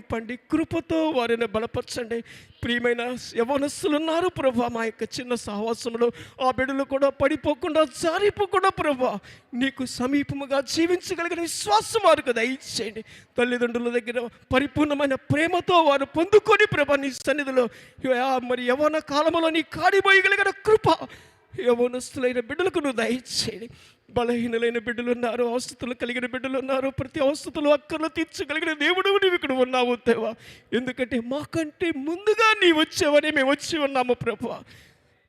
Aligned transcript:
నింపండి 0.00 0.34
కృపతో 0.50 1.10
వారిని 1.10 1.46
బలపరచండి. 1.46 2.18
ప్రియమైన 2.62 3.02
యవనస్సులు 3.36 3.94
ఉన్నారు 3.96 4.28
ప్రభా 4.28 4.68
మా 4.68 4.84
యొక్క 4.84 5.04
చిన్న 5.16 5.34
సహవాసంలో 5.44 6.06
ఆ 6.42 6.50
బిడ్డలు 6.50 6.84
కూడా 6.92 7.08
పడిపోకుండా 7.22 7.84
జారిపోకుండా 8.02 8.68
ప్రభా. 8.80 9.12
నీకు 9.54 9.84
సమీపముగా 9.98 10.60
జీవించగలిగిన 10.74 11.40
విశ్వాసం 11.40 12.02
వారికి 12.04 12.32
దయచేయండి 12.32 13.02
తల్లిదండ్రుల 13.38 13.90
దగ్గర 13.98 14.18
పరిపూర్ణమైన 14.54 15.14
ప్రేమతో 15.32 15.82
వారు 15.82 16.04
పొందుకొని 16.16 16.66
ప్రభా 16.66 16.96
నీ 16.96 17.10
సన్నిధిలో. 17.20 17.64
యా, 18.06 18.38
మరి 18.50 18.64
యవన 18.66 18.98
కాలంలో 19.12 19.50
నీ 19.50 19.62
కాడిపోయగలిగిన 19.76 20.50
కృప 20.66 20.88
యవనస్తులైన 21.58 22.40
బిడ్డలకు 22.40 22.78
నువ్వు 22.78 22.96
దయచేయండి 22.96 23.68
బలహీనులైన 24.10 24.78
బిడ్డలు 24.78 25.12
ఉన్నారు 25.12 25.44
అవస్థతులు 25.44 25.94
కలిగిన 25.94 26.26
బిడ్డలు 26.26 26.58
ఉన్నారు 26.58 26.88
ప్రతి 26.88 27.20
అవస్థతులు 27.20 27.68
అక్కర్లు 27.68 28.08
తీర్చగలిగిన 28.08 28.72
దేవుడు 28.72 29.08
నీవు 29.08 29.34
ఇక్కడ 29.34 29.52
ఉన్నావు 29.52 29.94
దేవా. 29.94 30.34
ఎందుకంటే 30.72 31.20
మాకంటే 31.20 31.92
ముందుగా 31.96 32.54
నీ 32.64 32.72
వచ్చావని 32.72 33.30
మేము 33.30 33.50
వచ్చి 33.50 33.78
ఉన్నాము 33.78 34.14
ప్రభు. 34.14 34.48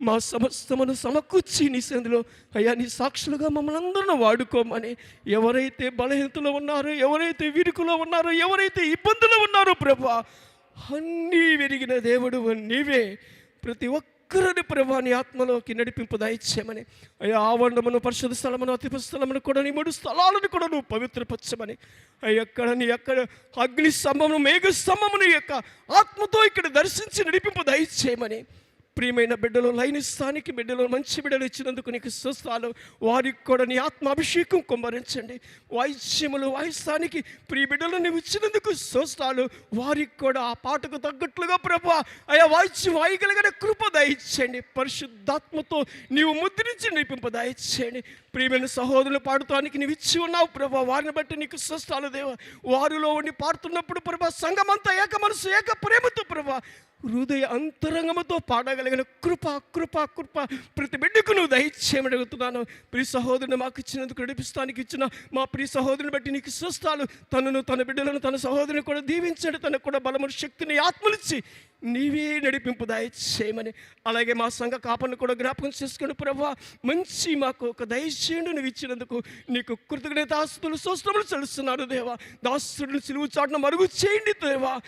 మా 0.01 0.17
సమస్తమును 0.17 0.93
సమకూర్చి 0.93 1.69
నీ 1.69 1.81
సందులో 1.81 2.23
అయ్యా 2.55 2.73
నీ 2.73 2.89
సాక్షులుగా 2.89 3.49
మమ్మల్ని 3.49 3.85
అందరిని 3.85 4.17
వాడుకోమని 4.17 4.97
ఎవరైతే 5.27 5.89
బలహీనతలో 5.89 6.51
ఉన్నారో 6.51 6.89
ఎవరైతే 6.89 7.49
విరుకులో 7.49 7.95
ఉన్నారో 7.95 8.31
ఎవరైతే 8.31 8.87
ఇబ్బందులు 8.87 9.43
ఉన్నారో 9.43 9.73
ప్రభు 9.73 10.07
అన్నీ 10.95 11.55
విరిగిన 11.55 11.97
దేవుడు 11.97 12.53
నీవే. 12.53 13.17
ప్రతి 13.63 13.87
ఒక్క 13.87 14.10
ఒక్కరిని 14.31 14.61
ప్రభా 14.61 14.99
నీ 14.99 15.11
ఆత్మలోకి 15.11 15.73
నడిపింపు 15.73 16.17
దయచేయమని. 16.17 16.83
అయ్యా 17.21 17.37
ఆవరణమును 17.39 17.99
పరిశుద్ధ 17.99 18.35
స్థలమును 18.35 18.71
అతి 18.73 18.89
స్థలమును 18.99 19.39
కూడా 19.39 19.61
నీ 19.61 19.71
మూడు 19.71 19.89
స్థలాలను 19.91 20.47
కూడా 20.47 20.67
నువ్వు 20.67 20.85
పవిత్రపరచమని. 20.91 21.75
అయ్యా 22.23 22.41
ఎక్కడ 22.41 22.69
నీ 22.69 22.85
యొక్క 22.85 23.11
అగ్ని 23.59 23.91
స్తంభమును 23.91 24.37
మేఘ 24.37 24.71
స్తంభమును 24.71 25.27
యొక్క 25.31 25.51
ఆత్మతో 25.91 26.45
ఇక్కడ 26.45 26.67
దర్శించి 26.67 27.25
నడిపింపు 27.27 27.63
దయచేయమని. 27.63 28.39
ప్రియమైన 29.01 29.35
బిడ్డలు 29.43 29.69
లైనిస్తానికి 29.77 30.51
బిడ్డలు 30.57 30.83
మంచి 30.93 31.19
బిడ్డలు 31.23 31.45
ఇచ్చినందుకు 31.49 31.89
నీకు 31.93 32.09
స్వస్థాలు 32.17 32.67
వారికి 33.07 33.41
కూడా 33.45 33.63
నీ 33.71 33.77
ఆత్మ 33.85 34.09
అభిషేకం 34.15 34.59
కుమ్మరించండి. 34.69 35.35
వాయిద్యములు 35.75 36.47
వాయిస్తానికి 36.55 37.19
ప్రియ 37.49 37.65
బిడ్డలు 37.71 37.99
నీవు 38.05 38.17
ఇచ్చినందుకు 38.21 38.71
స్వస్థాలు 38.81 39.43
వారికి 39.79 40.13
కూడా 40.23 40.41
ఆ 40.49 40.51
పాటకు 40.65 40.97
తగ్గట్లుగా 41.05 41.55
ప్రభా 41.55 41.95
అయా 42.33 42.45
వాయిద్యం 42.53 42.95
వాయగలిగిన 42.99 43.49
కృప 43.63 43.87
దయచేయండి. 43.97 44.61
పరిశుద్ధాత్మతో 44.77 45.79
నీవు 46.17 46.33
ముద్రించి 46.41 46.91
నిపింప 46.97 47.27
దయచేయండి. 47.37 48.03
ప్రియమైన 48.35 48.69
సహోదరులు 48.77 49.23
పాడుతానికి 49.29 49.77
నీవు 49.83 49.95
ఇచ్చి 49.97 50.17
ఉన్నావు 50.27 50.49
ప్రభా 50.59 50.85
వారిని 50.91 51.15
బట్టి 51.17 51.35
నీకు 51.35 51.57
స్వస్థాలు 51.67 52.07
దేవ. 52.19 52.29
వారిలో 52.75 53.11
ఉండి 53.21 53.35
పాడుతున్నప్పుడు 53.43 53.99
ప్రభా 54.09 54.31
సంఘమంతా 54.43 54.93
ఏక 55.03 55.23
మనసు 55.25 55.49
ఏక 55.61 55.77
ప్రేమతో 55.87 56.23
ప్రభా 56.31 56.59
హృదయ 57.05 57.43
అంతరంగముతో 57.43 58.37
పాడగలిగిన 58.49 59.01
కృప 59.01 59.45
కృప 59.75 60.03
కృప 60.17 60.39
ప్రతి 60.77 60.97
బిడ్డకు 60.97 61.31
నువ్వు 61.33 61.51
దయచేయమని 61.55 62.15
అడుగుతున్నాను. 62.15 62.61
ప్రియ 62.93 63.03
సహోదరుని 63.03 63.55
మాకు 63.55 63.79
ఇచ్చినందుకు 63.79 64.21
నడిపిస్తానికి 64.21 64.81
ఇచ్చిన 64.81 65.09
మా 65.33 65.43
ప్రియ 65.43 65.65
సహోదరుని 65.65 66.11
బట్టి 66.11 66.31
నీకు 66.31 66.49
స్వస్థాలు 66.49 67.05
తనను 67.33 67.61
తన 67.61 67.81
బిడ్డలను 67.81 68.19
తన 68.19 68.35
సహోదరుని 68.35 68.81
కూడా 68.81 68.99
దీవించండి. 68.99 69.57
తనకు 69.57 69.83
కూడా 69.83 69.99
బలము 69.99 70.27
శక్తిని 70.27 70.77
ఆత్మనిచ్చి 70.77 71.43
నీవే 71.83 72.39
నడిపింపు 72.39 72.85
దయచేయమని. 72.85 73.71
అలాగే 74.07 74.33
మా 74.33 74.49
సంఘ 74.49 74.71
కాపను 74.71 75.15
కూడా 75.15 75.33
జ్ఞాపకం 75.33 75.71
చేసుకుని 75.83 76.13
ప్రభా 76.13 76.55
మంచి 76.85 77.35
మాకు 77.35 77.65
ఒక 77.67 77.83
దయచేయండి 77.83 78.49
నువ్వు 78.49 78.67
ఇచ్చినందుకు 78.67 79.23
నీకు 79.49 79.73
కృతజ్ఞతాస్తులు 79.91 80.75
స్వస్థములు 80.75 81.23
చెల్లిస్తున్నాను 81.33 81.85
దేవా. 81.85 82.17
దాస్తుడిని 82.43 82.99
సిలువు 82.99 83.27
చాటును 83.39 83.57
మరుగు 83.57 83.87
చేయండి 84.01 84.33
దేవా. 84.45 84.81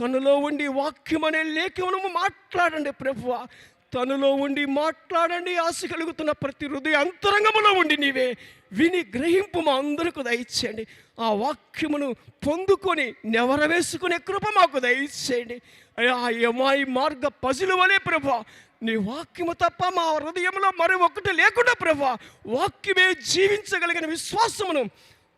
తనలో 0.00 0.36
ఉండి 0.36 0.66
వాక్యం 0.66 1.24
అనే 1.24 1.42
లేఖనము 1.42 2.08
మాట్లాడండి 2.08 2.92
ప్రభువ. 2.92 3.46
తనలో 3.94 4.32
ఉండి 4.34 4.64
మాట్లాడండి. 4.66 5.56
ఆశ 5.56 5.82
కలుగుతున్న 5.84 6.30
ప్రతి 6.30 6.66
హృదయ 6.66 6.94
అంతరంగములో 6.94 7.72
ఉండి 7.80 7.96
నీవే. 7.96 8.36
విని 8.72 9.00
గ్రహింపు 9.18 9.60
మా 9.60 9.72
అందరికీ 9.72 10.22
దయచేయండి. 10.22 10.86
ఆ 11.20 11.32
వాక్యమును 11.32 12.12
పొందుకొని 12.46 13.14
నెవరవేసుకునే 13.24 14.18
కృప 14.18 14.44
మాకు 14.56 14.78
దయచేయండి. 14.78 15.60
అయ్యా 15.98 16.14
ఆ 16.14 16.28
యమాయి 16.30 16.84
మార్గ 16.84 17.28
పజులు 17.28 17.74
వలే 17.74 17.98
ప్రభా 17.98 18.44
నీ 18.82 18.96
వాక్యము 18.96 19.52
తప్ప 19.52 19.86
మా 19.94 20.02
హృదయంలో 20.02 20.70
మరి 20.70 20.92
లేకుండా 21.32 21.72
ప్రభా 21.72 22.18
వాక్యమే 22.46 23.14
జీవించగలిగిన 23.28 24.06
విశ్వాసమును 24.06 24.90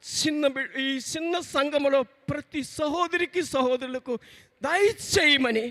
చిన్న 0.04 0.46
ఈ 0.80 0.88
చిన్న 1.12 1.34
సంఘములో 1.54 2.00
ప్రతి 2.30 2.62
సహోదరికి 2.78 3.42
సహోదరులకు 3.46 4.14
దయచేయమని 4.62 5.66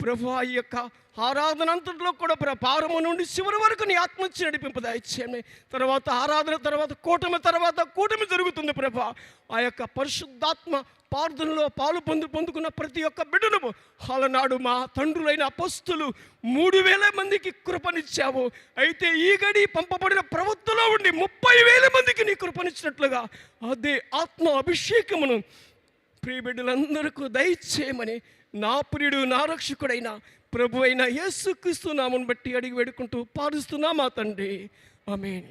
ప్రభు 0.00 0.26
ఈ 0.44 0.54
యొక్క 0.54 0.76
ఆరాధన 1.20 1.68
అంతట్లో 1.70 2.10
కూడా 2.18 2.34
ప్ర- 2.34 2.56
ప్రారంభం 2.56 3.02
నుండి 3.04 3.24
చివరి 3.30 3.58
వరకు 3.62 3.84
నీ 3.84 3.94
ఆత్మచ్చి 3.94 4.40
నడిపింపు 4.46 4.80
దయచేయమని 4.80 5.40
తర్వాత 5.72 6.06
ఆరాధన 6.20 6.56
తర్వాత 6.66 6.92
కూటమి 7.04 7.38
తర్వాత 7.40 7.80
కూటమి 7.96 8.26
జరుగుతుంది 8.26 8.72
ప్రభా. 8.72 9.06
ఆ 9.52 9.60
యొక్క 9.60 9.82
పరిశుద్ధాత్మ 9.96 10.72
ప్రార్థనలో 11.12 11.64
పాలు 11.78 12.00
పొందు 12.00 12.26
పొందుకున్న 12.28 12.68
ప్రతి 12.78 13.00
ఒక్క 13.02 13.22
బిడ్డను 13.30 13.70
అలనాడు 14.08 14.56
మా 14.58 14.74
తండ్రులైన 14.96 15.42
అపస్తులు 15.44 16.06
మూడు 16.48 16.78
వేల 16.80 17.04
మందికి 17.16 17.50
కృపనిచ్చావు. 17.66 18.44
అయితే 18.78 19.08
ఈ 19.20 19.32
గడి 19.42 19.62
పంపబడిన 19.76 20.20
ప్రవృత్తిలో 20.32 20.84
ఉండి 20.94 21.10
ముప్పై 21.18 21.56
వేల 21.68 21.86
మందికి 21.96 22.24
నీ 22.24 22.34
కృపనిచ్చినట్లుగా 22.36 23.22
అదే 23.70 23.94
ఆత్మ 24.14 24.46
అభిషేకమును 24.60 25.38
ప్రియ 26.22 26.38
బిడ్డలందరికీ 26.40 27.26
దయచేయమని 27.36 28.16
నా 28.54 28.80
ప్రియుడు 28.80 29.18
నా 29.24 29.40
రక్షకుడైన 29.44 30.08
ప్రభు 30.54 30.78
అయిన 30.86 31.02
యేసుక్రీస్తు 31.18 31.88
నామను 31.90 32.26
బట్టి 32.26 32.50
అడిగి 32.58 32.74
వేడుకుంటూ 32.74 33.18
పారుస్తున్నా 33.38 33.92
మా 33.92 34.08
తండ్రి. 34.08 34.70
ఆమేన్. 35.08 35.50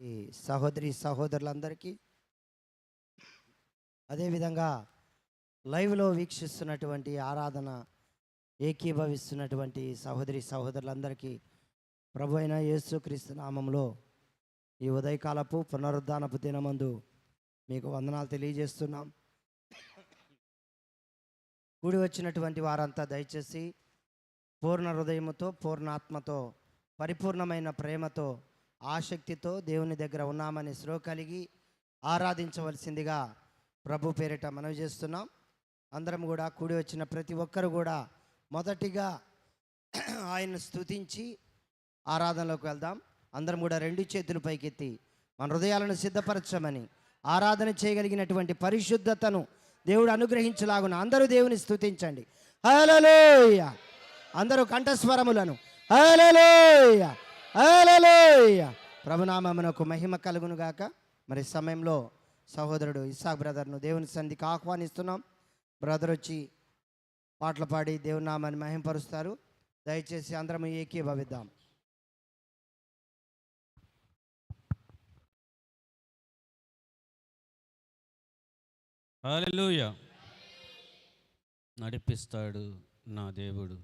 ఈ 0.00 0.12
సహోదరి 0.46 0.92
సహోదరులందరికీ 0.92 1.92
అదేవిధంగా 4.10 4.70
లైవ్లో 5.66 6.10
వీక్షిస్తున్నటువంటి 6.10 7.12
ఆరాధన 7.18 7.70
ఏకీభవిస్తున్నటువంటి 8.60 9.94
సహోదరి 9.94 10.40
సహోదరులందరికీ 10.40 11.32
ప్రభు 12.14 12.34
అయిన 12.36 12.52
యేసుక్రీస్తు 12.70 13.32
నామంలో 13.32 13.84
ఈ 14.80 14.88
ఉదయకాలపు 14.88 15.58
పునరుద్ధానపు 15.70 16.36
దినమందు 16.44 16.88
మీకు 17.68 17.88
వందనాలు 17.88 18.28
తెలియజేస్తున్నాం. 18.28 19.06
కూడి 21.82 21.98
వచ్చినటువంటి 22.02 22.60
వారంతా 22.60 23.04
దయచేసి 23.12 23.62
పూర్ణ 24.62 24.88
హృదయముతో 24.96 25.50
పూర్ణాత్మతో 25.62 26.38
పరిపూర్ణమైన 26.98 27.70
ప్రేమతో 27.70 28.26
ఆసక్తితో 28.80 29.52
దేవుని 29.70 29.96
దగ్గర 29.96 30.22
ఉన్నామని 30.32 30.74
శ్రో 30.74 30.98
కలిగి 30.98 31.42
ఆరాధించవలసిందిగా 32.02 33.18
ప్రభు 33.86 34.12
పేరిట 34.18 34.46
మనవి 34.56 34.74
చేస్తున్నాం. 34.74 35.26
అందరం 35.92 36.22
కూడా 36.26 36.48
కూడి 36.48 36.74
వచ్చిన 36.74 37.02
ప్రతి 37.14 37.34
ఒక్కరు 37.44 37.68
కూడా 37.78 37.96
మొదటిగా 38.50 39.08
ఆయన్ను 40.34 40.58
స్తుతించి 40.58 41.24
ఆరాధనలోకి 42.06 42.66
వెళ్దాం. 42.66 42.96
అందరం 43.34 43.60
కూడా 43.60 43.78
రెండు 43.78 44.02
చేతులు 44.02 44.38
పైకెత్తి 44.38 44.98
మన 45.40 45.52
హృదయాలను 45.52 45.94
సిద్ధపరచమని 45.94 46.88
ఆరాధన 47.24 47.74
చేయగలిగినటువంటి 47.84 48.52
పరిశుద్ధతను 48.52 49.46
దేవుడు 49.86 50.10
అనుగ్రహించలాగున 50.10 50.94
అందరూ 50.94 51.26
దేవుని 51.26 51.56
స్తుతించండి. 51.56 52.26
హల్లెలూయ! 52.64 53.60
అందరూ 54.34 54.64
కంఠస్వరములను. 54.64 55.54
హల్లెలూయ! 55.90 57.02
హల్లెలూయ! 57.54 58.62
ప్రభునామమునకు 59.06 59.84
మహిమ 59.84 60.16
కలుగునుగాక 60.16 60.82
మరి 61.28 61.42
సమయంలో 61.44 62.10
సహోదరుడు 62.48 63.04
ఇసాక్ 63.04 63.38
బ్రదర్ను 63.38 63.78
దేవుని 63.78 64.06
సంధికి 64.06 64.44
ఆహ్వానిస్తున్నాం. 64.44 65.22
బ్రదర్ 65.82 66.10
వచ్చి 66.10 66.48
పాటలు 67.40 67.64
పాడి 67.64 67.98
దేవునామాన్ని 67.98 68.60
మహింపరుస్తారు. 68.60 69.38
దయచేసి 69.86 70.34
అందరం 70.34 70.66
ఏకీభవిద్దాం. 70.66 71.46
హాలెలూయ 79.24 79.92
నడిపిస్తాడు 81.80 82.78
నా 83.06 83.30
దేవుడు 83.30 83.78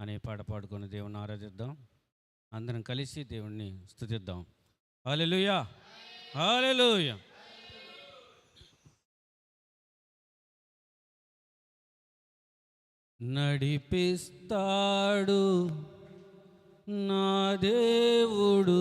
అనే 0.00 0.18
పాట 0.18 0.40
పాడుకొని 0.40 0.88
దేవుని 0.88 1.18
ఆరాధిద్దాం. 1.18 1.86
అందరం 2.52 2.82
కలిసి 2.82 3.24
దేవుణ్ణి 3.24 3.86
స్థుతిద్దాం. 3.90 4.46
హాలెలుయా 5.06 5.68
హాలెలుయా 6.34 7.18
నడిపిస్తాడు 13.22 15.68
నా 16.88 17.56
దేవుడు. 17.60 18.80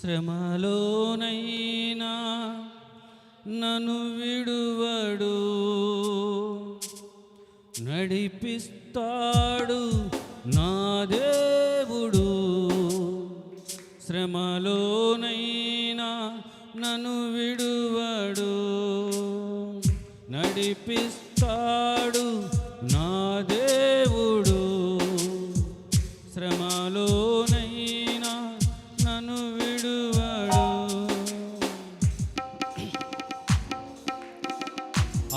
శ్రమలోనైనా 0.00 2.12
నను 3.48 4.16
విడువడు. 4.16 5.36
నడిపిస్తాడు 7.80 9.92
నా 10.56 11.06
దేవుడు. 11.10 12.26
శ్రమలోనైనా 14.06 16.40
నన్ను 16.76 17.32
విడువడు. 17.32 18.52
నడిపిస్తాడు 20.32 22.05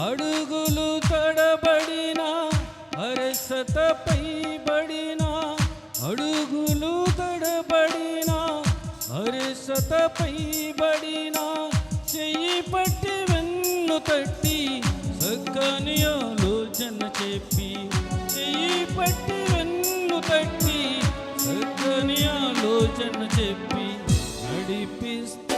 అడుగులు 0.01 0.89
తడబడిన 1.07 2.21
అరసతపై 3.05 4.21
బడిన 4.67 5.23
అడుగులు 6.09 6.91
తడబడిన 7.19 8.31
అరసతపై 9.19 10.33
బడిన 10.79 11.37
చెయ్యి 12.13 12.57
పట్టి 12.71 13.15
వెన్ను 13.29 13.97
తట్టి 14.09 14.57
సగ్గని 15.21 15.97
ఆలోచన 16.13 17.01
చెప్పి 17.19 17.69
చెయ్యి 18.35 18.81
పట్టి 18.97 19.39
వెన్ను 19.51 20.19
తట్టి 20.29 20.79
సగ్గని 21.45 22.19
ఆలోచన 22.39 23.21
చెప్పి 23.37 23.87
నడిపిస్తే 24.45 25.48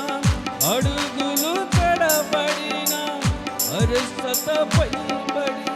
అడుగులు 0.65 1.55
తడబడిన 1.75 2.95
అరసతపై 3.79 4.91
పడి 5.35 5.73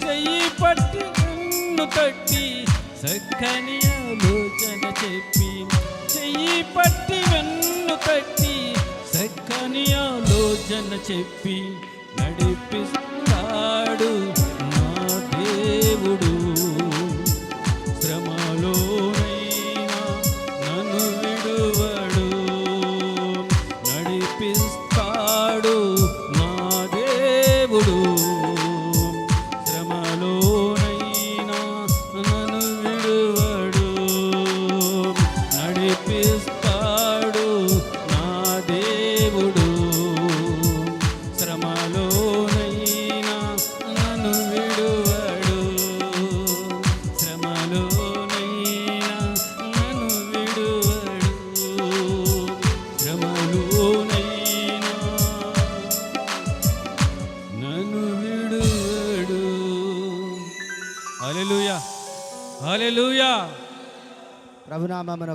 చెయ్యి 0.00 0.48
పట్టి 0.62 1.02
నిన్ను 1.18 1.84
తట్టి 1.96 2.44
చక్కని 3.02 3.76
ఆలోచన 3.92 4.82
చెప్పి 5.02 5.50
చెయ్యి 6.14 6.62
పట్టి 6.76 7.20
వెన్ను 7.32 7.96
తట్టి 8.06 8.54
చక్కని 9.12 9.84
ఆలోచన 10.00 10.90
చెప్పి. 11.10 11.56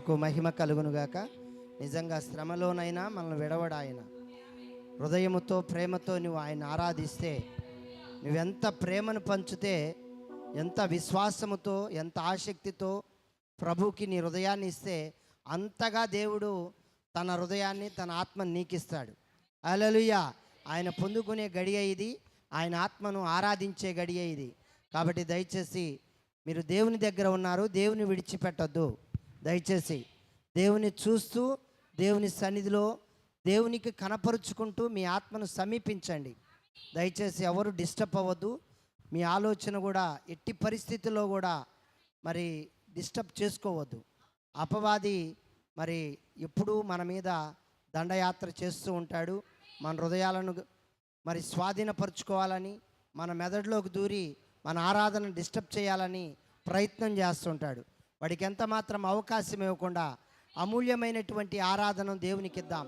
నామమునకు 0.06 0.22
మహిమ 0.22 0.50
కలుగునుగాక. 0.50 1.18
నిజంగా 1.82 2.18
శ్రమలోనైనా 2.20 3.10
మనల్ని 3.10 3.38
విడవడు 3.40 3.74
ఆయన. 3.74 4.02
హృదయముతో 5.02 5.62
ప్రేమతో 5.62 6.14
నువ్వు 6.18 6.40
ఆయన 6.40 6.64
ఆరాధిస్తే 6.64 7.32
నువ్వెంత 8.24 8.66
ప్రేమను 8.68 9.20
పంచితే 9.20 9.96
ఎంత 10.56 10.80
విశ్వాసముతో 10.82 11.90
ఎంత 11.90 12.20
ఆసక్తితో 12.20 13.04
ప్రభుకి 13.62 14.06
నీ 14.08 14.18
హృదయాన్ని 14.20 14.68
ఇస్తే 14.68 15.14
అంతగా 15.48 16.06
దేవుడు 16.06 16.72
తన 17.16 17.32
హృదయాన్ని 17.32 17.90
తన 17.90 18.12
ఆత్మని 18.12 18.54
నీకిస్తాడు. 18.54 19.14
అలలుయ 19.66 20.14
ఆయన 20.68 20.90
పొందుకునే 20.90 21.50
గడియ 21.50 21.80
ఇది 21.92 22.10
ఆయన 22.54 22.76
ఆత్మను 22.76 23.22
ఆరాధించే 23.38 23.94
గడియ 23.94 24.22
ఇది. 24.34 24.50
కాబట్టి 24.94 25.24
దయచేసి 25.24 26.00
మీరు 26.48 26.62
దేవుని 26.62 26.98
దగ్గర 26.98 27.28
ఉన్నారు 27.28 27.64
దేవుని 27.68 28.04
విడిచిపెట్టొద్దు. 28.04 28.98
దయచేసి 29.46 30.06
దేవుని 30.58 30.92
చూస్తూ 31.08 31.58
దేవుని 31.96 32.30
సన్నిధిలో 32.30 32.98
దేవునికి 33.46 33.92
కనపరుచుకుంటూ 33.92 34.88
మీ 34.88 35.04
ఆత్మను 35.04 35.46
సమీపించండి. 35.46 36.36
దయచేసి 36.96 37.44
ఎవరు 37.44 37.70
డిస్టర్బ్ 37.70 38.18
అవ్వద్దు. 38.18 38.60
మీ 39.14 39.22
ఆలోచన 39.22 39.78
కూడా 39.78 40.20
ఎట్టి 40.30 40.52
పరిస్థితుల్లో 40.52 41.28
కూడా 41.28 41.66
మరి 42.26 42.68
డిస్టర్బ్ 42.94 43.42
చేసుకోవద్దు. 43.42 44.04
అపవాది 44.56 45.38
మరి 45.78 46.18
ఎప్పుడూ 46.38 46.82
మన 46.82 47.04
మీద 47.04 47.24
దండయాత్ర 47.96 48.52
చేస్తూ 48.64 48.94
ఉంటాడు. 48.94 49.44
మన 49.82 50.02
హృదయాలను 50.02 50.56
మరి 51.28 51.42
స్వాధీనపరుచుకోవాలని 51.42 52.80
మన 53.16 53.34
మెదడులోకి 53.34 53.90
దూరి 53.90 54.38
మన 54.66 54.78
ఆరాధన 54.78 55.30
డిస్టర్బ్ 55.30 55.78
చేయాలని 55.78 56.36
ప్రయత్నం 56.68 57.18
చేస్తుంటాడు. 57.18 57.95
వాడికి 58.22 58.46
ఎంత 58.46 58.64
మాత్రం 58.64 59.06
అవకాశం 59.06 59.64
ఇవ్వకుండా 59.64 60.16
అమూల్యమైనటువంటి 60.58 61.60
ఆరాధన 61.60 62.14
దేవునికి 62.14 62.60
ఇద్దాం 62.60 62.88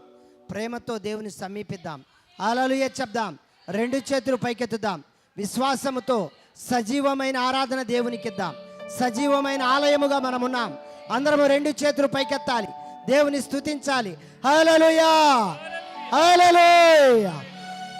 ప్రేమతో 0.51 0.97
దేవుని 0.97 1.31
సమీపిద్దాం. 1.31 2.03
అలలుయ 2.39 2.89
చెప్దాం. 3.01 3.37
రెండు 3.69 3.97
చేతులు 3.97 4.35
పైకెత్తుదాం. 4.35 5.03
విశ్వాసముతో 5.37 6.29
సజీవమైన 6.57 7.37
ఆరాధన 7.37 7.81
దేవునికి 7.83 8.27
ఇద్దాం 8.27 8.55
సజీవమైన 8.99 9.63
ఆలయముగా 9.63 10.19
మనం 10.19 10.41
ఉన్నాం 10.41 10.77
అందరము 11.11 11.45
రెండు 11.47 11.69
చేతులు 11.69 12.07
పైకెత్తాలి. 12.07 12.67
దేవుని 13.07 13.41
స్తుతించాలి. 13.41 14.17
హల్లెలూయా! 14.45 15.11
హల్లెలూయా! 16.15 17.43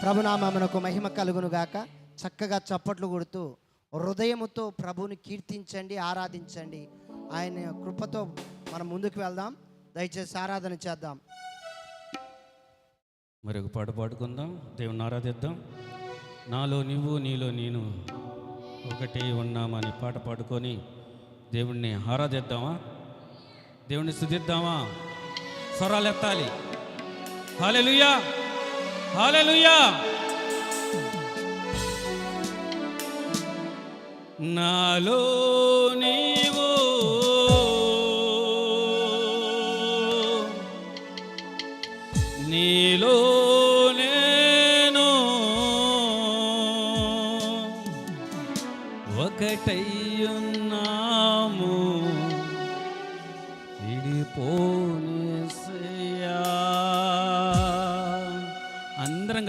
ప్రభునామమునకు 0.04 0.80
మహిమ 0.80 1.08
కలుగును 1.08 1.48
గాక. 1.48 1.88
చక్కగా 2.18 2.58
చప్పట్లు 2.58 3.08
కొడుతూ 3.08 3.56
హృదయముతో 3.96 4.70
ప్రభుని 4.70 5.16
కీర్తించండి 5.16 5.98
ఆరాధించండి. 5.98 6.88
ఆయన 7.32 7.72
కృపతో 7.72 8.36
మనం 8.74 8.90
ముందుకు 8.90 9.20
వెళ్దాం. 9.20 9.56
దయచేసి 9.96 10.38
ఆరాధన 10.38 10.74
చేద్దాం. 10.74 11.20
మరి 13.46 13.60
ఒక 13.60 13.68
పాట 13.68 13.90
పాడుకుందాం. 13.90 14.62
దేవుని 14.76 15.04
ఆరాధిద్దాం. 15.04 15.64
నాలో 16.48 16.84
నువ్వు 16.84 17.18
నీలో 17.18 17.52
నేను 17.52 18.06
ఒకటి 18.86 19.32
ఉన్నామని 19.32 19.92
పాట 20.02 20.18
పాడుకొని 20.18 20.82
దేవుణ్ణి 21.54 21.94
ఆరాధిద్దామా? 21.94 22.80
దేవుణ్ణి 23.90 24.13
స్థుతిద్దామా? 24.13 24.90
స్వరాలు 25.78 26.08
ఎత్తాలి. 26.08 26.50
హాలెలుయా 27.62 28.22
హాలెలుయా 29.13 30.04
నాలో 34.40 35.20
నీ 35.94 36.27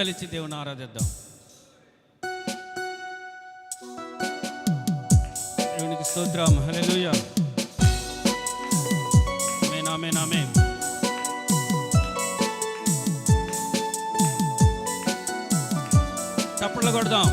అందరం 0.08 0.20
కలిసి 0.20 0.26
దేవుని 0.26 0.54
ఆరాధిద్దాం. 0.54 1.10
దేవునికి 5.60 6.04
స్తోత్రం. 6.04 6.66
హలెలుయ 6.66 7.12
ఆమేన్ 9.88 10.16
ఆమేన్ 10.18 10.50
చప్పట్లు 16.64 16.90
కొడదాం. 16.90 17.26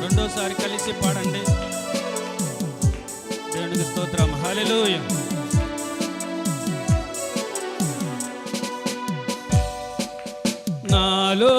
రెండోసారి 0.00 0.54
కలిసి 0.54 0.92
పాడండి. 0.92 1.44
దేవునికి 3.52 3.84
స్తోత్రం. 3.84 4.32
హల్లెలూయా. 4.44 5.25
నాలో 10.96 11.54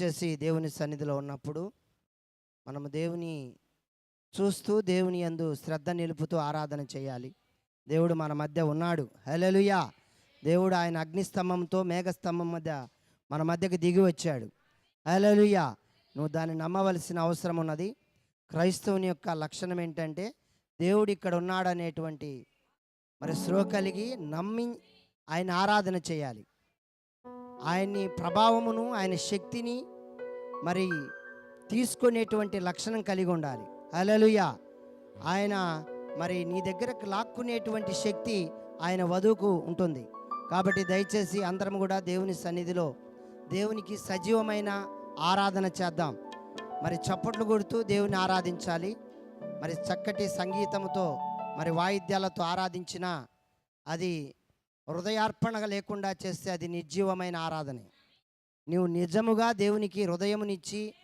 వచ్చేసి 0.00 0.36
దేవుని 0.36 0.70
సన్నిధిలో 0.70 1.16
ఉన్నప్పుడు 1.16 1.72
మనము 2.66 2.88
దేవుని 2.88 3.54
చూస్తూ 4.40 4.80
దేవుని 4.80 5.22
యందు 5.22 5.54
శ్రద్ధ 5.54 5.90
నిలుపుతూ 5.90 6.36
ఆరాధన 6.36 6.86
చేయాలి. 6.96 7.34
దేవుడు 7.88 8.14
మన 8.14 8.32
మధ్య 8.32 8.62
ఉన్నాడు. 8.62 9.10
హలలుయా 9.26 9.90
దేవుడు 10.44 10.74
ఆయన 10.74 10.96
అగ్నిస్తంభంతో 10.96 11.82
మేఘస్తంభం 11.82 12.52
మధ్య 12.52 12.88
మన 13.30 13.42
మధ్యకి 13.42 13.76
దిగి 13.76 14.00
వచ్చాడు. 14.00 14.50
హలలుయా 15.08 15.76
నువ్వు 16.16 16.28
దాన్ని 16.28 16.58
నమ్మవలసిన 16.58 17.18
అవసరం 17.18 17.56
ఉన్నది. 17.56 17.96
క్రైస్తవుని 18.50 19.06
యొక్క 19.06 19.28
లక్షణం 19.28 19.80
ఏంటంటే 19.80 20.34
దేవుడు 20.80 21.10
ఇక్కడ 21.10 21.34
ఉన్నాడనేటువంటి 21.34 22.46
మరి 23.22 23.36
శ్రో 23.36 23.64
కలిగి 23.64 24.16
నమ్మి 24.16 24.78
ఆయన 25.30 25.50
ఆరాధన 25.50 25.96
చేయాలి. 25.96 26.46
ఆయన్ని 27.64 28.08
ప్రభావమును 28.08 28.92
ఆయన 28.92 29.14
శక్తిని 29.14 29.84
మరి 30.64 30.90
తీసుకునేటువంటి 31.70 32.60
లక్షణం 32.60 33.02
కలిగి 33.02 33.30
ఉండాలి. 33.30 33.64
అలలుయ 33.94 34.38
ఆయన 35.24 35.84
మరి 36.18 36.44
నీ 36.44 36.60
దగ్గరకు 36.60 37.06
లాక్కునేటువంటి 37.06 37.92
శక్తి 37.92 38.50
ఆయన 38.82 39.04
వధువుకు 39.04 39.54
ఉంటుంది. 39.56 40.08
కాబట్టి 40.50 40.84
దయచేసి 40.84 41.42
అందరం 41.42 41.78
కూడా 41.78 42.00
దేవుని 42.00 42.34
సన్నిధిలో 42.34 42.94
దేవునికి 43.52 43.96
సజీవమైన 43.96 44.86
ఆరాధన 45.18 45.66
చేద్దాం. 45.66 46.16
మరి 46.82 46.94
చప్పట్లు 46.94 47.44
కొడుతూ 47.44 47.82
దేవుని 47.82 48.16
ఆరాధించాలి. 48.16 48.96
మరి 49.62 49.72
చక్కటి 49.72 50.28
సంగీతంతో 50.28 51.18
మరి 51.58 51.70
వాయిద్యాలతో 51.70 52.42
ఆరాధించిన 52.42 53.26
అది 53.88 54.34
హృదయార్పణ 54.90 55.64
లేకుండా 55.64 56.14
చేస్తే 56.26 56.50
అది 56.50 56.68
నిర్జీవమైన 56.68 57.36
ఆరాధనే. 57.36 57.89
నీవు 58.70 58.86
నిజముగా 58.86 59.52
దేవునికి 59.52 60.04
హృదయమునిచ్చి 60.04 60.94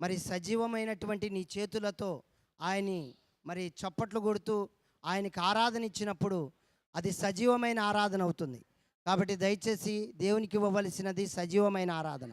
మరి 0.00 0.18
సజీవమైనటువంటి 0.18 1.30
నీ 1.30 1.46
చేతులతో 1.58 2.22
ఆయన్ని 2.60 3.14
మరి 3.46 3.72
చప్పట్లు 3.82 4.20
కొడుతూ 4.20 4.68
ఆయనకి 5.04 5.40
ఆరాధన 5.40 5.84
ఇచ్చినప్పుడు 5.84 6.52
అది 6.96 7.10
సజీవమైన 7.10 7.80
ఆరాధన 7.80 8.22
అవుతుంది. 8.22 8.60
కాబట్టి 9.06 9.34
దయచేసి 9.34 10.12
దేవునికి 10.16 10.56
ఇవ్వవలసినది 10.56 11.26
సజీవమైన 11.26 11.90
ఆరాధన. 11.90 12.32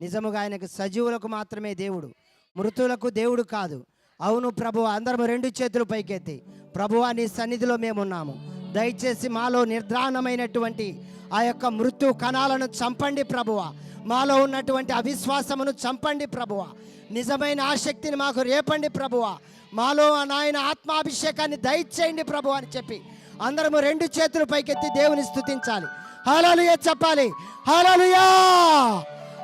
నిజముగా 0.00 0.40
ఆయనకు 0.40 0.66
సజీవులకు 0.66 1.28
మాత్రమే 1.28 1.74
దేవుడు 1.74 2.10
మృతులకు 2.56 3.10
దేవుడు 3.10 3.42
కాదు. 3.42 3.86
అవును 4.20 4.48
ప్రభు 4.50 4.80
అందరం 4.80 5.24
రెండు 5.24 5.48
చేతులు 5.48 5.84
పైకెత్తి 5.84 6.42
ప్రభువా 6.76 7.12
నీ 7.12 7.26
సన్నిధిలో 7.26 7.76
మేమున్నాము. 7.76 8.34
దయచేసి 8.72 9.28
మాలో 9.28 9.64
నిర్ధారణమైనటువంటి 9.64 10.88
ఆ 11.32 11.42
యొక్క 11.42 11.66
మృత్యు 11.66 12.12
కణాలను 12.12 12.64
చంపండి 12.64 13.22
ప్రభువ. 13.22 13.60
మాలో 14.06 14.36
ఉన్నటువంటి 14.36 14.92
అవిశ్వాసమును 14.92 15.70
చంపండి 15.70 16.26
ప్రభువ. 16.26 16.68
నిజమైన 17.10 17.60
ఆసక్తిని 17.60 18.16
మాకు 18.16 18.42
రేపండి 18.42 18.88
ప్రభువ. 18.88 19.38
మాలో 19.74 20.14
ఆ 20.14 20.24
నాయన 20.24 20.56
ఆత్మాభిషేకాన్ని 20.56 21.56
దయచేయండి 21.56 22.22
ప్రభు 22.22 22.48
అని 22.48 22.66
చెప్పి 22.76 23.02
అందరము 23.42 23.78
రెండు 23.78 24.04
చేతులు 24.04 24.44
పైకెత్తి 24.44 24.88
దేవుని 24.88 25.22
స్తుతించాలి 25.22 25.86
హలలుయ 26.26 26.76
చెప్పాలి. 26.88 27.32
హలలుయా! 27.68 28.22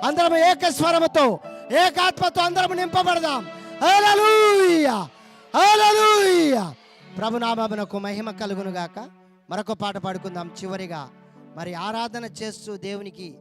అందరము 0.06 0.36
ఏకస్వరముతో 0.36 1.38
ఏకాత్మతో 1.72 2.42
అందరము 2.42 2.74
నింపబడదాం. 2.74 3.50
హల్లెలూయా 3.82 5.08
హల్లెలూయా 5.56 6.74
ప్రభునామమునకు 7.18 7.98
మహిమ 7.98 8.30
కలుగును 8.30 8.70
గాక 8.70 9.10
మరొక 9.50 9.72
పాట 9.72 9.96
పాడుకుందాం 9.96 10.50
చివరిగా. 10.62 11.08
మరి 11.56 11.74
ఆరాధన 11.74 12.24
చేస్తూ 12.24 12.76
దేవునికి 12.76 13.34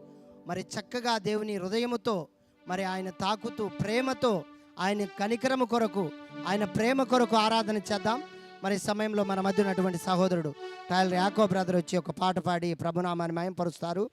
మరి 0.48 0.62
చక్కగా 0.62 1.18
దేవుని 1.18 1.58
హృదయముతో 1.58 2.28
మరి 2.68 2.84
ఆయన 2.84 3.10
తాకుతూ 3.10 3.70
ప్రేమతో 3.70 4.44
ఆయన 4.80 5.06
కనికరము 5.06 5.66
కొరకు 5.66 6.12
ఆయన 6.48 6.64
ప్రేమ 6.66 7.04
కొరకు 7.04 7.36
ఆరాధన 7.36 7.78
చేద్దాం. 7.78 8.24
మరి 8.64 8.78
సమయంలో 8.80 9.24
మన 9.24 9.42
మధ్య 9.42 9.64
ఉన్నటువంటి 9.64 9.98
సహోదరుడు 9.98 10.52
టైలర్ 10.90 11.14
యాకో 11.14 11.48
బ్రదర్ 11.48 11.76
వచ్చి 11.76 11.98
ఒక 11.98 12.12
పాట 12.12 12.38
పాడి 12.40 12.74
ప్రభునామాన్ని 12.74 13.36
మయంపరుస్తారు. 13.38 14.10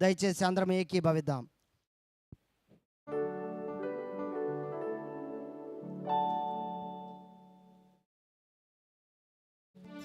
దయచేసి 0.00 0.44
అందరం 0.44 0.72
ఏకీభవిద్దాం. 0.72 1.48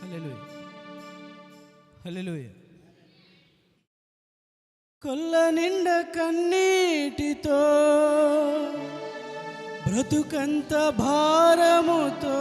హల్లెలూయా 0.01 0.39
హల్లెలూయా 2.05 2.49
కొల్ల 5.03 5.49
నిండ 5.49 5.87
కన్నీటితో 6.15 7.59
బ్రతుకంత 9.87 10.73
భారముతో 10.97 12.37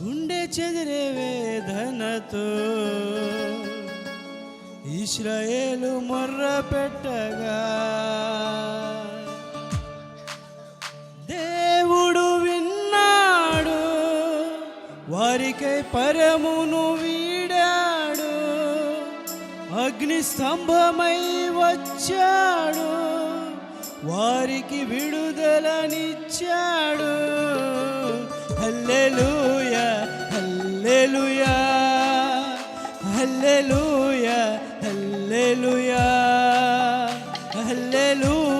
గుండె 0.00 0.42
చెదిరే 0.46 1.04
వేదనతో 1.10 2.46
ఇస్రాయేలు 5.02 5.98
మొర్ర 6.00 6.42
పెట్టగా. 6.72 7.60
దేవుడు 11.30 12.26
విన్నాడు 12.42 13.80
వారికై 15.12 15.82
పరమును 15.94 16.92
వీ 16.92 17.16
అగ్ని 19.86 20.22
స్తంభమై 20.22 21.18
వచ్చాడు. 21.48 22.88
వారికి 24.06 24.84
విడుదలనిచ్చాడు. 24.84 25.66
హల్లెలూయా 28.60 29.86
హల్లెలూయా 30.34 31.56
హల్లెలూయా 33.16 34.38
హల్లెలూయా 34.84 36.06
హల్లెలూయా. 37.56 38.55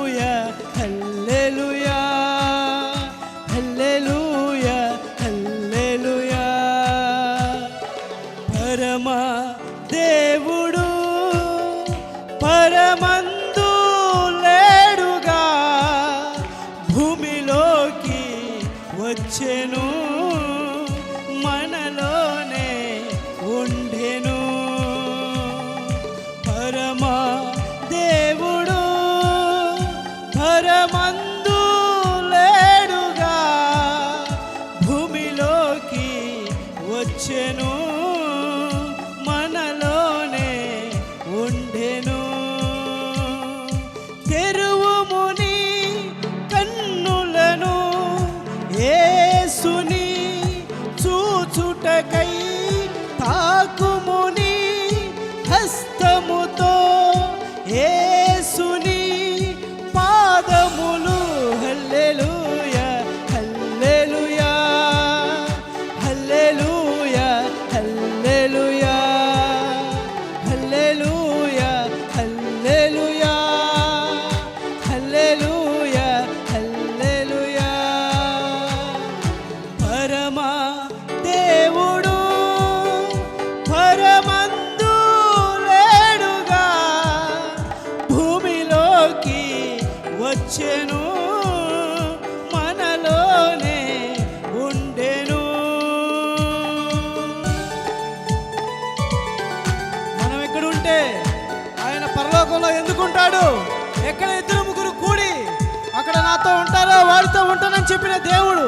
చెప్పిన 107.90 108.14
దేవుడు 108.30 108.64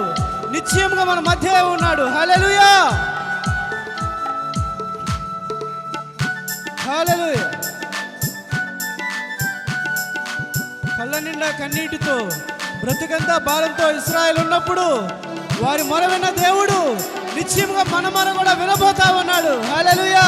నిశ్చయంగా 0.52 1.04
మన 1.04 1.18
మధ్య 1.28 1.48
ఉన్నాడు. 1.74 2.04
హలెలుయా 2.16 2.70
కళ్ళ 10.98 11.14
నిండా 11.18 11.48
కన్నీటితో 11.58 12.14
బ్రతుకంతా 12.82 13.34
బాలంతో 13.38 13.86
ఇస్రాయల్ 13.90 14.38
ఉన్నప్పుడు 14.38 14.86
వారి 15.62 15.82
మొరవిన 15.82 16.26
దేవుడు 16.42 16.78
నిశ్చయంగా 17.36 17.82
మన 17.92 18.08
మొర 18.08 18.28
కూడా 18.38 18.52
వినబోతా 18.52 19.06
ఉన్నాడు. 19.20 19.52
హలెలుయా 19.72 20.26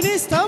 Cristo 0.00 0.39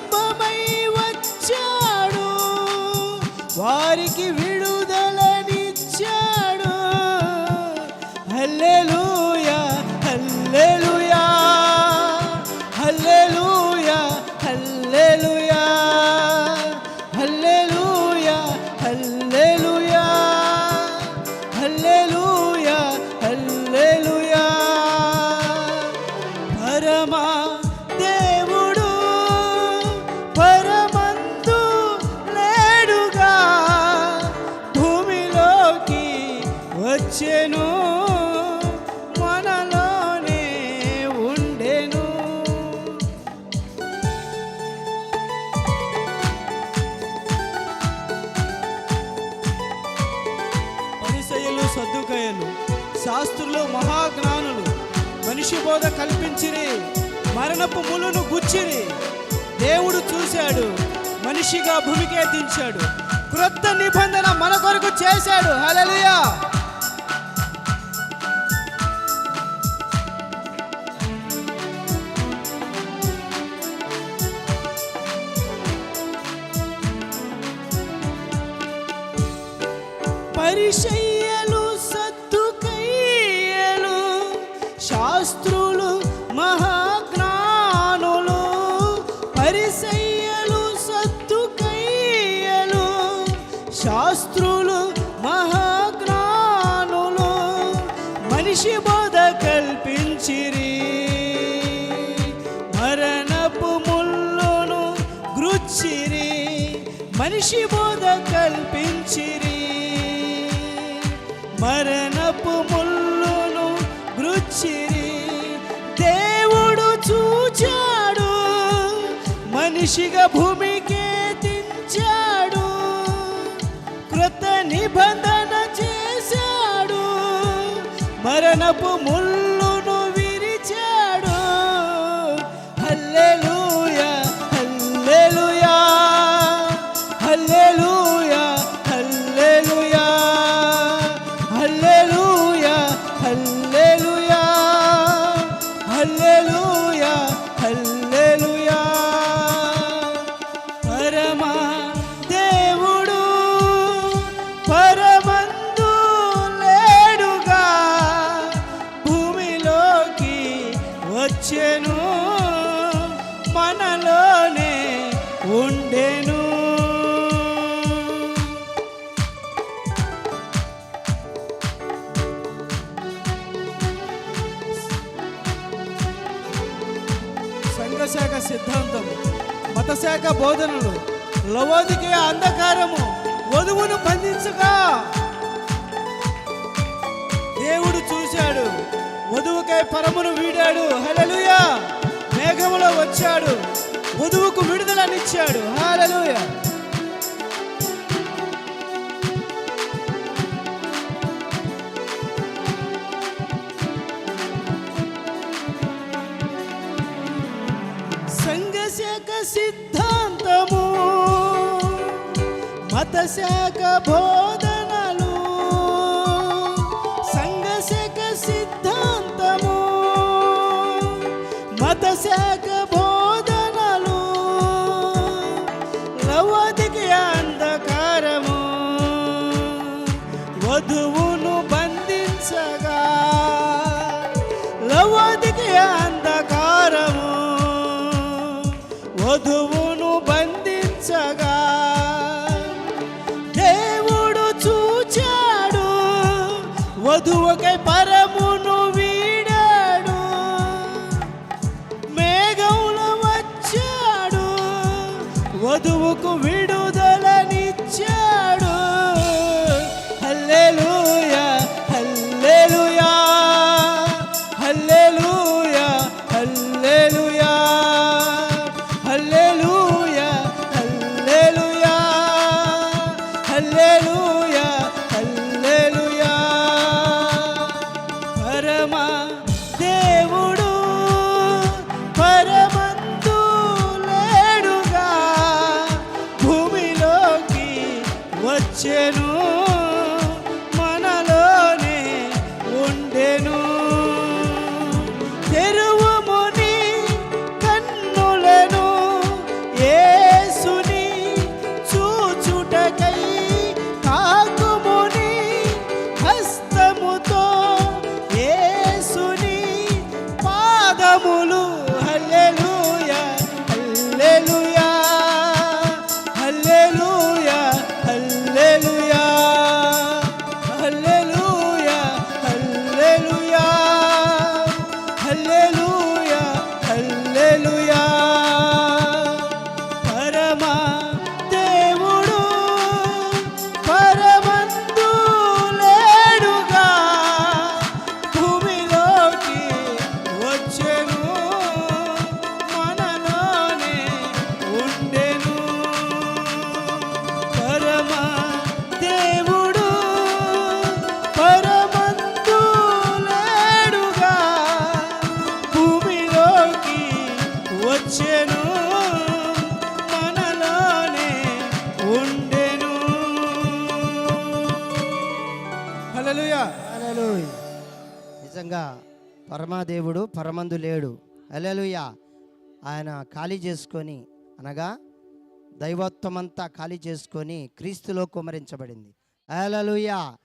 దైవత్వమంతా 376.22 376.66
ఖాళీ 376.66 377.00
చేసుకొని 377.06 377.70
క్రీస్తులో 377.78 378.26
కుమరించబడింది. 378.26 379.14
అలలుయా 379.50 380.36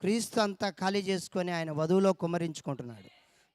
క్రీస్తు 0.00 0.40
అంతా 0.40 0.70
ఖాళీ 0.70 1.00
చేసుకొని 1.00 1.50
ఆయన 1.52 1.70
వధువులో 1.70 2.12
కుమరించుకుంటున్నాడు. 2.12 3.10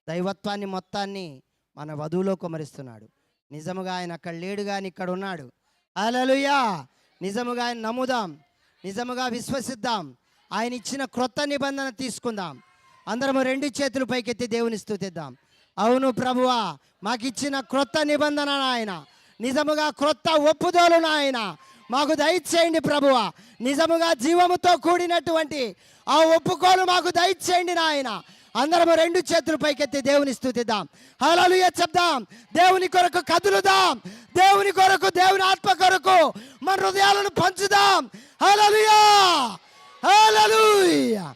దైవత్వాన్ని 0.07 0.65
మొత్తాన్ని 0.65 1.41
మన 1.78 1.93
వధువులో 1.93 2.36
కుమరిస్తున్నాడు. 2.36 3.07
నిజముగా 3.51 3.95
ఆయన 3.95 4.13
అక్కడ 4.13 4.34
లేడు 4.34 4.61
కానీ 4.61 4.88
ఇక్కడ 4.88 5.09
ఉన్నాడు. 5.09 5.51
అలలుయా 5.97 6.88
నిజముగా 7.21 7.65
ఆయన 7.65 7.78
నమ్ముదాం. 7.78 8.39
నిజముగా 8.86 9.28
విశ్వసిద్దాం. 9.28 10.15
ఆయన 10.51 10.73
ఇచ్చిన 10.73 11.05
క్రొత్త 11.05 11.41
నిబంధన 11.45 11.89
తీసుకుందాం. 11.89 12.61
అందరము 13.07 13.41
రెండు 13.41 13.65
చేతులు 13.65 14.05
పైకెత్తి 14.05 14.47
దేవుని 14.47 14.78
స్థుతిద్దాం. 14.78 15.38
అవును 15.78 16.11
ప్రభువా 16.11 16.78
మాకు 17.03 17.28
ఇచ్చిన 17.28 17.59
క్రొత్త 17.59 18.05
నిబంధన 18.05 18.49
ఆయన 18.49 19.05
నిజముగా 19.41 19.89
క్రొత్త 19.89 20.29
ఒప్పుదోలు 20.29 20.95
నాయన. 20.95 21.55
మాకు 21.91 22.13
దయచేయండి 22.13 22.79
ప్రభువ. 22.79 23.31
నిజముగా 23.61 24.13
జీవముతో 24.13 24.77
కూడినటువంటి 24.77 25.75
ఆ 26.09 26.17
ఒప్పుకోలు 26.17 26.83
మాకు 26.83 27.09
దయచేయండి 27.09 27.73
నాయన. 27.75 28.21
అందరము 28.55 28.93
రెండు 28.93 29.19
చేతులు 29.19 29.57
పైకెత్తి 29.57 30.01
దేవుని 30.01 30.33
స్థుతిద్దాం. 30.33 30.88
హలలుయ 31.21 31.69
చెప్దాం. 31.81 32.23
దేవుని 32.55 32.88
కొరకు 32.88 33.21
కదులుదాం. 33.21 34.01
దేవుని 34.36 34.71
కొరకు 34.71 35.09
దేవుని 35.09 35.43
ఆత్మ 35.43 35.73
కొరకు 35.73 36.33
మన 36.63 36.86
హృదయాలను 36.86 37.29
పంచుదాం. 37.29 38.09
హల్లెలూయా! 38.41 39.57
హల్లెలూయా! 40.05 41.36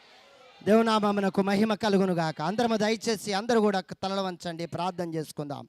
దేవునామమునకు 0.63 1.41
మహిమ 1.41 1.73
కలుగును 1.73 2.13
గాక. 2.13 2.41
అందరము 2.41 2.77
దయచేసి 2.77 3.33
అందరూ 3.33 3.61
కూడా 3.61 3.79
తలలు 3.79 4.21
వంచండి. 4.21 4.65
ప్రార్థన 4.65 5.13
చేసుకుందాం. 5.13 5.67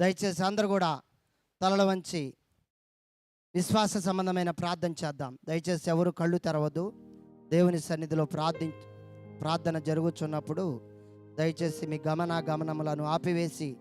దయచేసి 0.00 0.44
అందరూ 0.44 0.68
కూడా 0.68 1.00
తలలు 1.62 1.82
వంచి 1.82 2.34
విశ్వాస 3.54 3.96
సంబంధమైన 3.96 4.50
ప్రార్థన 4.50 4.90
చేద్దాం. 5.04 5.38
దయచేసి 5.44 5.90
ఎవరు 5.90 6.10
కళ్ళు 6.10 6.38
తెరవద్దు. 6.38 6.92
దేవుని 7.48 7.80
సన్నిధిలో 7.80 8.24
ప్రార్థి 8.24 8.72
ప్రార్థన 9.40 9.78
జరుగుతున్నప్పుడు 9.78 10.80
దయచేసి 11.38 11.86
మీ 11.86 12.00
గమన 12.08 12.44
గమనములను 12.50 13.04
ఆపివేసి 13.04 13.76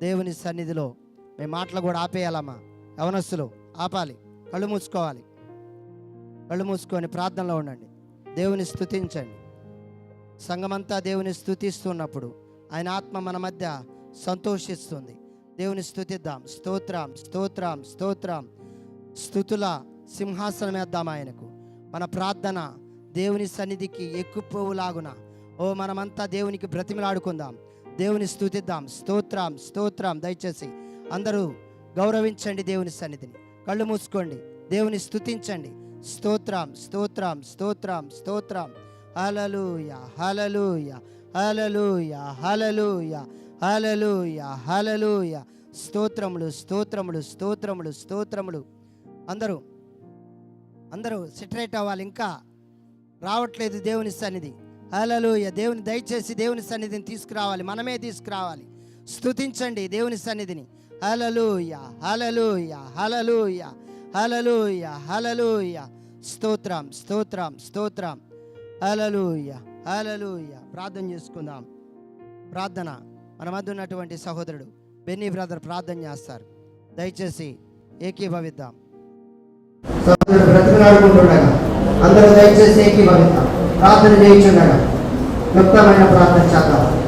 దేవుని 0.00 0.32
సన్నిధిలో 0.32 0.94
మీ 1.40 1.46
మాటలు 1.46 1.80
కూడా 1.80 1.98
ఆపేయాలమ్మా. 1.98 2.56
యవనస్సులు 3.00 3.50
ఆపాలి. 3.76 4.16
కళ్ళు 4.52 4.66
మూసుకోవాలి. 4.66 5.24
కళ్ళు 6.50 6.64
మూసుకొని 6.64 7.08
ప్రార్థనలో 7.08 7.56
ఉండండి. 7.56 7.86
దేవుని 8.34 8.64
స్థుతించండి 8.64 9.38
సంఘమంతా 10.42 11.00
దేవుని 11.00 11.34
స్థుతిస్తున్నప్పుడు 11.34 12.34
ఆయన 12.72 12.88
ఆత్మ 12.88 13.18
మన 13.18 13.36
మధ్య 13.36 13.84
సంతోషిస్తుంది. 14.26 15.16
దేవుని 15.58 15.82
స్థుతిద్దాం. 15.82 16.42
స్తోత్రం 16.46 17.14
స్తోత్రం 17.14 17.84
స్తోత్రం. 17.84 18.48
స్థుతుల 19.16 19.82
సింహాసనం 20.16 20.74
వేద్దాం 20.74 21.08
ఆయనకు. 21.08 21.44
మన 21.94 22.04
ప్రార్థన 22.04 22.72
దేవుని 23.12 23.46
సన్నిధికి 23.46 24.18
ఎక్కుపోవులాగున. 24.18 25.12
ఓ 25.60 25.72
మనమంతా 25.72 26.26
దేవునికి 26.26 26.66
బ్రతిమలాడుకుందాం. 26.66 27.56
దేవుని 27.98 28.26
స్థుతిద్దాం. 28.26 28.86
స్తోత్రం 28.86 29.58
స్తోత్రం. 29.58 30.22
దయచేసి 30.22 30.66
అందరూ 31.12 31.52
గౌరవించండి 31.98 32.62
దేవుని 32.62 32.90
సన్నిధిని. 32.90 33.32
కళ్ళు 33.66 33.84
మూసుకోండి. 33.84 34.36
దేవుని 34.70 34.98
స్థుతించండి. 34.98 35.72
స్తోత్రం 36.08 36.74
స్తోత్రం 36.74 37.42
స్తోత్రం 37.42 38.10
స్తోత్రం. 38.10 38.72
హలలుయ 39.16 39.94
హలలుయ 40.18 40.90
హలలుయ 41.36 42.12
హలలుయ 42.12 43.18
హలలుయ 43.62 44.38
హలలుయ 44.38 45.40
స్తోత్రములు 45.74 46.50
స్తోత్రములు 46.50 47.20
స్తోత్రములు 47.20 47.92
స్తోత్రములు. 47.92 48.64
అందరూ 49.28 49.62
అందరూ 50.92 51.26
సిటరేట్ 51.26 51.76
అవ్వాలి. 51.76 52.02
ఇంకా 52.02 52.40
రావట్లేదు 53.22 53.78
దేవుని 53.78 54.10
సన్నిధి. 54.10 54.52
హలలుయ 54.94 55.50
దేవుని 55.50 55.82
దయచేసి 55.82 56.34
దేవుని 56.34 56.62
సన్నిధిని 56.62 57.04
తీసుకురావాలి. 57.04 57.62
మనమే 57.62 57.98
తీసుకురావాలి. 57.98 58.66
స్తుతించండి 59.06 59.88
దేవుని 59.88 60.16
సన్నిధిని. 60.16 60.66
హలలుయ 61.04 61.72
హలలుయ 62.02 62.72
హలలుయ 62.72 63.62
హలలుయ 64.16 64.84
హలలుయ 64.84 65.80
స్తోత్రం 66.24 66.92
స్తోత్రం 66.92 67.58
స్తోత్రం. 67.58 68.20
హలలుయ 68.84 69.52
హలలుయ 69.86 70.56
ప్రార్థన 70.72 71.10
చేసుకుందాం. 71.10 71.66
ప్రార్థన. 72.52 73.13
మన 73.40 73.50
మధ్య 73.50 73.70
ఉన్నటువంటి 73.70 74.16
సహోదరుడు 74.16 74.64
బెన్నీ 75.06 75.28
బ్రదర్ 75.30 75.58
ప్రార్థన 75.58 75.98
చేస్తారు. 75.98 76.44
దయచేసి 76.98 77.56
ఏకీభవిద్దాం. 78.02 78.72
సహోదరుడు 80.06 80.50
అందరూ 82.04 82.34
దయచేసి 82.34 82.80
ఏకీభవిద్దాం. 82.80 83.46
ప్రార్థన 83.78 84.22
చేయించుండగా 84.22 84.76
ప్రార్థన 86.06 86.44
చేద్దాం. 86.44 87.04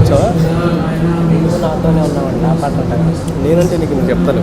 ఇచ్చావా? 0.00 0.28
నాతోనే 1.86 2.02
ఉన్నావు 2.02 2.28
నా 2.42 2.50
పట్ల 2.60 2.80
నేనంటే 3.42 3.76
నీకు 3.80 3.94
నేను 3.96 4.08
చెప్తాను 4.10 4.40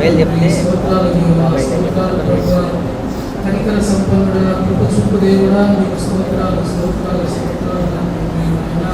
వేలు 0.00 0.16
చెప్తే 0.20 0.48
కనికర 3.42 3.76
సంపన్నుడా 3.88 4.44
కృప 4.60 4.80
చూపు 4.92 5.16
దేవుడా 5.22 5.60
మీకు 5.72 5.98
స్తోత్రాలు 6.04 6.62
స్తోత్రాలు 6.70 7.24
స్తోత్రాలు 7.34 7.84
నా 7.88 8.00
తండ్రి, 8.06 8.46
నాయనా. 8.54 8.90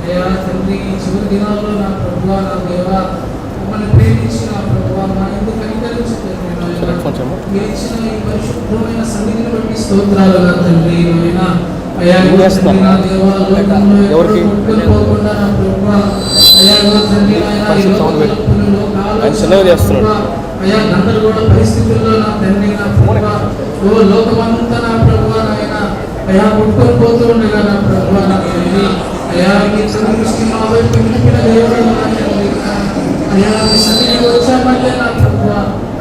అయ్యా 0.00 0.22
తండ్రి 0.44 0.76
ఈ 0.84 0.94
చివరి 1.02 1.26
దినాల్లో 1.32 1.72
నా 1.80 1.88
ప్రభువా 1.98 2.38
నా 2.46 2.54
దేవా 2.68 3.00
మమ్మల్ని 3.58 3.88
ప్రేమించి 3.92 4.40
నా 4.48 4.58
ప్రభువా 4.68 5.04
మా 5.12 5.26
ఎందుకు 5.36 5.58
కనికరించి 5.62 6.16
తండ్రి 6.22 6.54
నాయనా. 6.62 6.96
కొంచెం 7.04 7.28
మీరు 7.52 7.68
ఇచ్చిన 7.72 8.00
ఈ 8.08 8.18
పరిశుద్ధమైన 8.26 9.02
సన్నిధిని 9.12 9.52
బట్టి 9.54 9.76
స్తోత్రాలు 9.84 10.40
నా 10.46 10.54
తండ్రి 10.64 10.98
నాయనా. 11.12 11.48
అయ్యా 11.98 12.16
ఎవరికి? 14.10 14.40
ఎక్కడో 17.54 17.96
సౌండ్ 17.98 18.18
పెట్టు. 18.20 18.38
ఆయన 19.16 19.32
చిన్నగా 19.40 19.62
చేస్తున్నాడు. 19.68 20.10
అయ్యా 20.62 20.78
గందరగోళ 20.90 21.38
పరిస్థితుల్లో 21.50 22.12
నా 22.20 22.28
తండ్రి 22.40 22.68
నా 22.74 22.86
ఓ 23.84 24.02
లోకమంతా 24.10 24.76
నా 24.84 24.92
నాయన 25.40 25.74
అయ్యా 26.28 26.44
పోతూ 27.00 27.24
ఉండగా 27.32 27.60
నా 27.62 27.74
నా 28.28 28.36
తండ్రి 28.44 28.84
అయ్యా 29.30 29.50
మీ 29.66 29.82
మా 30.52 30.60
వైపు 30.72 30.96
నిలిపిన 30.98 31.36
దేవుడు 31.46 31.80
అయ్యా 33.34 33.52
మీ 33.62 33.76
సన్నిధికి 33.84 34.26
వచ్చామంటే 34.28 34.92
నా 35.00 35.08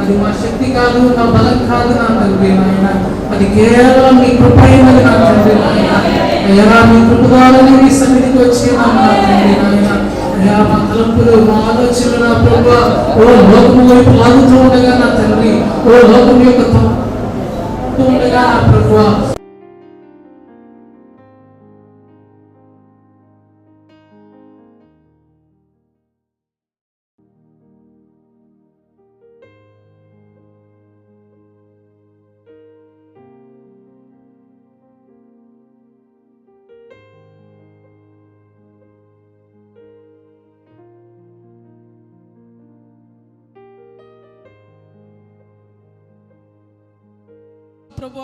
అది 0.04 0.14
మా 0.22 0.30
శక్తి 0.42 0.68
కాదు 0.78 1.02
నా 1.18 1.26
బలం 1.34 1.60
కాదు 1.70 1.92
నా 2.00 2.08
తండ్రి 2.20 2.50
నాయన. 2.60 2.88
అది 3.34 3.46
కేవలం 3.56 4.16
మీ 4.22 4.30
కృప 4.40 4.58
నా 5.06 5.14
తండ్రి 5.22 5.54
నాయన. 5.62 5.92
అయ్యా 6.48 6.80
మీ 6.90 6.98
కృప 7.10 7.24
ద్వారానే 7.32 7.74
మీ 7.84 7.90
సన్నిధికి 8.00 8.40
వచ్చి 8.44 8.68
నా 8.80 8.88
తండ్రి 8.96 9.56
నాయన. 9.62 9.90
అయ్యా 10.36 10.58
మా 10.72 10.80
తలంపులు 10.90 11.36
మా 11.50 11.58
ఆలోచనలు 11.70 12.18
నా 12.26 12.32
ప్రభు 12.46 12.74
ఓ 13.20 13.30
లోకం 13.52 13.86
వైపు 13.92 14.16
లాగుతూ 14.22 14.56
ఉండగా 14.66 14.94
నా 15.04 15.10
తండ్రి. 15.20 15.54
ఓ 15.88 16.02
లోకం 16.14 16.42
యొక్క 16.50 16.64
ఉండగా 18.08 18.44
నా 18.52 18.60
ప్రభు 18.70 19.00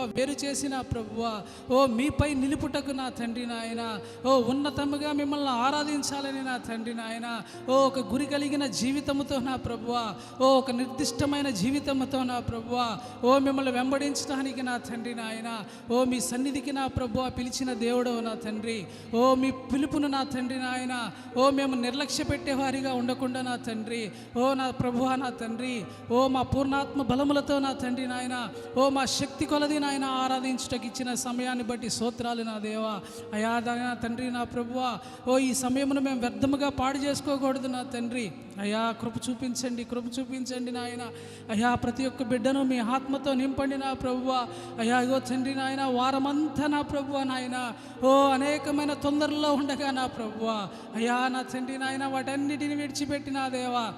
వేరు 0.10 0.36
చేసిన 0.44 0.76
ప్రభువ 0.90 1.24
ఓ 1.72 1.80
మీపై 1.98 2.30
నిలుపుటకు 2.42 2.94
నా 2.94 3.08
తండ్రి 3.20 3.46
నాయన 3.46 3.84
ఓ 4.26 4.34
ఉన్నతముగా 4.52 5.12
మిమ్మల్ని 5.14 5.54
ఆరాధించాలని 5.64 6.42
నా 6.42 6.56
తండ్రి 6.68 6.94
నాయన 6.94 7.28
ఓ 7.68 7.78
ఒక 7.88 8.04
గురి 8.12 8.26
కలిగిన 8.26 8.66
జీవితముతో 8.80 9.38
నా 9.48 9.56
ప్రభువ 9.66 9.96
ఓ 10.42 10.50
ఒక 10.60 10.72
నిర్దిష్టమైన 10.80 11.50
జీవితముతో 11.62 12.22
నా 12.24 12.38
ప్రభువా 12.50 12.88
ఓ 13.24 13.34
మిమ్మల్ని 13.40 13.74
వెంబడించడానికి 13.78 14.64
నా 14.64 14.76
తండ్రి 14.90 15.14
నాయన 15.14 15.50
ఓ 15.92 16.00
మీ 16.06 16.20
సన్నిధికి 16.30 16.72
నా 16.72 16.86
ప్రభువ 16.98 17.24
పిలిచిన 17.38 17.74
దేవుడు 17.84 18.14
నా 18.22 18.34
తండ్రి 18.46 18.78
ఓ 19.16 19.24
మీ 19.42 19.52
పిలుపును 19.72 20.10
నా 20.10 20.24
తండ్రి 20.34 20.60
నాయన 20.60 20.96
ఓ 21.38 21.46
మేము 21.52 21.76
నిర్లక్ష్య 21.84 22.26
పెట్టేవారిగా 22.30 22.94
ఉండకుండా 23.02 23.42
నా 23.42 23.56
తండ్రి 23.68 24.02
ఓ 24.38 24.48
నా 24.54 24.68
ప్రభువ 24.82 25.16
నా 25.24 25.32
తండ్రి 25.42 25.76
ఓ 26.12 26.22
మా 26.30 26.44
పూర్ణాత్మ 26.52 27.02
బలములతో 27.10 27.56
నా 27.60 27.72
తండ్రి 27.84 28.08
నాయన 28.08 28.36
ఓ 28.78 28.86
మా 28.90 29.04
శక్తి 29.18 29.46
కొలది 29.46 29.78
నాయన 29.80 29.99
ఆరాధించుటకు 30.06 30.86
ఇచ్చిన 30.86 31.14
సమయాన్ని 31.14 31.64
బట్టి 31.64 31.90
స్తోత్రాలు 31.90 32.44
నా 32.44 32.58
దేవా. 32.58 33.00
అయా 33.34 33.62
నా 33.68 33.94
తండ్రి 33.94 34.32
నా 34.32 34.44
ప్రభువా. 34.44 34.98
ఓ 35.28 35.38
ఈ 35.38 35.54
సమయమును 35.54 36.02
మేము 36.02 36.20
వ్యర్థముగా 36.20 36.70
పాడు 36.70 36.98
చేసుకోకూడదు 36.98 37.68
నా 37.68 37.84
తండ్రి. 37.84 38.32
అయా 38.60 38.92
కృప 38.92 39.14
చూపించండి 39.30 39.84
కృప 39.84 40.04
చూపించండి 40.20 40.72
నాయన. 40.72 41.02
అయా 41.52 41.76
ప్రతి 41.76 42.06
ఒక్క 42.06 42.24
బిడ్డను 42.24 42.64
మీ 42.64 42.78
ఆత్మతో 42.78 43.34
నింపండి 43.34 43.78
నా 43.78 43.94
ప్రభువా. 43.94 44.48
అయా 44.80 45.02
ఇగో 45.02 45.20
తండ్రి 45.20 45.56
నాయన 45.56 45.84
వారమంతా 45.84 46.68
నా 46.68 46.82
ప్రభువా 46.82 47.24
నాయన. 47.24 47.74
ఓ 48.04 48.28
అనేకమైన 48.28 48.94
తొందరలో 48.94 49.54
ఉండగా 49.54 49.92
నా 49.92 50.06
ప్రభువా. 50.06 50.68
అయా 50.96 51.28
నా 51.28 51.42
తండ్రి 51.42 51.78
నాయన 51.78 52.06
వాటన్నిటిని 52.06 52.76
విడిచిపెట్టి 52.76 53.32
నా 53.32 53.48
దేవా. 53.48 53.94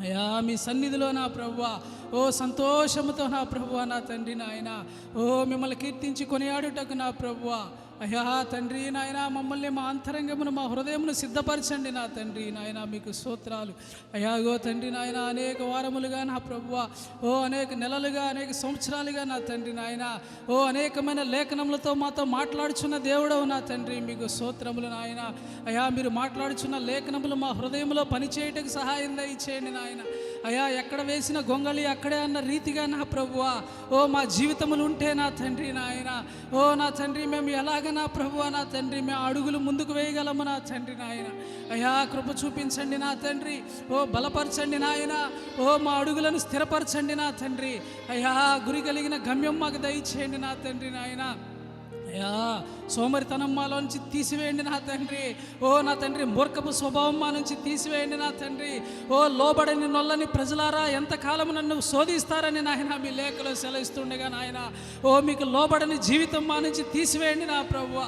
అయ్యా 0.00 0.40
మీ 0.40 0.56
సన్నిధిలో 0.56 1.12
నా 1.12 1.26
ప్రభువ. 1.26 1.80
ఓ 2.14 2.30
సంతోషముతో 2.30 3.26
నా 3.26 3.42
ప్రభువ 3.42 3.84
నా 3.84 3.98
తండ్రి 3.98 4.34
నాయన. 4.34 4.84
ఓ 5.18 5.44
మిమ్మల్ని 5.44 5.76
కీర్తించి 5.76 6.24
కొనియాడుటకు 6.24 6.92
నా 6.92 7.10
ప్రభువా. 7.10 7.66
అయ్యా 8.04 8.20
తండ్రి 8.52 8.82
నాయన 8.96 9.20
మమ్మల్ని 9.34 9.70
మా 9.78 9.82
అంతరంగమును 9.82 10.50
మా 10.58 10.62
హృదయమును 10.72 11.14
సిద్ధపరచండి 11.20 11.90
నా 11.96 12.04
తండ్రి 12.16 12.44
నాయన 12.50 12.78
మీకు 12.92 13.10
స్తోత్రాలు. 13.18 13.72
అయ్యాగో 14.14 14.52
తండ్రి 14.66 14.90
నాయన 14.90 15.18
అనేక 15.32 15.58
వారములుగా 15.62 16.20
నా 16.30 16.36
ప్రభువ 16.38 16.76
ఓ 17.24 17.32
అనేక 17.48 17.74
నెలలుగా 17.82 18.22
అనేక 18.32 18.52
సంవత్సరాలుగా 18.60 19.24
నా 19.32 19.38
తండ్రి 19.50 19.72
నాయన 19.72 20.04
ఓ 20.52 20.56
అనేకమైన 20.70 21.22
లేఖనములతో 21.34 21.92
మాతో 21.94 22.24
మాట్లాడుచున్న 22.36 22.98
దేవుడవు 23.08 23.44
నా 23.52 23.58
తండ్రి 23.72 23.98
మీకు 24.08 24.28
స్తోత్రములు 24.36 24.88
నాయన. 24.96 25.20
అయ్యా 25.66 25.84
మీరు 25.98 26.12
మాట్లాడుచున్న 26.20 26.78
లేఖనములు 26.90 27.38
మా 27.44 27.52
హృదయంలో 27.60 28.04
పనిచేయటకు 28.14 28.72
సహాయం 28.78 29.12
దయచేయండి 29.20 29.74
నాయన. 29.78 30.00
అయ్యా 30.48 30.64
ఎక్కడ 30.80 31.00
వేసిన 31.10 31.38
గొంగళి 31.52 31.86
అక్కడే 31.94 32.18
అన్న 32.26 32.38
రీతిగా 32.50 32.86
నా 32.96 33.02
ప్రభువా 33.14 33.52
ఓ 33.92 34.00
మా 34.16 34.24
జీవితములు 34.38 34.82
ఉంటే 34.90 35.08
నా 35.22 35.28
తండ్రి 35.42 35.70
నాయన. 35.80 36.10
ఓ 36.56 36.74
నా 36.82 36.90
తండ్రి 37.02 37.26
మేము 37.36 37.50
ఎలాగ 37.62 37.86
నా 37.98 38.04
ప్రభు 38.06 38.48
నా 38.56 38.62
తండ్రి 38.74 39.00
మేము 39.08 39.20
అడుగులు 39.26 39.58
ముందుకు 39.66 39.92
వేయగలము 39.92 40.42
నా 40.42 40.56
తండ్రి 40.70 40.94
నాయన. 41.02 41.28
అయ్యా 41.72 41.92
కృప 42.12 42.28
చూపించండి 42.40 42.98
నా 43.04 43.10
తండ్రి. 43.24 43.56
ఓ 43.92 44.04
బలపరచండి 44.14 44.78
నాయన. 44.78 45.14
ఓ 45.60 45.76
మా 45.86 45.92
అడుగులను 46.00 46.38
స్థిరపరచండి 46.38 47.14
నా 47.22 47.28
తండ్రి. 47.42 47.74
అయ్యా 48.10 48.32
గురి 48.66 48.82
కలిగిన 48.88 49.16
గమ్యం 49.28 49.58
మాకు 49.60 49.80
దయచేయండి 49.86 50.38
నా 50.38 50.52
తండ్రి 50.64 50.90
నాయన. 50.90 51.24
అయ్యా 52.10 52.30
సోమరితనం 52.94 53.50
మాలో 53.56 53.76
నుంచి 53.82 53.98
తీసివేయండి 54.12 54.62
నా 54.68 54.76
తండ్రి. 54.86 55.24
ఓ 55.66 55.68
నా 55.88 55.92
తండ్రి 56.02 56.24
మూర్ఖపు 56.36 56.70
స్వభావం 56.78 57.16
మా 57.22 57.28
నుంచి 57.36 57.54
తీసివేయండి 57.66 58.16
నా 58.22 58.30
తండ్రి. 58.40 58.72
ఓ 59.14 59.18
లోబడని 59.40 59.88
నొల్లని 59.96 60.26
ప్రజలారా 60.36 60.82
ఎంతకాలం 61.00 61.50
నన్ను 61.58 61.76
శోధిస్తారని 61.90 62.62
నాయన 62.68 62.96
మీ 63.04 63.10
లేఖలో 63.20 63.52
సెలవిస్తుండగా 63.62 64.28
నాయన. 64.36 64.58
ఓ 65.08 65.12
మీకు 65.28 65.46
లోబడని 65.54 65.98
జీవితం 66.08 66.42
మా 66.50 66.56
నుంచి 66.66 66.84
తీసివేయండి 66.96 67.46
నా 67.52 67.60
ప్రభువ 67.72 68.00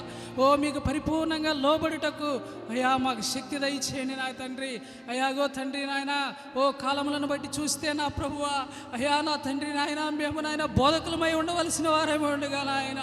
ఓ 0.43 0.45
మీకు 0.65 0.81
పరిపూర్ణంగా 0.89 1.53
లోబడుటకు 1.65 2.33
అయ్యా 2.73 2.91
మాకు 3.07 3.23
శక్తి 3.33 3.57
దయచేయండి 3.63 4.15
నా 4.21 4.29
తండ్రి. 4.41 4.73
అయ్యాగో 5.13 5.47
తండ్రి 5.59 5.83
నాయన 5.93 6.13
ఓ 6.61 6.71
కాలములను 6.83 7.27
బట్టి 7.33 7.49
చూస్తే 7.57 7.89
నా 8.01 8.07
ప్రభువ 8.19 8.45
అయ్యా 8.97 9.17
నా 9.29 9.35
తండ్రి 9.47 9.73
నాయన 9.79 10.03
మేము 10.21 10.41
నాయన 10.47 10.65
బోధకులమై 10.81 11.33
ఉండవలసిన 11.41 11.89
వారేమో 11.97 12.29
ఉండగా 12.37 12.63
నాయన. 12.73 13.01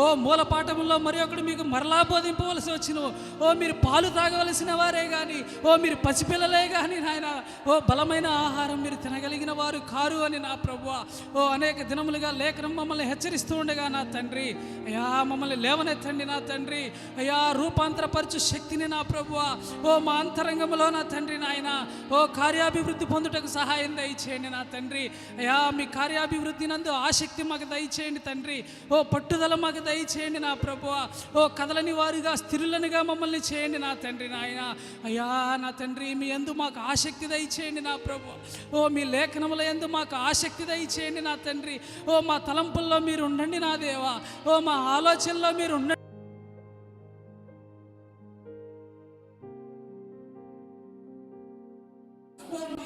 ఓ 0.00 0.04
మూల 0.24 0.39
పాఠములో 0.52 0.98
మరి 1.06 1.18
ఒకడు 1.24 1.42
మీకు 1.50 1.64
మరలా 1.74 2.00
బోధింపవలసి 2.12 2.70
వచ్చిన 2.76 2.98
ఓ 3.42 3.52
మీరు 3.62 3.74
పాలు 3.86 4.08
తాగవలసిన 4.18 4.72
వారే 4.80 5.04
కానీ 5.16 5.38
ఓ 5.66 5.76
మీరు 5.76 5.96
పసిపిల్లలే 6.06 6.68
కానీ 6.76 6.98
నాయన 7.06 7.28
ఓ 7.70 7.78
బలమైన 7.90 8.26
ఆహారం 8.44 8.78
మీరు 8.84 8.96
తినగలిగిన 9.04 9.52
వారు 9.60 9.78
కారు 9.92 10.18
అని 10.26 10.38
నా 10.38 10.52
ప్రభువ. 10.64 10.90
ఓ 11.36 11.40
అనేక 11.56 11.82
దినములుగా 11.90 12.30
లేఖనం 12.40 12.72
మమ్మల్ని 12.76 13.04
హెచ్చరిస్తూ 13.10 13.54
ఉండగా 13.56 13.88
నా 13.88 14.02
తండ్రి 14.14 14.46
అయ్యా 14.86 15.06
మమ్మల్ని 15.30 15.56
లేవనెత్తండి 15.56 16.24
నా 16.24 16.38
తండ్రి 16.50 16.82
అయ్యా 17.20 17.38
రూపాంతరపరచు 17.60 18.38
శక్తిని 18.38 18.86
నా 18.94 19.00
ప్రభువ. 19.02 19.38
ఓ 19.84 19.98
మా 19.98 20.14
అంతరంగంలో 20.22 20.86
నా 20.96 21.02
తండ్రి 21.14 21.38
నాయన 21.38 21.70
ఓ 22.12 22.20
కార్యాభివృద్ధి 22.40 23.06
పొందుటకు 23.12 23.48
సహాయం 23.58 23.96
దయచేయండి 23.96 24.50
నా 24.50 24.62
తండ్రి. 24.74 25.04
అయ్యా 25.40 25.58
మీ 25.78 25.86
కార్యాభివృద్ధి 25.98 26.66
నందు 26.72 26.92
ఆసక్తి 27.08 27.42
మాకు 27.42 27.66
దయచేయండి 27.74 28.20
తండ్రి. 28.28 28.58
ఓ 28.92 29.02
పట్టుదల 29.12 29.54
మాకు 29.54 29.80
దయచేయండి 29.88 30.29
నా 30.38 30.54
ప్రభు 30.54 30.86
ఓ 31.38 31.48
కదలని 31.58 31.92
వారిగా 31.92 32.34
స్థిరులనిగా 32.34 33.02
మమ్మల్ని 33.02 33.40
చేయండి 33.48 33.78
నా 33.78 33.94
తండ్రి 33.94 34.28
నాయన. 34.28 34.62
అయ్యా 35.04 35.26
నా 35.62 35.70
తండ్రి 35.80 36.14
మీ 36.14 36.28
ఎందు 36.28 36.52
మాకు 36.52 36.80
ఆసక్తి 36.92 37.26
దయచేయండి 37.26 37.80
నా 37.80 37.96
ప్రభు 37.96 38.36
ఓ 38.76 38.88
మీ 38.88 39.04
లేఖనముల 39.04 39.60
ఎందు 39.60 39.86
మాకు 39.86 40.16
ఆసక్తి 40.16 40.64
దయచేయండి 40.64 41.20
నా 41.20 41.34
తండ్రి. 41.46 41.80
ఓ 42.08 42.20
మా 42.20 42.38
తలంపుల్లో 42.38 42.98
మీరు 42.98 43.24
ఉండండి 43.24 43.58
నా 43.58 43.76
దేవా. 43.76 44.14
ఓ 44.46 44.60
మా 44.60 44.76
ఆలోచనలో 44.96 45.50
మీరు 45.52 45.74
ఉండండి 45.74 45.98
తండ్రి 52.50 52.74
నా 52.78 52.84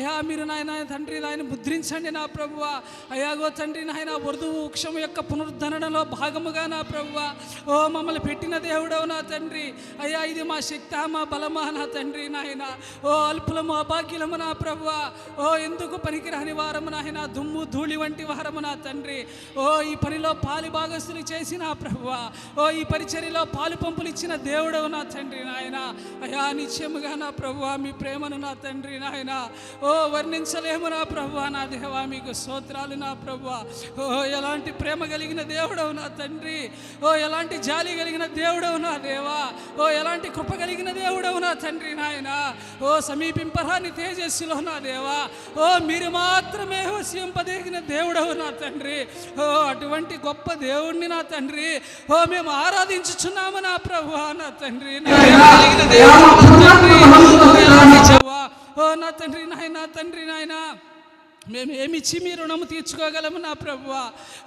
అయా 0.00 0.12
మీరు 0.28 0.44
నాయన 0.50 0.72
తండ్రి 0.90 1.16
నాయన 1.20 1.42
ముద్రించండి 1.52 2.10
నా 2.16 2.22
ప్రభువ. 2.34 2.64
అయాగో 3.14 3.48
తండ్రి 3.58 3.82
నాయన 3.88 4.10
వృధువు 4.26 4.58
వృక్షం 4.64 4.94
యొక్క 4.98 5.20
పునరుద్ధరణలో 5.20 6.02
భాగముగా 6.04 6.64
నా 6.74 6.78
ప్రభువ. 6.92 7.18
ఓ 7.72 7.74
మమ్మల్ని 7.94 8.22
పెట్టిన 8.28 8.58
దేవుడవు 8.68 9.06
నా 9.12 9.18
తండ్రి. 9.32 9.64
అయ్యా 10.02 10.20
ఇది 10.30 10.44
మా 10.50 10.58
శక్తి 10.68 11.00
మా 11.14 11.22
బలమా 11.32 11.64
నా 11.78 11.84
తండ్రి 11.96 12.24
నాయన. 12.36 12.64
ఓ 13.04 13.10
అల్పులము 13.32 13.74
అభాగ్యులము 13.82 14.38
నా 14.44 14.48
ప్రభువ. 14.62 14.94
ఓ 15.42 15.50
ఎందుకు 15.66 15.98
పనికిరాని 16.06 16.54
వారము 16.60 16.90
నాయన. 16.96 17.18
దుమ్ము 17.36 17.64
ధూళి 17.74 17.98
వంటి 18.02 18.24
వారము 18.30 18.62
నా 18.66 18.72
తండ్రి. 18.86 19.18
ఓ 19.58 19.66
ఈ 19.90 19.94
పనిలో 20.04 20.32
పాలు 20.46 20.70
భాగస్తులు 20.78 21.24
చేసిన 21.32 21.72
ప్రభువ. 21.82 22.10
ఓ 22.60 22.70
ఈ 22.80 22.82
పరిచర్యలో 22.92 23.44
పాలు 23.56 23.76
పంపులు 23.84 24.08
ఇచ్చిన 24.14 24.32
దేవుడవు 24.50 24.90
నా 24.96 25.02
తండ్రి 25.16 25.44
నాయన. 25.50 25.78
అయా 26.24 26.46
నిత్యముగా 26.60 27.14
నా 27.24 27.30
ప్రభువ 27.42 27.76
మీ 27.84 27.92
ప్రేమను 28.02 28.40
నా 28.46 28.54
తండ్రి 28.64 28.98
నాయన. 29.04 29.32
ఓ 29.89 29.89
వర్ణించలేము 30.12 30.88
నా 30.94 31.02
ప్రభువ 31.12 31.48
నా 31.56 31.62
దేవా 31.72 32.00
మీకు 32.12 32.32
స్తోత్రాలు 32.32 32.96
నా 33.04 33.10
ప్రభువ 33.24 33.50
ఓ 33.98 34.24
ఎలాంటి 34.38 34.70
ప్రేమ 34.80 35.04
కలిగిన 35.12 35.42
దేవుడవు 35.54 35.92
నా 35.98 36.06
తండ్రి. 36.20 36.60
ఓ 37.04 37.14
ఎలాంటి 37.26 37.56
జాలి 37.68 37.92
కలిగిన 38.00 38.24
దేవుడవు 38.40 38.78
నా 38.86 38.92
దేవా. 39.06 39.38
ఓ 39.82 39.88
ఎలాంటి 40.00 40.28
కృప 40.36 40.52
కలిగిన 40.62 40.90
దేవుడవు 40.92 41.38
నా 41.38 41.52
తండ్రి 41.64 41.92
నాయన. 41.94 42.30
ఓ 42.82 42.90
సమీపింపరాని 43.00 43.90
తేజస్సులో 43.90 44.58
నా 44.68 44.76
దేవా. 44.88 45.18
ఓ 45.62 45.68
మీరు 45.90 46.10
మాత్రమే 46.10 46.80
వసింపదగిన 46.96 47.78
దేవుడవు 47.94 48.32
నా 48.42 48.48
తండ్రి. 48.62 48.98
ఓ 49.42 49.46
అటువంటి 49.72 50.16
గొప్ప 50.26 50.52
దేవుణ్ణి 50.66 51.08
నా 51.14 51.20
తండ్రి. 51.32 51.70
ఓ 52.12 52.24
మేము 52.34 52.50
ఆరాధించుచున్నాము 52.64 53.58
నా 53.68 53.74
ప్రభు 53.76 54.16
నా 54.42 54.48
తండ్రి. 54.62 54.94
నా 55.06 55.18
దేవుడు 55.94 57.29
నా 57.80 57.98
తండ్రి. 58.08 58.38
ఓ 58.82 58.86
తండ్రి 59.10 59.42
నాయన 59.46 59.78
తండ్రి 59.96 60.24
నాయన 60.26 60.54
మేము 61.54 61.72
ఏమిచ్చి 61.82 62.16
మీ 62.24 62.32
రుణము 62.40 62.64
తీర్చుకోగలము 62.72 63.38
నా 63.46 63.52
ప్రభువ? 63.64 63.92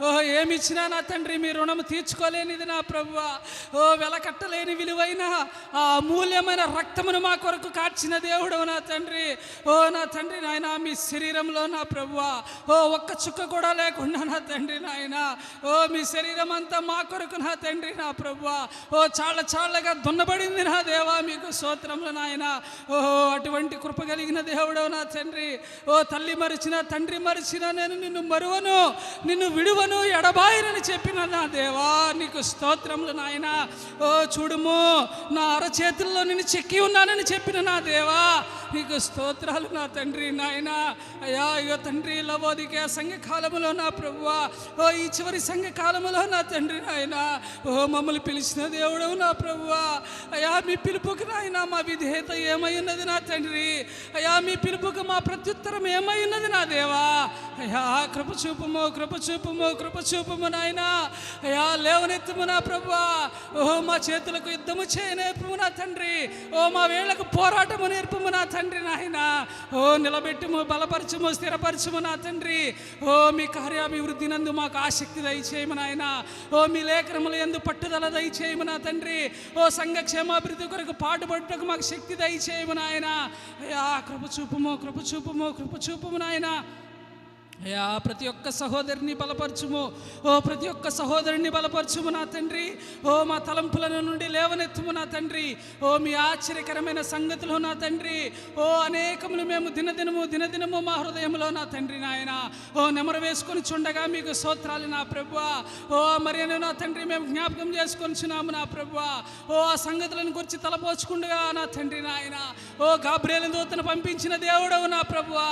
ఓ 0.05 0.07
ఏమిచ్చినా 0.39 0.83
నా 0.93 0.99
తండ్రి 1.11 1.35
మీ 1.43 1.51
రుణము 1.57 1.83
తీర్చుకోలేనిది 1.91 2.65
నా 2.71 2.79
ప్రభువ? 2.91 3.19
ఓ 3.79 3.81
వెలకట్టలేని 4.01 4.73
విలువైన 4.81 5.23
ఆ 5.79 5.83
అమూల్యమైన 5.99 6.61
రక్తమును 6.79 7.19
మా 7.27 7.33
కొరకు 7.43 7.69
కాచిన 7.79 8.13
దేవుడు 8.27 8.59
నా 8.71 8.77
తండ్రి. 8.91 9.25
ఓ 9.71 9.75
నా 9.95 10.03
తండ్రి 10.15 10.39
నాయన 10.45 10.67
మీ 10.85 10.93
శరీరంలో 11.09 11.63
నా 11.75 11.81
ప్రభువ. 11.93 12.21
ఓ 12.73 12.77
ఒక్క 12.97 13.11
చుక్క 13.23 13.47
కూడా 13.55 13.71
లేకుండా 13.81 14.21
నా 14.31 14.39
తండ్రి 14.51 14.79
నాయన. 14.87 15.17
ఓ 15.71 15.73
మీ 15.93 16.03
శరీరం 16.13 16.51
అంతా 16.57 16.79
మా 16.91 16.99
కొరకు 17.11 17.39
నా 17.45 17.53
తండ్రి 17.65 17.93
నా 18.01 18.09
ప్రభువ. 18.21 18.49
ఓ 18.95 19.05
చాళ్ళ 19.19 19.39
చాళ్ళగా 19.55 19.93
దున్నబడింది 20.05 20.63
నా 20.71 20.77
దేవా 20.91 21.17
మీకు 21.29 21.51
సూత్రంలో 21.61 22.11
నాయన. 22.19 22.45
ఓ 22.93 22.95
అటువంటి 23.35 23.75
కృప 23.83 23.99
కలిగిన 24.11 24.39
దేవుడవు 24.53 24.91
నా 24.97 25.03
తండ్రి. 25.17 25.49
ఓ 25.91 26.01
తల్లి 26.13 26.35
మరిచిన 26.43 26.75
తండ్రి 26.93 27.19
మరిచిన 27.27 27.65
నేను 27.79 27.95
నిన్ను 28.03 28.21
మరువను 28.31 28.79
నిన్ను 29.27 29.47
విడువను 29.57 29.99
ఎడబాయినని 30.17 30.81
చెప్పిన 30.89 31.19
నా 31.35 31.43
దేవా 31.57 31.89
నీకు 32.19 32.39
స్తోత్రములు 32.49 33.13
నాయన. 33.21 33.47
ఓ 34.05 34.07
చూడుము 34.35 34.79
నా 35.35 35.43
అరచేతుల్లో 35.55 36.21
నేను 36.31 36.45
చెక్కి 36.53 36.79
ఉన్నానని 36.87 37.25
చెప్పిన 37.31 37.57
నా 37.69 37.77
దేవా 37.87 38.21
నీకు 38.75 38.97
స్తోత్రాలు 39.05 39.67
నా 39.77 39.83
తండ్రి 39.95 40.27
నాయన. 40.41 40.69
అయ్యా 41.25 41.47
అయ్యో 41.57 41.75
తండ్రి 41.87 42.15
లవోదికే 42.29 42.83
సంఘకాలములో 42.97 43.71
నా 43.81 43.87
ప్రభువా 43.99 44.37
ఓ 44.81 44.87
ఈ 45.01 45.03
చివరి 45.17 45.39
సంఘకాలములో 45.49 46.21
నా 46.35 46.41
తండ్రి 46.53 46.79
నాయన. 46.87 47.15
ఓ 47.69 47.73
మమ్మల్ని 47.95 48.23
పిలిచిన 48.27 48.61
దేవుడు 48.77 49.09
నా 49.23 49.31
ప్రభువా. 49.41 49.83
అయ్యా 50.35 50.53
మీ 50.69 50.77
పిలుపుకి 50.85 51.27
నాయన 51.31 51.57
మా 51.73 51.81
విధేయత 51.89 52.31
ఏమై 52.53 52.73
ఉన్నది 52.81 53.05
నా 53.11 53.17
తండ్రి? 53.31 53.67
అయ్యా 54.17 54.33
మీ 54.47 54.55
పిలుపుకి 54.65 55.05
మా 55.11 55.19
ప్రత్యుత్తరం 55.29 55.85
ఏమై 55.97 56.19
ఉన్నది 56.27 56.49
నా 56.55 56.63
దేవ 56.73 56.82
안. 56.91 57.52
అయ్యా 57.61 57.81
కృప 58.13 58.29
చూపుము 58.41 58.83
కృప 58.95 59.13
చూపుము 59.25 59.67
కృప 59.79 59.97
చూపుము 60.09 60.47
నాయన. 60.47 60.81
అయ్యా 61.45 61.65
లేవనెత్తుము 61.85 62.45
నా 62.49 62.57
ప్రభువా. 62.59 63.03
ఓ 63.55 63.65
మా 63.87 63.95
చేతులకు 64.07 64.49
యుద్ధము 64.55 64.83
చేయనేర్పుము 64.93 65.55
నా 65.61 65.67
తండ్రి. 65.79 66.15
ఓ 66.57 66.69
మా 66.75 66.83
వేళ్ళకు 66.91 67.25
పోరాటము 67.35 67.87
నేర్పుము 67.93 68.29
నా 68.35 68.43
తండ్రి 68.55 68.81
నాయన. 68.89 69.19
ఓ 69.73 69.83
నిలబెట్టుము 70.05 70.59
బలపరచుము 70.71 71.31
స్థిరపరచుము 71.37 71.99
నా 72.07 72.13
తండ్రి. 72.25 72.61
ఓ 73.03 73.31
మీ 73.37 73.45
కార్యాభివృద్ధి 73.57 74.27
నందు 74.33 74.51
మాకు 74.59 74.77
ఆసక్తి 74.85 75.21
దయచేయము 75.27 75.77
నాయన. 75.81 76.05
ఓ 76.53 76.65
మీ 76.75 76.81
లేఖనములు 76.91 77.35
ఎందు 77.45 77.61
పట్టుదల 77.69 78.05
దయచేయము 78.17 78.63
నా 78.71 78.77
తండ్రి. 78.87 79.19
ఓ 79.57 79.69
సంఘ 79.79 79.97
క్షేమాభివృద్ధి 80.09 80.67
కొరకు 80.73 80.95
పాటుపడుటకు 81.03 81.65
మాకు 81.71 81.85
శక్తి 81.93 82.15
దయచేయము 82.23 82.77
నాయన. 82.81 83.07
అయ్యా 83.63 83.85
కృప 84.09 84.23
చూపుము 84.37 84.73
కృప 84.85 84.97
చూపుము 85.11 85.49
కృప 85.59 85.75
చూపుము 85.89 86.17
నాయన. 86.25 86.49
అయ్యా 87.65 87.83
ప్రతి 88.05 88.25
ఒక్క 88.31 88.47
సహోదరిని 88.59 89.13
బలపరచుము. 89.19 89.81
ఓ 90.29 90.31
ప్రతి 90.47 90.67
ఒక్క 90.71 90.87
సహోదరుని 90.99 91.49
బలపరచుము 91.55 92.09
నా 92.15 92.23
తండ్రి. 92.33 92.65
ఓ 93.09 93.11
మా 93.29 93.37
తలంపుల 93.47 93.85
నుండి 94.07 94.27
లేవనెత్తుము 94.35 94.91
నా 94.97 95.03
తండ్రి. 95.13 95.45
ఓ 95.87 95.89
మీ 96.05 96.11
ఆశ్చర్యకరమైన 96.23 97.01
సంగతులు 97.11 97.57
నా 97.65 97.71
తండ్రి. 97.83 98.17
ఓ 98.63 98.65
అనేకములు 98.87 99.43
మేము 99.51 99.69
దినదినము 99.77 100.23
దినదినము 100.33 100.81
మా 100.87 100.95
హృదయంలో 101.03 101.47
నా 101.59 101.63
తండ్రి 101.75 101.99
నాయన. 102.05 102.33
ఓ 102.77 102.89
నెమరు 102.97 103.21
వేసుకొని 103.25 103.63
చుండగా 103.69 104.03
మీకు 104.15 104.33
సోత్రాలు 104.43 104.89
నా 104.95 105.01
ప్రభు 105.13 105.39
ఓ 105.95 106.01
మరి 106.25 106.49
నా 106.65 106.71
తండ్రి 106.81 107.05
మేము 107.13 107.25
జ్ఞాపకం 107.31 107.71
చేసుకొని 107.77 108.19
చున్నాము 108.23 108.51
నా 108.57 108.65
ప్రభు 108.75 108.99
ఓ 109.53 109.63
ఆ 109.71 109.73
సంగతులను 109.85 110.35
గురించి 110.39 110.59
తలపోచుకుండగా 110.65 111.39
నా 111.59 111.65
తండ్రి 111.77 112.01
నాయన. 112.09 112.37
ఓ 112.83 112.89
గాబ్రేలు 113.07 113.49
దూతను 113.55 113.83
పంపించిన 113.91 114.33
దేవుడవు 114.47 114.87
నా 114.97 115.01
ప్రభువా. 115.13 115.49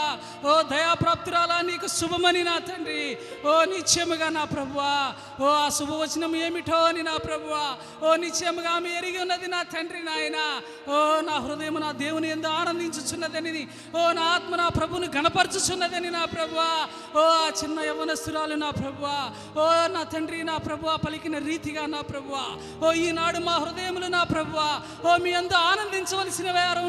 ఓ 0.49 0.61
దయాప్రాప్తురాలా 0.75 1.57
నీకు 1.71 1.87
శుభమని 2.01 2.43
నా 2.43 2.57
తండ్రి. 2.57 3.17
ఓ 3.45 3.53
నిత్యముగా 3.71 4.29
నా 4.29 4.43
ప్రభువా. 4.43 4.93
ఓ 5.41 5.47
ఆ 5.63 5.69
శుభవచనం 5.69 6.35
ఏమిటో 6.35 6.77
అని 6.89 7.03
నా 7.03 7.15
ప్రభువా. 7.17 7.65
ఓ 8.07 8.15
నిత్యముగా 8.15 8.69
ఆమె 8.69 8.89
ఎరిగి 8.89 9.19
ఉన్నది 9.21 9.47
నా 9.47 9.63
తండ్రి 9.73 10.01
నాయన. 10.09 10.37
ఓ 10.91 10.97
నా 11.27 11.35
హృదయం 11.45 11.75
నా 11.85 11.91
దేవుని 11.91 12.29
ఎందు 12.29 12.47
ఆనందించుచున్నదని. 12.47 13.67
ఓ 13.97 14.11
నా 14.11 14.23
ఆత్మ 14.35 14.55
నా 14.55 14.67
ప్రభుని 14.69 15.07
గణపరచుచున్నదని 15.17 16.09
నా 16.17 16.23
ప్రభువా. 16.25 16.69
ఓ 17.15 17.23
ఆ 17.41 17.51
చిన్న 17.63 17.79
యవనస్తురాలు 17.89 18.55
నా 18.55 18.69
ప్రభువా. 18.69 19.17
ఓ 19.61 19.67
నా 19.95 20.03
తండ్రి 20.03 20.43
నా 20.43 20.57
ప్రభువా 20.57 20.95
పలికిన 20.95 21.37
రీతిగా 21.37 21.85
నా 21.85 22.01
ప్రభువా. 22.01 22.45
ఓ 22.87 22.91
ఈనాడు 22.93 23.39
మా 23.39 23.55
హృదయములు 23.63 24.05
నా 24.17 24.23
ప్రభువా. 24.23 24.69
ఓ 25.05 25.17
మీ 25.17 25.33
అందు 25.33 25.53
ఆనందించవలసిన 25.53 26.51
వారు 26.51 26.81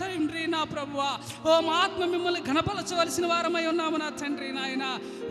తండ్రి 0.00 0.46
నా 0.46 0.64
ప్రభువా. 0.64 1.10
ఓ 1.50 1.60
మా 1.60 1.74
ఆత్మ 1.84 2.04
మిమ్మల్ని 2.04 2.42
గణపరచవలసిన 2.48 3.26
వారమై 3.26 3.66
ఉన్నాము 3.66 3.96
నా 3.96 4.10
తండ్రి 4.22 4.52
నాయన. 4.58 4.84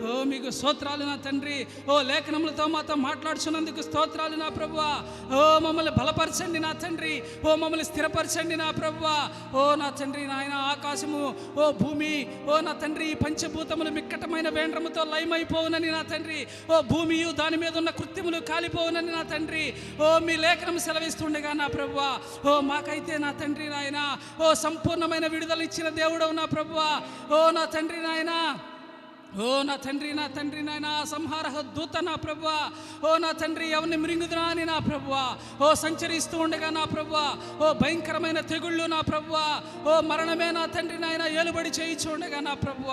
ఓ 0.06 0.16
మీకు 0.30 0.48
స్తోత్రాలు 0.58 1.04
నా 1.10 1.16
తండ్రి. 1.26 1.58
ఓ 1.90 1.94
లేఖనములతో 2.10 2.64
మాతో 2.74 2.94
మాట్లాడుచున్నందుకు 3.06 3.82
స్తోత్రాలు 3.88 4.36
నా 4.42 4.48
ప్రభువ. 4.58 4.82
ఓ 5.38 5.42
మమ్మల్ని 5.66 5.92
బలపరచండి 5.98 6.60
నా 6.66 6.72
తండ్రి. 6.84 7.14
ఓ 7.46 7.56
మమ్మల్ని 7.62 7.86
స్థిరపరచండి 7.90 8.56
నా 8.62 8.68
ప్రభువ. 8.80 9.06
ఓ 9.60 9.62
నా 9.82 9.88
తండ్రి 10.00 10.24
నాయన 10.32 10.54
ఆకాశము 10.72 11.22
ఓ 11.62 11.66
భూమి 11.82 12.12
ఓ 12.50 12.60
నా 12.68 12.74
తండ్రి 12.82 13.06
ఈ 13.12 13.16
పంచభూతములు 13.24 13.90
మిక్కటమైన 13.98 14.48
వేండ్రముతో 14.58 15.04
లయమైపోవునని 15.12 15.90
నా 15.96 16.02
తండ్రి. 16.12 16.40
ఓ 16.72 16.78
భూమియు 16.92 17.30
దాని 17.42 17.58
మీద 17.64 17.74
ఉన్న 17.82 17.90
కృత్యములు 18.00 18.40
కాలిపోవునని 18.52 19.12
నా 19.16 19.22
తండ్రి. 19.34 19.64
ఓ 20.04 20.10
మీ 20.26 20.36
లేఖనం 20.46 20.78
సెలవిస్తుండగా 20.86 21.52
నా 21.62 21.66
ప్రభువ. 21.76 22.00
ఓ 22.50 22.54
మాకైతే 22.70 23.16
నా 23.24 23.32
తండ్రి 23.42 23.68
నాయన 23.74 23.98
ఓ 24.44 24.54
సంపూర్ణమైన 24.66 25.26
విడుదల 25.34 25.60
ఇచ్చిన 25.68 25.88
దేవుడవు 26.00 26.34
నా 26.40 26.46
ప్రభువ. 26.56 26.80
ఓ 27.36 27.38
నా 27.58 27.64
తండ్రి 27.76 28.00
నాయనా. 28.08 28.38
ఓ 29.34 29.46
నా 29.68 29.74
తండ్రి 29.84 30.10
నా 30.18 30.26
తండ్రి 30.36 30.60
నాయన 30.66 30.88
సంహార 31.12 31.46
దూత 31.76 31.96
నా 32.08 32.14
ప్రభువ. 32.24 32.50
ఓ 33.06 33.10
నా 33.24 33.30
తండ్రి 33.40 33.66
ఎవరిని 33.76 33.96
మృంగుదునా 34.02 34.44
అని 34.52 34.64
నా 34.70 34.76
ప్రభువ. 34.86 35.14
ఓ 35.64 35.68
సంచరిస్తూ 35.82 36.36
ఉండగా 36.44 36.68
నా 36.76 36.84
ప్రభువ. 36.92 37.18
ఓ 37.64 37.72
భయంకరమైన 37.82 38.40
తెగుళ్ళు 38.50 38.84
నా 38.94 39.00
ప్రభువ. 39.10 39.36
ఓ 39.88 39.94
మరణమే 40.10 40.48
నా 40.58 40.64
తండ్రి 40.76 40.98
నాయన 41.04 41.24
ఏలుబడి 41.40 41.72
చేయించి 41.78 42.08
ఉండగా 42.14 42.40
నా 42.48 42.54
ప్రభువ. 42.54 42.92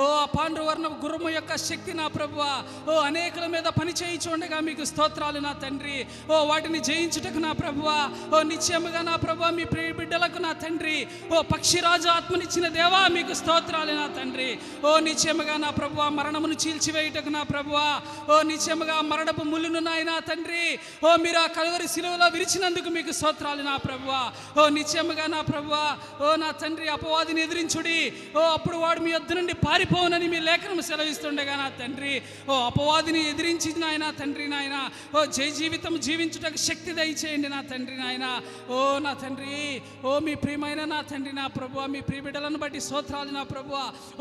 ఓ 0.00 0.08
ఆ 0.22 0.24
పాండువర్ణ 0.36 0.88
గురుము 1.04 1.30
యొక్క 1.36 1.56
శక్తి 1.68 1.94
నా 2.00 2.08
ప్రభువ. 2.16 2.42
ఓ 2.88 2.96
అనేకుల 3.08 3.46
మీద 3.54 3.66
పని 3.78 3.94
చేయించి 4.00 4.28
ఉండగా 4.34 4.60
మీకు 4.70 4.84
స్తోత్రాలు 4.92 5.42
నా 5.46 5.52
తండ్రి. 5.66 5.96
ఓ 6.32 6.42
వాటిని 6.50 6.82
జయించుటకు 6.90 7.42
నా 7.46 7.52
ప్రభువ. 7.62 7.88
ఓ 8.34 8.42
నిశ్చయముగా 8.50 9.02
నా 9.10 9.16
ప్రభువ 9.26 9.50
మీ 9.60 9.66
ప్రియ 9.74 9.92
బిడ్డలకు 10.00 10.42
నా 10.46 10.52
తండ్రి. 10.64 10.98
ఓ 11.34 11.42
పక్షిరాజు 11.54 12.08
ఆత్మనిచ్చిన 12.16 12.66
దేవా 12.80 13.04
మీకు 13.18 13.32
స్తోత్రాలు 13.42 13.94
నా 14.02 14.08
తండ్రి. 14.18 14.50
ఓ 14.88 14.98
నిశ్చయముగా 15.08 15.56
నా 15.66 15.70
ప్రభు 15.84 16.02
మరణమును 16.18 16.56
చీల్చివేయుటకు 16.62 17.30
నా 17.36 17.42
ప్రభువా. 17.52 17.86
ఓ 18.32 18.34
నిత్యముగా 18.50 18.96
మరణపు 19.10 19.42
ముళ్ళును 19.50 19.80
నాయన 19.88 20.12
తండ్రి. 20.28 20.62
ఓ 21.06 21.10
మీరు 21.24 21.38
ఆ 21.44 21.46
కలువరి 21.56 21.86
శిలువలో 21.94 22.26
విరిచినందుకు 22.34 22.88
మీకు 22.96 23.12
స్తోత్రాలు 23.18 23.62
నా 23.68 23.74
ప్రభువా. 23.86 24.20
ఓ 24.60 24.62
నిత్యముగా 24.76 25.26
నా 25.34 25.40
ప్రభువ. 25.50 25.74
ఓ 26.24 26.28
నా 26.42 26.50
తండ్రి 26.62 26.86
అపవాదిని 26.96 27.40
ఎదిరించుడి. 27.46 27.98
ఓ 28.38 28.44
అప్పుడు 28.56 28.76
వాడు 28.84 29.00
మీ 29.06 29.12
వద్ద 29.16 29.32
నుండి 29.38 29.54
పారిపోవునని 29.66 30.28
మీ 30.34 30.40
లేఖనం 30.48 30.80
సెలవిస్తుండగా 30.88 31.56
నా 31.62 31.68
తండ్రి. 31.80 32.14
ఓ 32.48 32.56
అపవాదిని 32.70 33.22
ఎదిరించి 33.32 33.72
నాయన 33.84 34.08
తండ్రి 34.20 34.46
నాయన. 34.54 34.78
ఓ 35.16 35.24
జై 35.38 35.50
జీవితం 35.60 35.94
జీవించుటకు 36.08 36.60
శక్తి 36.68 36.92
దయచేయండి 37.00 37.50
నా 37.56 37.60
తండ్రి 37.72 37.98
నాయన. 38.04 38.26
ఓ 38.76 38.80
నా 39.08 39.14
తండ్రి. 39.24 39.60
ఓ 40.08 40.18
మీ 40.28 40.34
ప్రియమైన 40.44 40.80
నా 40.94 41.02
తండ్రి 41.12 41.34
నా 41.40 41.46
ప్రభు 41.58 41.86
మీ 41.96 42.02
ప్రియబిడ్డలను 42.08 42.58
బట్టి 42.64 42.80
స్తోత్రాలు 42.88 43.30
నా 43.38 43.44
ప్రభు 43.52 43.72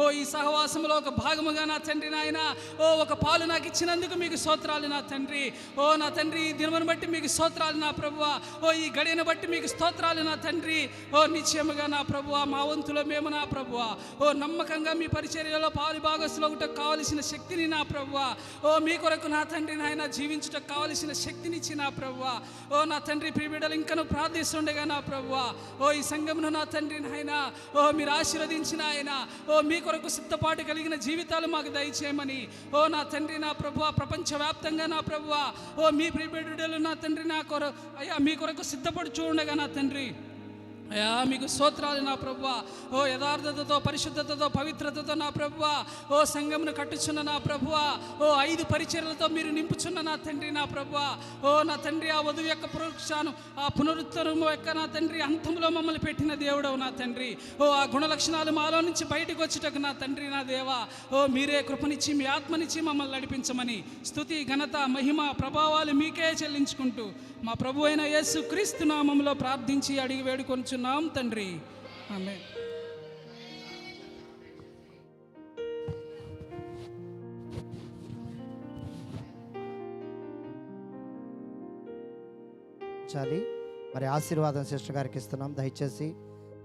ఓ 0.02 0.12
ఈ 0.20 0.24
సహవాసంలో 0.36 0.94
ఒక 1.02 1.10
భాగం 1.24 1.43
భాగముగా 1.44 1.64
నా 1.72 1.78
తండ్రి 1.88 2.10
నాయన. 2.16 2.40
ఓ 2.80 2.86
ఒక 3.04 3.14
పాలు 3.24 3.44
నాకు 3.52 3.66
ఇచ్చినందుకు 3.70 4.16
మీకు 4.22 4.38
స్తోత్రాలు 4.44 4.88
నా 4.94 5.00
తండ్రి. 5.12 5.44
ఓ 5.82 5.84
నా 6.02 6.08
తండ్రి 6.18 6.42
ఈ 6.48 6.52
దినమును 6.60 6.86
బట్టి 6.90 7.08
మీకు 7.16 7.30
స్తోత్రాలు 7.36 7.78
నా 7.84 7.90
ప్రభువ. 8.00 8.24
ఓ 8.64 8.72
ఈ 8.84 8.88
గడియను 8.98 9.24
బట్టి 9.30 9.48
మీకు 9.54 9.68
స్తోత్రాలు 9.74 10.22
నా 10.30 10.36
తండ్రి. 10.46 10.80
ఓ 11.16 11.20
నిశ్చయముగా 11.36 11.88
నా 11.96 12.02
ప్రభువ 12.12 12.36
మా 12.54 12.62
వంతులో 12.70 13.02
మేము 13.12 13.30
నా 13.36 13.44
ప్రభువ. 13.54 13.80
ఓ 14.24 14.32
నమ్మకంగా 14.44 14.94
మీ 15.02 15.08
పరిచర్యలో 15.16 15.70
పాలు 15.80 16.00
భాగస్సులో 16.08 16.50
కావలసిన 16.80 17.20
శక్తిని 17.32 17.66
నా 17.76 17.82
ప్రభువ. 17.92 18.20
ఓ 18.68 18.78
మీ 18.88 18.96
కొరకు 19.04 19.28
నా 19.36 19.42
తండ్రి 19.54 19.76
నాయన 19.82 20.06
జీవించుటకు 20.18 20.68
కావలసిన 20.74 21.12
శక్తినిచ్చి 21.26 21.76
నా 21.84 21.90
ప్రభువ. 22.00 22.24
ఓ 22.74 22.86
నా 22.94 23.00
తండ్రి 23.10 23.32
ప్రిబిడలు 23.40 23.78
ఇంకను 23.82 24.06
ప్రార్థిస్తుండగా 24.14 24.86
నా 24.94 25.00
ప్రభువ. 25.12 25.36
ఓ 25.84 25.92
ఈ 26.00 26.02
సంఘమును 26.14 26.52
నా 26.58 26.64
తండ్రి 26.76 27.02
నాయన. 27.08 27.34
ఓ 27.78 27.92
మీరు 28.00 28.14
ఆశీర్వదించిన 28.20 28.82
ఆయన. 28.94 29.12
ఓ 29.52 29.62
మీ 29.70 29.80
కొరకు 29.86 30.10
సిద్ధపాటు 30.18 30.62
కలిగిన 30.72 30.96
జీవితం 31.08 31.32
జీవితాలు 31.34 31.48
మాకు 31.54 31.70
దయచేయమని. 31.76 32.40
ఓ 32.78 32.80
నా 32.94 33.02
తండ్రి 33.14 33.38
నా 33.44 33.52
ప్రభు 33.62 33.80
ప్రపంచవ్యాప్తంగా 34.00 34.86
నా 34.94 35.00
ప్రభు 35.10 35.30
ఓ 35.82 35.90
మీ 36.00 36.08
ప్రియబిడ్డలు 36.16 36.78
నా 36.88 36.94
తండ్రి 37.04 37.26
నా 37.28 37.40
కొర 37.52 37.64
అయ్యా 38.00 38.16
మీ 38.26 38.34
కొరకు 38.42 38.64
సిద్ధపడి 38.72 39.10
ఉండగా 39.32 39.54
నా 39.62 39.66
తండ్రి. 39.78 40.06
అయ్యా 40.84 41.12
మీకు 41.30 41.48
స్తోత్రాలు 41.48 42.02
నా 42.02 42.14
ప్రభు 42.16 42.44
ఓ 42.94 43.00
యథార్థతతో 43.06 43.76
పరిశుద్ధతతో 43.86 44.48
పవిత్రతతో 44.58 45.14
నా 45.16 45.30
ప్రభు 45.30 45.64
ఓ 46.12 46.18
సంఘమును 46.32 46.74
కట్టుచున్న 46.80 47.22
నా 47.22 47.36
ప్రభు 47.40 47.70
ఓ 48.22 48.28
ఐదు 48.44 48.64
పరిచర్లతో 48.64 49.28
మీరు 49.28 49.52
నింపుచున్న 49.58 50.02
నా 50.02 50.16
తండ్రి 50.26 50.50
నా 50.52 50.64
ప్రభు 50.66 50.98
ఓ 51.44 51.54
నా 51.64 51.76
తండ్రి 51.86 52.10
ఆ 52.10 52.20
వధువు 52.20 52.48
యొక్క 52.48 52.68
పునరుక్షాను 52.74 53.32
ఆ 53.60 53.68
పునరుత్తరము 53.78 54.46
యొక్క 54.50 54.70
నా 54.80 54.86
తండ్రి 54.96 55.22
అంతంలో 55.28 55.70
మమ్మల్ని 55.70 56.02
పెట్టిన 56.06 56.34
దేవుడవు 56.44 56.78
నా 56.78 56.90
తండ్రి. 57.00 57.30
ఓ 57.60 57.72
ఆ 57.74 57.84
గుణ 57.94 58.06
లక్షణాలు 58.14 58.52
మాలో 58.52 58.82
నుంచి 58.82 59.04
బయటకు 59.06 59.42
వచ్చుటకు 59.44 59.80
నా 59.80 59.94
తండ్రి 60.02 60.28
నా 60.28 60.42
దేవా. 60.52 60.80
ఓ 61.14 61.26
మీరే 61.28 61.62
కృపనిచ్చి 61.64 62.14
మీ 62.14 62.26
ఆత్మనిచ్చి 62.36 62.82
మమ్మల్ని 62.82 63.14
నడిపించమని 63.18 63.78
స్థుతి 64.06 64.40
ఘనత 64.50 64.76
మహిమ 64.96 65.20
ప్రభావాలు 65.42 65.94
మీకే 66.02 66.30
చెల్లించుకుంటూ 66.42 67.08
మా 67.46 67.54
ప్రభు 67.54 67.86
అయిన 67.86 68.02
యేసు 68.02 68.40
క్రీస్తు 68.40 68.84
నామంలో 68.84 69.34
ప్రార్థించి 69.34 70.00
అడిగి 70.00 70.22
వేడుకొంచున్నాం 70.22 71.10
తండ్రి. 71.16 71.48
ఆమె 72.16 72.36
చాలి 83.16 83.40
మరి 83.96 84.06
ఆశీర్వాదం 84.06 84.66
సిస్టర్ 84.66 84.96
గారికి 84.96 85.18
ఇస్తున్నాం. 85.18 85.56
దయచేసి 85.60 86.14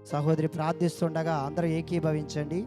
సహోదరి 0.05 0.47
ప్రార్థిస్తుండగా 0.47 1.35
అందరూ 1.37 1.67
ఏకీభవించండి. 1.67 2.59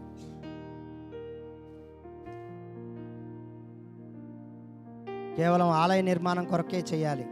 కేవలం 5.37 5.69
ఆలయ 5.83 6.01
నిర్మాణం 6.01 6.45
కొరకే 6.45 6.79
చేయాలి. 6.93 7.25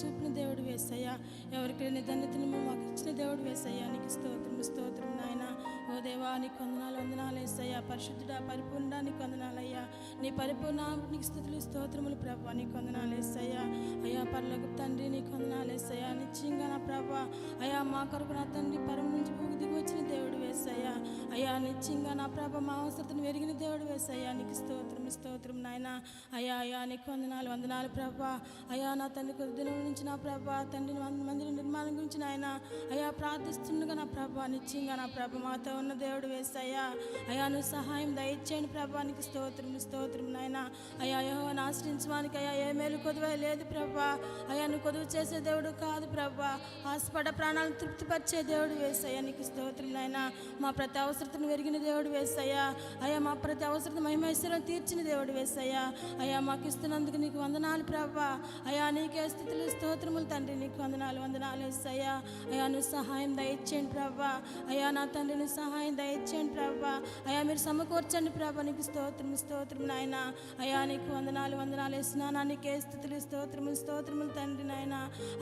చూపిన 0.00 0.28
దేవుడు 0.34 0.62
వేసయ్యా 0.62 1.14
ఎవరికైనా 1.54 2.00
ధన్యతను 2.00 2.46
మాకు 2.66 2.84
ఇచ్చిన 2.90 3.16
దేవుడు 3.16 3.42
వేసయ్యా 3.42 3.86
నీకు 3.90 4.08
స్తోత్రం 4.08 4.62
స్తోత్రం 4.62 5.12
నాయన. 5.16 5.44
ఓ 5.90 5.96
దేవా 6.04 6.30
నీ 6.42 6.48
వందనాలు 6.56 6.96
వందనాలు 6.98 7.38
వేసయ్యా 7.38 7.78
పరిశుద్ధుడా 7.88 8.36
పరిపూర్ణ 8.48 8.90
కొందనాలు 8.90 9.12
వందనాలయ్యా. 9.20 9.82
నీ 10.22 10.28
పరిపూర్ణ 10.38 10.80
నీకు 11.04 11.26
స్థుతులు 11.28 11.58
స్తోత్రములు 11.60 12.16
ప్రభా 12.16 12.52
నీకు 12.58 12.74
వందనాలు 12.76 13.14
వేసయ్యా 13.14 13.62
అయ్యా 14.04 14.22
పర్లకు 14.32 14.68
తండ్రి 14.78 15.06
నీకు 15.08 15.30
వందనాలు 15.34 15.70
వేసయ్యా 15.72 16.10
నిశ్చయంగా 16.20 16.66
నా 16.72 16.78
ప్రభా 16.88 17.22
అయ్యా 17.62 17.80
మా 17.92 18.02
కొరకు 18.12 18.34
నా 18.38 18.44
తండ్రి 18.54 18.80
పరం 18.88 19.08
నుంచి 19.14 19.32
భూమి 19.38 19.56
దిగి 19.62 19.74
వచ్చిన 19.78 20.00
దేవుడు 20.08 20.38
వేసయ్యా 20.44 20.94
అయ్యా 21.34 21.52
నిశ్చయంగా 21.58 22.14
నా 22.14 22.26
ప్రభ 22.36 22.62
మా 22.68 22.74
అవసరతను 22.82 23.22
వెరిగిన 23.22 23.52
దేవుడు 23.62 23.84
వేసయ్యా 23.90 24.32
నీకు 24.32 24.54
స్తోత్రం 24.60 25.06
స్తోత్రం 25.10 25.58
నాయన. 25.62 25.88
అయ్యా 26.34 26.56
అయ్యా 26.56 26.80
నీకు 26.84 27.06
వందనాలు 27.10 27.48
వందనాలు 27.50 27.88
ప్రభా. 27.88 28.32
అయ్యా 28.72 28.90
నా 28.94 29.06
తండ్రి 29.08 29.34
కొద్ది 29.38 29.56
దినం 29.58 29.78
నుంచి 29.86 30.04
నా 30.04 30.14
ప్రభా 30.16 30.56
తండ్రిని 30.72 31.00
మందిర 31.28 31.48
నిర్మాణం 31.58 31.92
గురించి 31.98 32.18
నాయన. 32.18 32.46
అయ్యా 32.92 33.08
ప్రార్థిస్తుండగా 33.20 33.94
నా 33.94 34.06
ప్రభా 34.14 34.46
నిశ్చయంగా 34.54 34.96
నా 34.96 35.06
ప్రభ 35.16 35.42
మాతో 35.46 35.74
ఉన్న 35.80 35.92
దేవుడు 35.92 36.26
వేసయ్యా 36.26 36.84
అయా 37.30 37.48
నువ్వు 37.48 37.70
సహాయం 37.70 38.16
దయచేయండి 38.16 38.68
ప్రభానికి 38.68 39.08
నీకు 39.10 39.22
స్తోత్రం 39.22 39.80
స్తోత్రం 39.80 40.32
నాయన. 40.32 40.58
అయ్యా 41.00 41.20
యహో 41.20 41.46
ఆశ్రయించడానికి 41.60 42.36
అయ్యా 42.38 42.52
ఏ 42.68 42.72
మేలు 42.72 42.96
కొదువే 42.96 43.36
లేదు 43.36 43.64
ప్రభా. 43.64 44.08
అయ్యా 44.50 44.66
నువ్వు 44.66 44.82
కొదువు 44.82 45.02
చేసే 45.02 45.38
దేవుడు 45.38 45.70
కాదు 45.80 46.06
ప్రభా. 46.06 46.50
ఆశపడ 46.86 47.28
ప్రాణాలను 47.28 47.74
తృప్తిపరిచే 47.74 48.42
దేవుడు 48.42 48.74
వేసయ్యా 48.74 49.20
నీకు 49.20 49.42
స్తోత్రం 49.42 49.92
నాయన. 49.94 50.18
మా 50.60 50.70
ప్రతి 50.70 50.98
అవసరతను 50.98 51.46
వెరిగిన 51.46 51.78
దేవుడు 51.78 52.08
వేసయ్యా 52.08 52.64
అయా 53.02 53.18
మా 53.18 53.34
ప్రతి 53.34 53.64
అవసరత 53.64 54.00
మహిమేశ్వరం 54.00 54.60
తీర్చిన 54.60 55.02
దేవుడు 55.02 55.32
వేసయ్యా 55.32 55.92
అయా 56.20 56.40
మాకు 56.40 56.66
ఇస్తున్నందుకు 56.66 57.16
నీకు 57.16 57.38
వందనాలు 57.38 57.82
ప్రభా. 57.82 58.30
అయా 58.66 58.90
నీకే 58.90 59.28
స్థితులు 59.28 59.70
స్తోత్రములు 59.70 60.24
తండ్రి. 60.24 60.56
నీకు 60.56 60.82
వందనాలు 60.82 61.20
వందనాలు 61.20 61.64
వేసయ్యా 61.64 62.22
అయా 62.52 62.66
నువ్వు 62.66 62.90
సహాయం 62.90 63.36
దయచేయండి 63.36 63.92
ప్రభా. 63.92 64.32
అయ్యా 64.68 64.90
నా 64.90 65.04
తండ్రిని 65.04 65.48
సహాయం 65.60 65.96
దయచేయండి 65.96 66.54
ప్రభా. 66.58 66.94
అయ్యా 67.28 67.42
మీరు 67.50 67.58
సమకూర్చండి 67.58 68.30
ప్రభా. 68.30 68.62
నీకు 68.62 68.82
స్తోత్రం 68.82 69.36
స్తోత్రం 69.36 69.84
నాయన. 69.92 70.16
అయ్యా 70.62 70.80
నీకు 70.84 71.08
వందనాలు 71.16 71.56
వందనాలు 71.56 72.02
స్నానానికి 72.02 72.48
నీకే 72.50 72.80
స్థితులు 72.80 73.18
స్తోత్రములు 73.20 73.74
స్తోత్రములు 73.74 74.28
తండ్రి 74.28 74.64
నాయన. 74.70 74.94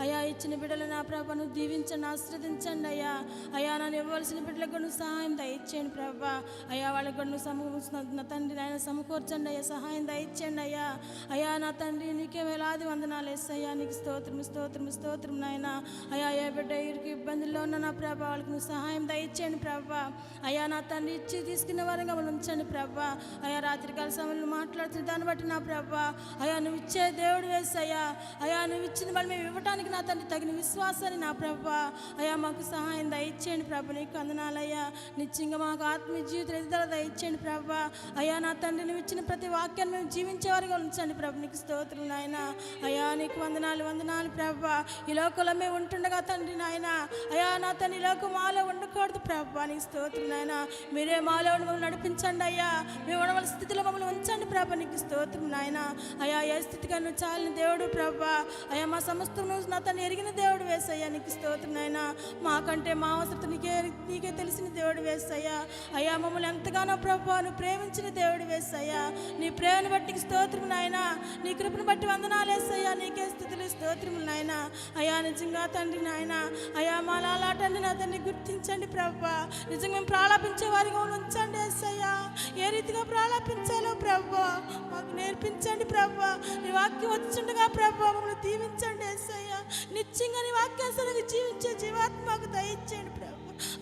అయ్యా 0.02 0.18
ఇచ్చిన 0.22 0.54
బిడ్డలు 0.54 0.86
నా 0.92 0.98
ప్రభను 1.02 1.36
నువ్వు 1.38 1.54
దీవించండి 1.54 2.06
ఆశ్రదించండి 2.06 2.88
అయ్యా. 2.88 3.12
అయ్యా 3.56 3.72
నన్ను 3.78 3.96
ఇవ్వాల్సిన 3.98 4.38
బిడ్డలకు 4.38 4.76
నువ్వు 4.82 4.96
సహాయం 4.98 5.36
దయచేయండి 5.36 5.92
ప్రభా. 5.96 6.42
అయ్యా 6.70 6.88
వాళ్ళకి 6.92 7.16
కూడా 7.16 7.30
నువ్వు 7.30 8.14
నా 8.16 8.22
తండ్రి 8.22 8.56
నాయన 8.56 8.76
సమకూర్చండి 8.76 9.50
అయ్యా. 9.50 9.62
సహాయం 9.62 10.06
దయచేయండి 10.06 10.62
అయ్యా. 10.62 10.86
అయా 11.30 11.58
నా 11.58 11.70
తండ్రి 11.70 12.12
నీకే 12.12 12.42
వేలాది 12.42 12.84
వందనాలు 12.84 13.30
వేస్తాయా 13.30 13.74
నీకు 13.74 13.92
స్తోత్రం 13.92 14.42
స్తోత్రం 14.50 14.90
స్తోత్రం 14.98 15.40
నాయన. 15.40 15.68
అయ్యా 16.12 16.30
ఏ 16.44 16.48
బిడ్డ 16.50 16.72
ఇరుకు 16.90 17.08
ఇబ్బందుల్లో 17.08 17.62
ఉన్న 17.62 17.76
నా 17.76 17.90
ప్రభా 17.90 18.28
వాళ్ళకి 18.28 18.50
నువ్వు 18.50 18.66
సహాయం 18.72 19.06
దయచేయండి 19.08 19.58
ప్రభా. 19.58 20.02
అయ్యా 20.44 20.66
నా 20.66 20.80
తండ్రి 20.80 21.14
ఇచ్చి 21.14 21.42
తీసుకున్న 21.42 21.82
వారంగా 21.82 22.14
మనం 22.14 22.28
ఉంచండి 22.28 22.64
ప్రభా. 22.64 23.16
అయ్యా 23.44 23.60
రాత్రికాల 23.60 24.08
సమయంలో 24.08 24.46
మాట్లాడుతున్న 24.46 25.06
దాన్ని 25.06 25.26
బట్టి 25.26 25.44
నా 25.44 25.58
ప్రభా. 25.58 26.14
అయ్యా 26.40 26.58
నువ్వు 26.58 26.80
ఇచ్చే 26.80 27.10
దేవుడు 27.10 27.46
వేసయ్యా. 27.46 28.16
అయ్యా 28.42 28.66
నువ్వు 28.66 28.84
ఇచ్చిన 28.84 29.14
వాళ్ళు 29.14 29.30
మేము 29.30 29.46
ఇవ్వటానికి 29.46 29.90
నా 29.90 30.00
తండ్రి 30.00 30.28
తగిన 30.28 30.50
విశ్వాసాన్ని 30.56 31.20
నా 31.20 31.32
ప్రభా. 31.32 31.92
అయ్యా 32.18 32.36
మాకు 32.36 32.62
సహాయం 32.62 33.10
దయచేయండి 33.10 33.66
ప్రభు. 33.66 33.92
నీకు 33.92 34.18
అందనాలయ్యా 34.18 34.92
నిశ్చయంగా 35.18 35.58
మాకు 35.58 35.84
ఆత్మీయ 35.84 36.24
జీవితం 36.24 36.54
ఎదుదల 36.54 36.84
దయచేయండి 36.84 37.38
ప్రభా. 37.38 37.90
అయ్యా 38.18 38.38
నా 38.38 38.52
తండ్రి 38.52 38.86
నువ్వు 38.86 39.02
ఇచ్చిన 39.04 39.20
ప్రతి 39.20 39.48
వాక్యాన్ని 39.48 39.96
మేము 39.96 40.10
జీవించే 40.10 40.50
వారిగా 40.52 40.74
ఉంచండి 40.74 41.14
ప్రభు. 41.14 41.40
నీకు 41.40 41.56
స్తోత్రం 41.56 42.08
నాయన. 42.08 42.54
అయ్యా 42.84 43.14
నీకు 43.14 43.40
వందనాలు 43.40 43.84
వందనాలు 43.84 44.28
ప్రభా. 44.28 44.84
ఈ 45.08 45.12
లోకంలో 45.12 45.52
మేము 45.52 45.76
ఉంటుండగా 45.76 46.20
తండ్రి 46.20 46.56
నాయన. 46.56 46.86
అయ్యా 47.32 47.58
నా 47.58 47.72
తండ్రి 47.72 47.98
ఈ 47.98 48.02
లోకం 48.02 48.32
మాలో 48.32 48.64
ఉండకూడదు 48.64 49.18
ప్రభా. 49.18 49.64
నీకు 49.64 49.80
స్తోత్రం 49.98 50.30
నాయన. 50.30 50.66
మీరే 50.92 51.20
మాలో 51.20 51.52
మమ్మల్ని 51.52 51.80
నడిపించండి 51.80 52.44
అయ్యా. 52.44 52.86
మేము 53.06 53.22
ఉండవలసిన 53.22 53.56
స్థితిలో 53.56 53.82
మమ్మల్ని 53.82 54.08
ఉంచండి 54.08 54.44
ప్రభా. 54.44 54.74
నీకు 54.74 54.96
స్తోత్రం 54.96 55.50
నాయన. 55.50 55.90
అయ్యా 56.22 56.42
ఏ 56.42 56.60
స్థితిగా 56.60 56.98
నువ్వు 56.98 57.30
చాలిన 57.30 57.54
దేవుడు 57.54 57.86
ప్రభా. 57.86 58.44
అయ్యా 58.70 58.86
మా 58.86 58.98
సమస్తం 58.98 59.48
నువ్వు 59.48 59.70
నా 59.70 59.78
తను 59.78 60.00
ఎరిగిన 60.00 60.30
దేవుడు 60.30 60.64
వేసయ్యా. 60.64 61.08
నీకు 61.08 61.30
స్తోత్రం 61.30 61.74
నాయన. 61.74 62.14
మాకంటే 62.42 62.94
మా 62.94 63.08
అవసరత 63.08 63.44
నీకే 63.44 63.82
నీకే 63.82 64.30
తెలిసిన 64.30 64.68
దేవుడు 64.68 65.00
వేసయ్యా. 65.00 65.64
అయ్యా 65.94 66.16
మమ్మల్ని 66.16 66.48
ఎంతగానో 66.48 66.96
ప్రభా 66.96 67.40
నువ్వు 67.40 67.58
ప్రేమించిన 67.58 68.08
దేవుడు 68.08 68.44
వేసయ్యా. 68.44 69.12
నీ 69.38 69.50
ప్రేమను 69.50 69.88
బట్టి 69.88 70.12
నీకు 70.12 70.24
స్తోత్రం 70.24 70.68
నాయన. 70.68 71.16
నీ 71.44 71.54
కృపను 71.54 71.84
బట్టి 71.84 72.06
వందనాలు 72.06 72.52
వేసయ్యా. 72.52 72.94
నీకే 72.94 73.26
స్థితులు 73.26 73.68
స్తోత్రములు 73.68 74.24
నాయన. 74.24 74.70
అయ్యా 74.96 75.20
నిజంగా 75.20 75.66
తండ్రి 75.66 76.02
నాయన. 76.02 76.50
అయ్యా 76.76 77.00
మా 77.00 77.20
లాలాటండి 77.20 77.80
నా 77.80 77.92
తండ్రి 77.92 78.22
గుర్తించండి 78.22 78.86
ప్రభా. 78.86 79.50
నిజంగా 79.70 79.87
మేము 79.88 80.06
ప్రాలాపించే 80.06 80.66
వారిగా 80.68 81.00
ఉంచండి 81.16 81.58
ఎస్సయ్యా 81.62 82.12
ఏ 82.58 82.68
రీతిగా 82.70 83.02
ప్రాలాపించాలో 83.04 83.92
ప్రభా 83.96 84.46
మాకు 84.90 85.10
నేర్పించండి 85.16 85.84
ప్రభా. 85.84 86.30
నీ 86.62 86.70
వాక్యం 86.72 87.10
వచ్చిండగా 87.12 87.66
ప్రభా 87.76 88.08
మమ్మల్ని 88.08 88.36
దీవించండి 88.44 89.06
ఎస్సయ్యా 89.12 89.58
నిత్యంగా 89.94 90.42
నీ 90.46 90.52
వాక్యాసరికి 90.58 91.24
జీవించే 91.32 91.72
జీవాత్మకు 91.82 92.26
మాకు 92.30 92.46
దయచేయండి 92.54 93.12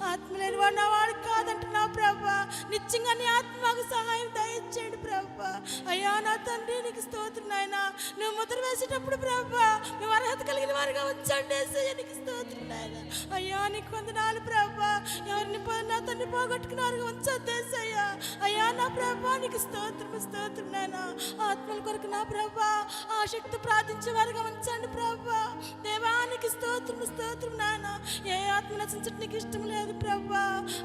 ఆత్మ 0.03 0.37
లేని 0.37 0.57
వాడు 0.57 0.75
నా 0.75 0.89
వాడు 0.89 1.13
కాదంటున్నావు 1.13 1.89
ప్రభా. 1.89 2.49
నిత్యంగా 2.71 3.13
నీ 3.13 3.25
ఆత్మకు 3.25 3.83
సహాయం 3.91 4.29
దయచేయండి 4.35 4.97
ప్రభా. 4.97 5.61
అయ్యా 5.89 6.21
నా 6.21 6.37
తండ్రి 6.37 6.83
నీకు 6.83 7.01
స్తోత్రం 7.01 7.49
నాయన. 7.49 7.77
నువ్వు 8.19 8.41
ముద్ర 8.41 8.55
వేసేటప్పుడు 8.55 9.17
ప్రభా 9.17 9.81
మేము 10.01 10.13
అర్హత 10.13 10.47
కలిగిన 10.47 10.73
వారిగా 10.73 11.05
ఉంచండి 11.05 11.55
నీకు 11.95 12.15
స్తోత్రం 12.15 12.69
నాయన. 12.69 12.97
అయ్యా 13.35 13.69
నీకు 13.69 13.97
వందనాలు 13.97 14.41
ప్రభా. 14.41 14.93
ఎవరిని 15.29 15.59
నా 15.89 15.99
తండ్రి 15.99 16.27
పోగొట్టుకున్న 16.27 16.83
వారిగా 16.83 17.07
అయ్యా 18.43 18.71
నా 18.71 18.89
ప్రభా 18.89 19.37
నీకు 19.37 19.59
స్తోత్రం 19.59 20.21
స్తోత్రం 20.21 20.73
నాయన. 20.73 20.97
ఆత్మల 21.43 21.79
కొరకు 21.79 22.07
నా 22.07 22.23
ప్రభా 22.23 22.87
ఆ 23.21 23.25
శక్తి 23.25 23.59
ప్రార్థించే 23.59 24.13
వారిగా 24.13 24.41
ఉంచండి 24.41 24.87
ప్రభా. 24.87 25.41
దేవానికి 25.83 26.49
స్తోత్రం 26.49 27.07
స్తోత్రం 27.07 27.59
నాయన. 27.59 28.01
ఏ 28.27 28.49
ఆత్మ 28.49 28.77
నశించడం 28.77 29.19
నీకు 29.19 29.37
ఇష్టం 29.37 29.66
లేదు 29.71 29.93
ప్రభా. 30.03 30.43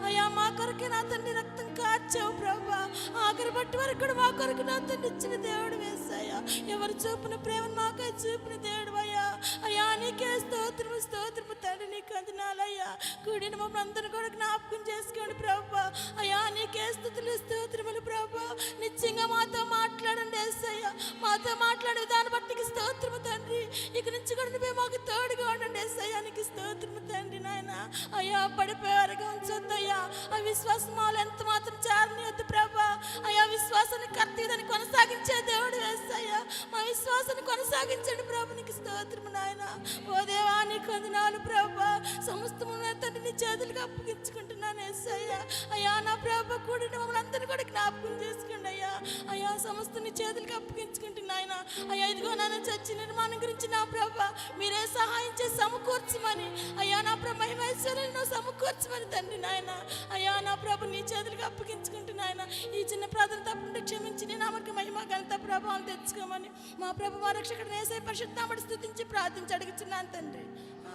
అయ్యా 0.07 0.25
మా 0.37 0.45
కొరకే 0.57 0.87
నా 0.87 1.01
తండ్రి 1.11 1.33
రక్తం 1.39 1.67
కాచావు 1.79 2.31
ప్రభా. 2.41 2.79
ఆఖరి 3.25 3.51
బట్టి 3.57 3.77
వరకు 3.77 3.99
కూడా 3.99 4.13
మా 4.13 4.27
కొరకు 4.39 4.63
నా 4.69 4.75
తండ్రి 4.89 5.09
ఇచ్చిన 5.11 5.35
దేవుడు 5.47 5.75
వేసాయా 5.83 6.37
ఎవరు 6.75 6.93
చూపిన 7.03 7.35
ప్రేమను 7.45 7.75
మాకై 7.75 8.09
చూపిన 8.23 8.55
దేవుడు 8.67 8.91
అయ్యా. 9.03 9.25
అయ్యా 9.67 9.85
నీకే 10.01 10.31
స్తోత్రము 10.43 10.99
స్తోత్రము 11.05 11.55
తండ్రి 11.65 11.87
నీకు 11.93 12.13
అందినాలయ్యా 12.19 12.89
కూడిన 13.25 13.55
మమ్మల్ని 13.55 13.81
అందరూ 13.85 14.07
కూడా 14.15 14.29
జ్ఞాపకం 14.35 14.81
చేసుకోండి 14.89 15.35
ప్రభా. 15.43 15.83
అయ్యా 16.21 16.39
నీకే 16.57 16.85
స్థుతులు 16.97 17.33
స్తోత్రములు 17.43 18.01
ప్రభా. 18.09 18.45
నిత్యంగా 18.81 19.25
మాతో 19.33 19.63
మాట్లాడండి 19.77 20.37
వేసాయా 20.37 20.91
మాతో 21.23 21.53
మాట్లాడే 21.65 22.05
దాన్ని 22.13 22.31
బట్టి 22.35 22.49
నీకు 22.51 22.67
స్తోత్రము 22.71 23.19
తండ్రి. 23.29 23.61
ఇక 23.99 24.07
నుంచి 24.15 24.31
కూడా 24.39 24.49
నువ్వే 24.55 24.71
మాకు 24.81 24.99
తోడుగా 25.09 25.47
ఉండండి 25.53 25.79
వేసాయా 25.79 26.19
నీకు 26.27 26.43
స్తోత్రము 26.49 27.01
తండ్రి 27.11 27.39
నాయన. 27.47 27.73
అయ్యా 28.19 28.41
పడిపోయారుగా 28.71 29.27
ఉంచొద్దయ్యా 29.31 29.97
ఆ 30.33 30.37
విశ్వాసం 30.45 30.91
మాలో 30.97 31.17
ఎంత 31.23 31.41
మాత్రం 31.43 31.75
చేరనియొద్దు 31.85 32.43
ప్రభా. 32.51 32.85
అయ్యా 33.27 33.43
విశ్వాసాన్ని 33.53 34.07
కర్తీదని 34.17 34.65
కొనసాగించే 34.71 35.35
దేవుడు 35.49 35.77
వేస్తాయ్యా 35.83 36.39
మా 36.73 36.79
విశ్వాసాన్ని 36.89 37.43
కొనసాగించండి 37.49 38.23
ప్రభు. 38.29 38.55
నీకు 38.59 38.73
స్తోత్రము 38.77 39.31
నాయన. 39.35 39.63
ఓ 40.09 40.21
దేవా 40.29 40.55
నీకు 40.71 40.89
వందనాలు 40.93 41.39
ప్రభా. 41.47 41.89
సమస్తము 42.27 42.69
తండ్రి 43.01 43.21
నీ 43.25 43.31
చేతులకు 43.41 43.81
అప్పగించుకుంటున్నాను 43.85 44.79
వేస్తాయ్యా 44.81 45.39
అయ్యా 45.75 45.93
నా 46.07 46.13
ప్రభ 46.23 46.49
కూడా 46.67 46.85
మమ్మల్ని 46.93 47.19
అందరినీ 47.21 47.47
కూడా 47.51 47.63
జ్ఞాపకం 47.71 48.15
చేసుకోండి 48.23 48.69
అయ్యా. 48.73 48.91
అయ్యా 49.33 49.51
సమస్త 49.65 49.95
నీ 50.05 50.11
చేతులకు 50.19 50.55
అప్పగించుకుంటున్నాయన 50.59 51.53
అయ్యా 51.91 52.07
ఇదిగో 52.13 52.33
నాన్న 52.41 52.59
చర్చి 52.69 52.93
నిర్మాణం 53.01 53.37
గురించి 53.43 53.67
నా 53.75 53.81
ప్రభ. 53.93 54.17
మీరే 54.59 54.81
సహాయం 54.97 55.33
చేసి 55.41 55.55
సమకూర్చమని. 55.61 56.47
అయ్యా 56.81 56.99
నా 57.01 57.15
ప్రభ 57.15 57.37
మహిమేశ్వరులను 57.41 58.23
సమకూర్చు 58.25 58.59
సమకూర్చమని 58.61 59.07
తండ్రి 59.13 59.37
నాయన. 59.37 59.71
అయ్యా 60.15 60.33
నా 60.41 60.53
ప్రభు 60.55 60.85
నీ 60.85 60.99
చేతులకు 61.01 61.43
అప్పగించుకుంటున్నాయన 61.45 62.41
ఈ 62.77 62.81
చిన్న 62.91 63.05
ప్రార్థన 63.05 63.39
తప్పుంటే 63.47 63.79
క్షమించి 63.81 64.25
నేను 64.25 64.41
నామకి 64.43 64.71
మహిమ 64.71 64.97
ఘనత 65.09 65.33
ప్రభావం 65.45 65.81
తెచ్చుకోమని 65.81 66.49
మా 66.79 66.89
ప్రభు 66.91 67.21
మా 67.23 67.31
రక్షకుడు 67.31 67.69
వేసే 67.69 67.97
పరిశుద్ధామడి 68.07 68.61
స్థుతించి 68.61 69.03
ప్రార్థించి 69.05 69.53
అడుగుతున్నాను 69.57 70.09
తండ్రి. 70.15 70.43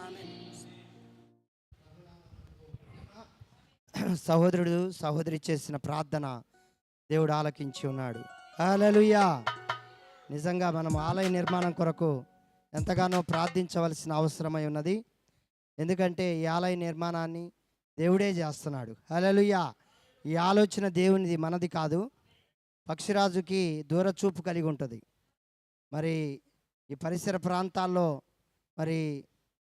ఆమె 0.03 0.25
సహోదరుడు 4.27 4.77
సహోదరి 5.01 5.39
చేసిన 5.47 5.77
ప్రార్థన 5.87 6.27
దేవుడు 7.11 7.33
ఆలకించి 7.33 7.83
ఉన్నాడు. 7.89 8.21
హల్లెలూయా! 8.59 9.25
నిజంగా 10.31 10.71
మనం 10.71 10.95
ఆలయ 11.07 11.29
నిర్మాణం 11.29 11.73
కొరకు 11.73 12.11
ఎంతగానో 12.73 13.23
ప్రార్థించవలసిన 13.23 14.13
అవసరమై 14.13 14.65
ఉన్నది. 14.67 14.97
ఎందుకంటే 15.79 16.27
ఈ 16.41 16.45
ఆలయ 16.47 16.75
నిర్మాణాన్ని 16.85 17.43
దేవుడే 17.99 18.31
చేస్తున్నాడు. 18.31 18.97
హల్లెలూయా. 19.11 19.75
ఈ 20.27 20.37
ఆలోచన 20.37 20.89
దేవునిది 20.89 21.37
మనది 21.37 21.69
కాదు. 21.69 22.11
పక్షిరాజుకి 22.89 23.83
దూరచూపు 23.83 24.43
కలిగి 24.43 24.63
ఉంటుంది. 24.63 25.03
మరి 25.93 26.43
ఈ 26.91 26.95
పరిసర 26.95 27.37
ప్రాంతాల్లో 27.37 28.23
మరి 28.79 29.25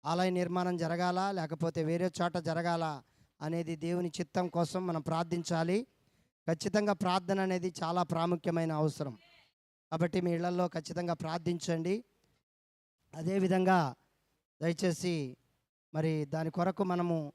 ఆలయ 0.05 0.30
నిర్మాణం 0.30 0.78
జరగాల? 0.78 1.32
లేకపోతే 1.32 1.84
వేరే 1.84 2.11
చోట 2.22 2.38
జరగాల? 2.38 3.01
అనేది 3.41 3.76
దేవుని 3.76 4.11
చిత్తం 4.20 4.47
కోసం 4.47 4.88
మనం 4.88 5.01
ప్రార్థించాలి. 5.01 5.88
ఖచ్చితంగా 6.49 6.93
ప్రార్థన 6.93 7.39
అనేది 7.39 7.74
చాలా 7.84 8.03
ప్రాముఖ్యమైన 8.03 8.72
అవసరం. 8.72 9.18
కాబట్టి 9.91 10.22
మీ 10.22 10.34
ఇళ్ళలో 10.34 10.68
ఖచ్చితంగా 10.68 11.13
ప్రార్థించండి. 11.13 12.03
అదేవిధంగా 13.15 13.95
దయచేసి 14.61 15.38
మరి 15.93 16.26
దాని 16.26 16.51
కొరకు 16.51 16.84
మనము 16.84 17.34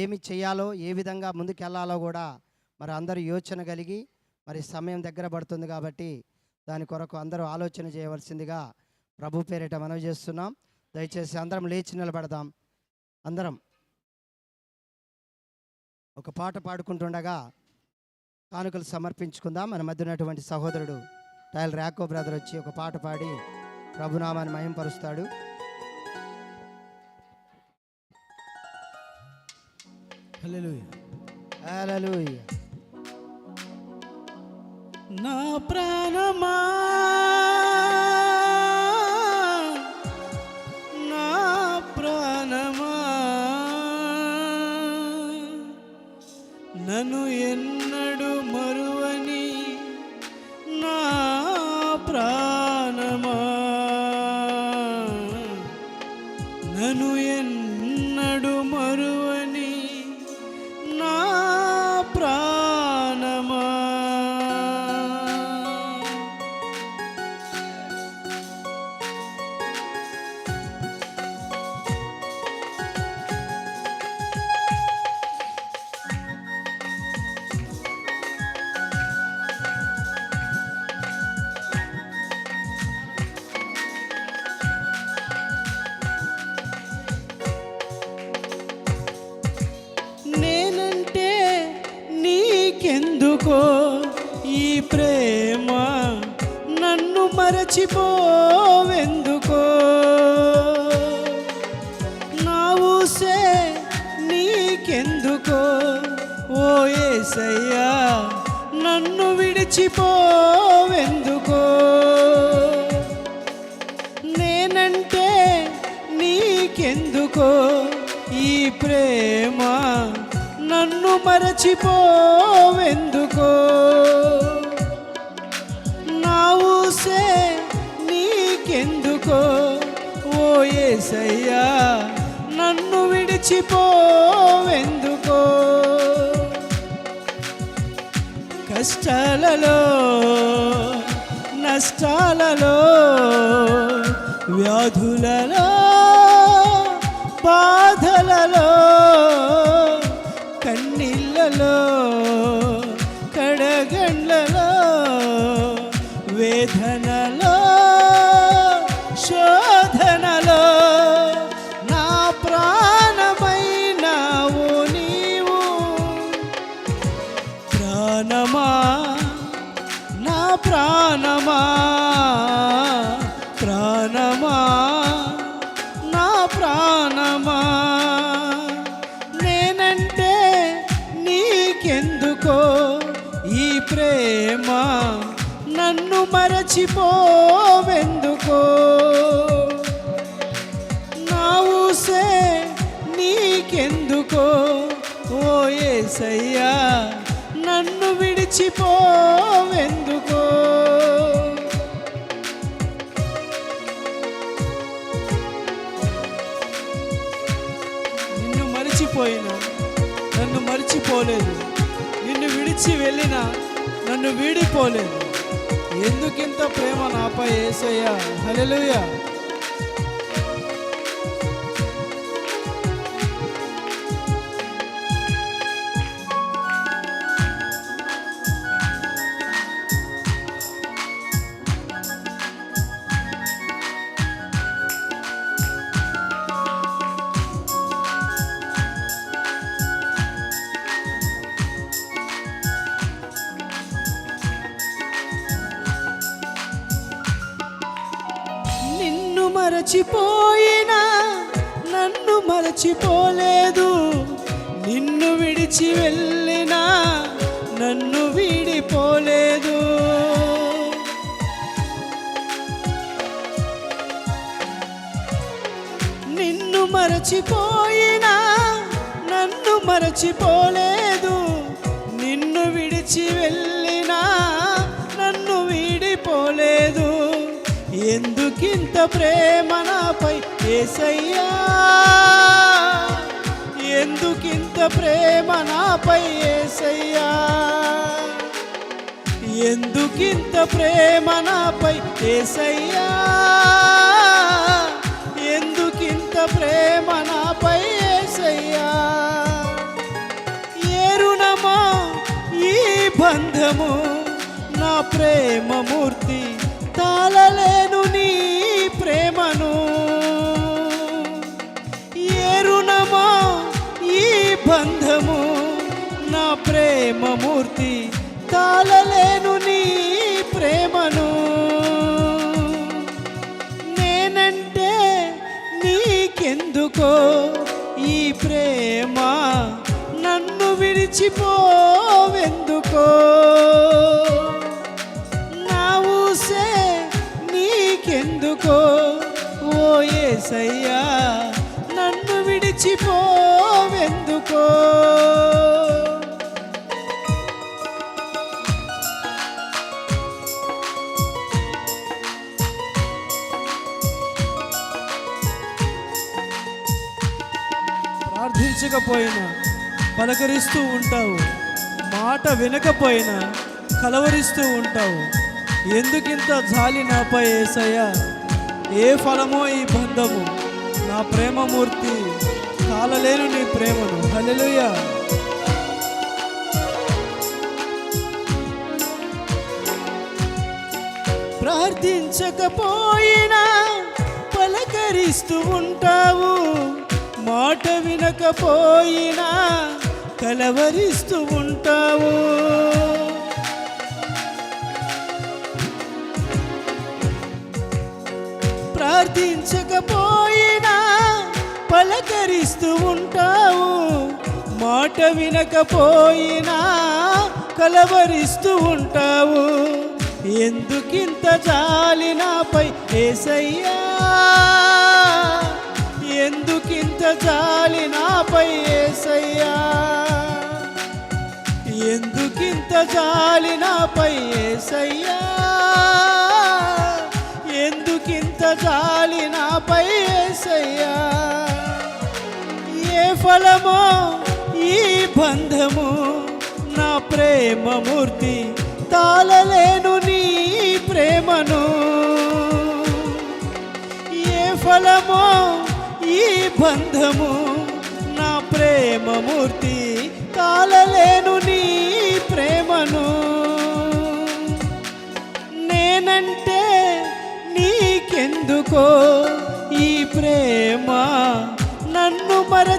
ఏమి 0.00 0.16
చేయాలో 0.28 0.74
ఏ 0.74 0.92
విధంగా 0.92 1.32
ముందుకెళ్ళాలో 1.32 1.98
కూడా 1.98 2.40
మరి 2.80 2.92
అందరూ 2.92 3.20
యోచన 3.20 3.62
కలిగి 3.62 4.08
మరి 4.48 4.62
సమయం 4.62 5.02
దగ్గర 5.02 5.26
పడుతుంది 5.26 5.66
కాబట్టి 5.66 6.24
దాని 6.68 6.84
కొరకు 6.86 7.16
అందరూ 7.16 7.44
ఆలోచన 7.44 7.86
చేయవలసిందిగా 7.86 8.72
ప్రభు 9.18 9.42
పేరిట 9.42 9.74
మనవి 9.74 10.00
చేస్తున్నాం. 10.00 10.56
దయచేసి 10.94 11.38
అందరం 11.38 11.66
లేచి 11.66 11.98
నిలబడదాం. 11.98 12.52
అందరం 13.26 13.60
ఒక 16.18 16.30
పాట 16.30 16.58
పాడుకుంటుండగా 16.58 17.36
కానుకలు 18.52 18.82
సమర్పించుకుందాం. 18.82 19.70
మన 19.70 19.82
మధ్య 19.82 20.04
ఉన్నటువంటి 20.04 20.42
సహోదరుడు 20.42 20.96
టైల్ 21.54 21.72
ర్యాకో 21.72 22.06
బ్రదర్ 22.06 22.34
వచ్చి 22.34 22.58
ఒక 22.58 22.70
పాట 22.78 22.96
పాడి 22.96 23.30
ప్రభునామాన్ని 23.98 24.54
మహింపరుస్తాడు. 24.54 25.51
నా 35.22 35.36
ప్రాణమా 35.68 36.54
నా 41.10 41.28
ప్రాణమా 41.90 42.94
నన్ను 46.86 47.22
ఎన్నడు 47.44 48.32
మరువని 48.52 48.91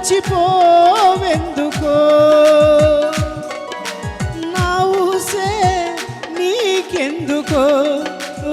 మర్చిపోవెందుకో? 0.03 1.97
నా 4.53 4.67
ఊసే 4.85 5.51
నీకెందుకో? 6.37 7.63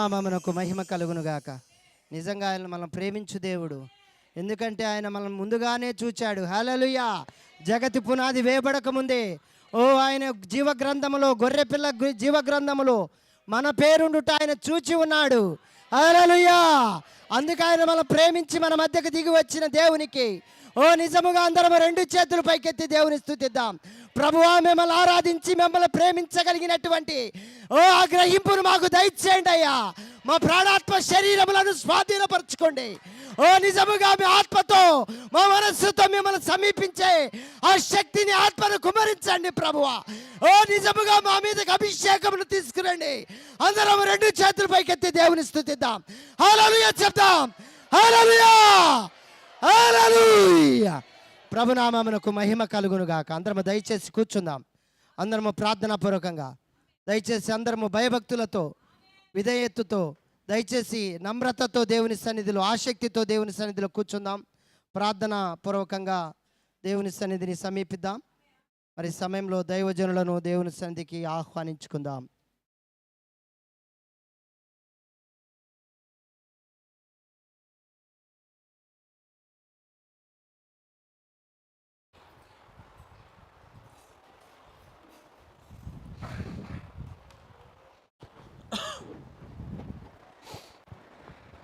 ప్రభునామమునకు 0.06 0.50
మహిమ 0.52 0.80
కలుగును 0.82 1.20
గాక 1.20 1.50
నిజంగా 2.12 2.46
ఆయన 2.50 2.66
మనం 2.74 2.88
ప్రేమించు 2.88 3.38
దేవుడు. 3.38 3.78
ఎందుకంటే 4.36 4.84
ఆయన 4.84 5.06
మనం 5.08 5.32
ముందుగానే 5.36 5.88
చూచాడు. 6.02 6.42
హలలుయా 6.50 7.08
జగతి 7.66 8.00
పునాది 8.06 8.42
వేయబడక 8.42 8.88
ముందే. 8.88 9.22
ఓ 9.74 9.82
ఆయన 10.04 10.24
జీవ 10.30 10.68
గ్రంథములో 10.82 11.30
గొర్రె 11.42 11.64
పిల్ల 11.64 11.90
జీవ 12.10 12.36
గ్రంథములో 12.48 12.96
మన 13.48 13.70
పేరుండుట 13.82 14.30
ఆయన 14.30 14.52
చూచి 14.68 14.94
ఉన్నాడు. 14.94 15.42
హలలుయా 15.94 16.60
అందుకే 17.32 17.64
ఆయన 17.64 17.84
మనం 17.84 18.04
ప్రేమించి 18.14 18.58
మన 18.58 18.74
మధ్యకు 18.74 19.08
దిగి 19.08 19.32
వచ్చిన 19.40 19.66
దేవునికి. 19.80 20.28
ఓ 20.78 20.94
నిజముగా 21.02 21.42
అందరం 21.48 21.74
రెండు 21.86 22.04
చేతులు 22.14 22.42
పైకెత్తి 22.42 22.86
దేవుని 22.86 23.18
స్థుతిద్దాం. 23.18 23.74
ప్రభువా 24.18 24.60
మిమ్మల్ని 24.66 24.94
ఆరాధించి 24.94 25.52
మిమ్మల్ని 25.60 25.88
ప్రేమించగలిగినటువంటి 25.88 27.18
ఓ 27.72 27.78
ఆ 28.00 28.02
గ్రహింపును 28.12 28.62
మాకు 28.62 28.86
దయచేయండి 28.86 29.50
అయ్యా. 29.50 29.74
మా 30.28 30.36
ప్రాణాత్మ 30.36 30.98
శరీరములను 31.08 31.72
స్వాధీనపరచుకోండి. 31.72 32.86
ఓ 33.44 33.48
నిజముగా 33.64 34.10
మీ 34.20 34.26
ఆత్మతో 34.38 34.80
మా 35.34 35.42
మనస్సుతో 35.48 36.04
మిమ్మల్ని 36.14 36.40
సమీపించే 36.50 37.12
ఆ 37.64 37.72
శక్తిని 37.92 38.34
ఆత్మను 38.44 38.78
కుమరించండి 38.86 39.50
ప్రభువ. 39.50 39.86
ఓ 40.48 40.52
నిజముగా 40.72 41.16
మా 41.28 41.34
మీదకి 41.44 41.70
అభిషేకమును 41.70 42.44
తీసుకురండి. 42.54 43.14
అందరం 43.66 44.00
రెండు 44.12 44.30
చేతుల 44.40 44.66
పైకెత్తి 44.74 45.10
దేవుని 45.10 45.44
స్థుతిద్దాం. 45.50 45.98
హలో 46.40 46.66
చెప్తాం 47.02 47.44
హలో 47.92 48.22
హలో 49.62 50.24
ప్రభునామమునకు 51.52 52.30
మహిమ 52.30 52.64
కలుగును 52.64 53.04
గాక 53.04 53.32
అందరము 53.32 53.62
దయచేసి 53.62 54.12
కూర్చుందాం. 54.12 54.64
అందరము 55.18 55.50
ప్రార్థనాపూర్వకంగా. 55.50 56.56
దయచేసి 57.08 57.52
అందరము 57.52 57.86
భయభక్తులతో 57.86 58.74
విధేయత్తుతో 59.34 60.16
దయచేసి 60.48 61.18
నమ్రతతో 61.22 61.84
దేవుని 61.84 62.16
సన్నిధిలో 62.16 62.60
ఆసక్తితో 62.60 63.24
దేవుని 63.24 63.52
సన్నిధిలో 63.52 63.88
కూర్చుందాం. 63.88 64.46
ప్రార్థన 64.94 65.56
పూర్వకంగా 65.66 66.32
దేవుని 66.84 67.10
సన్నిధిని 67.10 67.54
సమీపిద్దాం. 67.54 68.22
మరి 68.98 69.10
సమయంలో 69.10 69.62
దైవజనులను 69.62 70.40
దేవుని 70.40 70.70
సన్నిధికి 70.70 71.24
ఆహ్వానించుకుందాం. 71.24 72.28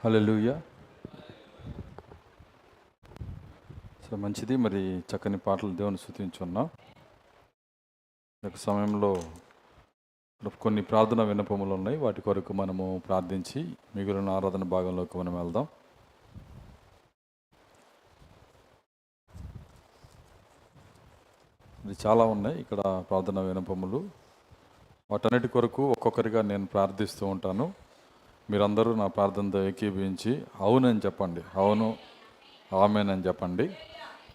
హల్లెలూయా. 0.05 0.61
సో 4.11 4.16
మంచిది. 4.16 4.57
మరి 4.57 4.99
చక్కని 4.99 5.39
పాటలు 5.39 5.77
దేవుని 5.77 5.99
స్థుతించున్నాం. 5.99 6.70
ఒక 8.47 8.57
సమయంలో 8.57 9.23
కొన్ని 10.61 10.83
ప్రార్థన 10.83 11.23
విన్నపములు 11.23 11.74
ఉన్నాయి. 11.74 11.99
వాటి 11.99 12.23
కొరకు 12.23 12.53
మనము 12.53 13.03
ప్రార్థించి 13.07 13.74
మిగిలిన 13.97 14.29
ఆరాధన 14.29 14.65
భాగంలోకి 14.65 15.19
మనం 15.19 15.35
వెళ్దాం. 15.37 15.66
ఇది 21.85 21.97
చాలా 22.07 22.24
ఉన్నాయి 22.24 22.61
ఇక్కడ 22.61 23.05
ప్రార్థన 23.11 23.41
వినపములు 23.41 24.11
వాటన్నిటి 25.11 25.49
కొరకు 25.49 25.91
ఒక్కొక్కరిగా 25.91 26.43
నేను 26.43 26.66
ప్రార్థిస్తూ 26.66 27.27
ఉంటాను. 27.27 27.81
మీరందరూ 28.53 28.95
నా 28.95 29.07
ప్రార్థనతో 29.07 29.69
ఏకీభవించి 29.69 30.43
అవునని 30.61 30.99
చెప్పండి. 30.99 31.41
అవును 31.55 31.97
ఆమెనని 32.77 33.27
చెప్పండి. 33.27 33.70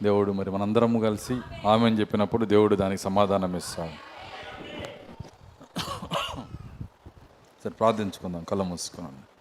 దేవుడు 0.04 0.32
మరి 0.32 0.52
మనందరము 0.52 1.00
కలిసి 1.00 1.42
ఆమెను 1.68 1.96
చెప్పినప్పుడు 1.96 2.46
దేవుడు 2.46 2.76
దానికి 2.76 3.02
సమాధానం 3.02 3.56
ఇస్తాడు. 3.56 3.92
సరే 7.64 7.70
ప్రార్థించుకుందాం. 7.70 8.44
కళ్ళ 8.44 8.64
మూసుకున్నాను. 8.64 9.38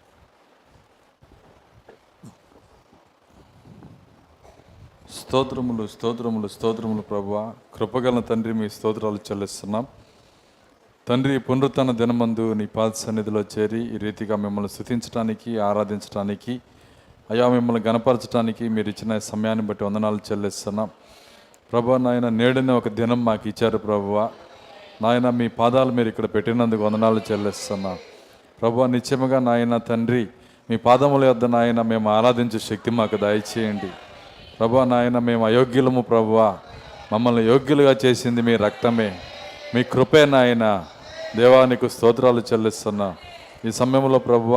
స్తోత్రములు 5.11 5.87
స్తోత్రములు 5.87 6.47
స్తోత్రములు 6.47 7.01
ప్రభువా 7.01 7.53
కృపగల 7.73 8.19
తండ్రి 8.19 8.53
మీ 8.53 8.69
స్తోత్రాలు 8.69 9.15
చెల్లిస్తున్నాం. 9.15 9.87
తండ్రి 11.09 11.39
పునరుత్న 11.39 11.91
దినమందు 11.91 12.53
నీ 12.59 12.65
పాద 12.65 12.91
సన్నిధిలో 13.01 13.41
చేరి 13.51 13.81
ఈ 13.95 13.97
రీతిగా 13.97 14.35
మిమ్మల్ని 14.35 14.69
స్థుతించడానికి 14.69 15.59
ఆరాధించడానికి 15.59 16.53
అయా 17.31 17.47
మిమ్మల్ని 17.47 17.81
గనపరచడానికి 17.89 18.69
మీరు 18.69 18.89
ఇచ్చిన 18.89 19.17
సమయాన్ని 19.17 19.63
బట్టి 19.67 19.83
వందనాలు 19.83 20.19
చెల్లిస్తున్నాం. 20.29 20.89
ప్రభు 21.71 21.97
నాయన 21.97 22.29
నేడున 22.29 22.71
ఒక 22.71 22.89
దినం 22.89 23.25
మాకు 23.25 23.47
ఇచ్చారు 23.47 23.77
ప్రభువ. 23.77 24.29
నాయన 25.01 25.29
మీ 25.29 25.47
పాదాలు 25.47 25.91
మీరు 25.91 26.07
ఇక్కడ 26.07 26.25
పెట్టినందుకు 26.25 26.83
వందనాలు 26.83 27.21
చెల్లిస్తున్నా. 27.29 27.97
ప్రభు 28.61 28.85
నిత్యముగా 28.85 29.39
నాయన 29.39 29.77
తండ్రి 29.77 30.27
మీ 30.69 30.77
పాదముల 30.77 31.23
యొద్ద 31.23 31.45
నాయన 31.45 31.81
మేము 31.81 32.09
ఆరాధించే 32.17 32.59
శక్తి 32.59 32.91
మాకు 32.91 33.17
దయచేయండి. 33.17 33.91
ప్రభు 34.59 34.83
నాయన 34.83 35.19
మేము 35.19 35.45
అయోగ్యులము 35.45 36.01
ప్రభువ. 36.01 36.57
మమ్మల్ని 37.13 37.45
యోగ్యులుగా 37.47 37.95
చేసింది 38.05 38.41
మీ 38.41 38.55
రక్తమే. 38.65 39.09
మీ 39.75 39.83
కృపే 39.83 40.25
నాయన. 40.25 40.85
దేవానికి 41.35 41.89
స్తోత్రాలు 41.89 42.41
చెల్లిస్తున్నా. 42.53 43.15
ఈ 43.65 43.71
సమయంలో 43.71 44.19
ప్రభు 44.19 44.53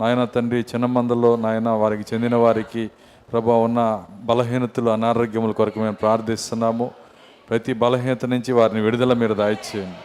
నాయన 0.00 0.24
తండ్రి 0.24 0.60
చిన్న 0.60 0.86
మందలో 0.86 1.36
నాయన 1.36 1.68
వారికి 1.68 2.14
చెందిన 2.14 2.34
వారికి 2.34 2.90
ప్రభు 3.32 3.50
ఉన్న 3.50 4.04
బలహీనతలు 4.24 4.90
అనారోగ్యముల 4.90 5.50
కొరకు 5.50 5.80
మేము 5.80 5.94
ప్రార్థిస్తున్నాము. 5.94 6.90
ప్రతి 7.50 7.72
బలహీనత 7.72 8.24
నుంచి 8.24 8.52
వారిని 8.52 8.80
విడుదల 8.80 9.12
మీరు 9.12 9.34
దాయిచ్చేయండి. 9.34 9.96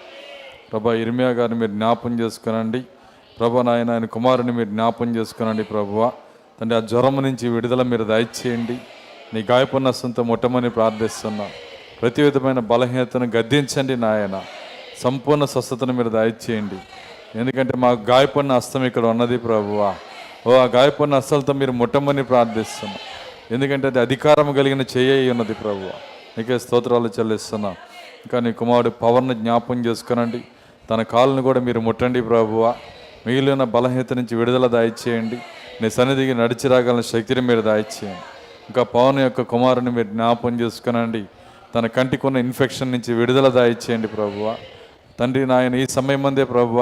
ప్రభా 0.72 0.94
ఇర్మియా 0.94 1.30
గారిని 1.30 1.60
మీరు 1.60 1.72
జ్ఞాపం 1.72 2.20
చేసుకునండి. 2.20 2.82
ప్రభా 3.40 3.62
నాయన 3.62 3.92
ఆయన 3.92 4.06
కుమారుని 4.06 4.52
మీరు 4.52 4.70
జ్ఞాపం 4.70 5.16
చేసుకునండి 5.16 5.64
ప్రభువ. 5.64 6.12
తండ్రి 6.62 6.78
ఆ 6.78 6.82
జ్వరం 6.82 7.24
నుంచి 7.24 7.50
విడుదల 7.50 7.82
మీరు 7.82 8.04
దయచేయండి 8.04 8.78
నీ 9.34 9.46
గాయపున్న 9.52 9.92
సొంత 9.92 10.20
ముట్టమని 10.20 10.70
ప్రార్థిస్తున్నా. 10.70 11.50
ప్రతి 12.02 12.22
విధమైన 12.22 12.60
బలహీనతను 12.60 13.26
గద్దించండి 13.26 13.98
నాయన. 13.98 14.42
సంపూర్ణ 15.02 15.46
స్వస్థతను 15.46 15.94
మీరు 15.94 16.10
దయచేయండి 16.10 16.76
ఎందుకంటే 17.40 17.74
మా 17.78 17.92
గాయపడిన 17.92 18.52
హస్తం 18.52 18.86
ఇక్కడ 18.86 19.06
ఉన్నది 19.06 19.38
ప్రభువా. 19.38 19.96
ఓ 20.48 20.52
ఆ 20.54 20.64
గాయపడిన 20.64 21.16
హస్తాలతో 21.16 21.54
మీరు 21.54 21.72
ముట్టమని 21.72 22.24
ప్రార్థిస్తున్నా. 22.24 22.98
ఎందుకంటే 23.52 23.88
అది 23.88 24.00
అధికారం 24.00 24.54
కలిగిన 24.54 24.86
చేయి 24.98 25.32
ఉన్నది 25.32 25.54
ప్రభువా. 25.54 25.94
నీకే 26.38 26.60
స్తోత్రాలు 26.60 27.10
చెల్లిస్తున్నా. 27.20 27.70
ఇంకా 28.26 28.40
నీ 28.40 28.52
కుమారుడు 28.52 28.90
పవర్ని 28.90 29.36
జ్ఞాపం 29.36 29.86
చేసుకునండి. 29.86 30.42
తన 30.90 31.02
కాళ్ళను 31.02 31.42
కూడా 31.42 31.60
మీరు 31.60 31.80
ముట్టండి 31.80 32.22
ప్రభువా. 32.22 32.76
మిగిలిన 33.28 33.64
బలహీనత 33.64 34.14
నుంచి 34.14 34.36
విడుదల 34.36 34.68
దాయిచేయండి 34.68 35.38
నీ 35.82 35.90
సన్నిధికి 35.90 36.34
నడిచి 36.34 36.68
రాగల 36.70 37.02
శక్తిని 37.02 37.42
మీరు 37.42 37.62
దాయిచేయండి 37.62 38.22
ఇంకా 38.70 38.84
పవన్ 38.84 39.20
యొక్క 39.20 39.42
కుమారుని 39.42 39.92
మీరు 39.92 40.08
జ్ఞాపం 40.08 40.60
చేసుకునండి. 40.60 41.24
తన 41.76 41.88
కంటికున్న 41.88 42.38
ఇన్ఫెక్షన్ 42.38 42.92
నుంచి 42.92 43.14
విడుదల 43.14 43.48
దాయిచేయండి 43.48 44.08
ప్రభువా. 44.08 44.56
తండ్రి 45.22 45.46
నాయన 45.46 45.76
ఈ 45.76 45.86
సమయం 45.86 46.24
మందే 46.24 46.44
ప్రభు 46.44 46.78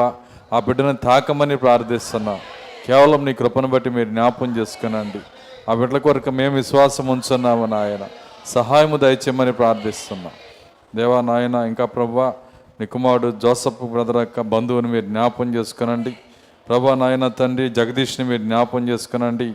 ఆ 0.54 0.60
బిడ్డను 0.60 0.94
తాకమని 0.94 1.56
ప్రార్థిస్తున్నా. 1.58 2.40
కేవలం 2.88 3.26
నీ 3.26 3.34
కృపను 3.34 3.68
బట్టి 3.68 3.90
మీరు 3.90 4.10
జ్ఞాపం 4.10 4.58
చేసుకునండి. 4.58 5.20
ఆ 5.70 5.74
బిడ్డల 5.74 5.98
కొరకు 5.98 6.30
మేము 6.30 6.56
విశ్వాసం 6.56 7.08
ఉంచున్నాము 7.08 7.66
నాయన. 7.66 8.08
సహాయము 8.46 8.98
దయచేయమని 8.98 9.52
ప్రార్థిస్తున్నా. 9.52 10.32
దేవా 10.96 11.22
నాయన 11.22 11.56
ఇంకా 11.56 11.86
ప్రభా 11.86 12.34
నీ 12.80 12.86
కుమారుడు 12.86 13.32
జోసఫ్ 13.44 13.84
బ్రదర్ 13.84 14.18
యొక్క 14.18 14.42
బంధువుని 14.42 14.88
మీరు 14.88 15.06
జ్ఞాపం 15.06 15.56
చేసుకునండి. 15.56 16.18
ప్రభా 16.70 16.96
నాయన 16.96 17.28
తండ్రి 17.28 17.70
జగదీష్ని 17.70 18.30
మీరు 18.30 18.42
జ్ఞాపం 18.42 18.90
చేసుకునండి. 18.90 19.54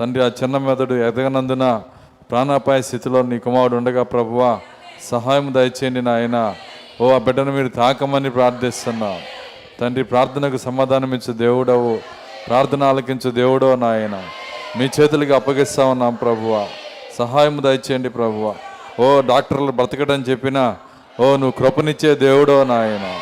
తండ్రి 0.00 0.24
ఆ 0.24 0.30
చిన్న 0.42 0.58
మెదడు 0.58 0.94
ఎదగనందున 0.94 1.82
ప్రాణాపాయ 2.30 2.82
స్థితిలో 2.82 3.22
నీ 3.22 3.38
కుమారుడు 3.38 3.76
ఉండగా 3.76 4.02
ప్రభువా 4.02 4.60
సహాయం 5.02 5.54
దయచేయండి 5.54 6.02
నాయన. 6.02 6.54
ఓ 7.00 7.10
ఆ 7.10 7.18
బిడ్డను 7.18 7.52
మీరు 7.52 7.68
తాకమని 7.68 8.30
ప్రార్థిస్తున్నా. 8.30 9.18
తండ్రి 9.80 10.04
ప్రార్థనకు 10.04 10.56
సమాధానం 10.56 11.14
ఇచ్చే 11.14 11.34
దేవుడవు 11.34 11.98
ప్రార్థన 12.48 12.82
ఆలకించే 12.82 13.30
దేవుడో 13.30 13.76
నాయన. 13.76 14.22
మీ 14.78 14.88
చేతులకి 15.00 15.32
అప్పగిస్తా 15.32 15.84
ఉన్నాం 15.84 16.14
ప్రభువ. 16.14 16.66
సహాయం 17.18 17.62
దయచేయండి 17.62 18.08
ప్రభువ. 18.08 18.54
ఓ 19.00 19.20
డాక్టర్లు 19.20 19.72
బ్రతకడం 19.72 20.20
చెప్పినా 20.22 20.76
ఓ 21.20 21.36
నువ్వు 21.36 21.50
కృపనిచ్చే 21.50 22.14
దేవుడో 22.14 22.64
నాయన. 22.64 23.18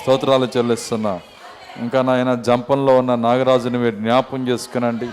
స్తోత్రాలు 0.00 0.48
చెల్లిస్తున్నా. 0.56 1.20
ఇంకా 1.80 2.02
నాయన 2.02 2.34
జంపంలో 2.34 2.98
ఉన్న 2.98 3.14
నాగరాజుని 3.14 3.78
మీరు 3.78 3.94
జ్ఞాపం 3.94 4.48
చేసుకునండి. 4.48 5.08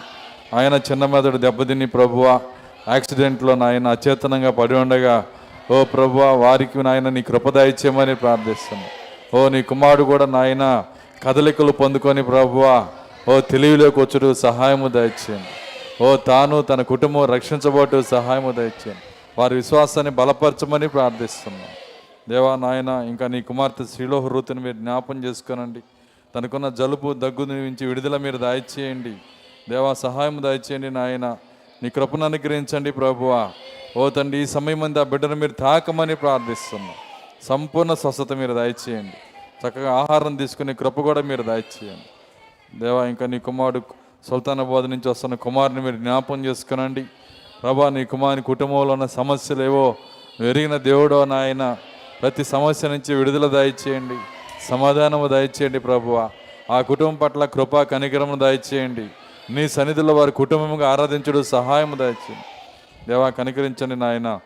ఆయన 0.56 0.80
చిన్న 0.92 1.06
మెదడు 1.06 1.38
దెబ్బతిని 1.38 1.88
ప్రభువ. 1.88 2.40
యాక్సిడెంట్లో 2.88 3.56
నాయన 3.56 3.88
అచేతనంగా 3.88 4.52
పడి 4.52 4.74
ఉండగా 4.74 5.26
ఓ 5.72 5.84
ప్రభు 5.84 6.18
వారికి 6.18 6.84
నాయన 6.84 7.10
నీ 7.10 7.22
కృప 7.22 7.54
ప్రార్థిస్తున్నాను 7.54 8.16
ప్రార్థిస్తున్నా. 8.16 8.88
ఓ 9.40 9.50
నీ 9.50 9.62
కుమారుడు 9.62 10.04
కూడా 10.04 10.26
నాయన 10.26 10.84
కదలికలు 11.24 11.72
పొందుకొని 11.72 12.24
ప్రభువా 12.24 12.88
ఓ 13.30 13.40
తెలివిలోకి 13.40 14.00
వచ్చుడు 14.00 14.34
సహాయము 14.34 14.88
దయచేయండి. 14.88 15.54
ఓ 16.04 16.16
తాను 16.16 16.62
తన 16.62 16.82
కుటుంబం 16.82 17.26
రక్షించబోటు 17.26 18.02
సహాయము 18.02 18.52
దయచేయండి. 18.52 19.06
వారి 19.38 19.56
విశ్వాసాన్ని 19.56 20.12
బలపరచమని 20.12 20.88
ప్రార్థిస్తున్నాం. 20.88 21.70
దేవా 22.30 22.56
నాయన 22.56 22.88
ఇంకా 22.88 23.28
నీ 23.28 23.42
కుమార్తె 23.42 23.84
శ్రీలోహృతుని 23.84 24.60
మీరు 24.60 24.78
జ్ఞాపం 24.78 25.24
చేసుకోనండి. 25.24 25.80
తనకున్న 26.36 26.70
జలుబు 26.70 27.14
దగ్గు 27.14 27.44
నుంచి 27.44 27.86
విడుదల 27.86 28.18
మీరు 28.18 28.38
దయచేయండి. 28.38 29.14
దేవా 29.70 29.94
సహాయం 29.94 30.44
దయచేయండి 30.44 30.90
నాయన. 30.90 31.38
నీ 31.84 31.90
కృపను 31.90 32.26
అనుగ్రహించండి 32.26 32.92
ప్రభువా. 32.92 33.52
ఓ 33.98 34.10
తండ్రి 34.10 34.42
ఈ 34.42 34.46
సమయం 34.46 34.80
మంది 34.80 35.00
ఆ 35.00 35.04
బిడ్డను 35.04 35.36
మీరు 35.36 35.52
తాకమని 35.52 36.16
ప్రార్థిస్తున్నాం. 36.16 36.94
సంపూర్ణ 37.44 37.94
స్వస్థత 37.94 38.34
మీరు 38.34 38.54
దయచేయండి. 38.54 39.14
చక్కగా 39.68 39.94
ఆహారం 39.94 40.36
తీసుకునే 40.36 40.74
కృప 40.74 41.00
కూడా 41.00 41.22
మీరు 41.22 41.44
దయచేయండి. 41.44 42.80
దేవా 42.80 43.06
ఇంకా 43.06 43.26
నీ 43.26 43.40
కుమారుడు 43.40 43.82
సుల్తానాబాద్ 44.30 44.90
నుంచి 44.90 45.10
వస్తున్న 45.10 45.36
కుమారుని 45.36 45.82
మీరు 45.82 45.96
జ్ఞాపం 45.96 46.46
చేసుకునండి. 46.46 47.06
ప్రభా 47.64 47.90
నీ 47.90 48.06
కుమారుని 48.06 48.42
కుటుంబంలో 48.42 48.94
ఉన్న 48.94 49.06
సమస్యలు 49.06 49.64
ఏవో 49.64 49.96
నువ్వు 50.42 50.78
దేవుడో 50.78 51.26
నాయన 51.26 51.78
ప్రతి 52.22 52.44
సమస్య 52.44 52.88
నుంచి 52.88 53.16
విడుదల 53.16 53.48
దయచేయండి. 53.48 54.18
సమాధానము 54.70 55.28
దయచేయండి 55.28 55.80
ప్రభువ. 55.80 56.30
ఆ 56.72 56.82
కుటుంబం 56.82 57.16
పట్ల 57.16 57.46
కృపా 57.46 57.84
కనికరము 57.84 58.36
దయచేయండి. 58.36 59.08
నీ 59.54 59.68
సన్నిధిలో 59.68 60.16
వారి 60.16 60.32
కుటుంబంగా 60.32 60.92
ఆరాధించడం 60.92 61.44
సహాయము 61.44 61.96
దయచేయండి. 61.96 62.55
దేవా 63.08 63.30
కనికరించండి 63.30 63.96
నాయన. 63.96 64.40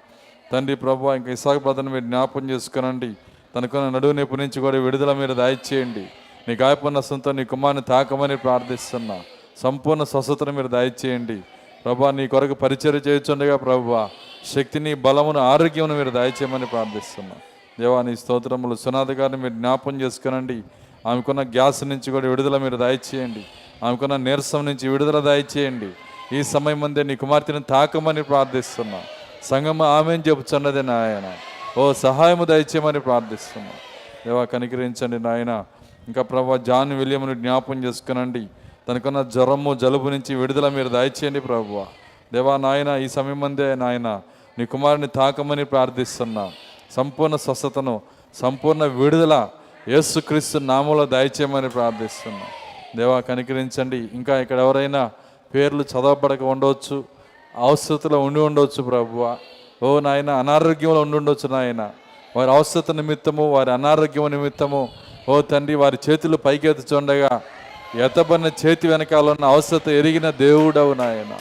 తండ్రి 0.52 0.76
ప్రభు 0.76 1.14
ఇంకా 1.14 1.32
ఇసాకు 1.32 1.82
మీరు 1.82 2.00
జ్ఞాపం 2.00 2.50
చేసుకునండి. 2.50 3.14
తనకున్న 3.56 3.90
నడువు 3.90 4.12
నొప్పి 4.12 4.38
నుంచి 4.38 4.62
కూడా 4.62 4.78
విడుదల 4.80 5.14
మీరు 5.14 5.34
దయచేయండి. 5.34 6.06
నీ 6.48 6.56
గాయపడిన 6.56 7.00
సొంత 7.00 7.30
నీ 7.30 7.44
కుమార్ని 7.46 7.82
తాకమని 7.82 8.38
ప్రార్థిస్తున్నా. 8.38 9.22
సంపూర్ణ 9.58 10.04
స్వస్థతను 10.04 10.52
మీరు 10.52 10.68
దయచేయండి. 10.68 11.42
ప్రభా 11.86 12.12
నీ 12.12 12.28
కొరకు 12.28 12.54
పరిచయం 12.54 12.96
చేయుచుండగా 12.96 13.56
ప్రభు 13.56 14.08
శక్తిని 14.56 14.94
బలమును 14.94 15.40
ఆరోగ్యమును 15.40 15.98
మీరు 15.98 16.10
దయచేయమని 16.10 16.66
ప్రార్థిస్తున్నా. 16.66 17.36
దేవా 17.80 18.02
నీ 18.02 18.16
స్తోత్రములు 18.16 18.76
సునాథ 18.76 19.12
గారిని 19.12 19.38
మీరు 19.38 19.54
జ్ఞాపం 19.54 20.02
చేసుకునండి. 20.02 20.62
ఆమెకున్న 21.08 21.42
గ్యాస్ 21.42 21.84
నుంచి 21.84 22.12
కూడా 22.12 22.28
విడుదల 22.28 22.58
మీరు 22.58 22.78
దయచేయండి. 22.78 23.46
ఆమెకున్న 23.86 24.16
నీరసం 24.16 24.66
నుంచి 24.66 24.88
విడుదల 24.88 25.20
దయచేయండి. 25.20 25.90
ఈ 26.34 26.44
సమయం 26.44 26.80
ముందే 26.80 27.04
నీ 27.04 27.16
కుమార్తెను 27.16 27.60
తాకమని 27.60 28.24
ప్రార్థిస్తున్నా. 28.24 29.02
సంగమ 29.44 29.82
ఆమెను 29.82 30.24
చెబుతున్నది 30.30 30.84
నాయన. 30.84 31.34
ఓ 31.80 31.94
సహాయము 31.94 32.46
దయచేయమని 32.46 33.00
ప్రార్థిస్తున్నా. 33.00 33.72
దేవా 34.26 34.46
కనికరించండి 34.46 35.20
నాయన. 35.20 35.66
ఇంకా 36.08 36.22
ప్రభా 36.22 36.58
జాన్ 36.58 36.94
విలియమును 36.94 37.34
జ్ఞాపం 37.34 37.84
చేసుకునండి. 37.84 38.48
తనకున్న 38.90 39.22
జ్వరము 39.22 39.76
జలుబు 39.76 40.10
నుంచి 40.10 40.36
విడుదల 40.36 40.70
మీరు 40.70 40.90
దయచేయండి 40.90 41.40
ప్రభు. 41.40 41.86
దేవా 42.34 42.58
నాయన 42.58 42.88
ఈ 42.88 43.08
సమయం 43.08 43.40
ముందే 43.40 43.76
నాయన 43.76 44.22
నీ 44.60 44.66
కుమారుని 44.66 45.08
తాకమని 45.08 45.66
ప్రార్థిస్తున్నా. 45.66 46.52
సంపూర్ణ 46.92 47.36
స్వస్థతను 47.36 48.02
సంపూర్ణ 48.34 48.84
విడుదల 48.84 49.48
యేసుక్రీస్తు 49.88 50.58
నామంలో 50.58 51.06
దయచేయమని 51.06 51.70
ప్రార్థిస్తున్నా. 51.70 52.46
దేవా 52.96 53.20
కనికరించండి. 53.20 53.98
ఇంకా 53.98 54.40
ఇక్కడ 54.40 54.60
ఎవరైనా 54.60 55.12
పేర్లు 55.56 55.84
చదవబడక 55.84 56.44
ఉండవచ్చు 56.44 57.04
అవసరతలో 57.56 58.20
ఉండి 58.20 58.40
ఉండవచ్చు 58.40 58.84
ప్రభువ. 58.84 59.38
ఓ 59.84 60.00
నాయన 60.00 60.30
అనారోగ్యంలో 60.30 61.02
ఉండి 61.02 61.18
ఉండొచ్చు 61.18 61.50
నాయన. 61.50 61.90
వారి 62.36 62.52
అవసరత 62.52 62.92
నిమిత్తము 62.92 63.52
వారి 63.52 63.72
అనారోగ్యం 63.72 64.32
నిమిత్తము. 64.32 64.90
ఓ 65.30 65.42
తండ్రి 65.42 65.76
వారి 65.76 65.98
చేతులు 66.10 66.38
పైకెత్తుచుండగా 66.38 67.42
ఎతబడిన 67.96 68.52
చేతి 68.66 68.88
వెనకాల 68.88 69.30
ఉన్న 69.30 69.46
అవసరత 69.46 69.88
ఎరిగిన 69.88 70.30
దేవుడవు 70.30 70.94
నాయన. 70.94 71.38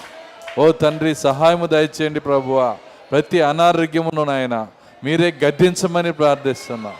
ఓ 0.60 0.72
తండ్రి 0.72 1.14
సహాయము 1.14 1.66
దయచేయండి 1.66 2.20
ప్రభువా. 2.20 2.76
ప్రతి 3.10 3.40
అనారోగ్యమును 3.40 4.24
నాయన 4.24 4.66
మీరే 5.04 5.34
గద్దించమని 5.44 6.12
ప్రార్థిస్తున్నా. 6.12 6.92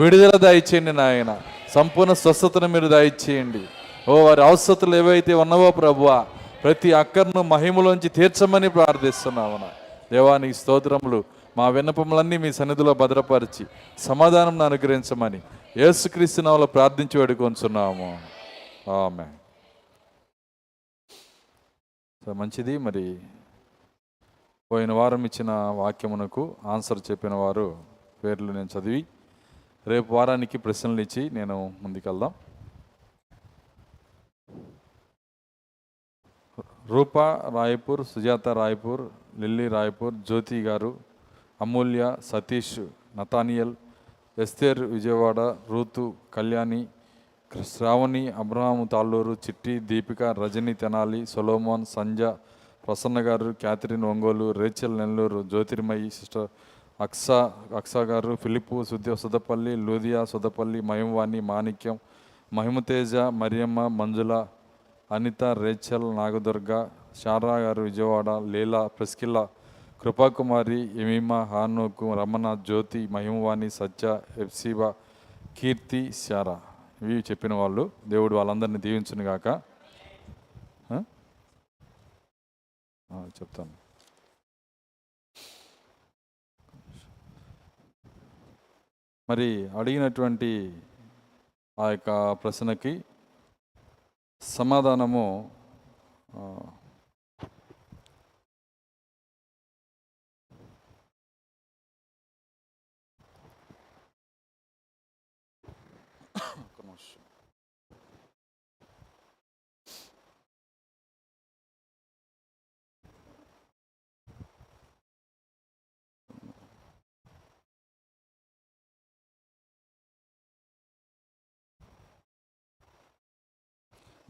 విడుదల 0.00 0.36
దయచేయండి 0.36 0.92
నాయన. 0.92 1.36
సంపూర్ణ 1.74 2.12
స్వస్థతను 2.12 2.68
మీరు 2.68 2.86
దయచేయండి. 2.86 3.60
ఓ 4.10 4.24
వారి 4.26 4.44
అవసరతలు 4.44 4.96
ఏవైతే 4.96 5.34
ఉన్నావో 5.34 5.70
ప్రభువా 5.70 6.26
ప్రతి 6.62 6.92
అక్కర్ను 6.92 7.42
మహిమలోంచి 7.42 8.08
తీర్చమని 8.08 8.68
ప్రార్థిస్తున్నామన 8.68 9.66
దేవానికి 10.12 10.54
స్తోత్రములు 10.54 11.24
మా 11.56 11.68
విన్నపములన్నీ 11.68 12.36
మీ 12.36 12.52
సన్నిధిలో 12.52 12.94
భద్రపరిచి 12.94 13.66
సమాధానం 13.98 14.62
అనుగ్రహించమని 14.62 15.40
యేసుక్రీస్తు 15.76 16.40
నామలో 16.40 16.66
ప్రార్థించి 16.66 17.16
వేడుకొంచున్నాము. 17.20 18.08
ఆమె 18.90 19.26
మంచిది. 22.32 22.78
మరి 22.78 23.04
పోయిన 24.72 24.92
వారం 24.92 25.24
ఇచ్చిన 25.24 25.50
వాక్యమునకు 25.50 26.56
ఆన్సర్ 26.64 26.98
చెప్పిన 27.10 27.34
వారు 27.34 27.66
పేర్లు 28.24 28.52
నేను 28.52 28.68
చదివి 28.74 29.06
రేపు 29.86 30.14
వారానికి 30.14 30.58
ప్రశ్నలు 30.58 31.00
ఇచ్చి 31.00 31.30
నేను 31.30 31.74
ముందుకెళ్దాం. 31.82 32.34
రూపా 36.88 37.24
రాయపూర్ 37.54 38.02
సుజాత 38.04 38.48
రాయపూర్ 38.58 39.02
లిల్లీ 39.38 39.66
రాయపూర్ 39.68 40.14
జ్యోతి 40.28 40.58
గారు 40.60 40.90
Amulya 41.60 42.02
Satish 42.28 42.78
Nathaniel 43.18 43.74
Esther 44.38 44.80
Vijayawada 44.92 45.40
Ruth 45.70 46.04
Kalyani 46.34 46.80
Sravani 47.68 48.22
Abraham 48.38 48.82
Talluru 48.86 49.34
Chitti 49.44 49.74
Deepika 49.88 50.22
Rajani 50.40 50.74
Tenali 50.74 51.20
Solomon 51.26 51.84
Sanja 51.94 52.20
Prasanna 52.84 53.18
గారు 53.20 53.48
Catherine 53.62 54.04
Ongole 54.04 54.46
Rachel 54.52 54.98
Nellore 54.98 55.40
Jyothirmayi 55.50 56.10
sister 56.10 56.48
Aksa 57.00 57.38
Aksa 57.76 58.02
గారు 58.04 58.32
Philip 58.36 58.76
Sudya 58.84 59.12
Sudapalli 59.16 59.72
Lydia 59.86 60.22
Sudapalli 60.24 60.80
Mahimavani 60.82 61.40
Manikyam 61.50 61.96
Mahimateja 62.52 63.14
Mariyamma 63.40 63.80
Manjula 63.96 64.32
Anitha 65.10 65.44
Rachel 65.44 66.16
Nagadurga 66.16 66.88
Sarah 67.22 67.58
గారు 67.58 67.82
విజయవాడ 67.82 68.30
లీలా 68.30 68.86
ప్రెస్కిల్లా 68.86 69.48
కృపాకుమారి 70.02 70.80
Jemima 71.00 71.44
హానోకు 71.44 72.14
రమణ 72.14 72.54
జ్యోతి 72.54 73.06
మహిమవాణి 73.06 73.70
సత్య 73.70 74.20
ఎఫ్సీబా 74.38 74.94
కీర్తి 75.58 76.12
శారా. 76.12 76.60
ఇవి 77.02 77.20
చెప్పిన 77.20 77.54
వాళ్ళు. 77.54 77.90
దేవుడు 78.08 78.34
వాళ్ళందరినీ 78.34 78.78
దీవించును 78.78 79.24
గాక. 79.24 79.62
చెప్తాను. 83.12 83.88
మరి 89.30 89.68
అడిగినటువంటి 89.68 90.76
ఆ 91.78 91.90
యొక్క 91.90 92.32
ప్రశ్నకి 92.32 93.04
సమాధానము 94.42 95.24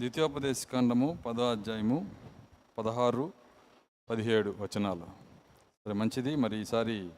ద్వితీయోపదేశకాండము 0.01 1.19
పదో 1.27 1.51
అధ్యాయము 1.51 2.11
పదహారు 2.79 3.33
పదిహేడు 4.11 4.55
వచనాలు. 4.61 5.05
సరే 5.85 5.93
మంచిది. 5.93 6.37
మరి 6.37 6.57
ఈసారి 6.57 7.11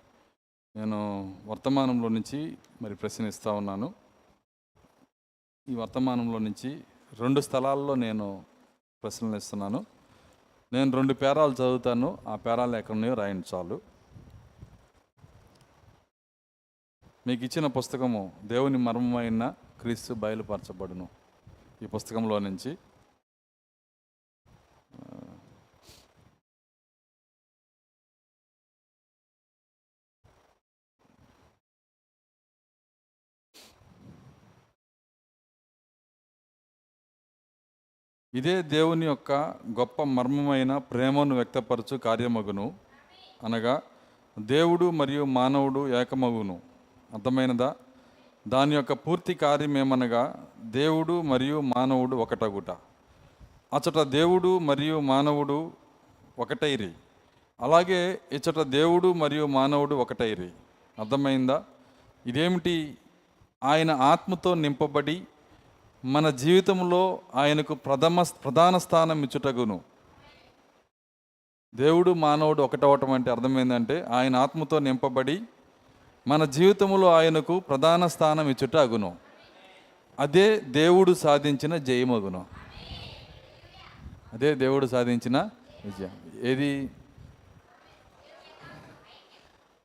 నేను 0.77 0.99
వర్తమానంలో 1.47 2.09
నుంచి 2.09 2.59
మరి 2.83 2.95
ప్రశ్న 2.95 3.27
ఇస్తూ 3.27 3.53
ఉన్నాను. 3.53 3.95
ఈ 5.69 5.75
వర్తమానంలో 5.75 6.39
నుంచి 6.39 6.85
రెండు 7.19 7.41
స్థలాల్లో 7.41 7.95
నేను 7.95 8.45
ప్రశ్నలు 9.03 9.37
ఇస్తున్నాను 9.37 9.87
నేను 10.73 10.91
రెండు 10.91 11.15
పేరాలు 11.15 11.53
చదువుతాను. 11.53 12.19
ఆ 12.29 12.37
పేరాలు 12.37 12.77
ఎక్కడనే 12.77 13.15
రాయండి 13.15 13.57
చాలు. 13.57 13.81
మీకు 17.27 17.45
ఇచ్చిన 17.45 17.67
పుస్తకము 17.67 18.33
దేవుని 18.45 18.79
మర్మమైన 18.79 19.55
క్రీస్తు 19.81 20.15
బయలుపరచబడును. 20.15 21.20
ఈ 21.83 21.87
పుస్తకంలో 21.87 22.39
నుంచి. 22.39 22.79
ఇదే 38.35 38.63
దేవుని 38.63 39.07
యొక్క 39.07 39.33
గొప్ప 39.79 40.03
మర్మమైన 40.03 40.79
ప్రేమను 40.79 41.35
వ్యక్తపరచు 41.35 41.97
కార్యమగును. 41.97 42.79
అనగా 43.45 43.83
దేవుడు 44.39 44.91
మరియు 44.91 45.25
మానవుడు 45.25 46.01
ఏకమగును. 46.01 46.63
అర్థమైనదా? 47.13 47.77
దాని 48.51 48.75
యొక్క 48.75 48.93
పూర్తి 48.93 49.35
కార్యం 49.35 49.79
ఏమనగా 49.79 50.47
దేవుడు 50.61 51.21
మరియు 51.21 51.61
మానవుడు 51.61 52.17
ఒకటగుట. 52.17 52.71
అచట 53.75 54.03
దేవుడు 54.03 54.59
మరియు 54.59 55.01
మానవుడు 55.01 55.71
ఒకటైరి. 56.39 56.91
అలాగే 57.61 58.21
ఇచ్చట 58.33 58.61
దేవుడు 58.61 59.13
మరియు 59.13 59.47
మానవుడు 59.47 59.95
ఒకటైరి. 59.95 60.51
అర్థమైందా? 60.99 61.65
ఇదేమిటి? 62.27 62.99
ఆయన 63.65 63.91
ఆత్మతో 63.91 64.55
నింపబడి 64.55 65.23
మన 66.05 66.31
జీవితంలో 66.31 67.21
ఆయనకు 67.35 67.75
ప్రథమ 67.75 68.23
ప్రధాన 68.23 68.79
స్థానం 68.79 69.23
ఇచ్చుటగును. 69.23 69.81
దేవుడు 71.75 72.11
మానవుడు 72.11 72.63
ఒకటవటం 72.63 73.11
అంటే 73.11 73.31
అర్థమైందంటే 73.31 74.07
ఆయన 74.11 74.37
ఆత్మతో 74.37 74.79
నింపబడి 74.79 75.43
మన 76.27 76.45
జీవితంలో 76.45 77.15
ఆయనకు 77.15 77.61
ప్రధాన 77.61 78.07
స్థానం 78.07 78.49
ఇచ్చుట 78.49 78.77
అగును. 78.77 79.17
అదే 80.19 80.61
దేవుడు 80.61 81.15
సాధించిన 81.15 81.77
జయమగును. 81.77 82.47
అదే 84.33 84.55
దేవుడు 84.55 84.87
సాధించిన 84.87 85.39
విజయం. 85.85 86.11
ఏది? 86.43 86.91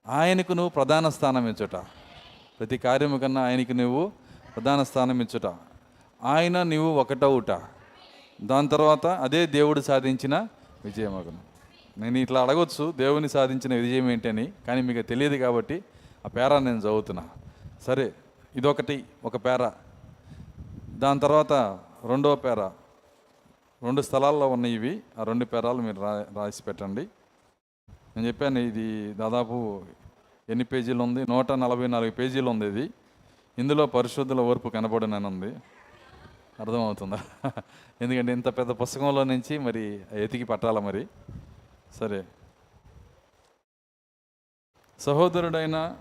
ఆయనకు 0.07 0.53
నువ్వు 0.53 0.69
ప్రధాన 0.69 1.09
స్థానం 1.09 1.47
ఇచ్చుట. 1.47 1.75
ప్రతి 2.59 2.77
కార్యము 2.77 3.17
కన్నా 3.17 3.43
ఆయనకి 3.43 3.73
నువ్వు 3.73 4.11
ప్రధాన 4.55 4.83
స్థానం 4.83 5.21
ఇచ్చుట. 5.21 5.53
ఆయన 6.23 6.63
నువ్వు 6.63 6.93
ఒకటవుట. 6.93 7.51
దాని 8.41 8.67
తర్వాత 8.67 9.05
అదే 9.07 9.47
దేవుడు 9.47 9.81
సాధించిన 9.81 10.47
విజయమగును. 10.85 11.37
నేను 11.97 12.17
ఇట్లా 12.17 12.41
అడగొచ్చు 12.41 12.91
దేవుని 12.91 13.29
సాధించిన 13.29 13.75
విజయం 13.75 14.11
ఏంటని 14.11 14.51
కానీ 14.67 14.81
మీకు 14.81 15.07
తెలియదు 15.07 15.35
కాబట్టి 15.35 15.83
ఆ 16.25 16.27
పేరా 16.27 16.59
నేను 16.59 16.77
చదువుతున్నా. 16.77 17.29
సరే 17.81 18.13
ఇదొకటి 18.55 19.05
ఒక 19.25 19.35
పేర. 19.37 19.71
దాని 20.89 21.19
తర్వాత 21.19 21.53
రెండో 22.07 22.35
పేర. 22.35 22.59
రెండు 23.83 24.01
స్థలాల్లో 24.01 24.47
ఉన్నాయి 24.47 24.75
ఇవి 24.75 25.03
ఆ 25.19 25.23
రెండు 25.23 25.45
పేరాలు 25.45 25.81
మీరు 25.81 26.01
రా 26.01 26.25
రాసి 26.35 26.63
పెట్టండి. 26.63 27.07
నేను 27.89 28.27
చెప్పాను 28.27 28.59
ఇది 28.59 29.13
దాదాపు 29.13 29.83
ఎన్ని 30.49 30.65
పేజీలు 30.65 31.03
ఉంది? 31.03 31.25
నూట 31.29 31.51
నలభై 31.51 31.87
నాలుగు 31.87 32.11
పేజీలు 32.11 32.49
ఉంది 32.49 32.65
ఇది. 32.65 32.93
ఇందులో 33.57 33.85
పరిశుద్ధుల 33.85 34.41
ఓర్పు 34.41 34.69
కనబడనని 34.69 35.55
అర్థమవుతుందా? 36.59 37.19
ఎందుకంటే 38.01 38.31
ఇంత 38.31 38.47
పెద్ద 38.47 38.71
పుస్తకంలో 38.71 39.23
నుంచి 39.23 39.57
మరి 39.57 40.01
ఎతికి 40.11 40.43
పట్టాల 40.43 40.79
మరి? 40.79 41.07
సరే. 41.95 42.25
సహోదరుడైన 44.99 45.97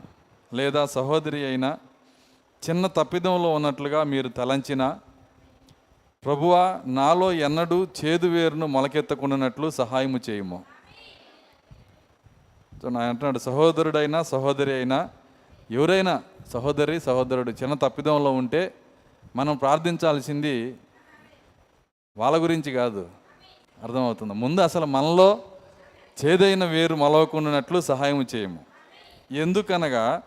లేదా 0.55 0.87
సహోదరి 0.87 1.47
అయినా 1.47 1.79
చిన్న 2.71 2.87
తప్పిదంలో 2.87 3.55
ఉన్నట్లుగా 3.55 4.05
మీరు 4.05 4.29
తలంచిన 4.29 4.99
ప్రభువా 6.25 6.81
నాలో 6.87 7.33
ఎన్నడూ 7.33 7.87
చేదు 8.05 8.27
వేరును 8.27 8.67
మొలకెత్తకుండానట్లు 8.67 9.71
సహాయము 9.71 10.21
చేయము. 10.31 10.65
అంటున్నాడు 12.85 13.39
సహోదరుడైనా 13.39 14.23
సహోదరి 14.23 14.73
అయినా 14.73 15.11
ఎవరైనా 15.71 16.23
సహోదరి 16.53 17.01
సహోదరుడు 17.01 17.51
చిన్న 17.51 17.75
తప్పిదంలో 17.75 18.33
ఉంటే 18.33 18.75
మనం 19.37 19.57
ప్రార్థించాల్సింది 19.57 20.77
వాళ్ళ 22.17 22.43
గురించి 22.43 22.73
కాదు. 22.73 23.09
అర్థమవుతుంది. 23.83 24.35
ముందు 24.35 24.61
అసలు 24.61 24.87
మనలో 24.87 25.43
చేదైన 26.25 26.65
వేరు 26.65 26.95
మొలవకుండానట్లు 26.95 27.81
సహాయం 27.81 28.27
చేయము. 28.35 28.65
ఎందుకనగా 29.31 30.23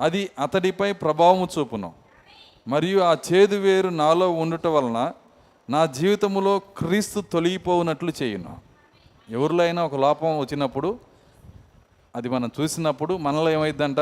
అది 0.00 0.30
అతడిపై 0.38 0.92
ప్రభావము 0.92 1.48
చూపును. 1.58 1.92
మరియు 2.68 3.00
ఆ 3.00 3.16
చేదు 3.32 3.56
వేరు 3.56 3.88
నాలో 3.88 4.30
ఉండుట 4.30 4.66
వలన 4.66 5.12
నా 5.70 5.86
జీవితంలో 5.86 6.58
క్రీస్తు 6.58 7.20
తొలగిపోవునట్లు 7.20 8.12
చేయును. 8.22 8.56
ఎవరిలో 9.30 9.64
అయినా 9.64 9.84
ఒక 9.84 9.94
లోపం 9.94 10.38
వచ్చినప్పుడు 10.38 10.98
అది 12.16 12.28
మనం 12.28 12.50
చూసినప్పుడు 12.60 13.16
మనలో 13.16 13.50
ఏమైందంట? 13.50 14.00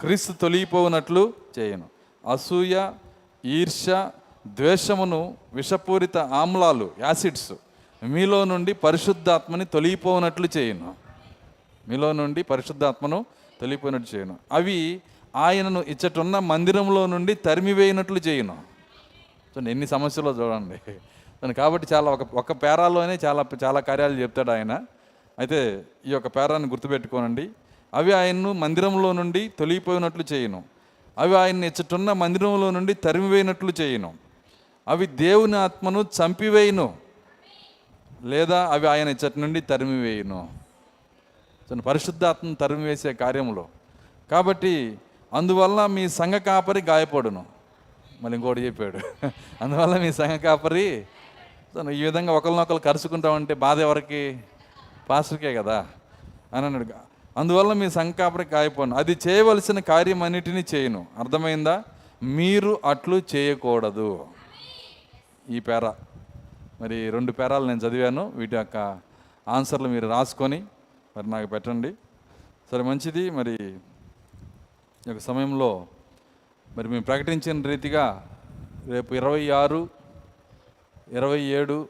క్రీస్తు 0.00 0.32
తొలిగిపోనట్లు 0.32 1.32
చేయను. 1.58 1.84
అసూయ 2.30 2.90
ఈర్ష 3.44 3.88
ద్వేషమును 4.46 5.36
విషపూరిత 5.54 6.16
ఆమ్లాలు 6.16 6.90
యాసిడ్స్ 7.00 7.52
మీలో 8.02 8.44
నుండి 8.44 8.72
పరిశుద్ధాత్మని 8.72 9.64
తొలిగిపోనట్లు 9.64 10.48
చేయను. 10.56 10.94
మీలో 11.88 12.12
నుండి 12.12 12.42
పరిశుద్ధాత్మను 12.42 13.24
తొలగిపోయినట్టు 13.60 14.16
చేయను. 14.16 14.36
అవి 14.52 15.02
ఆయనను 15.36 15.80
ఇచ్చటున్న 15.82 16.38
మందిరంలో 16.38 17.06
నుండి 17.06 17.34
తరిమివేయినట్లు 17.34 18.18
చేయను. 18.18 18.52
చూడండి 18.52 19.70
ఎన్ని 19.70 19.86
సమస్యలు 19.86 20.30
చూడండి. 20.30 21.54
కాబట్టి 21.54 21.94
చాలా 21.94 22.10
ఒక 22.10 22.34
ఒక 22.34 22.52
పేరాలోనే 22.52 23.18
చాలా 23.24 23.44
చాలా 23.64 23.80
కార్యాలు 23.80 24.14
చెప్తాడు 24.14 24.50
ఆయన. 24.50 24.72
అయితే 25.38 25.84
ఈ 26.06 26.10
యొక్క 26.10 26.26
పేరాన్ని 26.26 26.68
గుర్తుపెట్టుకోనండి. 26.68 27.50
అవి 27.94 28.12
ఆయన్ను 28.12 28.52
మందిరంలో 28.52 29.12
నుండి 29.12 29.48
తొలిగిపోయినట్లు 29.58 30.24
చేయను. 30.32 30.62
అవి 31.18 31.36
ఆయన్ని 31.36 31.66
ఇచ్చటున్న 31.66 32.12
మందిరంలో 32.12 32.70
నుండి 32.70 32.94
తరిమివేయినట్లు 32.94 33.72
చేయను. 33.80 34.14
అవి 34.88 35.06
దేవుని 35.06 35.56
ఆత్మను 35.56 36.04
చంపివేయును 36.18 36.96
లేదా 38.22 38.66
అవి 38.66 38.88
ఆయన 38.88 39.08
ఇచ్చటి 39.08 39.40
నుండి 39.40 39.60
తరిమివేయును. 39.60 40.48
పరిశుద్ధాత్మను 41.86 42.54
తరిమివేసే 42.54 43.12
కార్యంలో 43.12 43.68
కాబట్టి 44.30 44.98
అందువల్ల 45.32 45.86
మీ 45.86 46.08
సంఘ 46.08 46.34
కాపరి 46.34 46.82
గాయపడును. 46.82 47.46
మళ్ళీ 48.22 48.36
ఇంకోటి 48.36 48.60
చెప్పాడు. 48.60 49.26
అందువల్ల 49.62 49.96
మీ 49.96 50.12
సంఘ 50.12 50.38
కాపరి 50.38 51.06
ఈ 51.92 52.02
విధంగా 52.02 52.32
ఒకరినొకరు 52.32 52.76
కరుచుకుంటామంటే 52.76 53.54
బాధ 53.54 53.80
ఎవరికి? 53.80 54.38
పాస్టర్కే 55.10 55.54
కదా 55.54 55.86
అని 56.54 56.66
అన్నాడు. 56.66 56.86
అందువల్ల 57.36 57.72
మీ 57.72 57.90
సంఘ 57.90 58.12
కాపరి 58.12 58.46
గాయపోను 58.52 58.96
అది 58.96 59.18
చేయవలసిన 59.28 59.80
కార్యం 59.80 60.22
అన్నిటినీ 60.22 60.64
చేయను. 60.74 61.06
అర్థమైందా? 61.18 61.82
మీరు 62.22 62.80
అట్లు 62.84 63.22
చేయకూడదు. 63.36 64.26
ఈ 65.50 65.60
పేర. 65.60 65.88
మరి 66.80 67.10
రెండు 67.10 67.32
పేరాలు 67.32 67.66
నేను 67.66 67.78
చదివాను. 67.78 68.32
వీటి 68.34 68.56
యొక్క 68.56 68.98
ఆన్సర్లు 69.48 69.88
మీరు 69.88 70.08
రాసుకొని 70.08 70.64
మరి 71.16 71.30
నాకు 71.30 71.46
పెట్టండి. 71.46 71.94
సరే 72.70 72.82
మంచిది. 72.82 73.30
మరి 73.30 73.78
ఈ 75.06 75.10
యొక్క 75.10 75.22
సమయంలో 75.22 75.86
మరి 76.76 76.88
మేము 76.88 77.02
ప్రకటించిన 77.02 77.62
రీతిగా 77.62 78.36
రేపు 78.86 79.14
ఇరవై 79.14 79.50
ఆరు 79.50 79.88
ఇరవై 81.08 81.40
ఏడు 81.40 81.88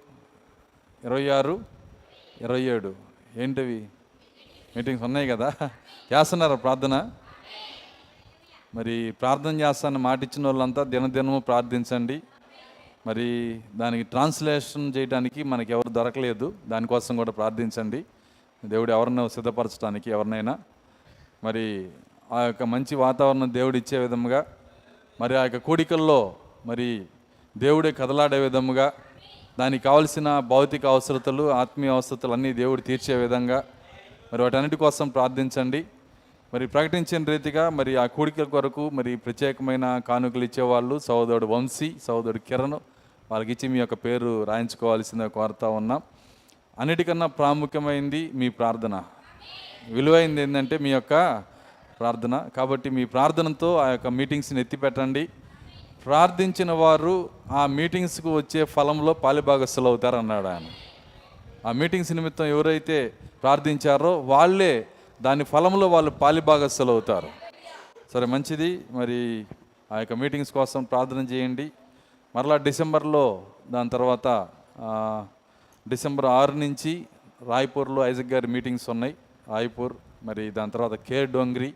ఇరవై 1.04 1.28
ఆరు 1.28 1.60
ఇరవై 2.40 2.60
ఏడు. 2.60 2.94
ఏంటివి? 3.36 3.88
మీటింగ్స్ 4.76 5.02
ఉన్నాయి 5.02 5.28
కదా. 5.28 5.52
చేస్తున్నారా 6.12 6.54
ప్రార్థన? 6.54 7.10
మరి 8.74 9.14
ప్రార్థన 9.20 9.60
చేస్తాను 9.60 9.98
మాట 9.98 10.22
ఇచ్చిన 10.22 10.46
వాళ్ళంతా 10.46 10.82
దినదినము 10.82 11.40
ప్రార్థించండి. 11.40 12.22
మరి 13.06 13.60
దానికి 13.74 14.02
ట్రాన్స్లేషన్ 14.02 14.92
చేయడానికి 14.96 15.42
మనకి 15.42 15.72
ఎవరు 15.72 15.88
దొరకలేదు. 15.88 16.54
దానికోసం 16.68 17.16
కూడా 17.16 17.32
ప్రార్థించండి. 17.32 18.04
దేవుడు 18.64 18.92
ఎవరినో 18.92 19.28
సిద్ధపరచడానికి 19.28 20.10
ఎవరినైనా. 20.10 20.58
మరి 21.44 21.90
ఆ 22.32 22.40
యొక్క 22.42 22.62
మంచి 22.62 22.94
వాతావరణం 22.96 23.54
దేవుడు 23.54 23.76
ఇచ్చే 23.76 23.98
విధముగా 23.98 24.44
మరి 25.20 25.36
ఆ 25.36 25.42
యొక్క 25.42 25.56
కూడికల్లో 25.56 26.34
మరి 26.66 27.04
దేవుడే 27.56 27.92
కదలాడే 27.92 28.38
విధముగా 28.38 28.92
దానికి 29.58 29.84
కావలసిన 29.84 30.38
భౌతిక 30.38 30.86
అవసరతలు 30.86 31.50
ఆత్మీయ 31.50 31.90
అవసరతలు 31.90 32.32
అన్నీ 32.32 32.52
దేవుడు 32.52 32.80
తీర్చే 32.80 33.16
విధంగా 33.16 33.64
మరి 34.32 34.42
వాటన్నిటి 34.42 34.76
కోసం 34.76 35.08
ప్రార్థించండి. 35.08 35.84
మరి 36.54 36.66
ప్రకటించిన 36.66 37.24
రీతిగా 37.24 37.68
మరి 37.70 37.96
ఆ 37.96 38.06
కూడికల 38.06 38.44
కొరకు 38.44 38.90
మరి 38.90 39.16
ప్రత్యేకమైన 39.16 40.00
కానుకలు 40.08 40.44
ఇచ్చేవాళ్ళు 40.44 40.98
సహోదరుడు 40.98 41.46
వంశీ 41.46 41.94
సహోదరుడు 42.04 42.38
కిరణ్ 42.38 42.78
వాళ్ళకి 43.30 43.52
ఇచ్చి 43.52 43.68
మీ 43.68 43.78
యొక్క 43.78 43.94
పేరు 43.94 44.44
రాయించుకోవాల్సిందే 44.44 45.28
కోరుతా 45.28 45.68
ఉన్నాం. 45.68 46.02
అన్నిటికన్నా 46.78 47.26
ప్రాముఖ్యమైంది 47.26 48.30
మీ 48.34 48.48
ప్రార్థన. 48.48 49.02
విలువైంది 49.90 50.42
ఏంటంటే 50.42 50.78
మీ 50.78 50.90
యొక్క 50.90 51.14
ప్రార్థన. 52.02 52.36
కాబట్టి 52.56 52.90
మీ 52.96 53.04
ప్రార్థనతో 53.14 53.70
ఆ 53.76 53.88
యొక్క 53.94 54.08
మీటింగ్స్ని 54.20 54.60
ఎత్తిపెట్టండి. 54.60 55.24
ప్రార్థించిన 56.06 56.70
వారు 56.82 57.14
ఆ 57.50 57.66
మీటింగ్స్కు 57.78 58.30
వచ్చే 58.36 58.64
ఫలంలో 58.76 59.12
పాలిభాగస్తులు 59.24 59.88
అవుతారు 59.88 60.16
అన్నాడు 60.22 60.48
ఆయన. 60.54 60.68
ఆ 61.68 61.72
మీటింగ్స్ 61.80 62.12
నిమిత్తం 62.12 62.46
ఎవరైతే 62.54 62.96
ప్రార్థించారో 63.42 64.12
వాళ్ళే 64.32 64.72
దాని 65.22 65.44
ఫలంలో 65.44 65.86
వాళ్ళు 65.94 66.10
పాలిభాగస్తులు 66.10 66.92
అవుతారు. 66.92 67.28
సరే 68.12 68.26
మంచిది. 68.26 68.70
మరి 68.90 69.18
ఆ 69.92 69.98
యొక్క 69.98 70.12
మీటింగ్స్ 70.22 70.52
కోసం 70.52 70.80
ప్రార్థన 70.84 71.22
చేయండి. 71.32 71.66
మరలా 72.36 72.56
డిసెంబర్లో 72.66 73.24
దాని 73.70 73.90
తర్వాత 73.90 74.28
డిసెంబర్ 75.88 76.26
ఆరు 76.26 76.52
నుంచి 76.52 76.92
రాయ్పూర్లో 77.48 78.00
ఐజక్ 78.06 78.32
గారి 78.32 78.46
మీటింగ్స్ 78.46 78.90
ఉన్నాయి. 78.90 79.14
రాయ్పూర్ 79.48 79.94
మరి 80.22 80.50
దాని 80.50 80.70
తర్వాత 80.70 80.94
కేర్ 81.08 81.30
డోంగ్రీ 81.30 81.70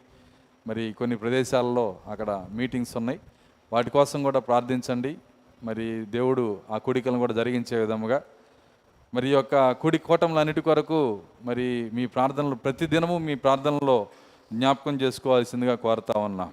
మరి 0.66 0.92
కొన్ని 0.92 1.16
ప్రదేశాల్లో 1.16 1.96
అక్కడ 2.06 2.46
మీటింగ్స్ 2.50 2.96
ఉన్నాయి. 2.96 3.20
వాటి 3.72 3.90
కోసం 3.90 4.22
కూడా 4.22 4.38
ప్రార్థించండి. 4.38 5.16
మరి 5.64 6.04
దేవుడు 6.04 6.60
ఆ 6.70 6.78
కుడికలను 6.78 7.18
కూడా 7.18 7.34
జరిగించే 7.34 7.78
విధముగా. 7.78 8.22
మరి 9.14 9.28
యొక్క 9.28 9.72
కుడి 9.72 9.98
కూటములన్నిటి 9.98 10.60
కొరకు 10.60 11.20
మరి 11.42 11.90
మీ 11.94 12.06
ప్రార్థనలు 12.06 12.54
ప్రతిదినము 12.54 13.18
మీ 13.18 13.34
ప్రార్థనలో 13.34 14.06
జ్ఞాపకం 14.52 15.00
చేసుకోవాల్సిందిగా 15.02 15.74
కోరుతా 15.74 16.20
ఉన్నా. 16.20 16.52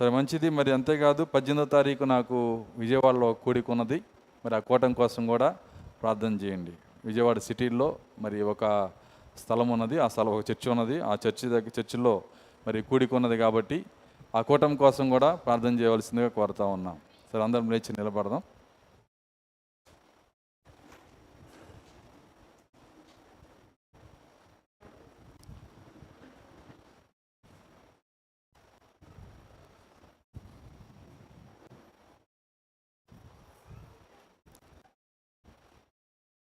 సరే 0.00 0.08
మంచిది. 0.08 0.50
మరి 0.50 0.72
అంతేకాదు 0.72 1.24
పద్దెనిమిదో 1.24 1.64
తారీఖు 1.64 2.04
నాకు 2.04 2.64
విజయవాడలో 2.78 3.32
కూడిక 3.32 3.70
ఉన్నది 3.70 4.02
మరి 4.44 4.56
ఆ 4.56 4.58
కూటం 4.58 4.92
కోసం 4.92 5.26
కూడా 5.26 5.56
ప్రార్థన 6.02 6.34
చేయండి. 6.34 6.72
విజయవాడ 7.04 7.38
సిటీలో 7.38 7.96
మరి 8.18 8.42
ఒక 8.42 8.90
స్థలం 9.38 9.68
ఉన్నది 9.68 9.98
ఆ 9.98 10.08
స్థలం 10.08 10.28
ఒక 10.28 10.44
చర్చి 10.50 10.70
ఉన్నది. 10.70 11.00
ఆ 11.00 11.14
చర్చి 11.14 11.48
దగ్గర 11.48 11.70
చర్చిలో 11.80 12.22
మరి 12.68 12.82
కూడికున్నది 12.82 13.36
కాబట్టి 13.42 13.76
ఆ 14.34 14.40
కూటం 14.48 14.72
కోసం 14.76 15.04
కూడా 15.14 15.28
ప్రార్థన 15.44 15.74
చేయవలసిందిగా 15.80 16.30
కోరుతా 16.38 16.64
ఉన్నాం. 16.76 16.96
సరే 17.32 17.42
అందరం 17.42 17.70
లేచి 17.72 17.92
నిలబడదాం. 17.98 18.42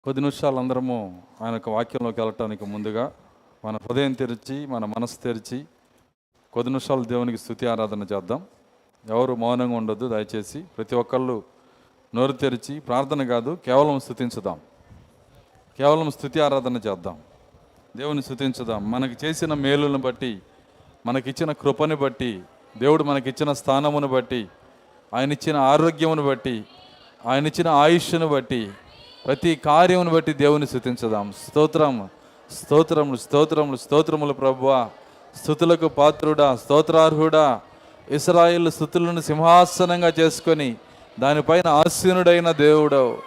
కొద్ది 0.05 0.21
నిమిషాలు 0.21 0.59
అందరము 0.59 0.97
ఆయన 1.41 1.53
యొక్క 1.53 1.69
వాక్యంలోకి 1.69 2.19
వెళ్ళటానికి 2.21 2.65
ముందుగా 2.65 3.05
మన 3.63 3.75
హృదయం 3.85 4.13
తెరిచి 4.13 4.57
మన 4.73 4.85
మనసు 4.85 5.17
తెరిచి 5.21 5.57
కొద్ది 6.55 6.69
నిమిషాలు 6.69 7.03
దేవునికి 7.03 7.37
స్థుతి 7.37 7.67
ఆరాధన 7.67 8.07
చేద్దాం. 8.13 8.43
ఎవరు 9.09 9.35
మౌనంగా 9.35 9.77
ఉండొద్దు 9.77 10.07
దయచేసి 10.07 10.61
ప్రతి 10.61 10.95
ఒక్కళ్ళు 10.95 11.43
నోరు 12.15 12.31
తెరిచి 12.31 12.79
ప్రార్థన 12.79 13.23
కాదు 13.23 13.57
కేవలం 13.65 13.99
స్థుతించుదాం. 13.99 14.59
కేవలం 15.77 16.11
స్థుతి 16.11 16.41
ఆరాధన 16.41 16.75
చేద్దాం. 16.75 17.19
దేవుని 17.97 18.21
స్థుతించుదాం. 18.21 18.91
మనకి 18.91 19.25
చేసిన 19.25 19.53
మేలులను 19.53 19.97
బట్టి 19.97 20.39
మనకిచ్చిన 21.05 21.51
కృపని 21.51 21.95
బట్టి 21.95 22.41
దేవుడు 22.77 23.03
మనకిచ్చిన 23.03 23.53
స్థానమును 23.53 24.07
బట్టి 24.07 24.47
ఆయన 25.13 25.31
ఇచ్చిన 25.31 25.57
ఆరోగ్యమును 25.57 26.23
బట్టి 26.23 26.63
ఆయన 27.25 27.47
ఇచ్చిన 27.47 27.67
ఆయుష్ను 27.67 28.27
బట్టి 28.27 28.71
ప్రతి 29.25 29.55
కార్యమును 29.55 30.09
బట్టి 30.09 30.33
దేవుని 30.33 30.67
స్థుతించుదాం. 30.67 31.33
స్తోత్రం 31.47 32.09
స్తోత్రములు 32.51 33.17
స్తోత్రములు 33.17 33.77
స్తోత్రములు 33.77 34.33
ప్రభువా. 34.33 34.89
స్థుతులకు 35.41 35.87
పాత్రుడా 35.87 36.55
స్తోత్రార్హుడా. 36.55 37.59
ఇస్రాయిల్ 38.11 38.71
స్థుతులను 38.71 39.21
సింహాసనంగా 39.21 40.13
చేసుకొని 40.19 40.75
దానిపైన 41.19 41.67
ఆసీనుడైన 41.67 42.51
దేవుడవు. 42.51 43.17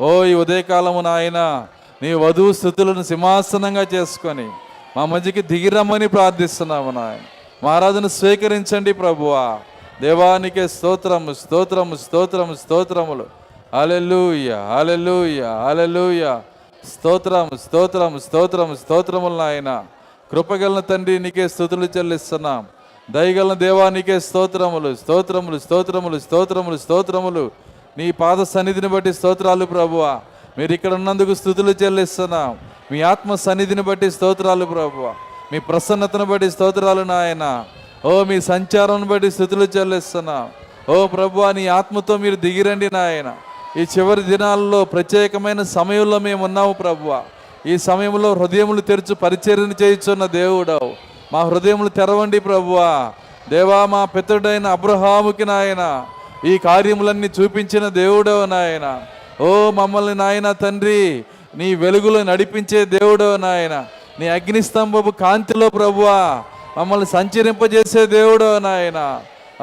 ఓ 0.00 0.24
ఈ 0.24 0.34
ఉదయకాలము 0.34 1.00
నాయన 1.00 1.66
నీ 2.02 2.14
వధువు 2.14 2.52
స్థుతులను 2.52 3.02
సింహాసనంగా 3.02 3.86
చేసుకొని 3.94 4.48
మా 4.96 5.04
మధ్యకి 5.04 5.42
దిగిరమ్మని 5.42 6.08
ప్రార్థిస్తున్నాము 6.08 6.90
నాయన. 6.90 7.20
మా 7.64 7.72
ఆరాధన 7.72 8.06
స్వీకరించండి 8.06 8.92
ప్రభువా. 8.92 9.60
దేవానికే 10.00 10.68
స్తోత్రము 10.68 11.32
స్తోత్రము 11.32 11.96
స్తోత్రము 11.96 12.54
స్తోత్రములు. 12.54 13.26
అలెలుయ 13.74 14.50
అలెలుయ 14.50 15.42
అలెలుయ 15.42 16.40
స్తోత్రము 16.84 17.56
స్తోత్రము 17.56 18.18
స్తోత్రము 18.18 18.74
స్తోత్రములు 18.74 19.36
నాయన. 19.36 19.84
కృపగలన 20.32 20.80
తండ్రి 20.80 21.18
నీకే 21.18 21.48
స్థుతులు 21.48 21.88
చెల్లిస్తున్నాం. 21.96 22.66
దయగలన 23.10 23.52
దేవా 23.52 23.90
నీకే 23.90 24.20
స్తోత్రములు 24.20 24.94
స్తోత్రములు 24.94 25.58
స్తోత్రములు 25.58 26.18
స్తోత్రములు 26.18 26.76
స్తోత్రములు. 26.76 27.50
నీ 27.98 28.10
పాద 28.10 28.42
సన్నిధిని 28.42 28.88
బట్టి 28.88 29.12
స్తోత్రాలు 29.12 29.64
ప్రభువా. 29.64 30.20
మీరు 30.58 30.72
ఇక్కడ 30.72 30.92
ఉన్నందుకు 30.94 31.34
స్థుతులు 31.34 31.74
చెల్లిస్తున్నాం. 31.82 32.58
మీ 32.92 33.02
ఆత్మ 33.02 33.34
సన్నిధిని 33.34 33.82
బట్టి 33.82 34.10
స్తోత్రాలు 34.10 34.64
ప్రభువా. 34.64 35.14
మీ 35.52 35.58
ప్రసన్నతను 35.58 36.24
బట్టి 36.24 36.50
స్తోత్రాలు 36.50 37.02
నాయన. 37.02 37.64
ఓ 38.04 38.24
మీ 38.24 38.40
సంచారం 38.40 39.06
బట్టి 39.06 39.30
స్థుతులు 39.30 39.66
చెల్లిస్తున్నాం. 39.76 40.50
ఓ 40.88 41.06
ప్రభు 41.06 41.50
నీ 41.50 41.66
ఆత్మతో 41.66 42.16
మీరు 42.16 42.36
దిగిరండి 42.36 42.90
నాయన. 42.92 43.36
ఈ 43.76 43.80
చివరి 43.80 44.22
దినాల్లో 44.22 44.84
ప్రత్యేకమైన 44.84 45.62
సమయంలో 45.62 46.18
మేము 46.18 46.44
ఉన్నాము 46.44 46.72
ప్రభువ. 46.72 47.22
ఈ 47.68 47.78
సమయంలో 47.78 48.32
హృదయములు 48.32 48.80
తెరచు 48.80 49.14
పరిచర్యను 49.14 49.74
చేయుచున్న 49.82 50.26
దేవుడవు. 50.26 50.92
మా 51.32 51.42
హృదయములు 51.42 51.88
తెరవండి 51.88 52.38
ప్రభువా. 52.40 53.12
దేవా 53.48 53.86
మా 53.86 54.04
పితడైన 54.04 54.66
అబ్రహాముకి 54.66 55.44
నాయన 55.44 56.04
ఈ 56.46 56.58
కార్యములన్నీ 56.58 57.30
చూపించిన 57.40 57.88
దేవుడవు 57.88 58.44
నాయన. 58.44 59.00
ఓ 59.40 59.70
మమ్మల్ని 59.70 60.14
నాయన 60.14 60.52
తండ్రి 60.52 61.24
నీ 61.56 61.74
వెలుగులో 61.74 62.22
నడిపించే 62.22 62.84
దేవుడవు 62.84 63.36
నాయన. 63.36 63.84
నీ 64.20 64.28
అగ్నిస్తంభపు 64.28 65.10
కాంతిలో 65.10 65.68
ప్రభువా 65.68 66.42
మమ్మల్ని 66.78 67.06
సంచరింపజేసే 67.06 68.06
దేవుడవు 68.06 68.58
నాయన. 68.58 69.20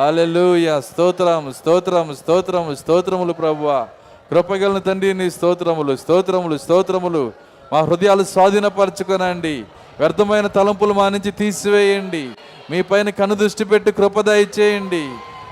అలెలుయ 0.07 0.81
స్తోత్రం 0.81 1.53
స్తోత్రం 1.57 2.15
స్తోత్రము 2.15 2.75
స్తోత్రములు 2.75 3.33
ప్రభువా. 3.33 3.87
కృపగలను 4.31 4.79
తండ్రి 4.79 5.13
నీ 5.13 5.29
స్తోత్రములు 5.29 5.95
స్తోత్రములు 5.95 6.57
స్తోత్రములు. 6.57 7.44
మా 7.73 7.79
హృదయాలు 7.81 8.23
స్వాధీనపరచుకునండి. 8.23 9.55
వ్యర్థమైన 9.99 10.47
తలంపులు 10.47 10.93
మా 10.93 11.09
నుంచి 11.09 11.31
తీసివేయండి. 11.31 12.29
మీ 12.71 12.81
పైన 12.81 13.09
కనుదృష్టి 13.09 13.63
పెట్టి 13.63 13.91
కృపదయ 13.91 14.45
చేయండి 14.59 15.03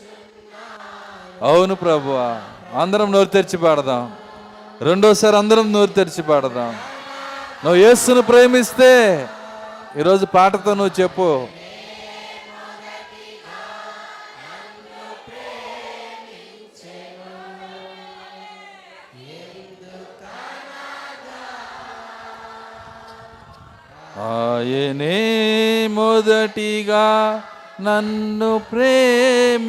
అవును 1.43 1.75
ప్రభువా 1.75 2.41
అందరం 2.75 3.13
నోరు 3.13 3.29
తెరిచి 3.29 3.59
పాడదాం. 3.59 4.26
రెండోసారి 4.83 5.37
అందరం 5.37 5.73
నోరు 5.73 5.91
తెరిచి 5.91 6.23
పాడదాం. 6.23 6.71
నువ్వు 7.65 7.75
యేసును 7.75 8.23
ప్రేమిస్తే 8.23 9.27
ఈరోజు 9.99 10.27
పాటతో 10.27 10.75
నువ్వు 10.75 11.03
చెప్పు. 11.03 11.49
ఆయనే 24.19 25.87
మొదటిగా 25.91 27.43
నన్ను 27.81 28.59
ప్రేమించెను. 28.73 29.67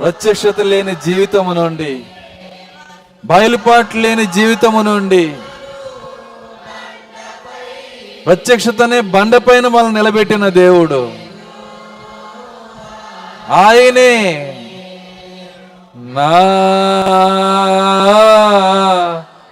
ప్రత్యక్షత 0.00 0.60
లేని 0.60 0.94
జీవితము 1.06 1.52
నుండి 1.52 1.92
బయలుపాటు 3.24 3.96
లేని 3.96 4.26
జీవితము 4.26 4.82
నుండి 4.82 5.24
ప్రత్యక్షతనే 8.26 9.00
బండపైన 9.14 9.66
మనల్ని 9.68 9.94
నిలబెట్టిన 9.94 10.48
దేవుడు. 10.48 11.27
ఆయనే 13.50 14.14
నా 15.94 16.32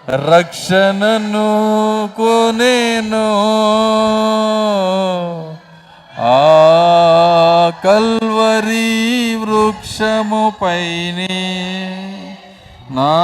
రక్షణను 0.08 1.48
కొనేను. 2.16 3.28
ఆ 6.20 6.38
కల్వరి 7.84 9.34
వృక్షము 9.34 10.52
పైనే 10.62 11.40
నా 12.90 13.16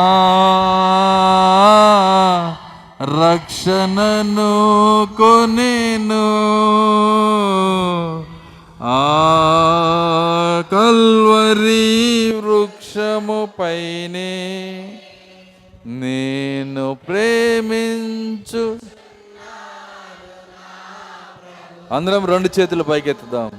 రక్షణను 3.22 4.52
కొనేను. 5.16 6.24
ఆ 8.84 10.62
కల్వరి 10.72 12.32
వృక్షము 12.32 13.48
పైనే 13.58 14.98
నేను 15.86 16.98
ప్రేమించు. 17.08 18.78
అందరం 21.92 22.26
రెండు 22.26 22.60
చేతులు 22.60 22.82
పైకెత్తుదాం. 22.82 23.52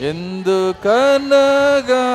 ఎందుకనగా 0.00 2.08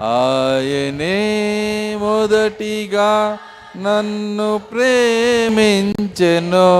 ఆయనే 0.00 1.96
మొదటిగా 1.96 3.38
నన్ను 3.76 4.60
ప్రేమించెను. 4.72 6.70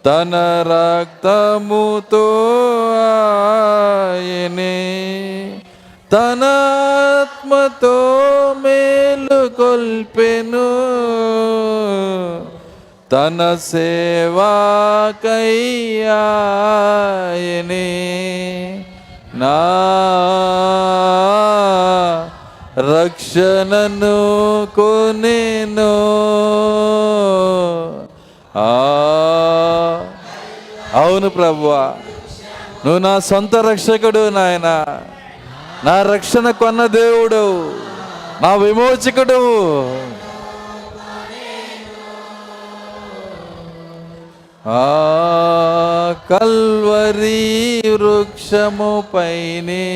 తన 0.05 0.63
రక్తముతో 0.67 2.51
ఆయనే. 4.15 5.01
తన 6.11 6.43
ఆత్మతో 7.21 8.15
మేలు 8.57 9.49
కొల్పెను. 9.49 10.67
తన 13.09 13.57
సేవాకయ్యాయని 13.61 14.45
నా 19.35 19.59
రక్షణను 22.77 24.15
కొనేను. 24.75 25.91
ఆ. 28.57 28.91
అవును 30.93 31.29
ప్రభువా 31.29 31.93
నువ్వు 32.85 32.99
నా 32.99 33.19
సొంత 33.19 33.55
రక్షకుడు 33.55 34.29
నాయనా. 34.29 35.01
నా 35.83 36.01
రక్షణ 36.01 36.51
కొన్న 36.51 36.85
దేవుడు 36.85 37.73
నా 38.41 38.55
విమోచకుడు. 38.55 39.39
ఆ 44.67 46.15
కల్వరి 46.29 47.81
వృక్షము 47.85 49.03
పైనే 49.13 49.87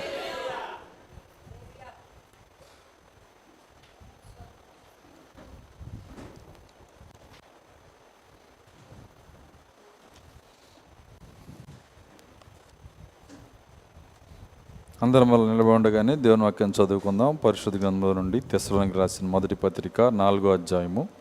అందరం 15.01 15.31
వల్ల 15.31 15.51
నిలబడగానే 15.51 16.15
దేవుని 16.15 16.43
వాక్యం 16.43 16.73
చదువుకుందాం. 16.83 17.35
పరిశుద్ధ 17.35 17.77
గ్రంథం 17.81 18.15
నుండి 18.15 18.39
తెస్సలోనికి 18.39 18.97
రాసిన 18.97 19.27
మొదటి 19.27 19.55
పత్రిక 19.55 20.01
నాలుగో 20.01 20.53
అధ్యాయము. 20.53 21.16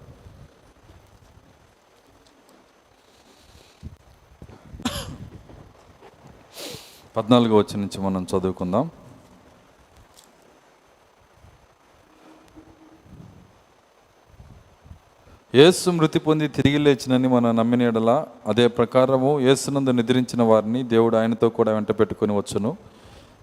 పద్నాలుగో 7.17 7.57
వచ్చి 7.59 7.77
నుంచి 7.81 7.99
మనం 8.01 8.27
చదువుకుందాం. 8.31 8.91
యేసు 15.55 15.91
మృతి 15.91 16.19
పొంది 16.19 16.49
తిరిగి 16.49 16.79
లేచినని 16.79 17.29
మనం 17.29 17.57
నమ్మిన 17.57 17.83
ఎడల 17.83 18.11
అదే 18.47 18.69
ప్రకారము 18.69 19.41
యేసునందు 19.41 19.91
నిద్రించిన 19.91 20.43
వారిని 20.43 20.83
దేవుడు 20.83 21.17
ఆయనతో 21.17 21.49
కూడా 21.49 21.73
వెంట 21.73 21.91
పెట్టుకొని 22.01 22.37
వచ్చును. 22.37 22.77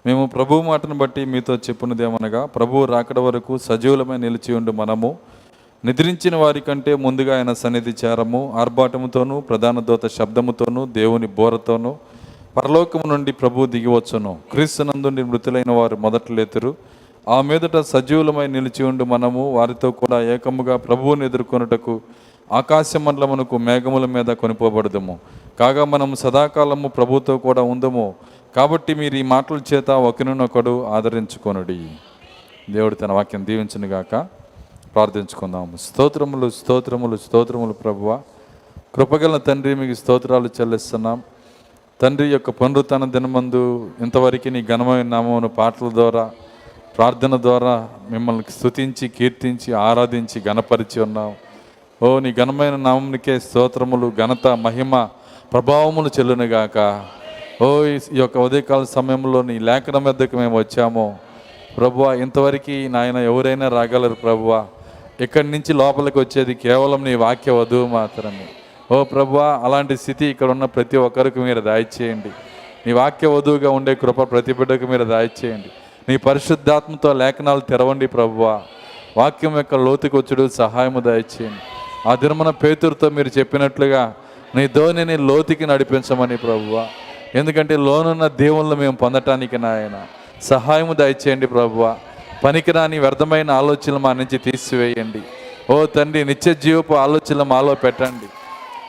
మేము 0.05 0.25
ప్రభు 0.25 0.61
మాటను 0.61 0.95
బట్టి 0.95 1.25
మీతో 1.25 1.55
చెప్పున్నదేమనగా 1.55 2.45
ప్రభువు 2.45 2.85
రాకడ 2.85 3.19
వరకు 3.19 3.57
సజీవులమై 3.57 4.17
నిలిచి 4.17 4.53
ఉండు 4.53 4.71
మనము. 4.71 5.17
నిద్రించిన 5.85 6.35
వారి 6.35 6.61
కంటే 6.61 6.95
ముందుగా 6.95 7.37
ఆయన 7.37 7.53
సన్నిధి 7.53 7.93
చేరము 8.05 8.53
ఆర్భాటముతోనూ 8.61 9.41
ప్రధాన 9.41 9.79
దూత 9.79 10.07
శబ్దముతోనూ 10.07 10.85
దేవుని 10.85 11.27
బోరతోనూ 11.27 11.93
పరలోకము 12.57 13.07
నుండి 13.07 13.31
ప్రభువు 13.31 13.65
దిగివచ్చును. 13.65 14.37
క్రీస్తునందు 14.51 15.09
మృతులైన 15.09 15.71
వారు 15.71 15.95
మొదట 15.95 16.31
లేతురు. 16.31 16.75
ఆ 17.29 17.41
మీదట 17.41 17.77
సజీవులమై 17.77 18.47
నిలిచి 18.47 18.83
ఉండు 18.83 19.03
మనము 19.03 19.53
వారితో 19.53 19.91
కూడా 19.91 20.21
ఏకముగా 20.21 20.77
ప్రభువుని 20.77 21.25
ఎదుర్కొనుటకు 21.25 22.01
ఆకాశ 22.51 22.97
మండలమునకు 22.97 23.57
మేఘముల 23.57 24.05
మీద 24.05 24.25
కొనిపోబడదము. 24.25 25.19
కాగా 25.59 25.85
మనం 25.85 26.15
సదాకాలము 26.15 26.87
ప్రభుతో 26.87 27.37
కూడా 27.37 27.61
ఉందము. 27.61 28.15
కాబట్టి 28.55 28.93
మీరు 28.93 29.15
ఈ 29.15 29.21
మాటల 29.21 29.59
చేత 29.73 29.91
ఒకరినొకడు 29.91 30.85
ఆదరించుకొనుడి. 30.85 31.87
దేవుడు 32.69 32.95
తన 32.95 33.11
వాక్యం 33.11 33.45
దీవించునుగాక 33.45 34.27
ప్రార్థించుకుందాము 34.95 35.77
స్తోత్రములు 35.77 36.49
స్తోత్రములు 36.49 37.17
స్తోత్రములు 37.17 37.73
ప్రభువ. 37.73 38.21
కృపగల 38.95 39.37
తండ్రి 39.37 39.75
మీకు 39.75 39.99
స్తోత్రాలు 39.99 40.49
చెల్లిస్తున్నాం. 40.61 41.23
తండ్రి 42.01 42.27
యొక్క 42.27 42.49
పునరుత్న 42.49 43.05
దినమందు 43.05 43.91
ఇంతవరకు 44.01 44.49
నీ 44.49 44.63
ఘనమైన 44.63 45.05
నామమును 45.05 45.47
పాటల 45.47 45.89
ద్వారా 45.89 46.31
ప్రార్థన 46.97 47.41
ద్వారా 47.41 47.89
మిమ్మల్ని 48.11 48.51
స్తుతించి 48.51 49.07
కీర్తించి 49.07 49.73
ఆరాధించి 49.73 50.41
గణపరిచి 50.47 51.01
ఉన్నాం. 51.01 51.35
ఓ 52.03 52.19
నీ 52.19 52.33
ఘనమైన 52.33 52.75
నామమునికే 52.75 53.39
స్తోత్రములు 53.39 54.11
ఘనత 54.17 54.47
మహిమ 54.47 55.07
ప్రభావములు 55.53 56.07
చెల్లునుగాక. 56.07 57.05
ఓ 57.63 57.83
ఈ- 57.83 57.99
ఈ 58.11 58.17
యొక్క 58.19 58.37
ఉదయకాల 58.37 58.83
సమయంలో 58.83 59.41
నీ 59.41 59.59
లేఖనం 59.59 60.03
వద్దకు 60.03 60.35
మేము 60.35 60.57
వచ్చాము. 60.57 61.17
ప్రభువ 61.77 62.13
ఇంతవరకు 62.13 62.87
నాయన 62.87 63.17
ఎవరైనా 63.17 63.67
రాగలరు 63.67 64.13
ప్రభువ? 64.13 64.65
ఇక్కడి 65.21 65.51
నుంచి 65.51 65.73
లోపలికి 65.73 66.19
వచ్చేది 66.19 66.55
కేవలం 66.55 67.03
నీ 67.03 67.15
వాక్య 67.15 67.51
వధువు 67.51 67.87
మాత్రమే. 67.87 68.49
ఓ 68.91 69.03
ప్రభా 69.03 69.61
అలాంటి 69.63 69.97
స్థితి 69.97 70.25
ఇక్కడ 70.25 70.49
ఉన్న 70.49 70.65
ప్రతి 70.65 70.97
ఒక్కరికి 70.97 71.39
మీరు 71.39 71.61
దయచేయండి. 71.61 72.31
నీ 72.87 72.93
వాక్య 72.93 73.27
వధువుగా 73.27 73.69
ఉండే 73.69 73.95
కృప 73.95 74.31
ప్రతి 74.31 74.53
బిడ్డకు 74.53 74.85
మీరు 74.85 75.03
దయచేయండి. 75.03 75.69
నీ 76.09 76.17
పరిశుద్ధాత్మతో 76.17 77.13
లేఖనాలు 77.13 77.59
తెరవండి 77.59 78.07
ప్రభువా. 78.07 78.61
వాక్యం 79.17 79.57
యొక్క 79.57 79.75
లోతుకొచ్చుడు 79.75 80.47
సహాయము 80.47 80.99
దయచేయండి. 80.99 81.61
ఆ 82.09 82.15
దినమున 82.15 82.49
పేతురుతో 82.49 83.09
మీరు 83.09 83.39
చెప్పినట్లుగా 83.39 84.13
నీ 84.55 84.67
ధోనిని 84.67 85.17
లోతుకి 85.17 85.65
నడిపించమని 85.65 86.37
ప్రభువ. 86.37 86.87
ఎందుకంటే 87.35 87.77
లోనున్న 87.77 88.27
దేవుళ్ళు 88.27 88.75
మేము 88.75 88.95
పొందటానికి 88.95 89.57
నాయన. 89.57 90.05
సహాయము 90.41 90.93
దయచేయండి 90.93 91.47
ప్రభువ. 91.47 91.95
పనికిరాని 92.43 92.99
వ్యర్థమైన 92.99 93.51
ఆలోచనలు 93.51 93.97
మా 93.97 94.13
నుంచి 94.13 94.37
తీసివేయండి. 94.37 95.21
ఓ 95.73 95.85
తండ్రి 95.85 96.25
నిత్య 96.25 96.53
జీవపు 96.53 96.93
ఆలోచనలు 96.93 97.43
మాలో 97.43 97.73
పెట్టండి. 97.73 98.25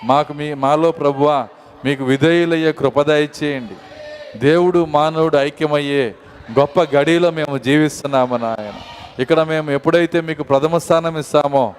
మాకు 0.04 0.32
మీ 0.32 0.54
మాలో 0.54 0.92
ప్రభువ 0.92 1.46
మీకు 1.84 2.04
విధేయులయ్యే 2.04 2.72
కృపదయచేయండి 2.72 3.76
దేవుడు 4.38 4.84
మానవుడు 4.84 5.36
ఐక్యమయ్యే 5.36 6.14
గొప్ప 6.58 6.80
గడిలో 6.96 7.30
మేము 7.30 7.58
జీవిస్తున్నాము 7.58 8.36
నాయన. 8.36 8.72
ఇక్కడ 9.18 9.42
మేము 9.42 9.70
ఎప్పుడైతే 9.70 10.20
మీకు 10.20 10.42
ప్రథమ 10.42 10.78
స్థానం 10.78 11.18
ఇస్తామో 11.18 11.74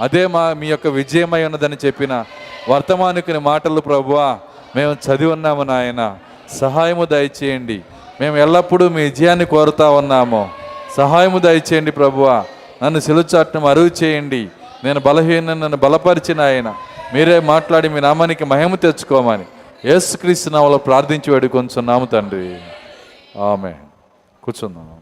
అదే 0.00 0.26
మా 0.26 0.52
మీ 0.52 0.66
యొక్క 0.66 0.86
విజయమై 0.86 1.44
ఉన్నదని 1.44 1.76
చెప్పిన 1.86 2.24
వర్తమానికుని 2.68 3.38
మాటలు 3.38 3.80
ప్రభువా 3.80 4.38
మేము 4.76 4.92
చదివి 4.92 5.32
ఉన్నాము 5.32 5.62
నాయన. 5.62 6.16
సహాయము 6.60 7.04
దయచేయండి. 7.04 7.80
మేము 8.20 8.36
ఎల్లప్పుడూ 8.36 8.88
మీ 8.88 9.02
విజయాన్ని 9.02 9.44
కోరుతా 9.44 9.90
ఉన్నాము. 9.90 10.48
సహాయము 10.96 11.38
దయచేయండి 11.38 11.90
ప్రభువా. 11.90 12.44
నన్ను 12.82 13.00
సిలుచాటం 13.00 13.64
అరువు 13.64 13.90
చేయండి. 14.02 14.48
నేను 14.84 15.00
బలహీన 15.00 15.54
నన్ను 15.54 15.76
బలపరిచిన 15.76 16.40
ఆయన. 16.40 16.68
మీరే 17.14 17.40
మాట్లాడి 17.40 17.88
మీ 17.88 18.00
నామానికి 18.00 18.44
మహిమ 18.44 18.74
తెచ్చుకోమని 18.74 19.44
యేసుక్రీస్తు 19.84 20.50
నామలో 20.50 20.78
ప్రార్థించి 20.78 21.32
వేడుకొంచున్నాము 21.32 22.06
తండ్రి. 22.06 22.60
ఆమె 23.40 23.74
కూర్చుందాం. 24.42 24.96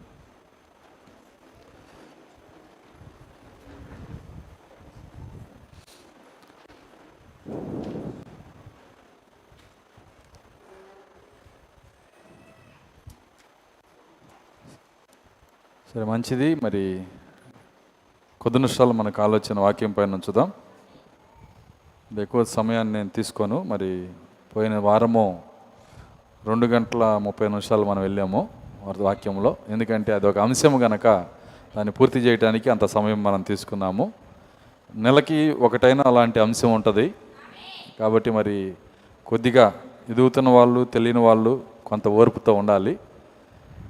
సరే 15.95 16.05
మంచిది. 16.05 16.55
మరి 16.55 17.05
కొద్ది 18.49 18.59
నిమిషాలు 18.59 18.93
మనకు 18.93 19.23
ఆలోచన 19.23 19.61
వాక్యం 19.61 19.93
పైన 19.93 20.15
ఉంచుదాం. 20.15 20.53
ఎక్కువ 22.21 22.45
సమయాన్ని 22.45 22.93
నేను 22.93 23.09
తీసుకోను. 23.09 23.63
మరి 23.63 24.09
పోయిన 24.57 24.77
వారము 24.77 25.43
రెండు 26.47 26.67
గంటల 26.67 27.19
ముప్పై 27.23 27.49
నిమిషాలు 27.49 27.85
మనం 27.85 28.03
వెళ్ళాము 28.03 28.49
వారి 28.85 29.03
వాక్యంలో. 29.03 29.57
ఎందుకంటే 29.69 30.13
అది 30.13 30.27
ఒక 30.27 30.39
అంశం 30.39 30.83
గనక 30.83 31.05
దాన్ని 31.77 31.91
పూర్తి 31.91 32.19
చేయడానికి 32.19 32.71
అంత 32.71 32.85
సమయం 32.85 33.23
మనం 33.23 33.43
తీసుకున్నాము. 33.43 34.13
నెలకి 34.95 35.51
ఒకటైనా 35.51 36.05
అలాంటి 36.07 36.41
అంశం 36.41 36.73
ఉంటుంది. 36.73 37.15
కాబట్టి 38.01 38.31
మరి 38.31 38.75
కొద్దిగా 39.27 39.75
ఎదుగుతున్న 40.09 40.49
వాళ్ళు 40.49 40.85
తెలియని 40.85 41.19
వాళ్ళు 41.19 41.61
కొంత 41.87 42.09
ఓర్పుతో 42.09 42.55
ఉండాలి. 42.55 42.99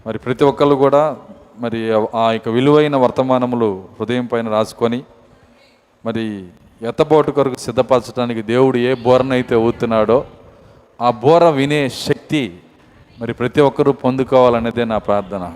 మరి 0.07 0.19
ప్రతి 0.19 0.45
ఒక్కళ్ళు 0.45 0.75
కూడా 0.75 1.17
మరి 1.59 1.93
ఆ 2.15 2.33
యొక్క 2.33 2.49
విలువైన 2.49 2.97
వర్తమానములు 2.97 3.85
హృదయం 4.01 4.27
పైన 4.27 4.49
రాసుకొని 4.49 5.03
మరి 6.07 6.47
ఎత్తబోటు 6.83 7.31
కొరకు 7.31 7.55
సిద్ధపరచడానికి 7.55 8.43
దేవుడు 8.43 8.77
ఏ 8.77 8.95
బోరనైతే 8.95 9.55
ఊతున్నాడో 9.55 10.25
ఆ 11.01 11.11
బోర 11.11 11.45
వినే 11.49 11.89
శక్తి 11.89 12.59
మరి 13.21 13.33
ప్రతి 13.35 13.61
ఒక్కరూ 13.61 13.93
పొందుకోవాలనేదే 13.93 14.85
నా 14.85 14.99
ప్రార్థన. 14.99 15.53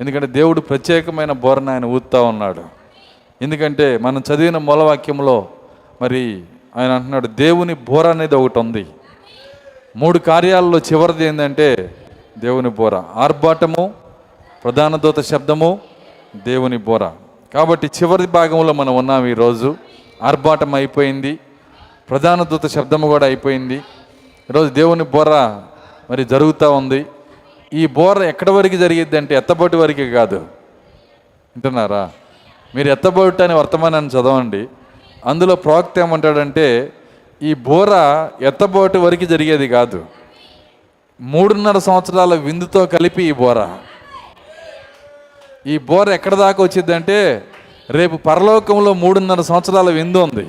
ఎందుకంటే 0.00 0.26
దేవుడు 0.26 0.60
ప్రత్యేకమైన 0.60 1.32
బోరను 1.32 1.72
ఆయన 1.72 1.84
ఊతా 1.84 2.22
ఉన్నాడు. 2.22 2.62
ఎందుకంటే 3.42 3.98
మనం 3.98 4.22
చదివిన 4.34 4.58
మూలవాక్యంలో 4.58 5.48
మరి 6.02 6.42
ఆయన 6.76 6.90
అంటున్నాడు 6.90 7.26
దేవుని 7.26 7.74
బోర 7.74 8.06
అనేది 8.06 8.34
ఒకటి 8.34 8.58
ఉంది. 8.58 8.86
మూడు 9.96 10.18
కార్యాలలో 10.18 10.78
చివరిది 10.78 11.24
ఏంటంటే 11.24 11.94
దేవుని 12.38 12.70
బోర. 12.70 12.94
ఆర్భాటము 13.14 13.94
ప్రధాన 14.64 14.96
దూత 14.96 15.20
శబ్దము 15.20 15.80
దేవుని 16.36 16.76
బోర. 16.76 17.10
కాబట్టి 17.54 17.86
చివరి 17.86 18.26
భాగంలో 18.26 18.72
మనం 18.72 18.96
ఉన్నాం 18.96 19.26
ఈరోజు. 19.26 19.76
ఆర్భాటం 20.22 20.74
అయిపోయింది. 20.74 21.38
ప్రధాన 22.10 22.42
దూత 22.42 22.66
శబ్దము 22.66 23.06
కూడా 23.06 23.26
అయిపోయింది. 23.26 23.76
ఈరోజు 24.50 24.72
దేవుని 24.72 25.04
బోర 25.04 25.30
మరి 26.10 26.24
జరుగుతూ 26.24 26.72
ఉంది. 26.72 27.06
ఈ 27.72 27.86
బోర 27.86 28.22
ఎక్కడి 28.22 28.50
వరకు 28.50 28.76
జరిగిద్ది 28.76 29.16
అంటే 29.16 29.34
ఎత్తబోటి 29.34 29.76
వరకు 29.76 30.12
కాదు. 30.12 30.36
వింటున్నారా? 30.36 32.10
మీరు 32.74 32.88
ఎత్తబోటు 32.88 33.42
అనే 33.42 33.54
వర్తమానాన్ని 33.54 34.10
చదవండి. 34.10 34.66
అందులో 35.26 35.56
ప్రవక్త 35.56 35.98
ఏమంటాడంటే 35.98 36.92
ఈ 37.42 37.54
బోర 37.54 37.88
ఎత్తబోటు 38.42 38.98
వరకు 38.98 39.24
జరిగేది 39.24 39.68
కాదు. 39.68 40.04
మూడున్నర 41.20 41.78
సంవత్సరాల 41.78 42.34
విందుతో 42.34 42.86
కలిపి 42.86 43.22
ఈ 43.22 43.32
బోర. 43.32 43.68
ఈ 45.66 45.78
బోర 45.78 46.08
ఎక్కడ 46.08 46.34
దాకా 46.34 46.64
వచ్చిందంటే 46.64 47.44
రేపు 47.90 48.16
పరలోకంలో 48.16 48.94
మూడున్నర 48.94 49.40
సంవత్సరాల 49.40 49.90
విందు 49.90 50.18
ఉంది. 50.18 50.48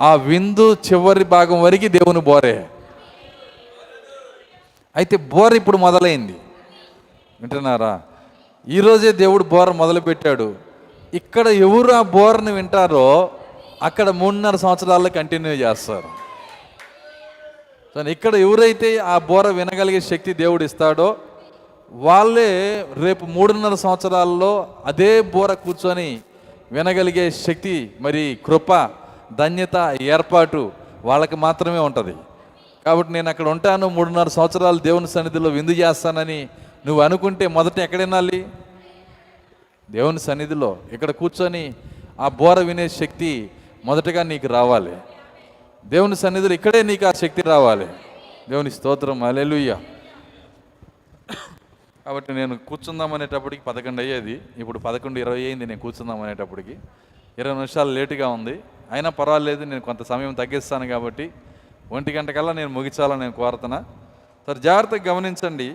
ఆ 0.00 0.14
విందు 0.14 0.72
చివరి 0.72 1.24
భాగం 1.24 1.62
వరకు 1.62 1.88
దేవుని 1.88 2.20
బోరే. 2.20 2.66
అయితే 4.96 5.16
బోర 5.16 5.52
ఇప్పుడు 5.52 5.76
మొదలైంది. 5.76 6.36
వింటున్నారా? 7.40 8.02
ఈరోజే 8.68 9.12
దేవుడు 9.12 9.44
బోర 9.44 9.70
మొదలుపెట్టాడు. 9.70 10.54
ఇక్కడ 11.14 11.46
ఎవరు 11.46 11.92
ఆ 11.92 12.02
బోర్ని 12.02 12.52
వింటారో 12.52 13.30
అక్కడ 13.82 14.10
మూడున్నర 14.10 14.56
సంవత్సరాల్లో 14.56 15.10
కంటిన్యూ 15.10 15.52
చేస్తారు. 15.52 16.22
ఇక్కడ 18.08 18.34
ఎవరైతే 18.34 18.98
ఆ 18.98 19.18
బోర 19.18 19.48
వినగలిగే 19.48 20.00
శక్తి 20.00 20.32
దేవుడు 20.32 20.64
ఇస్తాడో 20.64 21.16
వాళ్ళే 21.92 22.82
రేపు 22.96 23.24
మూడున్నర 23.26 23.74
సంవత్సరాల్లో 23.74 24.74
అదే 24.84 25.20
బోర 25.20 25.52
కూర్చొని 25.52 26.20
వినగలిగే 26.72 27.30
శక్తి 27.30 27.90
మరి 28.00 28.38
కృప 28.46 28.90
ధన్యత 29.38 29.98
ఏర్పాటు 30.02 30.72
వాళ్ళకి 31.04 31.36
మాత్రమే 31.36 31.78
ఉంటుంది. 31.78 32.14
కాబట్టి 32.86 33.12
నేను 33.12 33.28
అక్కడ 33.28 33.48
ఉంటాను 33.48 33.88
మూడున్నర 33.88 34.28
సంవత్సరాలు 34.28 34.78
దేవుని 34.78 35.08
సన్నిధిలో 35.08 35.50
విందు 35.50 35.70
చేస్తానని 35.70 36.48
నువ్వు 36.86 37.02
అనుకుంటే 37.02 37.46
మొదట 37.46 37.78
ఎక్కడ 37.78 37.98
వినాలి 37.98 38.46
దేవుని 39.90 40.20
సన్నిధిలో 40.20 40.76
ఇక్కడ 40.92 41.10
కూర్చొని 41.10 41.74
ఆ 42.20 42.28
బోర 42.28 42.60
వినే 42.60 42.88
శక్తి 42.88 43.50
మొదటగా 43.84 44.22
నీకు 44.22 44.46
రావాలి. 44.46 44.96
దేవుని 45.86 46.16
సన్నిధిలో 46.16 46.54
ఇక్కడే 46.54 46.82
నీకు 46.82 47.06
ఆ 47.06 47.12
శక్తి 47.12 47.42
రావాలి. 47.42 47.86
దేవుని 48.50 48.70
స్తోత్రం 48.70 49.22
అలెలుయ్యా 49.22 49.80
కాబట్టి 52.06 52.32
నేను 52.32 52.58
కూర్చుందాం 52.58 53.14
అనేటప్పటికి 53.14 53.62
పదకొండు 53.62 54.00
అయ్యేది. 54.00 54.40
ఇప్పుడు 54.56 54.78
పదకొండు 54.78 55.18
ఇరవై 55.18 55.42
అయింది 55.42 55.66
నేను 55.66 55.80
కూర్చుందాం 55.80 56.20
అనేటప్పటికి. 56.20 56.78
ఇరవై 57.38 57.54
నిమిషాలు 57.54 57.90
లేటుగా 57.90 58.28
ఉంది. 58.28 58.62
అయినా 58.92 59.10
పర్వాలేదు 59.10 59.64
నేను 59.64 59.80
కొంత 59.80 60.02
సమయం 60.02 60.34
తగ్గిస్తాను 60.34 60.86
కాబట్టి 60.88 61.32
ఒంటి 61.92 62.12
గంటకల్లా 62.12 62.52
నేను 62.52 62.68
ముగించాలని 62.68 63.20
నేను 63.20 63.32
కోరుతున్నా. 63.32 63.84
సరే 64.46 64.60
జాగ్రత్తగా 64.60 65.12
గమనించండి. 65.12 65.74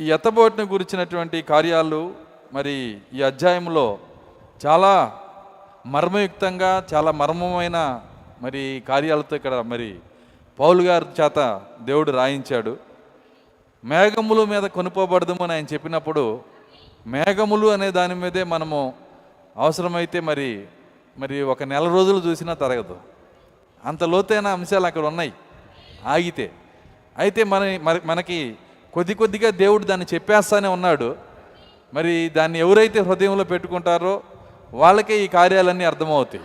ఈ 0.00 0.12
ఎత్తబోటును 0.12 0.64
గురించినటువంటి 0.66 1.42
కార్యాలు 1.42 2.14
మరి 2.52 2.98
ఈ 3.14 3.22
అధ్యాయంలో 3.22 3.98
చాలా 4.66 5.18
మర్మయుక్తంగా 5.86 6.84
చాలా 6.94 7.10
మర్మమైన 7.10 8.00
మరి 8.42 8.82
కార్యాలతో 8.88 9.36
ఇక్కడ 9.36 9.54
మరి 9.54 9.98
పౌలు 10.60 10.82
గారి 10.82 11.06
చేత 11.20 11.62
దేవుడు 11.82 12.10
రాయించాడు. 12.10 12.91
మేఘముల 13.84 14.44
మీద 14.44 14.62
కొనుక్కోబడదాము 14.62 15.44
అని 15.44 15.52
ఆయన 15.52 15.64
చెప్పినప్పుడు 15.72 16.40
మేఘములు 17.06 17.68
అనే 17.68 17.90
దాని 17.90 18.14
మీదే 18.14 18.44
మనము 18.44 18.94
అవసరమైతే 19.56 20.20
మరి 20.20 20.66
మరి 21.18 21.42
ఒక 21.42 21.62
నెల 21.62 21.88
రోజులు 21.88 22.18
చూసినా 22.18 22.54
తరగదు. 22.54 22.96
అంత 23.84 24.04
లోతైన 24.04 24.46
అంశాలు 24.46 24.86
అక్కడ 24.86 25.06
ఉన్నాయి. 25.06 25.32
ఆగితే. 26.06 26.52
అయితే 27.18 27.44
మన 27.44 27.78
మరి- 27.82 28.00
మనకి 28.04 28.56
కొద్ది 28.94 29.14
కొద్దిగా 29.14 29.50
దేవుడు 29.50 29.84
దాన్ని 29.84 30.06
చెప్పేస్తానే 30.14 30.68
ఉన్నాడు. 30.68 31.16
మరి 31.94 32.28
దాన్ని 32.36 32.58
ఎవరైతే 32.58 33.00
హృదయంలో 33.00 33.44
పెట్టుకుంటారో 33.44 34.22
వాళ్ళకే 34.74 35.24
ఈ 35.24 35.28
కార్యాలన్నీ 35.28 35.84
అర్థమవుతాయి. 35.84 36.44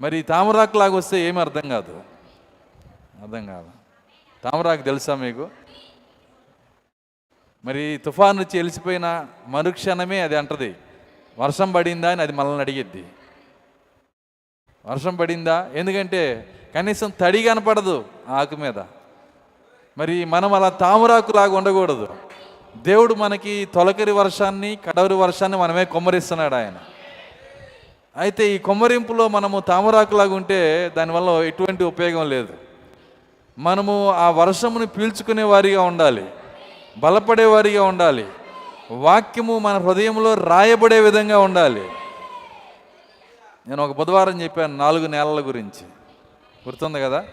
మరి 0.00 0.22
తామరాకు 0.22 0.78
లాగా 0.78 0.96
వస్తే 0.96 1.20
ఏమి 1.20 1.40
అర్థం 1.40 1.68
కాదు. 1.68 2.00
అర్థం 3.22 3.46
కాదు. 3.46 3.66
తామరాకు 4.44 4.82
తెలుసా 4.82 5.14
మీకు? 5.14 5.48
మరి 7.64 8.00
తుఫాన్ 8.04 8.36
నుంచి 8.36 8.58
వెలిసిపోయిన 8.58 9.26
మరుక్షణమే 9.46 10.20
అది 10.20 10.36
అంటది. 10.36 10.76
వర్షం 11.38 11.72
పడిందా 11.72 12.10
అని 12.10 12.22
అది 12.22 12.32
మనల్ని 12.32 12.60
అడిగిద్ది. 12.60 13.04
వర్షం 14.86 15.16
పడిందా? 15.16 15.70
ఎందుకంటే 15.74 16.48
కనీసం 16.74 17.12
తడి 17.20 17.42
కనపడదు 17.42 18.04
ఆకు 18.28 18.56
మీద. 18.56 18.78
మరి 19.98 20.24
మనం 20.24 20.52
అలా 20.52 20.68
తామరాకులాగా 20.68 21.56
ఉండకూడదు. 21.56 22.14
దేవుడు 22.76 23.14
మనకి 23.14 23.68
తొలకరి 23.74 24.10
వర్షాన్ని 24.10 24.78
కడవరి 24.86 25.14
వర్షాన్ని 25.14 25.58
మనమే 25.58 25.84
కొమ్మరిస్తున్నాడు 25.84 26.54
ఆయన. 26.54 26.74
అయితే 28.16 28.54
ఈ 28.54 28.58
కొమ్మరింపులో 28.58 29.28
మనము 29.28 29.60
తామరాకులాగా 29.60 30.34
ఉంటే 30.34 30.90
దానివల్ల 30.96 31.30
ఎటువంటి 31.30 31.84
ఉపయోగం 31.84 32.28
లేదు. 32.28 32.54
మనము 33.58 34.10
ఆ 34.10 34.30
వర్షమును 34.30 34.86
పీల్చుకునే 34.86 35.42
వారిగా 35.42 35.82
ఉండాలి. 35.82 36.30
బలపడేవారిగా 36.98 37.82
ఉండాలి. 37.82 38.26
వాక్యము 38.90 39.58
మన 39.58 39.78
హృదయంలో 39.78 40.34
రాయబడే 40.34 41.00
విధంగా 41.00 41.38
ఉండాలి. 41.38 41.88
నేను 43.68 43.84
ఒక 43.84 43.96
బుధవారం 43.96 44.40
చెప్పాను 44.40 44.76
నాలుగు 44.76 45.06
నెలల 45.06 45.40
గురించి. 45.40 45.86
గుర్తుంది 46.66 47.00
కదా? 47.00 47.24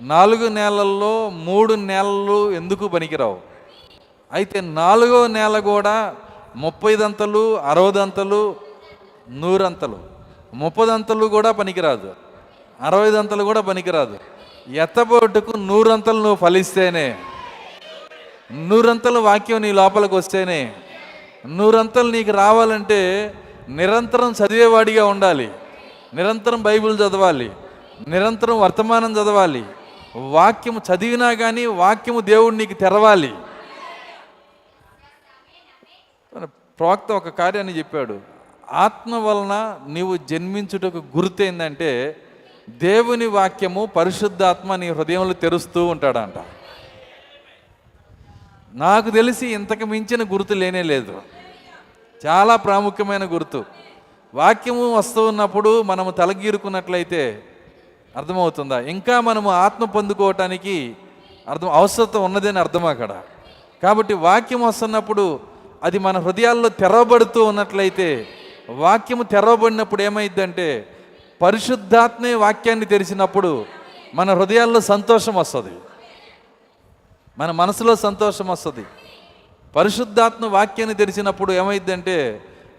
నాలుగు 0.00 0.48
నెలల్లో 0.48 1.30
మూడు 1.30 1.74
నెలలు 1.74 2.52
ఎందుకు 2.52 2.88
పనికిరావు? 2.88 3.38
అయితే 4.32 4.60
నాలుగో 4.60 5.26
నేల 5.26 5.58
కూడా 5.58 6.14
ముప్పైదంతలు 6.56 7.58
అరవదంతలు 7.58 8.56
నూరంతలు. 9.30 9.98
ముప్పదంతలు 10.54 11.26
కూడా 11.26 11.52
పనికిరాదు. 11.52 12.14
అరవైదంతలు 12.80 13.44
కూడా 13.44 13.60
పనికిరాదు. 13.60 14.18
ఎత్తబోటుకు 14.74 15.56
నూరంతలు 15.56 16.16
నువ్వు 16.16 16.34
ఫలిస్తేనే. 16.34 17.18
నూరంతల 18.52 19.18
వాక్యం 19.18 19.62
నీ 19.62 19.72
లోపలికి 19.72 20.14
వస్తేనే 20.14 20.72
నూరంతలు 21.46 22.10
నీకు 22.10 22.30
రావాలంటే 22.30 23.32
నిరంతరం 23.68 24.32
చదివేవాడిగా 24.32 25.06
ఉండాలి. 25.06 25.50
నిరంతరం 26.14 26.62
బైబిల్ 26.62 26.96
చదవాలి. 26.96 27.52
నిరంతరం 28.08 28.60
వర్తమానం 28.60 29.12
చదవాలి. 29.12 29.64
వాక్యము 30.16 30.80
చదివినా 30.94 31.32
కానీ 31.32 31.66
వాక్యము 31.66 32.20
దేవుడు 32.20 32.54
నీకు 32.54 32.72
తెరవాలి. 32.72 33.34
ప్రవక్త 36.80 37.12
ఒక 37.12 37.28
కార్యాన్ని 37.28 37.78
చెప్పాడు. 37.78 38.20
ఆత్మ 38.72 39.14
వలన 39.14 39.78
నీవు 39.88 40.16
జన్మించుటకు 40.16 41.02
గుర్తు 41.16 41.42
ఏంటంటే 41.42 42.16
దేవుని 42.68 43.26
వాక్యము 43.26 43.86
పరిశుద్ధాత్మ 43.86 44.76
నీ 44.76 44.88
హృదయంలో 44.88 45.32
తెరుస్తూ 45.32 45.86
ఉంటాడంట. 45.86 46.34
నాకు 48.76 49.10
తెలిసి 49.10 49.46
ఇంతకు 49.46 49.84
మించిన 49.86 50.22
గుర్తు 50.22 50.54
లేనే 50.54 50.82
లేదు. 50.82 51.22
చాలా 52.26 52.56
ప్రాముఖ్యమైన 52.56 53.24
గుర్తు. 53.24 53.64
వాక్యము 54.34 54.96
వస్తూ 54.96 55.26
ఉన్నప్పుడు 55.26 55.82
మనము 55.82 56.10
తలగీరుకున్నట్లయితే 56.10 57.42
అర్థమవుతుందా? 58.16 58.80
ఇంకా 58.80 59.20
మనము 59.20 59.50
ఆత్మ 59.50 59.84
పొందుకోవటానికి 59.84 60.96
అర్థం 61.48 61.70
అవసరత 61.70 62.16
ఉన్నదని 62.16 62.58
అర్థం 62.58 62.84
అక్కడ. 62.84 63.20
కాబట్టి 63.82 64.14
వాక్యం 64.14 64.62
వస్తున్నప్పుడు 64.62 65.40
అది 65.82 65.98
మన 65.98 66.18
హృదయాల్లో 66.18 66.68
తెరవబడుతూ 66.68 67.44
ఉన్నట్లయితే 67.44 68.26
వాక్యము 68.70 69.22
తెరవబడినప్పుడు 69.22 70.02
ఏమైందంటే 70.02 70.86
పరిశుద్ధాత్మే 71.42 72.34
వాక్యాన్ని 72.34 72.86
తెరిచినప్పుడు 72.86 73.64
మన 74.14 74.34
హృదయాల్లో 74.34 74.80
సంతోషం 74.80 75.34
వస్తుంది. 75.34 75.70
మన 77.38 77.50
మనసులో 77.50 77.94
సంతోషం 77.96 78.48
వస్తుంది. 78.48 78.84
పరిశుద్ధాత్మ 79.76 80.46
వాక్యాన్ని 80.46 80.96
తెరిచినప్పుడు 80.96 81.52
ఏమైందంటే 81.52 82.16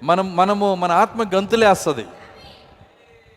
మనం 0.03 0.35
మనము 0.35 0.75
మన 0.75 0.91
ఆత్మ 0.91 1.23
గంతులేస్తుంది. 1.35 2.05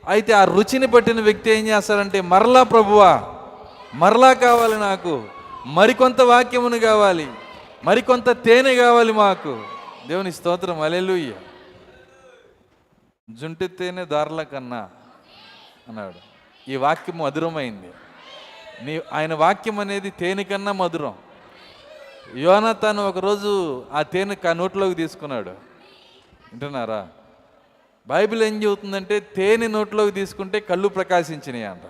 అయితే 0.09 0.32
ఆ 0.32 0.44
రుచిని 0.44 0.86
పట్టిన 0.86 1.20
వ్యక్తి 1.20 1.51
ఏం 1.51 1.66
చేస్తారంటే 1.66 2.20
మరలా 2.20 2.62
ప్రభువా 2.62 3.12
మరలా 3.94 4.32
కావాలి 4.32 4.76
నాకు 4.78 5.24
మరికొంత 5.66 6.20
వాక్యమును 6.20 6.78
కావాలి 6.78 7.26
మరికొంత 7.84 8.30
తేనె 8.30 8.74
కావాలి 8.74 9.12
మాకు. 9.12 9.52
దేవుని 10.09 10.32
స్తోత్రం 10.32 10.80
అలెలుయ్య 10.80 11.32
జుంటి 13.30 13.66
తేనె 13.68 14.05
దారుల 14.05 14.42
కన్నా 14.42 14.90
అన్నాడు. 15.88 16.20
ఈ 16.70 16.76
వాక్యం 16.76 17.18
మధురమైంది 17.18 17.90
నీ 18.82 19.01
ఆయన 19.12 19.35
వాక్యం 19.35 19.78
అనేది 19.81 20.11
తేనె 20.20 20.44
కన్నా 20.44 20.73
మధురం. 20.73 21.15
యోనతాను 22.36 23.09
ఒకరోజు 23.09 23.52
ఆ 23.93 24.02
తేనె 24.02 24.36
నోట్లోకి 24.52 24.94
తీసుకున్నాడు. 24.94 25.52
వింటున్నారా? 26.51 27.09
బైబిల్ 28.09 28.43
ఏం 28.43 28.62
చెబుతుందంటే 28.62 29.20
తేనె 29.20 29.66
నోట్లోకి 29.66 30.12
తీసుకుంటే 30.12 30.61
కళ్ళు 30.61 30.89
ప్రకాశించినాయి 30.89 31.65
అంట. 31.65 31.86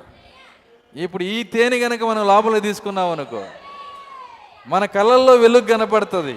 ఇప్పుడు 0.97 1.25
ఈ 1.25 1.43
తేనె 1.43 1.79
కనుక 1.79 2.03
మనం 2.03 2.27
లోపల 2.27 2.59
తీసుకున్నాం 2.59 3.11
అనుకో 3.11 3.43
మన 4.67 4.85
కళ్ళల్లో 4.85 5.35
వెలుగు 5.35 5.67
కనపడుతుంది. 5.67 6.37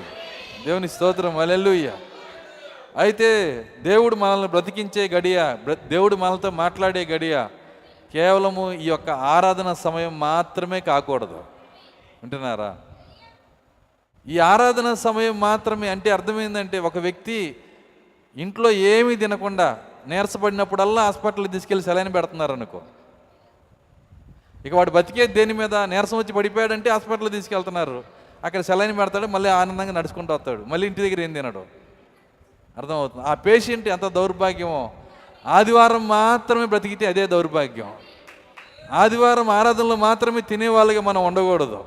దేవుని 0.66 0.88
స్తోత్రం 0.88 1.38
అలెల్లుయ్య 1.38 1.92
అయితే 2.98 3.30
దేవుడు 3.84 4.16
మనల్ని 4.16 4.48
బ్రతికించే 4.48 5.08
గడియ 5.08 5.40
దేవుడు 5.88 6.16
మనలతో 6.16 6.50
మాట్లాడే 6.52 7.06
గడియ 7.06 7.48
కేవలము 8.14 8.74
ఈ 8.74 8.86
యొక్క 8.86 9.10
ఆరాధన 9.10 9.74
సమయం 9.74 10.20
మాత్రమే 10.20 10.80
కాకూడదు. 10.80 11.36
వింటున్నారా? 12.24 12.78
ఈ 14.28 14.40
ఆరాధన 14.40 14.94
సమయం 14.94 15.40
మాత్రమే 15.40 15.90
అంటే 15.90 16.12
అర్థమైందంటే 16.12 16.80
ఒక 16.80 16.98
వ్యక్తి 16.98 17.56
ఇంట్లో 18.36 18.72
ఏమీ 18.72 19.16
తినకుండా 19.16 19.80
నీరసపడినప్పుడల్లా 20.08 21.06
హాస్పిటల్కి 21.06 21.52
తీసుకెళ్ళి 21.52 21.86
సెలైన్ 21.86 22.14
పెడుతున్నారు 22.14 22.54
అనుకో. 22.54 22.82
ఇక 24.66 24.74
వాడు 24.74 24.92
బతికే 24.92 25.28
దేని 25.28 25.54
మీద 25.54 25.76
నీరసం 25.76 26.18
వచ్చి 26.18 26.34
పడిపోయాడంటే 26.34 26.90
హాస్పిటల్ 26.90 27.32
తీసుకెళ్తున్నారు. 27.32 28.04
అక్కడ 28.44 28.62
సెలైన్ 28.62 28.98
పెడతాడు 28.98 29.26
మళ్ళీ 29.26 29.50
ఆనందంగా 29.50 29.92
నడుచుకుంటూ 29.92 30.34
వస్తాడు. 30.34 30.64
మళ్ళీ 30.64 30.88
ఇంటి 30.88 31.02
దగ్గర 31.02 31.22
ఏం 31.22 31.34
తినడు? 31.34 31.66
అర్థమవుతుంది. 32.78 33.26
ఆ 33.26 33.34
పేషెంట్ 33.34 33.88
ఎంత 33.88 34.08
దౌర్భాగ్యమో. 34.08 34.92
ఆదివారం 35.46 36.08
మాత్రమే 36.08 36.66
బ్రతికితే 36.66 37.06
అదే 37.06 37.28
దౌర్భాగ్యం. 37.28 37.94
ఆదివారం 38.92 39.50
ఆరాధనలో 39.50 39.96
మాత్రమే 39.96 40.42
తినేవాళ్ళగా 40.42 41.02
మనం 41.02 41.26
ఉండకూడదు. 41.26 41.84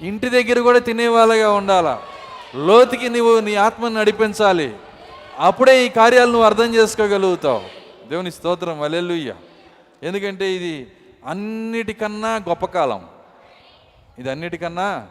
ఇంటి 0.00 0.28
దగ్గర 0.28 0.60
కూడా 0.60 0.78
తినేవాళ్ళగా 0.78 1.52
ఉండాలా? 1.52 2.02
లోతుకి 2.54 3.08
నువ్వు 3.08 3.40
నీ 3.40 3.54
ఆత్మను 3.54 4.00
నడిపించాలి. 4.00 4.76
అప్పుడే 5.38 5.86
ఈ 5.86 5.88
కార్యాలు 5.88 6.30
నువ్వు 6.30 6.46
అర్థం 6.46 6.74
చేసుకోగలుగుతావు. 6.74 7.60
దేవుని 8.08 8.32
స్తోత్రం. 8.32 8.82
అలెలుయ్య 8.82 9.34
ఎందుకంటే 10.02 10.52
ఇది 10.52 10.92
అన్నిటికన్నా 11.26 12.36
గొప్ప 12.36 12.66
కాలం. 12.66 13.06
ఇది 14.18 14.30
అన్నిటికన్నా 14.30 15.06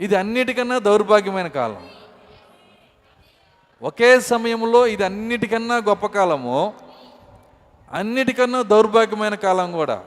ఇది 0.00 0.16
అన్నిటికన్నా 0.16 0.78
దౌర్భాగ్యమైన 0.78 1.46
కాలం. 1.46 1.86
ఒకే 3.82 4.20
సమయంలో 4.20 4.86
ఇది 4.86 5.04
అన్నిటికన్నా 5.04 5.76
గొప్ప 5.76 6.06
కాలము. 6.06 6.74
అన్నిటికన్నా 7.92 8.62
దౌర్భాగ్యమైన 8.62 9.34
కాలం 9.34 9.72
కూడా. 9.72 10.02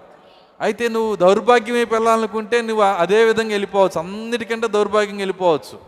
అయితే 0.61 0.87
నువ్వు 0.87 1.15
దౌర్భాగ్యమే 1.15 1.85
పెళ్ళాలనుకుంటే 1.85 1.95
వెళ్ళాలనుకుంటే 1.95 2.61
నువ్వు 2.61 2.83
అదే 2.83 3.23
విధంగా 3.23 3.49
వెళ్ళిపోవచ్చు. 3.49 3.99
అన్నిటికంటే 3.99 4.67
దౌర్భాగ్యం 4.67 5.17
వెళ్ళిపోవచ్చు. 5.17 5.79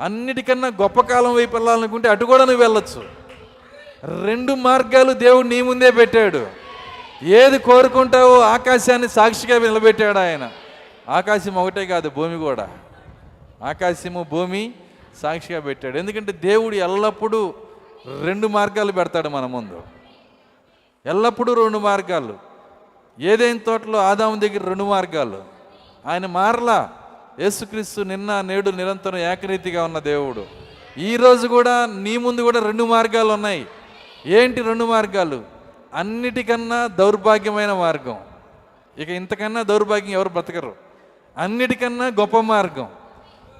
అన్నిటికన్నా 0.00 0.68
గొప్ప 0.68 1.00
కాలం 1.00 1.34
వైపు 1.34 1.56
వెళ్ళాలనుకుంటే 1.56 2.08
అటు 2.08 2.24
కూడా 2.24 2.44
నువ్వు 2.44 2.62
వెళ్ళొచ్చు. 2.62 3.04
రెండు 4.24 4.52
మార్గాలు 4.52 5.12
దేవుడు 5.12 5.46
నీ 5.46 5.62
ముందే 5.62 5.90
పెట్టాడు. 5.90 6.46
ఏది 7.22 7.58
కోరుకుంటావో 7.58 8.40
ఆకాశాన్ని 8.40 9.08
సాక్షిగా 9.08 9.58
నిలబెట్టాడు 9.58 10.18
ఆయన. 10.18 10.50
ఆకాశం 11.08 11.54
ఒకటే 11.54 11.86
కాదు 11.86 12.08
భూమి 12.08 12.38
కూడా. 12.38 12.68
ఆకాశము 13.62 14.26
భూమి 14.30 14.72
సాక్షిగా 15.22 15.60
పెట్టాడు. 15.60 15.98
ఎందుకంటే 15.98 16.32
దేవుడు 16.32 16.74
ఎల్లప్పుడూ 16.74 17.54
రెండు 18.22 18.46
మార్గాలు 18.46 18.92
పెడతాడు 18.92 19.28
మన 19.28 19.46
ముందు. 19.46 19.82
ఎల్లప్పుడూ 21.06 21.54
రెండు 21.54 21.78
మార్గాలు. 21.78 22.55
ఏదైనా 23.20 23.58
తోటలో 23.66 23.98
ఆదాము 23.98 24.40
దగ్గర 24.40 24.68
రెండు 24.68 24.84
మార్గాలు. 24.84 25.44
ఆయన 26.06 26.26
మారలా. 26.26 26.90
యేసుక్రీస్తు 27.40 28.00
నిన్న 28.00 28.40
నేడు 28.40 28.70
నిరంతరం 28.70 29.18
ఏకరీతిగా 29.18 29.84
ఉన్న 29.84 29.98
దేవుడు. 29.98 30.44
ఈరోజు 30.98 31.46
కూడా 31.46 31.86
నీ 31.86 32.16
ముందు 32.16 32.40
కూడా 32.40 32.60
రెండు 32.60 32.84
మార్గాలు 32.84 33.32
ఉన్నాయి. 33.32 33.66
ఏంటి 34.26 34.62
రెండు 34.62 34.84
మార్గాలు? 34.84 35.44
అన్నిటికన్నా 35.94 36.86
దౌర్భాగ్యమైన 36.86 37.72
మార్గం. 37.72 38.18
ఇక 38.98 39.08
ఇంతకన్నా 39.08 39.62
దౌర్భాగ్యం 39.62 40.10
ఎవరు 40.10 40.28
బ్రతకరు? 40.28 40.74
అన్నిటికన్నా 41.38 42.06
గొప్ప 42.06 42.40
మార్గం. 42.40 42.88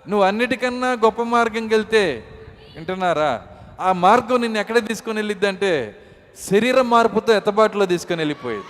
నువ్వు 0.09 0.27
అన్నిటికన్నా 0.27 0.93
గొప్ప 0.93 1.23
మార్గంకి 1.23 1.75
వెళ్తే 1.75 2.25
వింటున్నారా? 2.77 3.43
ఆ 3.81 3.93
మార్గం 3.93 4.41
నిన్ను 4.41 4.59
ఎక్కడ 4.59 4.89
తీసుకొని 4.89 5.19
వెళ్ళిద్దంటే 5.19 5.97
శరీర 6.51 6.81
మార్పుతో 6.81 7.37
ఎత్తబాటులో 7.37 7.87
తీసుకొని 7.87 8.21
వెళ్ళిపోయేది. 8.21 8.63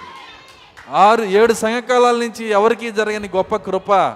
ఆరు 0.91 1.23
ఏడు 1.23 1.53
సంఘకాలాల 1.53 2.17
నుంచి 2.17 2.47
ఎవరికీ 2.47 2.91
జరగని 2.91 3.31
గొప్ప 3.37 3.57
కృప 3.57 4.15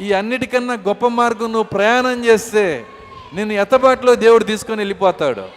ఈ 0.00 0.12
అన్నిటికన్నా 0.12 0.74
గొప్ప 0.74 1.06
మార్గం 1.06 1.52
నువ్వు 1.52 1.62
ప్రయాణం 1.62 2.24
చేస్తే 2.24 2.86
నిన్ను 3.34 3.52
ఎత్తబాటులో 3.52 4.14
దేవుడు 4.14 4.44
తీసుకొని 4.44 4.80
వెళ్ళిపోతాడు. 4.80 5.48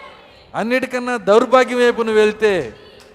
అన్నిటికన్నా 0.55 1.17
దౌర్భాగ్యం 1.17 1.77
వైపు 1.77 2.01
నువ్వు 2.01 2.21
వెళ్తే 2.21 2.73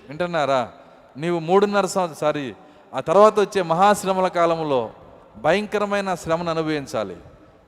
వింటున్నారా? 0.09 0.73
నీవు 1.17 1.39
మూడున్నర 1.39 1.87
సంవత్సరం 1.87 2.19
సారీ 2.21 2.55
ఆ 2.95 3.01
తర్వాత 3.01 3.41
వచ్చే 3.41 3.63
మహాశ్రమల 3.63 4.29
కాలంలో 4.29 4.91
భయంకరమైన 5.37 6.15
శ్రమను 6.15 6.51
అనుభవించాలి. 6.51 7.17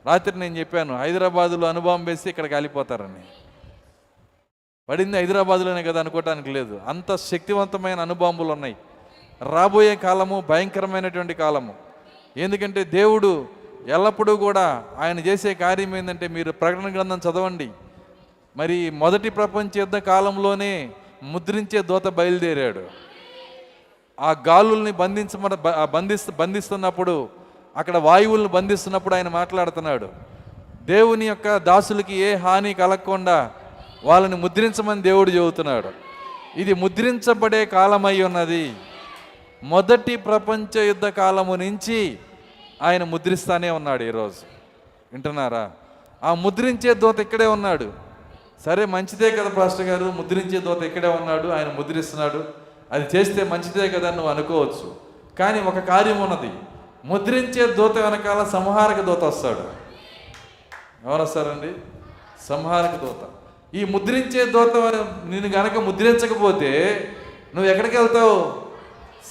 రాత్రి 0.06 0.38
నేను 0.38 0.56
చెప్పాను 0.56 0.98
హైదరాబాదులో 0.98 1.68
అనుభవం 1.68 2.04
వేసి 2.04 2.28
ఇక్కడ 2.28 2.46
కాలిపోతారని. 2.46 3.24
పడింది 4.88 5.16
హైదరాబాద్లోనే 5.16 5.82
కదా 5.82 6.00
అనుకోవటానికి 6.00 6.50
లేదు. 6.50 6.80
అంత 6.86 7.16
శక్తివంతమైన 7.16 8.00
అనుభవములు 8.00 8.52
ఉన్నాయి. 8.52 8.76
రాబోయే 9.50 9.96
కాలము 9.96 10.44
భయంకరమైనటువంటి 10.48 11.34
కాలము. 11.34 11.74
ఎందుకంటే 12.36 12.84
దేవుడు 12.84 13.46
ఎల్లప్పుడూ 13.88 14.36
కూడా 14.36 14.84
ఆయన 14.98 15.18
చేసే 15.18 15.54
కార్యం 15.54 15.96
ఏంటంటే 15.96 16.28
మీరు 16.28 16.52
ప్రకటన 16.52 16.94
గ్రంథం 16.94 17.18
చదవండి. 17.18 17.68
మరి 18.56 18.90
మొదటి 18.90 19.28
ప్రపంచ 19.28 19.68
యుద్ధ 19.76 19.96
కాలంలోనే 19.96 20.90
ముద్రించే 21.22 21.82
దూత 21.82 22.06
బయలుదేరాడు. 22.08 22.84
ఆ 24.20 24.30
గాలుల్ని 24.48 24.92
బంధించమని 24.92 25.56
బంధిస్తు 25.86 26.30
బంధిస్తున్నప్పుడు 26.30 27.28
అక్కడ 27.76 27.96
వాయువులను 27.96 28.48
బంధిస్తున్నప్పుడు 28.48 29.14
ఆయన 29.14 29.28
మాట్లాడుతున్నాడు. 29.28 30.08
దేవుని 30.82 31.26
యొక్క 31.26 31.56
దాసులకి 31.56 32.16
ఏ 32.16 32.34
హాని 32.34 32.74
కలగకుండా 32.74 33.50
వాళ్ళని 34.04 34.36
ముద్రించమని 34.36 35.02
దేవుడు 35.02 35.30
చెబుతున్నాడు. 35.30 35.90
ఇది 36.56 36.74
ముద్రించబడే 36.74 37.66
కాలమై 37.66 38.22
ఉన్నది. 38.22 38.72
మొదటి 39.64 40.16
ప్రపంచ 40.16 40.86
యుద్ధ 40.86 41.06
కాలము 41.06 41.56
నుంచి 41.56 42.18
ఆయన 42.82 43.04
ముద్రిస్తానే 43.04 43.70
ఉన్నాడు 43.70 44.02
ఈరోజు. 44.02 44.34
వింటున్నారా? 45.12 45.70
ఆ 46.22 46.34
ముద్రించే 46.34 46.94
దోత 46.94 47.20
ఇక్కడే 47.20 47.46
ఉన్నాడు. 47.46 47.92
సరే 48.64 48.84
మంచిదే 48.84 49.30
కదా 49.30 49.48
పాస్టర్ 49.48 49.86
గారు 49.86 50.04
ముద్రించే 50.04 50.60
దోత 50.60 50.82
ఇక్కడే 50.82 51.08
ఉన్నాడు 51.08 51.48
ఆయన 51.48 51.66
ముద్రిస్తున్నాడు. 51.66 52.44
అది 52.92 53.16
చేస్తే 53.16 53.44
మంచిదే 53.44 53.88
కదా 53.88 54.08
అని 54.08 54.16
నువ్వు 54.16 54.32
అనుకోవచ్చు. 54.32 54.96
కానీ 55.38 55.60
ఒక 55.60 55.78
కార్యం 55.78 56.20
ఉన్నది. 56.20 56.52
ముద్రించే 57.04 57.72
దూత 57.72 57.98
వెనకాల 57.98 58.44
సంహారక 58.44 59.00
దూత 59.00 59.24
వస్తాడు. 59.24 59.64
ఎవరొస్తారండి 61.08 61.72
సంహారక 62.48 62.96
దూత. 63.00 63.28
ఈ 63.74 63.84
ముద్రించే 63.84 64.44
దూత 64.44 64.76
నేను 65.24 65.48
గనక 65.48 65.78
ముద్రించకపోతే 65.78 66.98
నువ్వు 67.54 67.70
ఎక్కడికి 67.70 67.96
వెళ్తావు? 67.96 68.63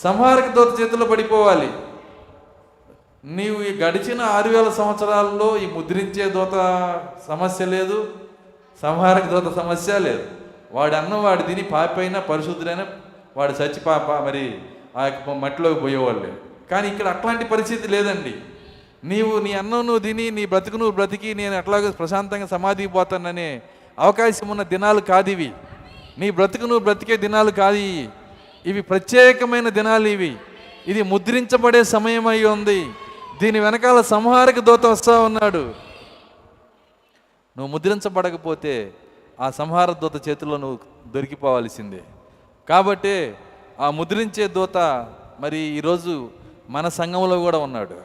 సంహారక 0.01 0.47
దూత 0.55 0.69
చేతిలో 0.79 1.05
పడిపోవాలి. 1.05 1.69
నీవు 3.25 3.59
ఈ 3.69 3.71
గడిచిన 3.81 4.21
ఆరు 4.37 4.49
వేల 4.49 4.69
సంవత్సరాల్లో 4.69 5.57
ఈ 5.57 5.65
ముద్రించే 5.75 6.25
దూత 6.29 6.55
సమస్య 7.27 7.65
లేదు 7.65 7.97
సంహారక 8.83 9.25
దూత 9.33 9.49
సమస్య 9.59 9.99
లేదు. 9.99 10.23
వాడు 10.75 10.95
అన్నం 10.95 11.23
వాడు 11.23 11.43
తిని 11.49 11.63
పాపైనా 11.75 12.19
పరిశుద్ధులైనా 12.29 12.85
వాడు 13.37 13.53
చచ్చి 13.59 13.81
పాప 13.85 14.07
మరి 14.25 14.43
ఆ 14.97 15.03
యొక్క 15.05 15.35
మట్టిలోకి 15.43 15.79
పోయేవాళ్ళు 15.79 16.31
కానీ 16.71 16.87
ఇక్కడ 16.87 17.07
అట్లాంటి 17.13 17.45
పరిస్థితి 17.53 17.87
లేదండి. 17.95 18.33
నీవు 19.11 19.33
నీ 19.45 19.51
అన్నం 19.61 19.81
నువ్వు 19.87 20.01
తిని 20.07 20.25
నీ 20.37 20.43
బ్రతుకు 20.51 20.77
నువ్వు 20.81 20.95
బ్రతికి 20.99 21.29
నేను 21.33 21.55
ఎట్లాగో 21.61 21.91
ప్రశాంతంగా 22.01 22.47
సమాధికి 22.55 22.91
పోతాననే 22.97 23.47
అవకాశం 23.97 24.47
ఉన్న 24.53 24.63
దినాలు 24.73 25.01
కాదు 25.13 25.31
ఇవి. 25.35 25.49
నీ 26.19 26.27
బ్రతుకు 26.37 26.65
నువ్వు 26.69 26.83
బ్రతికే 26.87 27.15
దినాలు 27.23 27.51
కాదు 27.51 27.81
ఇవి 28.65 28.81
ప్రత్యేకమైన 28.81 29.69
దినాలు 29.69 30.07
ఇవి. 30.07 30.35
ఇది 30.87 31.01
ముద్రించబడే 31.01 31.83
సమయం 31.83 32.27
అయి 32.27 32.45
ఉంది. 32.45 32.89
దీని 33.41 33.59
వెనకాల 33.59 34.01
సంహారక 34.01 34.59
దూత 34.59 34.85
వస్తా 34.85 35.19
ఉన్నాడు. 35.19 35.73
నువ్వు 37.57 37.67
ముద్రించబడకపోతే 37.67 38.93
ఆ 39.39 39.49
సంహార 39.49 39.91
దూత 39.91 40.29
చేతిలో 40.29 40.57
నువ్వు 40.57 40.79
దొరికిపోవాల్సిందే. 41.07 42.01
కాబట్టి 42.69 43.35
ఆ 43.79 43.89
ముద్రించే 43.89 44.47
దూత 44.47 44.77
మరి 45.39 45.57
ఈరోజు 45.57 46.29
మన 46.69 46.89
సంఘంలో 46.89 47.39
కూడా 47.39 47.57
ఉన్నాడు. 47.57 48.01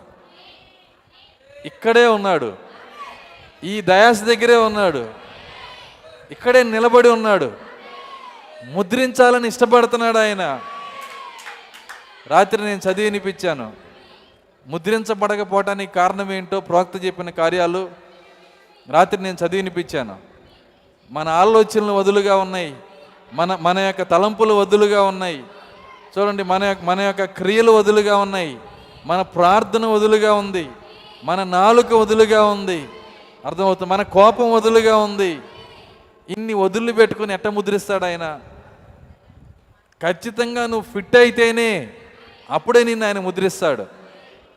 ఇక్కడే 1.67 2.07
ఉన్నాడు. 2.07 2.57
ఈ 3.65 3.81
దయాస్ 3.81 4.23
దగ్గరే 4.23 4.57
ఉన్నాడు. 4.57 5.11
ఇక్కడే 6.31 6.63
నిలబడి 6.63 7.09
ఉన్నాడు. 7.09 7.68
ముద్రించాలని 8.65 9.49
ఇష్టపడుతున్నాడు 9.49 10.19
ఆయన. 10.19 10.61
రాత్రి 12.27 12.65
నేను 12.65 12.79
చదివి 12.79 13.05
వినిపించాను. 13.05 13.73
ముద్రించబడకపోవటానికి 14.67 15.93
కారణం 15.93 16.33
ఏంటో 16.33 16.61
ప్రవక్త 16.61 17.05
చెప్పిన 17.05 17.31
కార్యాలు 17.31 17.91
రాత్రి 18.91 19.23
నేను 19.23 19.35
చదివి 19.35 19.57
వినిపించాను. 19.57 20.17
మన 21.11 21.29
ఆలోచనలు 21.29 21.93
వదులుగా 21.93 22.37
ఉన్నాయి. 22.37 22.75
మన 23.33 23.59
మన 23.61 23.79
యొక్క 23.79 24.03
తలంపులు 24.03 24.55
వదులుగా 24.55 25.03
ఉన్నాయి. 25.03 25.45
చూడండి 26.19 26.43
మన 26.43 26.65
యొక్క 26.65 26.85
మన 26.85 27.01
యొక్క 27.01 27.25
క్రియలు 27.25 27.73
వదులుగా 27.73 28.17
ఉన్నాయి. 28.17 28.59
మన 29.07 29.23
ప్రార్థన 29.23 29.87
వదులుగా 29.87 30.35
ఉంది. 30.35 30.69
మన 31.25 31.45
నాలుక 31.45 31.93
వదులుగా 31.93 32.45
ఉంది. 32.45 32.89
అర్థమవుతుంది? 33.47 33.93
మన 33.93 34.03
కోపం 34.03 34.53
వదులుగా 34.53 34.97
ఉంది. 34.97 35.41
ఇన్ని 36.29 36.55
వదులు 36.55 36.93
పెట్టుకుని 36.93 37.35
ఎట్ట 37.35 37.47
ముద్రిస్తాడు 37.47 38.05
ఆయన? 38.05 38.41
ఖచ్చితంగా 40.03 40.67
నువ్వు 40.67 40.93
ఫిట్ 40.93 41.17
అయితేనే 41.17 41.91
అప్పుడే 42.51 42.85
నిన్ను 42.85 43.07
ఆయన 43.07 43.19
ముద్రిస్తాడు. 43.19 43.87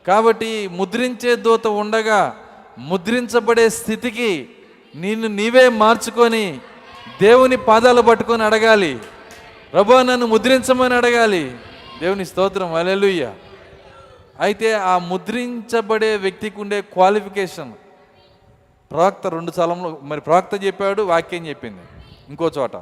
కాబట్టి 0.06 0.68
ముద్రించే 0.68 1.36
దూత 1.36 1.66
ఉండగా 1.66 2.36
ముద్రించబడే 2.78 3.68
స్థితికి 3.68 4.48
నిన్ను 4.96 5.28
నీవే 5.28 5.68
మార్చుకొని 5.68 6.60
దేవుని 7.22 7.56
పాదాలు 7.56 8.02
పట్టుకొని 8.02 8.42
అడగాలి. 8.42 8.98
ప్రభా 9.72 10.02
నన్ను 10.02 10.26
ముద్రించమని 10.26 10.94
అడగాలి. 10.94 11.56
దేవుని 12.00 12.24
స్తోత్రం. 12.24 12.74
అలెలుయ్య 12.74 13.34
అయితే 14.40 14.72
ఆ 14.72 14.98
ముద్రించబడే 14.98 16.16
వ్యక్తికి 16.16 16.60
ఉండే 16.60 16.82
క్వాలిఫికేషన్. 16.82 17.72
ప్రవక్త 18.90 19.26
రెండు 19.26 19.50
స్థలంలో 19.50 19.98
మరి 20.02 20.20
ప్రవక్త 20.20 20.64
చెప్పాడు 20.64 21.02
వాక్యం 21.02 21.46
చెప్పింది. 21.46 21.82
ఇంకో 22.28 22.50
చోట. 22.58 22.76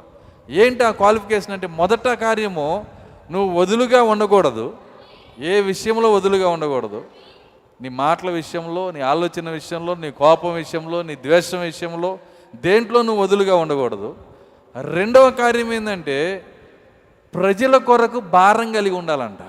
ఏంటి 0.51 0.83
ఆ 0.83 0.91
క్వాలిఫికేషన్ 0.91 1.53
అంటే 1.53 1.67
మొదట 1.67 2.07
కార్యము 2.07 2.85
నువ్వు 3.31 3.59
వదులుగా 3.59 4.03
ఉండకూడదు. 4.03 4.77
ఏ 5.39 5.61
విషయంలో 5.61 6.13
వదులుగా 6.13 6.49
ఉండకూడదు. 6.49 7.05
నీ 7.81 7.89
మాటల 7.89 8.29
విషయంలో 8.29 8.91
నీ 8.91 9.01
ఆలోచన 9.01 9.49
విషయంలో 9.49 9.95
నీ 9.95 10.11
కోపం 10.11 10.53
విషయంలో 10.53 11.01
నీ 11.01 11.15
ద్వేషం 11.15 11.61
విషయంలో 11.61 12.19
దేంట్లో 12.55 13.01
నువ్వు 13.01 13.23
వదులుగా 13.23 13.55
ఉండకూడదు. 13.55 14.15
రెండవ 14.81 15.29
కార్యం 15.29 15.73
ఏంటంటే 15.73 16.45
ప్రజల 17.35 17.77
కొరకు 17.77 18.19
భారం 18.19 18.73
కలిగి 18.73 18.95
ఉండాలంట. 18.95 19.39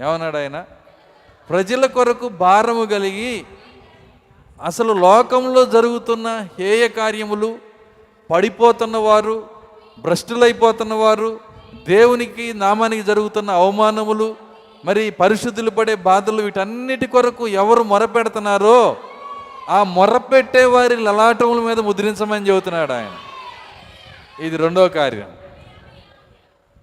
ఏమన్నాడు 0.00 0.36
ఆయన? 0.36 0.64
ప్రజల 1.50 1.86
కొరకు 1.86 2.28
భారము 2.28 2.84
కలిగి 2.84 3.44
అసలు 4.62 4.92
లోకంలో 4.92 5.64
జరుగుతున్న 5.64 6.48
హేయ 6.58 6.88
కార్యములు 6.88 7.73
పడిపోతున్న 8.30 8.96
వారు 8.96 9.48
భ్రష్టులైపోతున్న 9.98 10.94
వారు 10.94 11.40
దేవునికి 11.88 12.52
నామానికి 12.54 13.02
జరుగుతున్న 13.02 13.50
అవమానములు 13.50 14.36
మరి 14.84 15.10
పరిశుద్ధులు 15.10 15.70
పడే 15.70 15.94
బాధలు 15.94 16.42
వీటన్నిటి 16.42 17.06
కొరకు 17.06 17.48
ఎవరు 17.48 17.82
మొరపెడుతున్నారో 17.82 18.96
ఆ 19.68 19.82
మొరపెట్టే 19.82 20.64
వారి 20.64 20.96
లలాటముల 20.96 21.60
మీద 21.60 21.80
ముద్రించమని 21.80 22.48
చెబుతున్నాడు 22.48 22.92
ఆయన. 22.92 23.12
ఇది 24.44 24.56
రెండో 24.56 24.88
కార్యం. 24.88 25.28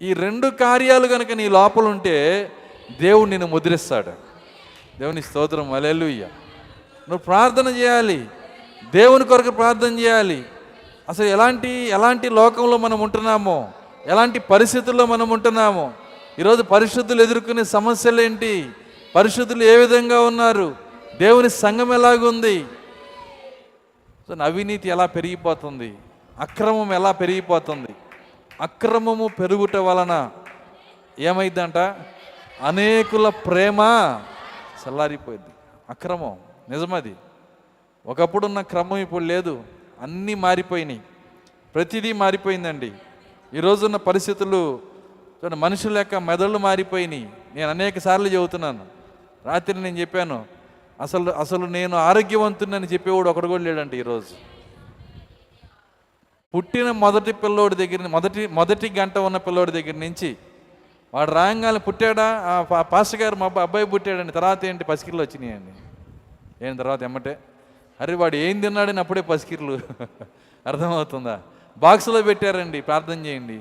ఈ 0.02 0.14
రెండు 0.14 0.48
కార్యాలు 0.48 1.08
కనుక 1.08 1.32
నీ 1.32 1.50
లోపల 1.50 1.84
ఉంటే 1.84 2.52
దేవుడు 3.02 3.30
నిన్ను 3.30 3.48
ముద్రిస్తాడు. 3.48 4.12
దేవుని 5.00 5.22
స్తోత్రం. 5.22 5.74
అలెలుయ్య 5.74 6.24
నువ్వు 7.10 7.18
ప్రార్థన 7.18 7.68
చేయాలి. 7.68 8.26
దేవుని 8.94 9.26
కొరకు 9.26 9.52
ప్రార్థన 9.52 10.00
చేయాలి. 10.00 10.46
అసలు 11.10 11.26
ఎలాంటి 11.26 11.70
ఎలాంటి 11.70 12.30
లోకంలో 12.30 12.78
మనం 12.78 13.00
ఉంటున్నామో 13.00 13.70
ఎలాంటి 14.06 14.40
పరిస్థితుల్లో 14.40 15.06
మనం 15.06 15.30
ఉంటున్నామో 15.30 15.92
ఈరోజు 16.40 16.62
పరిశుద్ధులు 16.62 17.22
ఎదుర్కొనే 17.22 17.64
సమస్యలు 17.64 18.22
ఏంటి? 18.22 18.70
పరిశుద్ధులు 19.16 19.64
ఏ 19.64 19.78
విధంగా 19.78 20.22
ఉన్నారు? 20.22 20.76
దేవుని 21.18 21.50
సంఘం 21.50 21.94
ఎలాగుంది? 21.94 22.66
సో 24.28 24.44
అవినీతి 24.44 24.90
ఎలా 24.90 25.06
పెరిగిపోతుంది? 25.06 25.96
అక్రమం 26.40 26.94
ఎలా 26.94 27.12
పెరిగిపోతుంది? 27.12 27.96
అక్రమము 28.62 29.28
పెరుగుట 29.28 29.76
వలన 29.76 30.30
ఏమైందంట? 31.20 31.78
అనేకుల 32.64 33.30
ప్రేమ 33.30 33.80
చల్లారిపోయింది. 34.88 35.50
అక్రమం 35.90 36.38
నిజమది. 36.70 37.16
ఒకప్పుడున్న 38.06 38.62
క్రమం 38.62 38.98
ఇప్పుడు 38.98 39.24
లేదు. 39.24 39.64
అన్నీ 40.02 40.34
మారిపోయినాయి. 40.46 41.02
ప్రతిదీ 41.76 42.12
మారిపోయిందండి. 42.22 42.92
ఈ 43.54 43.60
రోజున్న 43.60 43.98
పరిస్థితులు 44.08 44.62
మనుషుల 45.66 45.98
యొక్క 45.98 46.16
మెదళ్ళు 46.30 46.58
మారిపోయినాయి. 46.68 47.28
నేను 47.56 47.70
అనేక 47.70 48.00
సార్లు 48.06 48.28
చెబుతున్నాను. 48.28 48.84
రాత్రి 49.46 49.76
నేను 49.82 49.98
చెప్పాను 49.98 50.38
అసలు 51.02 51.30
అసలు 51.44 51.66
నేను 51.76 51.96
ఆరోగ్యవంతునని 51.98 52.88
చెప్పేవాడు 52.94 53.30
ఒకడు 53.30 53.48
కూడా 53.52 53.64
లేడండి 53.64 53.96
ఈరోజు 54.00 54.34
పుట్టిన 56.56 56.92
మొదటి 57.04 57.32
పిల్లోడి 57.42 57.76
దగ్గర 57.76 58.08
మొదటి 58.16 58.42
మొదటి 58.60 58.88
గంట 59.00 59.18
ఉన్న 59.28 59.38
పిల్లోడి 59.46 59.72
దగ్గర 59.72 59.96
నుంచి 60.06 60.30
వాడు 61.14 61.32
రాగానే 61.32 61.80
పుట్టాడా? 61.88 62.28
ఆ 62.76 62.82
పాస్టర్ 62.94 63.22
గారు 63.22 63.36
మా 63.36 63.48
అబ్బాయి 63.62 63.86
పుట్టాడండి. 63.94 64.34
తర్వాత 64.40 64.66
ఏంటి 64.66 64.84
పసికిళ్ళు 64.84 65.22
వచ్చినాయండి. 65.24 65.74
ఏం 66.68 66.76
తర్వాత 66.82 67.04
ఎమ్మటే? 67.04 67.38
అరే 68.02 68.14
వాడు 68.14 68.36
ఏం 68.36 68.60
తిన్నాడని 68.60 69.00
అప్పుడే 69.00 69.22
పసికిర్లు. 69.22 69.80
అర్థమవుతుందా? 70.68 71.42
బాక్సులో 71.78 72.22
పెట్టారండి 72.22 72.82
ప్రార్థన 72.82 73.26
చేయండి. 73.26 73.60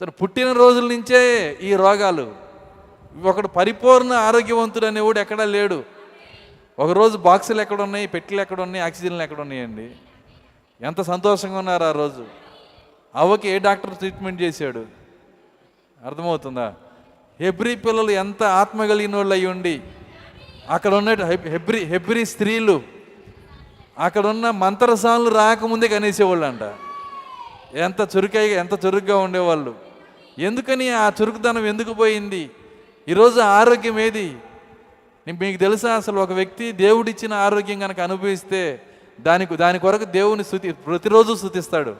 తను 0.00 0.10
పుట్టిన 0.10 0.52
రోజుల 0.52 0.88
నుంచే 0.88 1.52
ఈ 1.60 1.74
రోగాలు. 1.74 2.34
ఒకడు 3.22 3.48
పరిపూర్ణ 3.48 4.12
ఆరోగ్యవంతుడు 4.12 4.86
అనేవాడు 4.86 5.18
ఎక్కడా 5.18 5.44
లేడు. 5.44 5.84
ఒకరోజు 6.78 7.18
బాక్సులు 7.18 7.60
ఎక్కడ 7.60 7.82
ఉన్నాయి 7.82 8.06
పెట్టెలు 8.06 8.40
ఎక్కడ 8.40 8.60
ఉన్నాయి 8.60 8.84
ఆక్సిజన్లు 8.84 9.22
ఎక్కడ 9.22 9.40
ఉన్నాయండి 9.40 9.90
ఎంత 10.80 11.00
సంతోషంగా 11.00 11.58
ఉన్నారు 11.58 11.84
ఆ 11.84 11.92
రోజు. 11.92 12.24
అవ్వకి 13.14 13.48
ఏ 13.48 13.58
డాక్టర్ 13.58 13.96
ట్రీట్మెంట్ 13.96 14.42
చేశాడు? 14.42 14.86
అర్థమవుతుందా? 16.04 16.74
హెబ్రి 17.40 17.76
పిల్లలు 17.76 18.10
ఎంత 18.10 18.42
ఆత్మ 18.42 18.86
కలిగిన 18.86 19.16
వాళ్ళు 19.16 19.34
అయి 19.34 19.46
ఉండి 19.46 19.80
అక్కడ 20.68 20.94
ఉన్న 20.94 21.24
హెబ్రి 21.24 21.84
హెబ్రి 21.84 22.24
స్త్రీలు 22.24 22.93
అక్కడ 23.98 24.26
ఉన్న 24.26 24.50
మంత్రసాలు 24.50 25.30
రాకముందే 25.30 25.88
కనేసేవాళ్ళు 25.88 26.46
అంట 26.46 26.74
ఎంత 27.76 28.08
చురుకై 28.16 28.48
ఎంత 28.48 28.86
చురుగ్గా 28.86 29.16
ఉండేవాళ్ళు. 29.16 29.74
ఎందుకని 30.38 30.90
ఆ 30.90 31.10
చురుకుదనం 31.22 31.66
ఎందుకు 31.66 31.94
పోయింది? 31.94 32.50
ఈరోజు 33.08 33.40
ఆరోగ్యం 33.40 33.98
ఏది? 33.98 34.36
మీకు 35.28 35.60
తెలుసా 35.60 35.92
అసలు 35.92 36.20
ఒక 36.20 36.32
వ్యక్తి 36.32 36.72
దేవుడిచ్చిన 36.72 37.32
ఆరోగ్యం 37.34 37.80
కనుక 37.80 38.00
అనుభవిస్తే 38.00 38.82
దానికి 39.20 39.56
దాని 39.56 39.78
కొరకు 39.78 40.04
దేవుని 40.04 40.44
స్థుతి 40.44 40.72
ప్రతిరోజు 40.72 41.34
స్థుతిస్తాడు. 41.34 41.96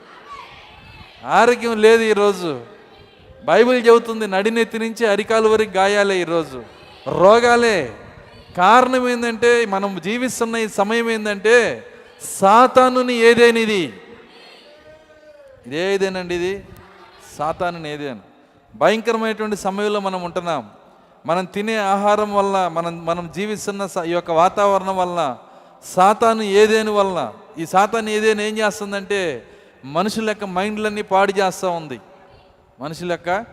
ఆరోగ్యం 1.25 1.81
లేదు 1.81 2.03
ఈరోజు. 2.03 2.61
బైబిల్ 3.45 3.87
చెబుతుంది 3.87 4.27
నడినెత్తి 4.27 4.79
నుంచి 4.79 5.07
అరికాలు 5.07 5.49
వరకు 5.49 5.69
గాయాలే 5.69 6.21
ఈరోజు. 6.21 6.63
రోగాలే. 7.07 7.93
కారణం 8.57 9.09
ఏంటంటే 9.09 9.65
మనం 9.65 10.01
జీవిస్తున్న 10.03 10.55
ఈ 10.55 10.67
సమయం 10.67 11.09
ఏంటంటే 11.09 11.85
సాతానుని 12.39 13.13
ఏదేనిది? 13.13 13.93
ఇదేదేనండి 15.67 16.35
ఇది? 16.35 16.63
సాతానుని 17.37 17.93
ఏదేను 17.93 18.19
భయంకరమైనటువంటి 18.75 19.55
సమయంలో 19.55 19.99
మనం 19.99 20.23
ఉంటున్నాం. 20.23 20.69
మనం 21.25 21.45
తినే 21.45 21.77
ఆహారం 21.77 22.33
వల్ల 22.35 22.67
మనం 22.67 23.05
మనం 23.05 23.31
జీవిస్తున్న 23.35 23.85
స- 23.85 24.03
ఈ 24.05 24.11
యొక్క 24.11 24.31
వాతావరణం 24.31 24.97
వల్ల 24.97 25.37
సాతాను 25.85 26.41
ఏదేని 26.41 26.89
వలన 26.89 27.33
ఈ 27.57 27.65
సాతాను 27.65 28.09
ఏదేని 28.09 28.47
ఏం 28.47 28.57
చేస్తుందంటే 28.57 29.45
మనుషుల 29.85 30.29
యొక్క 30.29 30.43
మైండ్లన్నీ 30.45 31.01
పాడు 31.01 31.31
చేస్తూ 31.31 31.69
ఉంది. 31.69 31.99
మనుషుల 32.79 33.11
యొక్క 33.11 33.45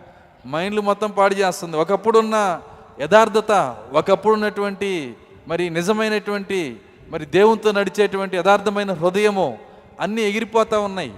మైండ్లు 0.46 0.80
మొత్తం 0.80 1.10
పాడు 1.10 1.34
చేస్తుంది. 1.34 1.76
ఒకప్పుడున్న 1.76 2.60
యథార్థత 3.00 3.76
ఒకప్పుడు 3.92 4.34
ఉన్నటువంటి 4.34 5.16
మరి 5.48 5.70
నిజమైనటువంటి 5.70 6.80
మరి 7.08 7.26
దేవునితో 7.26 7.72
నడిచేటువంటి 7.72 8.36
యథార్థమైన 8.36 8.92
హృదయము 8.92 9.58
అన్నీ 10.00 10.22
ఎగిరిపోతూ 10.22 10.82
ఉన్నాయి. 10.82 11.14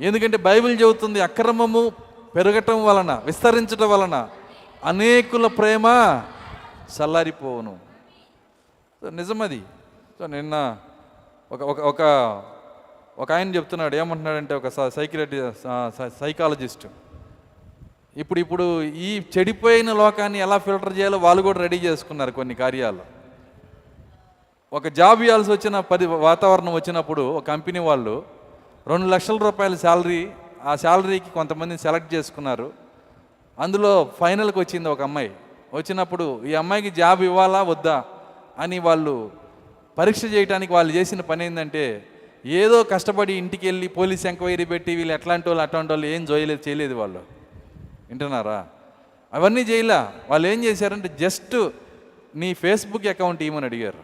ఎందుకంటే 0.00 0.36
బైబిల్ 0.36 0.82
చెబుతుంది 0.82 1.20
అక్రమము 1.20 1.92
పెరగటం 2.34 2.84
వలన 2.84 3.22
విస్తరించటం 3.24 3.90
వలన 3.90 4.28
అనేకుల 4.84 5.46
ప్రేమ 5.46 5.86
చల్లారిపోవును. 6.96 7.78
సో 9.00 9.10
నిజమది. 9.10 9.62
సో 10.18 10.26
నిన్న 10.26 10.76
ఒక 11.52 11.62
ఒక 11.62 11.80
ఒక 11.80 12.02
ఒక 13.18 13.32
ఆయన 13.32 13.54
చెప్తున్నాడు 13.54 13.96
ఏమంటున్నాడంటే 13.96 14.54
ఒక 14.54 14.88
సైకిలటి 14.88 15.52
సైకాలజిస్ట్. 16.20 16.86
ఇప్పుడు 18.20 18.40
ఇప్పుడు 18.44 18.64
ఈ 19.08 19.10
చెడిపోయిన 19.34 19.90
లోకాన్ని 20.00 20.38
ఎలా 20.46 20.56
ఫిల్టర్ 20.66 20.96
చేయాలో 20.98 21.18
వాళ్ళు 21.26 21.40
కూడా 21.46 21.58
రెడీ 21.64 21.78
చేసుకున్నారు 21.84 22.32
కొన్ని 22.38 22.54
కార్యాలు. 22.62 23.02
ఒక 24.72 24.88
జాబ్ 24.98 25.20
ఇవ్వాల్సి 25.26 25.50
వచ్చిన 25.54 25.76
పది 25.92 26.06
వాతావరణం 26.28 26.72
వచ్చినప్పుడు 26.78 27.22
ఒక 27.36 27.44
కంపెనీ 27.52 27.80
వాళ్ళు 27.88 28.14
రెండు 28.92 29.06
లక్షల 29.14 29.38
రూపాయల 29.46 29.76
శాలరీ 29.84 30.20
ఆ 30.70 30.72
శాలరీకి 30.84 31.30
కొంతమందిని 31.38 31.84
సెలెక్ట్ 31.86 32.10
చేసుకున్నారు. 32.14 32.68
అందులో 33.58 33.92
ఫైనల్కి 34.20 34.58
వచ్చింది 34.64 34.88
ఒక 34.94 35.02
అమ్మాయి. 35.08 35.30
వచ్చినప్పుడు 35.78 36.26
ఈ 36.50 36.52
అమ్మాయికి 36.62 36.90
జాబ్ 37.00 37.22
ఇవ్వాలా 37.30 37.62
వద్దా 37.72 37.96
అని 38.64 38.78
వాళ్ళు 38.88 39.16
పరీక్ష 39.98 40.22
చేయడానికి 40.34 40.72
వాళ్ళు 40.76 40.92
చేసిన 40.98 41.20
పని 41.30 41.42
ఏంటంటే 41.48 41.86
ఏదో 42.60 42.76
కష్టపడి 42.92 43.32
ఇంటికి 43.42 43.64
వెళ్ళి 43.68 43.86
పోలీస్ 43.98 44.24
ఎంక్వైరీ 44.30 44.64
పెట్టి 44.72 44.92
వీళ్ళు 44.98 45.14
ఎట్లాంటి 45.18 45.46
వాళ్ళు 45.50 45.62
అట్లాంటి 45.64 45.92
వాళ్ళు 45.92 46.06
ఏం 46.14 46.22
చేయలేదు 46.30 46.62
చేయలేదు 46.68 46.94
వాళ్ళు. 46.94 47.20
వింటున్నారా? 48.08 48.68
అవన్నీ 49.32 49.60
చేయలే. 49.60 50.08
వాళ్ళు 50.30 50.48
ఏం 50.48 50.64
చేశారంటే 50.64 51.16
జస్ట్ 51.20 51.70
నీ 52.34 52.54
ఫేస్బుక్ 52.54 53.06
అకౌంట్ 53.06 53.42
ఏమని 53.42 53.64
అడిగారు. 53.64 53.98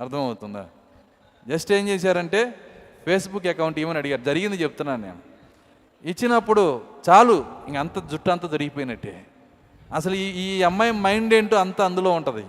అర్థమవుతుందా? 0.00 0.68
జస్ట్ 1.48 1.72
ఏం 1.72 1.88
చేశారంటే 1.88 2.54
ఫేస్బుక్ 3.04 3.46
అకౌంట్ 3.46 3.78
ఏమని 3.78 3.98
అడిగారు. 3.98 4.22
జరిగింది 4.22 4.56
చెప్తున్నాను 4.56 5.02
నేను. 5.02 5.18
ఇచ్చినప్పుడు 6.04 6.82
చాలు 7.08 7.46
ఇంక 7.68 7.76
అంత 7.76 8.08
జుట్టు 8.08 8.30
అంతా 8.30 8.48
దొరికిపోయినట్టే. 8.48 9.26
అసలు 9.94 10.14
ఈ 10.14 10.56
ఈ 10.58 10.62
అమ్మాయి 10.62 10.92
మైండ్ 10.92 11.34
ఏంటో 11.34 11.56
అంత 11.56 11.80
అందులో 11.82 12.10
ఉంటుంది. 12.10 12.46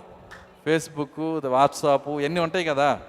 ఫేస్బుక్ 0.64 1.46
వాట్సాప్ 1.46 2.08
ఇవన్నీ 2.08 2.40
ఉంటాయి 2.40 2.64
కదా. 2.64 3.00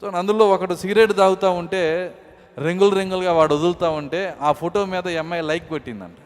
సో 0.00 0.08
అందులో 0.08 0.48
ఒకడు 0.48 0.74
సిగరెట్ 0.74 1.16
తాగుతూ 1.16 1.50
ఉంటే 1.50 2.14
రింగులు 2.58 2.94
రింగులుగా 2.94 3.32
వాడు 3.32 3.54
వదులుతూ 3.54 3.90
ఉంటే 3.90 4.36
ఆ 4.40 4.52
ఫోటో 4.52 4.84
మీద 4.84 5.18
అమ్మాయి 5.18 5.42
లైక్ 5.42 5.68
కొట్టిందంట. 5.68 6.16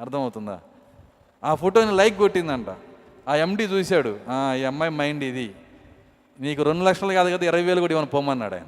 అర్థమవుతుందా? 0.00 0.60
ఆ 1.44 1.54
ఫోటోని 1.54 1.92
లైక్ 1.92 2.18
కొట్టిందంట. 2.18 2.66
ఆ 3.28 3.34
ఎండి 3.34 3.64
చూశాడు. 3.64 4.18
"ఆ, 4.28 4.54
ఈ 4.58 4.64
అమ్మాయి 4.64 4.92
మైండ్ 4.92 5.24
ఇది. 5.24 5.54
నీకు 6.40 6.62
రెండు 6.62 6.84
లక్షలు 6.84 7.12
కాదు 7.12 7.36
కదా 7.36 7.46
ఇరవై 7.46 7.62
వేలు 7.62 7.80
కూడా 7.80 7.90
ఇవ్వను 7.90 8.06
పోమన్నాడు 8.06 8.54
ఆయన. 8.54 8.66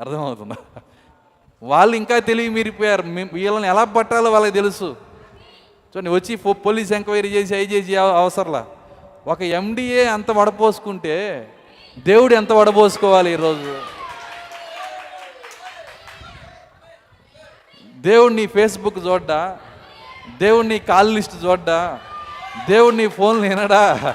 అర్థమవుతుందా? 0.00 0.56
వాళ్ళు 1.62 1.96
ఇంకా 1.96 2.18
తెలివి 2.18 2.48
మీరిపోయారు. 2.48 3.02
వీళ్ళని 3.32 3.68
ఎలా 3.68 3.84
పట్టాలో 3.84 4.30
వాళ్ళకి 4.30 4.52
తెలుసు. 4.52 4.96
చూడండి 5.96 6.10
వచ్చి 6.10 6.36
పోలీస్ 6.36 6.92
ఎంక్వైరీ 6.92 7.28
చేసి 7.28 7.54
అవి 7.54 7.64
చేసి 7.64 7.96
అవసరంలా. 7.96 8.66
ఒక 9.26 9.42
ఎండిఏ 9.42 10.04
అంత 10.04 10.30
వడపోసుకుంటే 10.30 11.48
దేవుడు 11.98 12.34
ఎంత 12.34 12.52
వడపోసుకోవాలి 12.52 13.32
ఈరోజు? 13.32 13.99
దేవుడు 18.00 18.32
నీ 18.32 18.46
ఫేస్బుక్ 18.46 19.06
చూడ్డా? 19.06 19.58
దేవుడు 20.38 20.66
నీ 20.66 20.78
కాల్ 20.78 21.14
లిస్ట్ 21.14 21.44
చూడ్డా? 21.44 22.00
దేవుడు 22.68 22.94
నీ 22.96 23.08
ఫోన్లు 23.08 23.42
వినడా? 23.42 24.14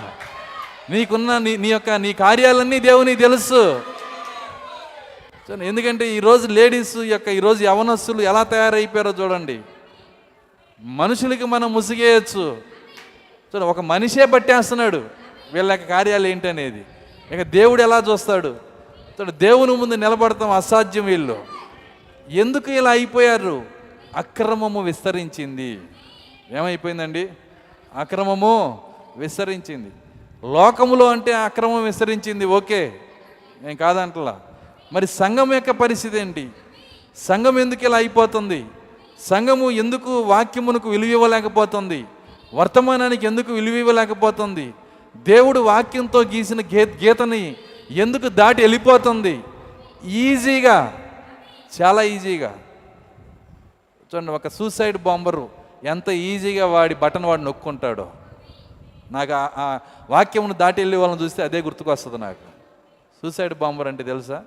నీకున్న 0.90 1.38
నీ 1.38 1.58
నీ 1.58 1.72
యొక్క 1.72 1.90
నీ 1.90 2.14
కార్యాలన్నీ 2.14 2.80
దేవుని 2.80 3.16
తెలుసు. 3.16 3.82
ఎందుకంటే 5.64 6.16
ఈరోజు 6.16 6.48
లేడీస్ 6.48 6.98
యొక్క 6.98 7.28
ఈరోజు 7.28 7.64
యవనస్తులు 7.64 8.22
ఎలా 8.22 8.44
తయారైపోయారో 8.44 9.14
చూడండి. 9.22 9.60
మనుషులకి 10.80 11.46
మనం 11.46 11.74
ముసిగేయచ్చు. 11.74 12.58
చూడండి 13.52 13.66
ఒక 13.66 13.80
మనిషే 13.80 14.26
పట్టేస్తున్నాడు 14.26 15.04
వీళ్ళ 15.54 15.72
యొక్క 15.72 15.90
కార్యాలు 15.90 16.28
ఏంటనేది? 16.28 16.86
ఇక 17.32 17.42
దేవుడు 17.42 17.82
ఎలా 17.82 18.04
చూస్తాడు? 18.12 18.56
చూడండి 19.22 19.32
దేవుని 19.32 19.76
ముందు 19.76 19.96
నిలబడతాం 19.96 20.52
అసాధ్యం 20.52 21.06
వీళ్ళు. 21.06 21.38
ఎందుకు 22.30 22.72
ఇలా 22.72 22.92
అయిపోయారు? 22.92 23.75
అక్రమము 24.16 24.82
విస్తరించింది. 24.82 25.80
ఏమైపోయిందండి? 26.52 27.30
అక్రమము 27.96 28.82
విస్తరించింది. 29.18 29.92
లోకములో 30.54 31.12
అంటే 31.12 31.34
అక్రమం 31.34 31.84
విస్తరించింది 31.84 32.46
ఓకే. 32.46 32.94
నేను 33.62 33.76
కాదంటలా. 33.76 34.40
మరి 34.94 35.08
సంఘం 35.08 35.54
యొక్క 35.54 35.72
పరిస్థితి 35.72 36.20
ఏంటి? 36.20 36.50
సంఘం 37.18 37.60
ఎందుకు 37.60 37.86
ఇలా 37.86 37.98
అయిపోతుంది? 37.98 38.66
సంఘము 39.20 39.72
ఎందుకు 39.72 40.22
వాక్యమునకు 40.22 40.90
విలువ 40.90 41.10
ఇవ్వలేకపోతుంది? 41.10 42.06
వర్తమానానికి 42.54 43.26
ఎందుకు 43.26 43.54
విలువ 43.54 43.76
ఇవ్వలేకపోతుంది? 43.76 44.74
దేవుడు 45.18 45.60
వాక్యంతో 45.60 46.22
గీసిన 46.22 46.62
గీ 46.62 46.86
గీతని 46.86 47.56
ఎందుకు 47.92 48.28
దాటి 48.28 48.62
వెళ్ళిపోతుంది? 48.62 49.40
ఈజీగా 50.06 51.10
చాలా 51.82 52.02
ఈజీగా. 52.02 52.58
చూడండి 54.16 54.32
ఒక 54.32 54.48
సూసైడ్ 54.48 54.98
బాంబరు 54.98 55.50
ఎంత 55.84 56.10
ఈజీగా 56.10 56.66
వాడి 56.66 56.96
బటన్ 56.96 57.26
వాడు 57.26 57.42
నొక్కుంటాడో. 57.42 58.08
నాకు 59.12 59.32
ఆ- 59.34 59.80
వాక్యమును 60.10 60.54
దాటి 60.54 60.82
వెళ్ళే 60.82 60.98
వాళ్ళని 60.98 61.24
చూస్తే 61.24 61.44
అదే 61.44 61.62
గుర్తుకొస్తుంది 61.62 62.18
నాకు. 62.18 62.48
సూసైడ్ 63.22 63.54
బాంబర్ 63.54 63.88
అంటే 63.88 64.04
తెలుసా? 64.04 64.44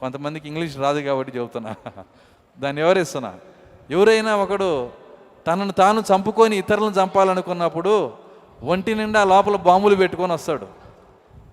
కొంతమందికి 0.00 0.48
ఇంగ్లీష్ 0.48 0.76
రాదు 0.76 1.00
కాబట్టి 1.00 1.38
చెబుతున్నా. 1.38 1.74
దాన్ని 2.58 2.82
ఎవరిస్తున్నా? 2.82 3.34
ఎవరైనా 3.90 4.36
ఒకడు 4.36 4.88
తనను 5.46 5.72
తాను 5.72 6.00
చంపుకొని 6.00 6.56
ఇతరులను 6.56 6.90
చంపాలనుకున్నప్పుడు 6.90 8.12
ఒంటి 8.62 8.94
నిండా 8.94 9.24
లోపల 9.24 9.56
బాంబులు 9.56 9.96
పెట్టుకొని 9.96 10.32
వస్తాడు. 10.32 10.66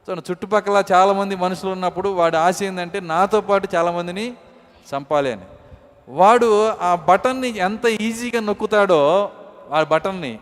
చూడండి 0.09 0.31
చుట్టుపక్కల 0.31 0.83
చాలామంది 0.91 1.35
మనుషులు 1.35 1.71
ఉన్నప్పుడు 1.71 2.09
వాడి 2.09 2.37
ఆశ 2.37 2.63
ఏంటంటే 2.63 2.99
నాతో 2.99 3.41
పాటు 3.41 3.67
చాలామందిని 3.75 4.33
చంపాలి 4.95 5.31
అని. 5.31 5.41
వాడు 6.09 6.67
ఆ 6.67 6.95
బటన్ని 6.95 7.57
ఎంత 7.57 7.85
ఈజీగా 7.85 8.41
నొక్కుతాడో 8.41 9.29
ఆ 9.71 9.83
బటన్ని 9.83 10.39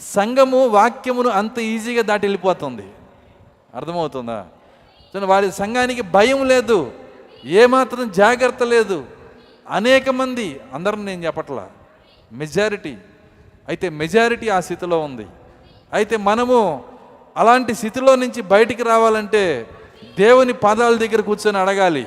సంఘము 0.00 0.66
వాక్యమును 0.66 1.28
అంత 1.28 1.58
ఈజీగా 1.58 2.02
దాటి 2.02 2.26
వెళ్ళిపోతుంది. 2.26 2.86
అర్థమవుతుందా? 3.74 4.46
చూడండి 4.98 5.26
వాడి 5.26 5.52
సంఘానికి 5.52 6.02
భయం 6.02 6.48
లేదు 6.48 6.92
ఏమాత్రం 7.44 8.10
జాగ్రత్త 8.10 8.62
లేదు. 8.62 9.04
అనేక 9.70 10.08
మంది 10.08 10.60
అందరం 10.72 11.04
నేను 11.04 11.24
చెప్పట్లా 11.26 11.68
మెజారిటీ. 12.32 12.96
అయితే 13.68 13.88
మెజారిటీ 13.88 14.48
ఆ 14.48 14.60
స్థితిలో 14.60 15.00
ఉంది. 15.00 15.26
అయితే 15.92 16.16
మనము 16.16 16.84
అలాంటి 17.36 17.74
స్థితిలో 17.74 18.16
నుంచి 18.16 18.42
బయటికి 18.42 18.82
రావాలంటే 18.82 19.66
దేవుని 20.18 20.52
పాదాల 20.52 20.96
దగ్గర 20.96 21.20
కూర్చొని 21.20 21.58
అడగాలి. 21.58 22.06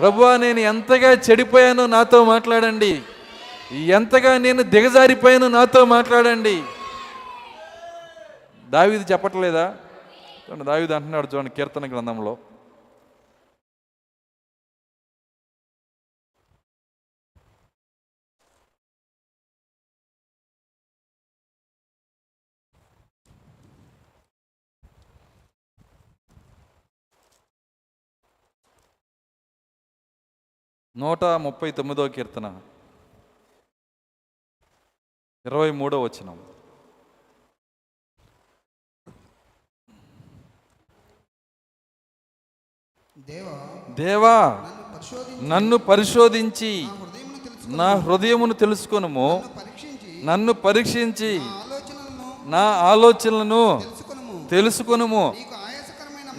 ప్రభువా 0.00 0.36
నేను 0.36 0.60
ఎంతగా 0.60 1.10
చెడిపోయానో 1.12 1.86
నాతో 1.86 2.24
మాట్లాడండి. 2.24 3.02
ఎంతగా 3.72 4.38
నేను 4.38 4.62
దిగజారిపోయానో 4.62 5.48
నాతో 5.48 5.84
మాట్లాడండి. 5.84 6.62
దావీది 8.68 9.12
చెప్పట్లేదా? 9.12 9.74
దావీది 10.62 10.94
అంటున్నాడు 10.94 11.28
చూడండి 11.34 11.50
కీర్తన 11.50 11.90
గ్రంథంలో. 11.90 12.36
నూట 31.00 31.24
ముప్పై 31.24 31.70
తొమ్మిదో 31.70 32.08
కీర్తన. 32.08 32.60
ఇరవై 35.46 35.70
మూడో 35.70 36.02
వచనం. 36.02 36.38
దేవా 43.18 43.56
దేవా 43.94 44.38
నన్ను 45.42 45.76
పరిశోధించి 45.76 46.88
నా 47.66 47.94
హృదయమును 47.94 48.54
తెలుసుకొనుము. 48.54 49.44
నన్ను 50.24 50.52
పరీక్షించి 50.52 51.38
నా 52.50 52.62
ఆలోచనలను 52.92 53.82
తెలుసుకొనుము. 54.50 55.36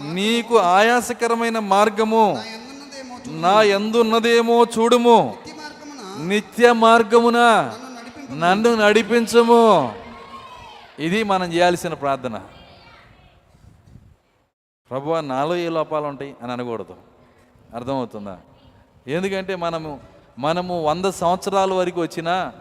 నీకు 0.00 0.58
ఆయాసకరమైన 0.58 1.58
మార్గము. 1.58 2.44
నా 3.26 3.62
ఎందున్నదేమో 3.62 4.64
చూడుము. 4.64 5.36
నిత్య 6.20 6.72
మార్గమున 6.72 7.36
నన్ను 8.32 8.74
నడిపించము. 8.74 9.94
ఇది 10.98 11.22
మనం 11.22 11.52
చేయాల్సిన 11.52 11.94
ప్రార్థన. 11.94 12.40
ప్రభు 14.90 15.14
నాలో 15.14 15.56
ఏ 15.56 15.68
లోపాలు 15.68 16.06
ఉంటాయి 16.06 16.36
అని 16.42 16.52
అనకూడదు. 16.52 16.94
అర్థమవుతుందా? 17.74 18.38
ఎందుకంటే 19.08 19.56
మనము 19.56 20.00
మనము 20.38 20.82
వంద 20.82 21.04
సంవత్సరాల 21.04 21.72
వరకు 21.72 22.00
వచ్చినా 22.00 22.52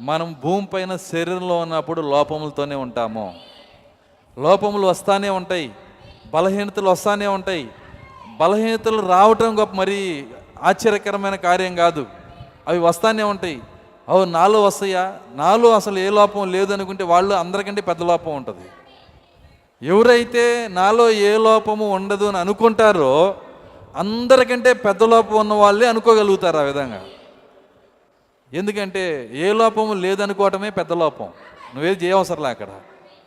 మనం 0.00 0.36
భూమిపైన 0.42 0.96
శరీరంలో 0.96 1.58
ఉన్నప్పుడు 1.58 2.00
లోపములతోనే 2.00 2.74
ఉంటాము. 2.74 3.34
లోపములు 4.38 4.86
వస్తానే 4.86 5.28
ఉంటాయి. 5.28 5.72
బలహీనతలు 6.34 6.90
వస్తానే 6.90 7.26
ఉంటాయి. 7.26 7.70
బలహీనతలు 8.36 9.08
రావటం 9.08 9.60
గొప్ప 9.60 9.74
మరి 9.74 10.26
ఆశ్చర్యకరమైన 10.62 11.34
కార్యం 11.34 11.76
కాదు. 11.76 12.06
అవి 12.68 12.78
వస్తానే 12.78 13.22
ఉంటాయి. 13.22 13.60
అవి 14.08 14.26
నాలో 14.26 14.62
వస్తాయా? 14.62 15.18
నాలో 15.34 15.74
అసలు 15.74 15.98
ఏ 15.98 16.10
లోపం 16.10 16.52
లేదనుకుంటే 16.52 17.04
వాళ్ళు 17.04 17.34
అందరికంటే 17.34 17.80
పెద్ద 17.80 18.02
లోపం 18.02 18.36
ఉంటుంది. 18.36 18.68
ఎవరైతే 19.86 20.68
నాలో 20.68 21.10
ఏ 21.10 21.36
లోపము 21.36 21.90
ఉండదు 21.90 22.24
అని 22.24 22.38
అనుకుంటారో 22.38 23.34
అందరికంటే 23.96 24.72
పెద్ద 24.72 25.02
లోపం 25.02 25.36
ఉన్న 25.36 25.52
వాళ్ళే 25.52 25.88
అనుకోగలుగుతారు 25.88 26.56
ఆ 26.56 26.62
విధంగా. 26.62 27.04
ఎందుకంటే 28.52 29.30
ఏ 29.32 29.52
లోపము 29.52 29.94
లేదనుకోవటమే 29.94 30.70
పెద్ద 30.70 30.92
లోపం. 30.92 31.24
నువ్వేది 31.74 32.06
చేయవసరంలా 32.06 32.48
అక్కడ. 32.48 32.68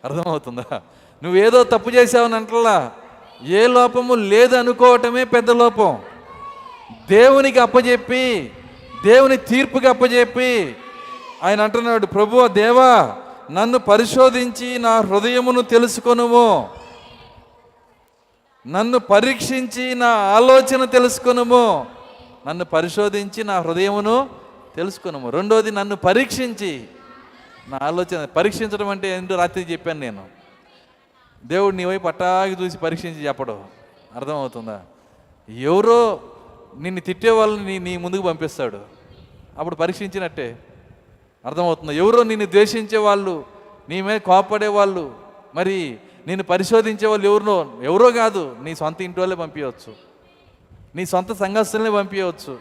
అర్థమవుతుందా? 0.05 0.81
నువ్వేదో 1.23 1.63
తప్పు 1.63 1.89
చేసావని 1.89 2.35
అంటలా 2.35 2.91
ఏ 3.45 3.67
లోపము 3.67 4.13
లేదనుకోవటమే 4.13 5.23
పెద్ద 5.23 5.51
లోపం. 5.51 5.97
దేవునికి 7.09 7.59
అప్పజెప్పి 7.59 8.51
దేవుని 9.05 9.37
తీర్పుకి 9.37 9.87
అప్పజెప్పి 9.87 10.75
ఆయన 11.43 11.61
అంటున్నాడు 11.61 12.05
ప్రభు 12.05 12.47
దేవా 12.47 13.15
నన్ను 13.51 13.79
పరిశోధించి 13.79 14.79
నా 14.79 14.99
హృదయమును 14.99 15.61
తెలుసుకొనుము. 15.61 16.69
నన్ను 18.67 18.99
పరీక్షించి 18.99 19.95
నా 19.95 20.07
ఆలోచన 20.07 20.85
తెలుసుకొనుము. 20.85 21.85
నన్ను 22.47 22.65
పరిశోధించి 22.65 23.43
నా 23.43 23.59
హృదయమును 23.59 24.29
తెలుసుకొనుము. 24.75 25.29
రెండోది 25.29 25.71
నన్ను 25.71 25.95
పరీక్షించి 25.95 26.83
నా 27.67 27.79
ఆలోచన 27.81 28.25
పరీక్షించడం 28.25 28.87
అంటే 28.87 29.17
ఏంటో 29.17 29.35
రాత్రి 29.35 29.65
చెప్పాను 29.71 29.99
నేను. 29.99 30.36
దేవుడు 31.45 31.75
నీ 31.75 31.85
వైపు 31.85 32.03
పట్టాగి 32.03 32.65
చూసి 32.65 32.77
పరీక్షించి 32.77 33.27
చెప్పడం. 33.27 33.63
అర్థమవుతుందా? 34.15 34.81
ఎవరో 35.49 36.19
నిన్ను 36.77 37.01
తిట్టే 37.01 37.29
వాళ్ళని 37.29 37.65
నీ 37.65 37.79
నీ 37.79 37.97
ముందుకు 37.97 38.21
పంపిస్తాడు. 38.21 38.79
అప్పుడు 39.57 39.75
పరీక్షించినట్టే. 39.75 40.59
అర్థమవుతుంది? 41.45 41.97
ఎవరో 41.97 42.23
నిన్ను 42.23 42.45
ద్వేషించే 42.45 42.97
వాళ్ళు 42.97 43.45
నీ 43.89 44.01
మీద 44.01 44.21
కోపడే 44.21 44.67
వాళ్ళు 44.67 45.15
మరి 45.55 45.97
నిన్ను 46.27 46.43
పరిశోధించే 46.43 47.07
వాళ్ళు 47.07 47.27
ఎవరినో 47.27 47.79
ఎవరో 47.83 48.11
కాదు 48.11 48.55
నీ 48.61 48.75
సొంత 48.75 49.01
ఇంటి 49.01 49.19
వాళ్ళే 49.19 49.35
పంపించవచ్చు 49.35 49.93
నీ 50.95 51.05
సొంత 51.05 51.31
సంఘస్థులనే 51.31 51.89
పంపించవచ్చు 51.89 52.59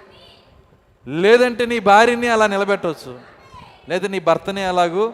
లేదంటే 1.06 1.66
నీ 1.66 1.78
భార్యని 1.78 2.28
అలా 2.28 2.46
నిలబెట్టవచ్చు. 2.46 3.20
లేదా 3.88 4.08
నీ 4.08 4.20
భర్తని 4.20 4.64
అలాగూ 4.64 5.12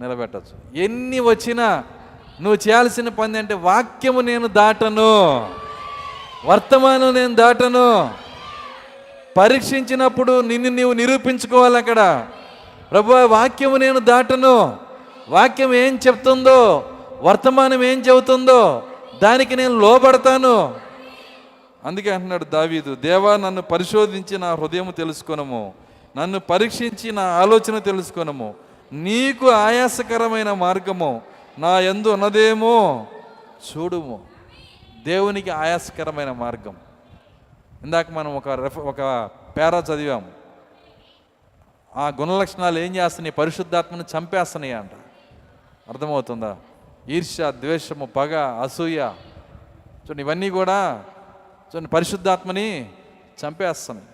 నిలబెట్టవచ్చు. 0.00 0.76
ఎన్ని 0.76 1.20
వచ్చినా 1.20 1.84
నువ్వు 2.40 2.68
చేయాల్సిన 2.68 3.08
పని 3.08 3.38
అంటే 3.38 3.54
వాక్యము 3.54 4.20
నేను 4.20 4.46
దాటను. 4.46 5.50
వర్తమానం 6.46 7.14
నేను 7.14 7.34
దాటను. 7.34 8.14
పరీక్షించినప్పుడు 9.36 10.40
నిన్ను 10.40 10.70
నీవు 10.70 10.92
నిరూపించుకోవాలి 10.92 11.76
అక్కడ. 11.76 12.26
ప్రభు 12.90 13.12
వాక్యము 13.12 13.76
నేను 13.76 13.98
దాటను. 13.98 14.76
వాక్యం 15.28 15.74
ఏం 15.74 15.98
చెప్తుందో 16.06 16.88
వర్తమానం 17.20 17.84
ఏం 17.84 18.00
చెబుతుందో 18.00 18.82
దానికి 19.22 19.56
నేను 19.56 19.78
లోబడతాను. 19.78 20.74
అందుకే 21.84 22.10
అంటున్నాడు 22.10 22.44
దావీదు 22.44 22.94
దేవా 22.94 23.36
నన్ను 23.36 23.62
పరిశోధించి 23.62 24.38
నా 24.38 24.54
హృదయం 24.54 24.94
తెలుసుకొనము. 24.98 25.74
నన్ను 26.16 26.40
పరీక్షించి 26.40 27.12
నా 27.12 27.22
ఆలోచన 27.22 27.78
తెలుసుకొనము. 27.78 28.54
నీకు 28.92 29.50
ఆయాసకరమైన 29.50 30.52
మార్గము. 30.52 31.22
నా 31.58 31.80
ఎందు 31.80 32.08
ఉన్నదేమో 32.08 33.06
చూడుము. 33.68 34.26
దేవునికి 35.04 35.50
ఆయాసకరమైన 35.50 36.32
మార్గం. 36.32 36.76
ఇందాక 37.82 38.10
మనం 38.10 38.36
ఒక 38.36 38.48
రెఫ 38.48 38.78
ఒక 38.78 39.30
పేరా 39.56 39.78
చదివాము. 39.78 40.32
ఆ 41.96 42.08
గుణ 42.08 42.30
లక్షణాలు 42.30 42.78
ఏం 42.78 42.96
చేస్తున్నాయి? 42.96 43.32
పరిశుద్ధాత్మను 43.32 44.04
చంపేస్తున్నాయి 44.18 44.72
అంట. 44.72 44.90
అర్థమవుతుందా? 45.88 46.56
ఈర్ష్య 47.08 47.52
ద్వేషము 47.52 48.06
పగ 48.06 48.36
అసూయ. 48.36 49.12
చూడండి 50.06 50.22
ఇవన్నీ 50.22 50.50
కూడా 50.50 51.04
చూడండి 51.68 51.88
పరిశుద్ధాత్మని 51.88 52.90
చంపేస్తున్నాయి. 53.46 54.08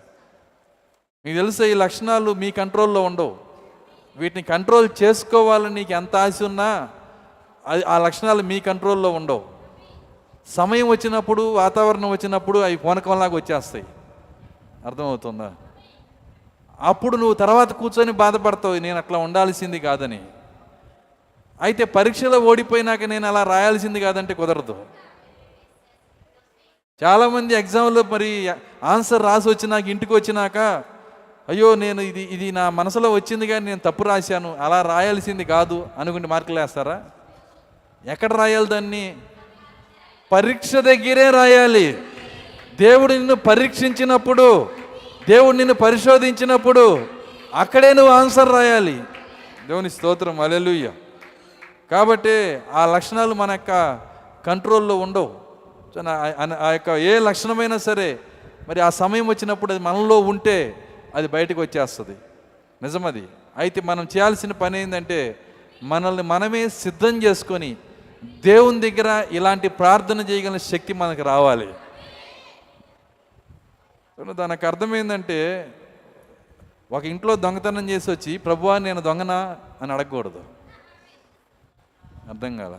మీకు 1.24 1.36
తెలుసా 1.36 1.64
ఈ 1.64 1.74
లక్షణాలు 1.74 2.32
మీ 2.32 2.50
కంట్రోల్లో 2.50 3.02
ఉండవు. 3.02 3.36
వీటిని 4.16 4.42
కంట్రోల్ 4.42 4.88
చేసుకోవాలని 5.02 5.74
నీకు 5.74 5.92
ఎంత 5.92 6.16
ఆశ 6.16 6.42
ఉన్నా 6.42 6.88
ఆ 7.66 7.98
లక్షణాలు 7.98 8.42
మీ 8.42 8.60
కంట్రోల్లో 8.60 9.10
ఉండవు. 9.10 9.42
సమయం 10.48 10.88
వచ్చినప్పుడు 10.88 11.42
వాతావరణం 11.42 12.10
వచ్చినప్పుడు 12.10 12.58
అవి 12.58 12.76
పూనకంలాగా 12.76 13.34
వచ్చేస్తాయి. 13.36 13.84
అర్థమవుతుందా? 14.86 15.52
అప్పుడు 16.80 17.16
నువ్వు 17.16 17.34
తర్వాత 17.34 17.72
కూర్చొని 17.72 18.12
బాధపడతావు 18.12 18.74
నేను 18.74 18.96
అట్లా 18.96 19.18
ఉండాల్సింది 19.18 19.78
కాదని. 19.78 20.20
అయితే 21.60 21.84
పరీక్షలో 21.84 22.38
ఓడిపోయినాక 22.40 23.02
నేను 23.04 23.26
అలా 23.26 23.42
రాయాల్సింది 23.42 24.00
కాదంటే 24.00 24.34
కుదరదు. 24.34 24.76
చాలామంది 27.02 27.54
ఎగ్జామ్లో 27.54 28.02
మరి 28.02 28.48
ఆన్సర్ 28.82 29.22
రాసి 29.22 29.48
వచ్చినాక 29.48 29.88
ఇంటికి 29.88 30.14
వచ్చినాక 30.14 30.58
అయ్యో 31.48 31.74
నేను 31.74 32.00
ఇది 32.00 32.22
ఇది 32.22 32.52
నా 32.52 32.70
మనసులో 32.70 33.12
వచ్చింది 33.14 33.46
కానీ 33.46 33.64
నేను 33.66 33.80
తప్పు 33.84 34.02
రాశాను 34.02 34.56
అలా 34.56 34.82
రాయాల్సింది 34.82 35.44
కాదు 35.44 35.86
అనుకుంటే 35.98 36.28
మార్కులు 36.28 36.60
వేస్తారా? 36.60 37.04
ఎక్కడ 38.06 38.32
రాయాలి 38.32 38.66
దాన్ని? 38.66 39.16
పరీక్ష 40.32 40.76
దగ్గరే 40.76 41.30
రాయాలి. 41.30 41.98
దేవుడు 42.80 43.12
నిన్ను 43.12 43.34
పరీక్షించినప్పుడు 43.34 44.70
దేవుడు 45.28 45.56
నిన్ను 45.56 45.74
పరిశోధించినప్పుడు 45.74 47.06
అక్కడే 47.54 47.92
నువ్వు 47.92 48.12
ఆన్సర్ 48.12 48.52
రాయాలి. 48.52 49.02
దేవుని 49.68 49.90
స్తోత్రం 49.90 50.40
అలెలుయ్య 50.40 50.90
కాబట్టి 51.90 52.58
ఆ 52.72 52.86
లక్షణాలు 52.86 53.34
మన 53.34 53.50
యొక్క 53.50 54.00
కంట్రోల్లో 54.46 54.98
ఉండవు. 54.98 55.34
ఆ- 56.08 56.56
ఆ 56.60 56.70
యొక్క 56.70 56.88
ఏ 56.88 57.18
లక్షణమైనా 57.18 57.76
సరే 57.76 58.18
మరి 58.68 58.80
ఆ 58.80 58.90
సమయం 58.90 59.26
వచ్చినప్పుడు 59.26 59.72
అది 59.72 59.82
మనలో 59.82 60.20
ఉంటే 60.20 60.88
అది 61.14 61.28
బయటకు 61.28 61.60
వచ్చేస్తుంది. 61.60 62.16
నిజమది. 62.82 63.22
అయితే 63.56 63.80
మనం 63.80 64.04
చేయాల్సిన 64.04 64.52
పని 64.52 64.82
ఏంటంటే 64.82 65.38
మనల్ని 65.82 66.22
మనమే 66.22 66.68
సిద్ధం 66.68 67.22
చేసుకొని 67.22 67.76
దేవుని 68.24 68.90
దగ్గర 68.90 69.26
ఇలాంటి 69.30 69.68
ప్రార్థన 69.68 70.20
చేయగల 70.20 70.56
శక్తి 70.56 70.92
మనకు 70.92 71.22
రావాలి. 71.22 71.74
దానికి 74.30 74.66
అర్థం 74.66 74.96
ఏంటంటే 74.96 75.68
ఒక 76.92 77.04
ఇంట్లో 77.04 77.36
దొంగతనం 77.36 77.90
చేసి 77.90 78.10
వచ్చి 78.10 78.38
ప్రభువా 78.38 78.78
నేను 78.78 79.00
దొంగనా? 79.00 79.56
అని 79.82 79.92
అడగకూడదు. 79.92 80.44
అర్థం 82.28 82.56
కాల. 82.56 82.78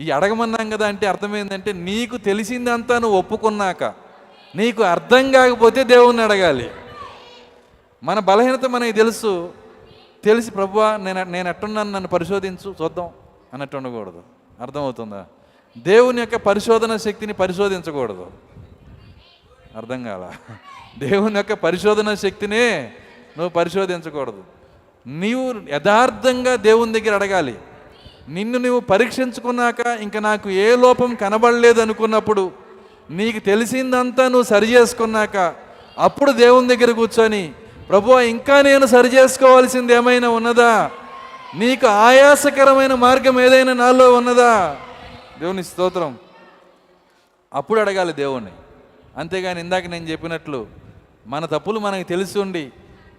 ఈ 0.00 0.10
అడగమన్నాం 0.10 0.70
కదా 0.70 0.88
అంటే 0.88 1.06
అర్థం 1.06 1.36
ఏంటంటే 1.36 1.72
నీకు 1.72 2.16
తెలిసిందంతా 2.16 2.98
నువ్వు 2.98 3.18
ఒప్పుకున్నాక 3.18 3.84
నీకు 4.56 4.82
అర్థం 4.82 5.32
కాకపోతే 5.32 5.84
దేవుణ్ణి 5.84 6.22
అడగాలి. 6.22 6.70
మన 8.02 8.18
బలహీనత 8.18 8.66
మనకి 8.66 8.92
తెలుసు. 8.92 9.54
తెలిసి 10.24 10.50
ప్రభువా 10.50 10.96
నేను 10.96 11.24
నేను 11.24 11.48
ఎట్టున్నాను 11.48 11.90
నన్ను 11.90 12.08
పరిశోధించు 12.08 12.74
చూద్దాం. 12.82 13.10
అన్నట్టు 13.52 13.76
ఉండకూడదు. 13.76 14.22
అర్థమవుతుందా? 14.60 15.26
దేవుని 15.78 16.20
యొక్క 16.20 16.36
పరిశోధన 16.36 16.96
శక్తిని 16.96 17.32
పరిశోధించకూడదు. 17.32 18.26
అర్థం 19.76 20.04
కాల? 20.04 20.32
దేవుని 20.98 21.36
యొక్క 21.36 21.52
పరిశోధన 21.52 22.14
శక్తినే 22.14 22.92
నువ్వు 23.38 23.48
పరిశోధించకూడదు. 23.48 24.44
నీవు 25.06 25.54
యథార్థంగా 25.70 26.56
దేవుని 26.56 27.00
దగ్గర 27.00 27.14
అడగాలి. 27.14 27.54
నిన్ను 28.28 28.58
నువ్వు 28.58 28.80
పరీక్షించుకున్నాక 28.80 29.98
ఇంకా 30.00 30.20
నాకు 30.20 30.50
ఏ 30.50 30.76
లోపం 30.76 31.14
కనబడలేదు 31.14 31.80
అనుకున్నప్పుడు 31.80 32.50
నీకు 33.10 33.38
తెలిసిందంతా 33.38 34.28
నువ్వు 34.28 34.42
సరి 34.42 34.66
చేసుకున్నాక 34.66 35.54
అప్పుడు 35.98 36.32
దేవుని 36.32 36.76
దగ్గర 36.76 36.90
కూర్చొని 36.92 37.52
ప్రభు 37.88 38.20
ఇంకా 38.20 38.62
నేను 38.62 38.86
సరి 38.86 39.08
చేసుకోవాల్సింది 39.08 39.92
ఏమైనా 39.92 40.28
ఉన్నదా? 40.28 40.90
నీకు 41.54 41.86
ఆయాసకరమైన 41.86 42.94
మార్గం 42.94 43.40
ఏదైనా 43.40 43.72
నాలో 43.72 44.14
ఉన్నదా? 44.14 44.76
దేవుని 45.40 45.64
స్తోత్రం. 45.64 46.18
అప్పుడు 47.54 47.80
అడగాలి 47.80 48.12
దేవుణ్ణి. 48.12 48.50
అంతేగాని 49.16 49.60
ఇందాక 49.60 49.86
నేను 49.86 50.06
చెప్పినట్లు 50.06 50.66
మన 51.26 51.46
తప్పులు 51.46 51.78
మనకి 51.78 52.04
తెలిసి 52.04 52.38
ఉండి 52.38 52.72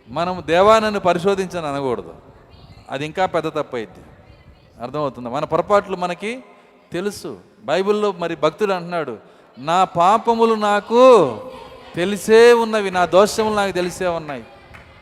మనం 0.10 0.44
దేవా 0.48 0.80
నన్ను 0.80 1.00
పరిశోధించని 1.00 1.68
అనకూడదు. 1.68 2.14
అది 2.90 3.06
ఇంకా 3.06 3.26
పెద్ద 3.26 3.50
తప్పు 3.50 3.76
అయింది 3.76 4.06
అర్థమవుతుంది? 4.84 5.30
మన 5.30 5.46
పొరపాట్లు 5.46 5.96
మనకి 5.96 6.44
తెలుసు. 6.92 7.40
బైబిల్లో 7.64 8.12
మరి 8.12 8.36
భక్తుడు 8.36 8.74
అంటున్నాడు 8.74 9.18
నా 9.58 9.84
పాపములు 9.84 10.56
నాకు 10.56 11.42
తెలిసే 11.96 12.54
ఉన్నవి 12.54 12.92
నా 12.92 13.06
దోషములు 13.06 13.56
నాకు 13.56 13.72
తెలిసే 13.72 14.08
ఉన్నాయి. 14.08 14.44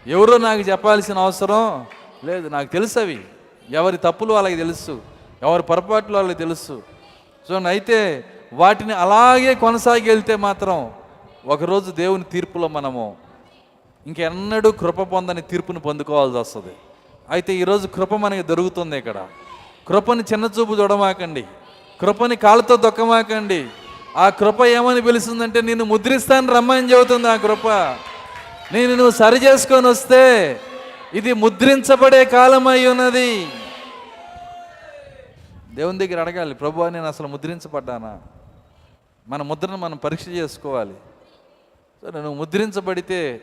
ఎవరో 0.08 0.38
నాకు 0.38 0.62
చెప్పాల్సిన 0.62 1.18
అవసరం 1.18 1.86
లేదు 2.24 2.50
నాకు 2.50 2.72
తెలుసు 2.72 3.00
అవి 3.00 3.20
ఎవరి 3.70 3.98
తప్పులు 3.98 4.34
వాళ్ళకి 4.34 4.56
తెలుసు. 4.56 5.02
ఎవరి 5.44 5.64
పొరపాట్లు 5.64 6.16
వాళ్ళకి 6.16 6.40
తెలుసు. 6.40 6.82
సో 7.48 7.60
అయితే 7.60 8.26
వాటిని 8.54 8.94
అలాగే 8.94 9.56
కొనసాగి 9.56 10.10
వెళ్తే 10.10 10.36
మాత్రం 10.36 10.92
ఒకరోజు 11.46 11.92
దేవుని 11.92 12.24
తీర్పులో 12.24 12.68
మనము 12.68 13.16
ఇంకెన్నడూ 14.08 14.72
కృప 14.72 15.02
పొందని 15.02 15.42
తీర్పును 15.42 15.80
పొందుకోవాల్సి 15.80 16.38
వస్తుంది. 16.38 16.74
అయితే 17.30 17.54
ఈరోజు 17.54 17.88
కృప 17.88 18.14
మనకి 18.14 18.44
దొరుకుతుంది 18.44 18.98
ఇక్కడ. 18.98 19.28
కృపని 19.88 20.24
చిన్న 20.34 20.50
చూపు 20.60 20.74
చూడమాకండి. 20.74 21.44
కృపని 22.02 22.36
కాళ్ళతో 22.36 22.76
దొక్కమాకండి 22.76 23.68
ఆ 24.18 24.30
కృప 24.30 24.66
ఏమని 24.66 25.02
పిలుస్తుందంటే 25.02 25.62
నిన్ను 25.62 25.86
ముద్రిస్తాను 25.86 26.54
రమ్మని 26.54 26.92
చెబుతుంది 26.92 27.28
ఆ 27.28 27.36
కృప. 27.36 27.68
నేను 28.72 28.96
నువ్వు 28.96 29.12
సరి 29.12 29.46
చేసుకొని 29.46 29.88
వస్తే 29.88 30.62
ఇది 31.14 31.34
ముద్రించబడే 31.34 32.26
కాలం 32.26 32.68
అయి 32.68 32.88
ఉన్నది. 32.88 33.48
దేవుని 35.74 36.08
దగ్గర 36.08 36.22
అడగాలి 36.22 36.56
ప్రభు 36.56 36.84
నేను 36.84 37.06
అసలు 37.06 37.28
ముద్రించబడ్డానా? 37.28 38.20
మన 39.28 39.42
ముద్రను 39.42 39.78
మనం 39.78 39.98
పరీక్ష 39.98 40.28
చేసుకోవాలి. 40.28 40.94
సరే 42.02 42.22
నువ్వు 42.22 42.34
ముద్రించబడితే 42.34 43.42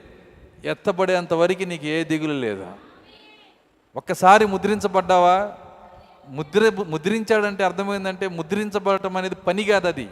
ఎత్తబడేంతవరకు 0.65 1.63
నీకు 1.63 1.87
ఏ 1.87 2.05
దిగులు 2.05 2.33
లేదా? 2.33 2.73
ఒక్కసారి 3.97 4.47
ముద్రించబడ్డావా? 4.47 5.53
ముద్ర 6.29 6.73
ముద్రించాడంటే 6.87 7.65
అర్థమైందంటే 7.65 8.29
ముద్రించబడటం 8.29 9.17
అనేది 9.17 9.35
పని 9.35 9.65
కాదు 9.65 9.89
అది. 9.89 10.09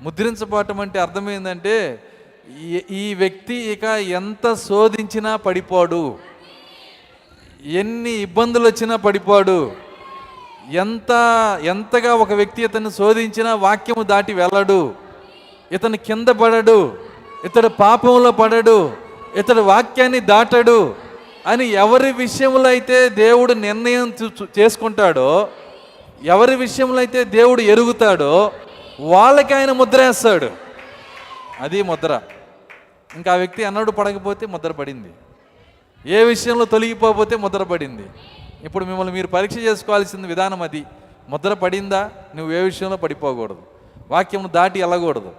ముద్రించబడటం 0.00 0.80
అంటే 0.80 1.00
అర్థమైందంటే 1.00 2.02
ఈ- 2.60 2.84
ఈ 2.90 3.14
వ్యక్తి 3.14 3.54
ఇక 3.54 3.84
ఎంత 3.84 4.54
శోధించినా 4.54 5.36
పడిపోడు. 5.36 6.18
ఎన్ని 7.66 8.10
ఇబ్బందులు 8.10 8.68
వచ్చినా 8.68 8.96
పడిపోడు. 8.96 9.72
ఎంత 10.70 11.10
ఎంతగా 11.62 12.14
ఒక 12.14 12.32
వ్యక్తి 12.32 12.62
ఇతన్ని 12.62 12.92
శోధించినా 12.92 13.54
వాక్యము 13.54 14.02
దాటి 14.02 14.34
వెళ్ళడు. 14.34 14.94
ఇతను 15.72 15.96
కింద 15.96 16.28
పడడు. 16.28 16.98
ఇతడు 17.44 17.68
పాపంలో 17.68 18.30
పడడు. 18.32 18.92
ఇతడు 19.36 19.60
వాక్యాన్ని 19.60 20.20
దాటడు 20.20 20.94
అని 21.46 21.66
ఎవరి 21.66 22.12
విషయంలో 22.12 22.68
అయితే 22.68 23.08
దేవుడు 23.08 23.52
నిర్ణయం 23.52 24.12
చూ- 24.22 24.46
చేసుకుంటాడో 24.58 25.48
ఎవరి 26.24 26.56
విషయంలో 26.56 26.98
అయితే 26.98 27.24
దేవుడు 27.24 27.60
ఎరుగుతాడో 27.60 28.52
వాళ్ళకి 29.00 29.54
ఆయన 29.54 29.72
ముద్ర 29.72 30.02
వేస్తాడు. 30.02 30.50
అది 31.60 31.82
ముద్ర. 31.82 32.20
ఇంకా 33.16 33.32
ఆ 33.32 33.36
వ్యక్తి 33.36 33.64
అన్నడు 33.64 33.90
పడకపోతే 33.90 34.46
ముద్ర 34.46 34.72
పడింది. 34.72 35.08
ఏ 36.04 36.24
విషయంలో 36.24 36.64
తొలగిపోతే 36.64 37.36
ముద్ర 37.36 37.62
పడింది 37.62 38.04
ఇప్పుడు 38.64 38.84
మిమ్మల్ని 38.84 39.12
మీరు 39.14 39.26
పరీక్ష 39.26 39.56
చేసుకోవాల్సిన 39.56 40.26
విధానం 40.26 40.62
అది. 40.62 40.84
ముద్ర 41.28 41.52
పడిందా 41.52 42.10
నువ్వు 42.36 42.52
ఏ 42.52 42.60
విషయంలో 42.60 42.96
పడిపోకూడదు. 42.96 43.62
వాక్యం 44.10 44.50
దాటి 44.54 44.82
వెళ్ళకూడదు 44.82 45.32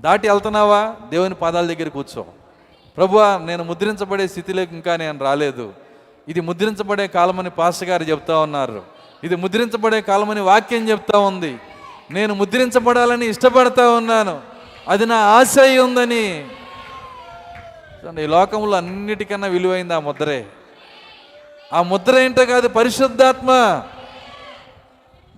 దాటి 0.00 0.28
వెళ్తున్నావా 0.28 0.94
దేవుని 1.10 1.34
పాదాల 1.34 1.66
దగ్గర 1.66 1.88
కూర్చో. 1.88 2.24
ప్రభు 2.96 3.18
నేను 3.18 3.64
ముద్రించబడే 3.64 4.28
స్థితిలోకి 4.28 4.74
ఇంకా 4.74 4.96
నేను 4.96 5.18
రాలేదు. 5.18 5.72
ఇది 6.28 6.40
ముద్రించబడే 6.40 7.06
కాలమని 7.06 7.50
పాస్ 7.50 7.84
గారు 7.84 8.02
చెప్తా 8.02 8.38
ఉన్నారు. 8.38 8.82
ఇది 9.24 9.36
ముద్రించబడే 9.36 10.00
కాలమని 10.00 10.40
వాక్యం 10.40 10.88
చెప్తా 10.88 11.18
ఉంది. 11.18 11.58
నేను 12.10 12.34
ముద్రించబడాలని 12.34 13.26
ఇష్టపడతా 13.26 13.90
ఉన్నాను. 13.90 14.40
అది 14.88 15.06
నా 15.06 15.16
ఆశ 15.16 15.58
ఉందని 15.84 16.46
చూడండి, 18.06 18.24
ఈ 18.24 18.28
లోకంలో 18.34 18.74
అన్నిటికన్నా 18.76 19.48
విలువైంది 19.54 19.94
ఆ 19.94 20.00
ముద్రే. 20.08 20.36
ఆ 21.76 21.78
ముద్ర 21.92 22.12
ఏంటో 22.24 22.42
కాదు 22.50 22.66
పరిశుద్ధాత్మ. 22.76 23.50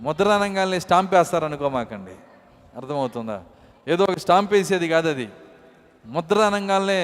ముద్ర 0.05 0.27
అనగానే 0.35 0.77
స్టాంప్ 0.85 1.13
వేస్తారు 1.15 1.45
అనుకోమాకండి 1.49 2.15
అర్థమవుతుందా? 2.77 3.37
ఏదో 3.87 4.03
ఒక 4.09 4.19
స్టాంప్ 4.25 4.53
వేసేది 4.53 4.87
కాదు 4.93 5.07
అది. 5.13 5.27
ముద్ర 6.05 6.37
అనగానే 6.49 7.01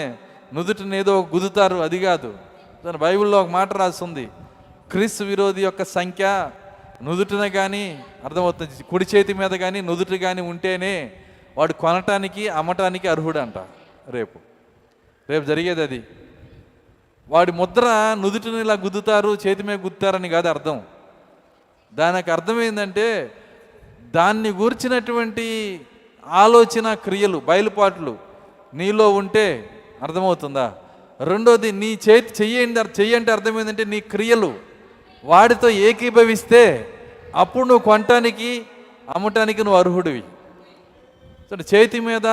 నుదుటిని 0.54 0.98
ఏదో 1.02 1.14
ఒక 1.20 1.28
గుదుతారు 1.36 1.78
అది 1.88 2.00
కాదు. 2.08 2.32
దాని 2.86 3.00
బైబిల్లో 3.06 3.38
ఒక 3.44 3.50
మాట 3.60 3.74
రాస్తుంది 3.84 4.26
క్రీస్తు 4.92 5.24
విరోధి 5.32 5.62
యొక్క 5.68 5.84
సంఖ్య 5.98 6.26
నుదుటిన 7.06 7.46
కానీ 7.60 7.86
అర్థమవుతుంది 8.26 8.84
కుడి 8.92 9.06
చేతి 9.14 9.34
మీద 9.42 9.54
కానీ 9.64 9.82
నుదుటి 9.90 10.20
కానీ 10.26 10.42
ఉంటేనే 10.52 10.96
వాడు 11.58 11.74
కొనటానికి 11.84 12.44
అమ్మటానికి 12.60 13.08
అర్హుడంట 13.16 13.58
రేపు. 14.18 14.38
రేపు 15.30 15.46
జరిగేది 15.46 15.84
అది. 15.84 16.04
వాడి 17.30 17.52
ముద్ర 17.52 17.82
నుదుటిని 18.20 18.62
ఇలా 18.62 18.74
గుద్దుతారు 18.74 19.38
చేతి 19.48 19.64
మీద 19.64 19.80
గుద్దుతారని 19.82 20.30
కాదు 20.30 20.48
అర్థం. 20.48 20.82
దానికి 21.94 22.32
అర్థం 22.32 22.62
ఏంటంటే 22.62 23.32
దాన్ని 24.00 24.50
గూర్చినటువంటి 24.50 25.82
ఆలోచన 26.28 26.94
క్రియలు 26.94 27.38
బయలుపాట్లు 27.38 28.18
నీలో 28.74 29.14
ఉంటే 29.14 29.70
అర్థమవుతుందా? 30.04 30.74
రెండోది 31.22 31.72
నీ 31.72 32.00
చేతి 32.10 32.44
చెయ్యండి 32.44 32.80
చెయ్యంటే 32.80 32.80
అర్థమైందంటే 32.80 33.32
అర్థం 33.32 33.60
ఏంటంటే 33.60 33.84
నీ 33.84 34.00
క్రియలు. 34.00 34.54
వాడితో 35.24 35.70
ఏకీభవిస్తే 35.70 36.94
అప్పుడు 37.36 37.68
నువ్వు 37.68 37.84
కొనటానికి 37.84 38.66
అమ్మటానికి 39.10 39.64
నువ్వు 39.64 39.80
అర్హుడివి. 39.80 40.24
చేతి 41.76 42.00
మీద 42.00 42.28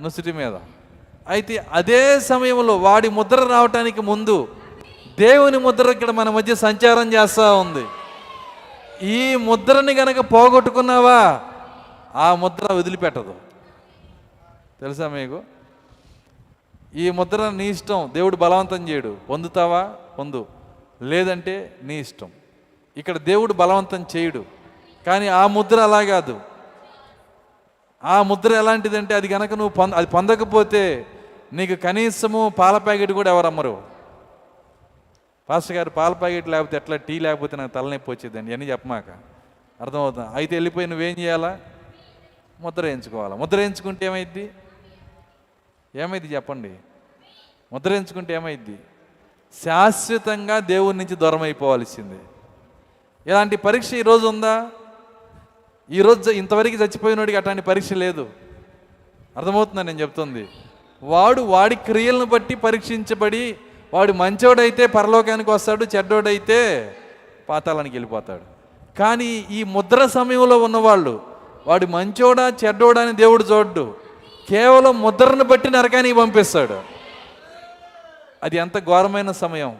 నుసిటి 0.00 0.32
మీద. 0.32 0.54
అయితే 1.28 1.66
అదే 1.72 2.20
సమయంలో 2.20 2.76
వాడి 2.76 3.08
ముద్ర 3.08 3.44
రావటానికి 3.44 4.02
ముందు 4.02 4.48
దేవుని 5.18 5.58
ముద్ర 5.58 5.90
ఇక్కడ 5.90 6.10
మన 6.10 6.30
మధ్య 6.30 6.54
సంచారం 6.54 7.12
చేస్తూ 7.12 7.56
ఉంది. 7.58 7.84
ఈ 9.02 9.36
ముద్రని 9.36 9.94
గనక 9.94 10.20
పోగొట్టుకున్నావా? 10.20 11.40
ఆ 12.14 12.34
ముద్ర 12.34 12.72
వదిలిపెట్టదు. 12.72 13.34
తెలుసా 14.80 15.08
మీకు? 15.08 15.42
ఈ 16.94 17.10
ముద్ర 17.10 17.50
నీ 17.50 17.68
ఇష్టం 17.68 18.10
దేవుడు 18.14 18.36
బలవంతం 18.36 18.88
చేయడు. 18.88 19.16
పొందుతావా? 19.30 19.92
పొందు. 20.18 20.46
లేదంటే 21.02 21.76
నీ 21.82 21.94
ఇష్టం. 21.94 22.30
ఇక్కడ 22.96 23.16
దేవుడు 23.16 23.52
బలవంతం 23.52 24.06
చేయడు. 24.16 24.44
కానీ 25.06 25.28
ఆ 25.28 25.46
ముద్ర 25.46 25.80
అలా 25.80 26.02
కాదు. 26.02 26.40
ఆ 28.04 28.22
ముద్ర 28.22 28.52
ఎలాంటిదంటే 28.52 29.14
అది 29.14 29.28
కనుక 29.28 29.50
నువ్వు 29.50 29.68
పొంద 29.68 29.92
అది 29.92 30.06
పొందకపోతే 30.06 31.06
నీకు 31.52 31.74
కనీసము 31.74 32.52
పాల 32.58 32.78
ప్యాకెట్ 32.78 33.12
కూడా 33.12 33.30
ఎవరు 33.30 33.46
అమ్మరు? 33.46 33.82
పాస్టర్ 35.48 35.76
గారు 35.76 35.90
పాల 35.90 36.12
ప్యాకెట్ 36.12 36.48
లేకపోతే 36.48 36.76
ఎట్లా? 36.76 36.96
టీ 36.96 37.18
లేకపోతే 37.18 37.56
నాకు 37.56 37.72
తలనొప్పి 37.72 38.10
వచ్చేదండి 38.10 38.52
అని 38.52 38.70
చెప్పమాక. 38.70 39.04
అర్థమవుతుంది? 39.80 40.28
అయితే 40.34 40.56
వెళ్ళిపోయి 40.56 40.86
నువ్వేం 40.86 41.18
చేయాలా? 41.18 41.60
ముద్ర 42.60 42.82
వేయించుకోవాలా? 42.82 43.36
ముద్ర 43.36 43.56
వేయించుకుంటే 43.56 44.06
ఏమైద్ది? 44.06 44.50
ఏమైంది 45.94 46.28
చెప్పండి? 46.28 46.74
ముద్ర 47.72 47.90
వేయించుకుంటే 47.90 48.34
ఏమైద్ది? 48.34 48.78
శాశ్వతంగా 49.64 50.58
దేవుడి 50.58 50.98
నుంచి 50.98 51.16
దూరం 51.16 51.42
అయిపోవాల్సిందే. 51.42 52.18
ఇలాంటి 53.26 53.56
పరీక్ష 53.56 53.94
ఈరోజు 53.94 54.26
ఉందా? 54.26 54.70
ఈరోజు 55.90 56.30
ఇంతవరకు 56.30 56.74
చచ్చిపోయినోడికి 56.74 57.38
అట్లాంటి 57.38 57.62
పరీక్ష 57.62 57.92
లేదు. 57.92 58.30
అర్థమవుతుందని 59.36 59.86
నేను 59.86 60.00
చెప్తుంది? 60.00 60.48
వాడు 61.02 61.42
వాడి 61.42 61.76
క్రియలను 61.76 62.24
బట్టి 62.24 62.54
పరీక్షించబడి 62.54 63.56
వాడు 63.94 64.12
మంచోడైతే 64.12 64.86
పరలోకానికి 64.86 65.50
వస్తాడు 65.50 65.86
చెడ్డోడైతే 65.96 66.94
పాతాళానికి 67.48 67.94
వెళ్ళిపోతాడు. 67.96 68.58
కానీ 68.98 69.46
ఈ 69.50 69.64
ముద్ర 69.64 70.06
సమయంలో 70.06 70.58
ఉన్నవాళ్ళు 70.58 71.20
వాడు 71.66 71.86
మంచోడా 71.86 72.52
చెడ్డోడా 72.64 73.02
అని 73.02 73.12
దేవుడు 73.12 73.44
చూడ్డు. 73.44 73.94
కేవలం 74.48 75.00
ముద్రను 75.00 75.44
బట్టి 75.44 75.70
నరకానికి 75.70 76.14
పంపిస్తాడు. 76.14 76.80
అది 78.42 78.56
ఎంత 78.56 78.84
ఘోరమైన 78.84 79.30
సమయం. 79.30 79.76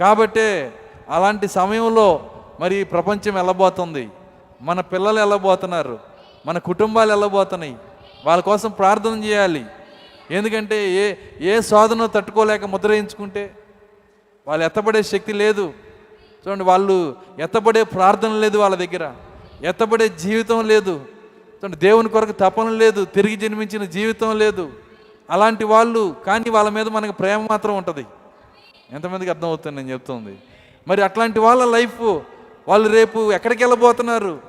కాబట్టే 0.00 0.72
అలాంటి 1.10 1.48
సమయంలో 1.48 2.30
మరి 2.60 2.84
ప్రపంచం 2.84 3.34
వెళ్ళబోతుంది. 3.34 4.08
మన 4.62 4.80
పిల్లలు 4.80 5.20
వెళ్ళబోతున్నారు. 5.20 5.98
మన 6.46 6.58
కుటుంబాలు 6.58 7.12
వెళ్ళబోతున్నాయి. 7.12 7.76
వాళ్ళ 8.24 8.42
కోసం 8.42 8.70
ప్రార్థన 8.70 9.24
చేయాలి. 9.24 9.64
ఎందుకంటే 10.30 10.90
ఏ 10.90 11.14
ఏ 11.40 11.60
శోధన 11.60 12.06
తట్టుకోలేక 12.06 12.64
ముద్రయించుకుంటే 12.64 13.54
వాళ్ళు 14.46 14.64
ఎత్తబడే 14.64 15.02
శక్తి 15.02 15.32
లేదు. 15.32 15.72
చూడండి 16.46 16.64
వాళ్ళు 16.64 17.16
ఎత్తబడే 17.38 17.82
ప్రార్థన 17.82 18.32
లేదు 18.32 18.58
వాళ్ళ 18.58 18.76
దగ్గర. 18.76 19.12
ఎత్తబడే 19.62 20.08
జీవితం 20.08 20.68
లేదు. 20.68 21.00
చూడండి 21.56 21.76
దేవుని 21.76 22.08
కొరకు 22.08 22.32
తపన 22.32 22.68
లేదు. 22.68 23.04
తిరిగి 23.04 23.36
జన్మించిన 23.36 23.84
జీవితం 23.84 24.38
లేదు. 24.38 24.72
అలాంటి 25.30 25.64
వాళ్ళు 25.64 26.16
కానీ 26.26 26.50
వాళ్ళ 26.50 26.70
మీద 26.70 26.88
మనకు 26.88 27.12
ప్రేమ 27.12 27.46
మాత్రం 27.50 27.76
ఉంటుంది. 27.76 28.06
ఎంతమందికి 28.92 29.30
అర్థమవుతుంది 29.30 29.76
నేను 29.76 29.92
చెప్తుంది? 29.92 30.38
మరి 30.88 31.02
అట్లాంటి 31.02 31.40
వాళ్ళ 31.40 31.64
లైఫ్ 31.64 32.20
వాళ్ళు 32.68 32.88
రేపు 32.88 33.32
ఎక్కడికి 33.32 33.64
వెళ్ళబోతున్నారు? 33.64 34.40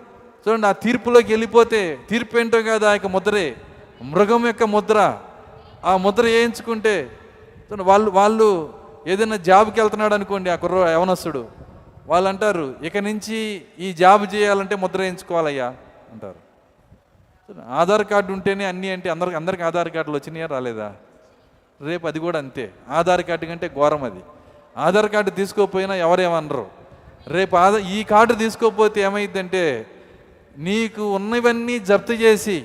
చూడండి 0.47 0.67
ఆ 0.67 0.71
తీర్పులోకి 0.71 1.33
వెళ్ళిపోతే 1.33 1.99
తీర్పు 2.09 2.37
ఏంటో 2.37 2.61
కాదు 2.61 2.85
ఆ 2.85 2.91
యొక్క 2.91 3.07
ముద్రే. 3.07 3.55
మృగం 4.01 4.45
యొక్క 4.45 4.63
ముద్ర. 4.63 5.19
ఆ 5.83 5.97
ముద్ర 5.97 6.23
వేయించుకుంటే 6.23 6.95
వాళ్ళు 7.89 8.09
వాళ్ళు 8.11 8.47
ఏదైనా 9.07 9.37
జాబ్కి 9.47 9.79
వెళ్తున్నాడు 9.81 10.13
అనుకోండి 10.13 10.49
ఆ 10.49 10.55
కుర్ర 10.63 10.79
యవనస్తుడు. 10.95 11.41
వాళ్ళు 12.07 12.27
అంటారు 12.29 12.65
ఇక 12.87 12.97
నుంచి 12.97 13.37
ఈ 13.79 13.87
జాబ్ 14.01 14.23
చేయాలంటే 14.35 14.75
ముద్ర 14.75 14.99
వేయించుకోవాలయ్యా 15.01 15.67
అంటారు. 16.11 16.39
ఆధార్ 17.79 18.03
కార్డు 18.11 18.31
ఉంటేనే 18.33 18.65
అన్నీ 18.65 18.89
అంటే 18.89 19.09
అందరికి 19.09 19.35
అందరికి 19.35 19.63
ఆధార్ 19.69 19.89
కార్డులు 19.95 20.15
వచ్చినాయా 20.15 20.47
రాలేదా? 20.51 20.89
రేపు 21.81 22.05
అది 22.07 22.19
కూడా 22.19 22.37
అంతే. 22.39 22.65
ఆధార్ 22.89 23.23
కార్డు 23.29 23.45
కంటే 23.45 23.67
ఘోరం 23.75 24.03
అది. 24.03 24.21
ఆధార్ 24.77 25.09
కార్డు 25.11 25.31
తీసుకోకపోయినా 25.39 25.95
ఎవరేమనరు. 26.05 26.65
రేపు 27.27 27.55
ఆధార్ 27.55 27.83
ఈ 27.95 28.03
కార్డు 28.11 28.33
తీసుకోకపోతే 28.33 29.01
ఏమైందంటే 29.01 29.63
నీకు 30.57 31.03
ఉన్నవన్నీ 31.15 31.79
జప్తు 31.89 32.13
చేసి 32.13 32.57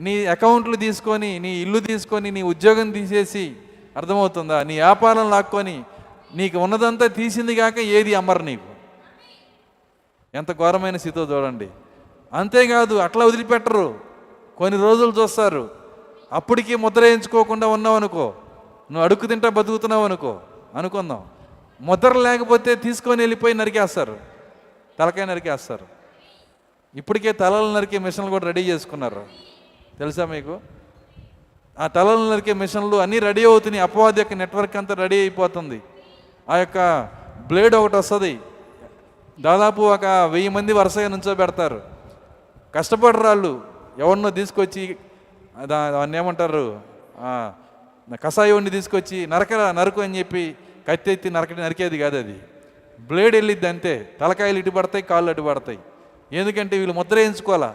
నీ 0.00 0.26
అకౌంట్లు 0.26 0.76
తీసుకొని 0.76 1.38
నీ 1.38 1.56
ఇల్లు 1.56 1.78
తీసుకొని 1.78 2.30
నీ 2.30 2.42
ఉద్యోగం 2.42 2.90
తీసేసి 2.90 3.56
అర్థమవుతుందా? 3.96 4.62
నీ 4.62 4.74
వ్యాపారం 4.74 5.30
లాక్కొని 5.30 5.82
నీకు 6.34 6.58
ఉన్నదంతా 6.58 7.06
తీసింది 7.06 7.54
కాక 7.54 7.78
ఏది 7.78 8.14
అమ్మరు 8.14 8.42
నీకు? 8.42 8.70
ఎంత 10.34 10.58
ఘోరమైన 10.58 10.96
స్థితితో 10.96 11.24
చూడండి. 11.24 11.68
అంతేకాదు 12.32 12.94
అట్లా 12.94 13.24
వదిలిపెట్టరు. 13.24 13.98
కొన్ని 14.56 14.80
రోజులు 14.80 15.22
చూస్తారు. 15.22 15.70
అప్పటికీ 16.32 16.74
ముద్ర 16.74 17.00
వేయించుకోకుండా 17.00 17.66
ఉన్నావు 17.66 17.96
అనుకో. 17.96 18.34
నువ్వు 18.90 19.04
అడుగు 19.04 19.26
తింటా 19.26 19.48
బతుకుతున్నావు 19.48 20.04
అనుకో. 20.04 20.40
అనుకుందాం. 20.74 21.24
ముద్ర 21.80 22.12
లేకపోతే 22.12 22.74
తీసుకొని 22.74 23.22
వెళ్ళిపోయి 23.22 23.54
నరికేస్తారు. 23.54 24.18
తలకాయ 24.98 25.24
నరికేస్తారు. 25.24 25.86
ఇప్పటికే 26.94 27.32
తలలు 27.32 27.74
నరికే 27.74 27.98
మిషన్లు 27.98 28.30
కూడా 28.30 28.46
రెడీ 28.46 28.62
చేసుకున్నారు. 28.62 29.49
తెలుసా 30.00 30.24
మీకు? 30.26 30.60
ఆ 31.78 31.86
తలలు 31.86 32.32
నరికే 32.32 32.52
మిషన్లు 32.52 32.96
అన్నీ 32.96 33.18
రెడీ 33.18 33.44
అవుతున్నాయి. 33.44 33.82
అపవాది 33.82 34.20
యొక్క 34.20 34.32
నెట్వర్క్ 34.32 34.76
అంతా 34.76 34.94
రెడీ 34.94 35.20
అయిపోతుంది. 35.20 35.82
ఆ 36.50 36.56
యొక్క 36.56 37.08
బ్లేడ్ 37.46 37.74
ఒకటి 37.74 37.96
వస్తుంది. 37.96 38.40
దాదాపు 39.40 39.82
ఒక 39.82 40.04
వెయ్యి 40.04 40.48
మంది 40.48 40.72
వరుసగా 40.72 41.08
నుంచోబెడతారు. 41.08 41.82
కష్టపడరు 42.74 43.26
వాళ్ళు. 43.26 43.62
ఎవరినో 43.98 44.30
తీసుకొచ్చి 44.30 44.96
దా- 45.58 45.92
దాన్ని 45.92 46.18
ఏమంటారు? 46.18 46.80
ఆ, 47.18 47.52
కషాయోడిని 48.24 48.70
తీసుకొచ్చి 48.70 49.26
నరకరా 49.26 49.72
నరకు 49.72 50.00
అని 50.00 50.18
చెప్పి 50.18 50.56
కత్తి 50.88 51.12
ఎత్తి 51.12 51.30
నరక 51.30 51.52
నరికేది 51.52 51.98
కాదు 51.98 52.16
అది. 52.16 52.38
బ్లేడ్ 53.00 53.34
వెళ్ళిద్ది 53.34 53.68
అంతే. 53.68 54.12
తలకాయలు 54.20 54.58
ఇటు 54.58 54.70
పడతాయి 54.70 55.02
కాళ్ళు 55.02 55.30
అటు 55.30 55.42
పడతాయి. 55.42 55.78
ఎందుకంటే 56.32 56.78
వీళ్ళు 56.78 56.94
ముద్ర 56.94 57.14
వేయించుకోవాలా? 57.14 57.74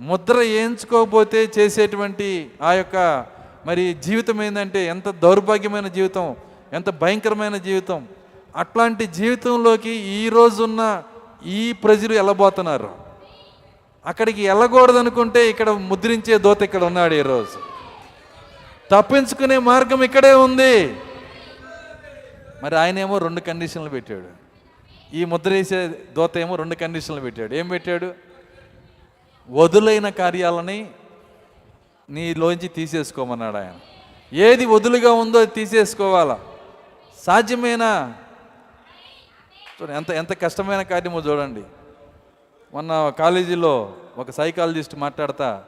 ముద్ర 0.00 0.36
వేయించుకోకపోతే 0.36 1.50
చేసేటువంటి 1.58 2.50
ఆ 2.62 2.72
యొక్క 2.72 3.26
మరి 3.66 3.94
జీవితం 3.94 4.42
ఏంటంటే 4.42 4.86
ఎంత 4.86 5.08
దౌర్భాగ్యమైన 5.08 5.88
జీవితం 5.88 6.36
ఎంత 6.72 6.90
భయంకరమైన 6.90 7.56
జీవితం. 7.56 8.08
అట్లాంటి 8.56 9.06
జీవితంలోకి 9.06 9.90
ఈ 9.90 10.28
రోజున్న 10.28 11.02
ఈ 11.46 11.72
ప్రజలు 11.72 12.14
వెళ్ళబోతున్నారు 12.14 12.90
అక్కడికి 14.06 14.48
వెళ్ళకూడదనుకుంటే 14.48 15.50
ఇక్కడ 15.50 15.70
ముద్రించే 15.70 16.38
దోత 16.38 16.62
ఇక్కడ 16.62 16.84
ఉన్నాడు 16.84 17.14
ఈరోజు 17.14 17.72
తప్పించుకునే 18.90 19.58
మార్గం 19.58 20.02
ఇక్కడే 20.02 20.32
ఉంది. 20.32 20.96
మరి 22.62 22.76
ఆయన 22.76 22.98
ఏమో 22.98 23.18
రెండు 23.18 23.40
కండిషన్లు 23.40 23.90
పెట్టాడు. 23.90 24.42
ఈ 25.16 25.24
ముద్ర 25.24 25.50
వేసే 25.50 25.88
దోత 25.88 26.38
ఏమో 26.38 26.56
రెండు 26.56 26.74
కండిషన్లు 26.74 27.20
పెట్టాడు. 27.20 27.54
ఏం 27.54 27.68
పెట్టాడు? 27.68 28.31
వదులైన 29.52 30.08
కార్యాలని 30.08 30.90
నీలోంచి 32.10 32.68
తీసేసుకోమన్నాడు 32.68 33.56
ఆయన. 33.56 33.74
ఏది 34.32 34.66
వదులుగా 34.66 35.12
ఉందో 35.12 35.38
అది 35.38 35.50
తీసేసుకోవాలా? 35.50 36.40
సాధ్యమేనా 37.26 38.14
చూడండి 39.82 39.96
ఎంత 39.96 40.10
ఎంత 40.10 40.42
కష్టమైన 40.42 40.82
కార్యమో 40.82 41.20
చూడండి. 41.20 41.62
మొన్న 42.74 43.12
కాలేజీలో 43.18 43.92
ఒక 44.18 44.30
సైకాలజిస్ట్ 44.30 44.96
మాట్లాడతా 44.96 45.64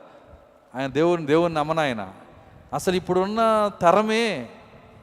ఆయన 0.74 0.86
దేవుని 0.86 1.26
దేవుని 1.26 1.54
నమ్మన 1.54 1.80
ఆయన 1.80 2.12
అసలు 2.72 2.94
ఇప్పుడున్న 2.94 3.70
తరమే 3.80 4.48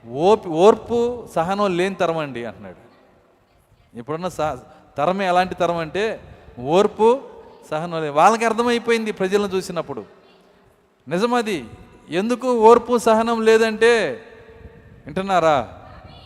ఓపి 0.09 0.49
ఓర్పు 0.49 1.27
సహనం 1.35 1.77
లేని 1.77 1.95
తరం 1.95 2.17
అండి 2.17 2.45
అంటున్నాడు. 2.45 2.91
ఇప్పుడున్న 3.99 4.27
సహ 4.27 4.57
తరమే 4.97 5.27
ఎలాంటి 5.27 5.55
తరం 5.55 5.77
అంటే 5.77 6.19
ఓర్పు 6.59 7.30
సహనం 7.71 8.01
లేదు. 8.01 8.13
వాళ్ళకి 8.13 8.45
అర్థమైపోయింది 8.45 9.11
ప్రజలను 9.11 9.47
చూసినప్పుడు. 9.47 10.05
నిజమది. 11.07 11.65
ఎందుకు 12.09 12.57
ఓర్పు 12.57 12.97
సహనం 12.97 13.45
లేదంటే 13.45 14.23
వింటున్నారా? 15.05 15.73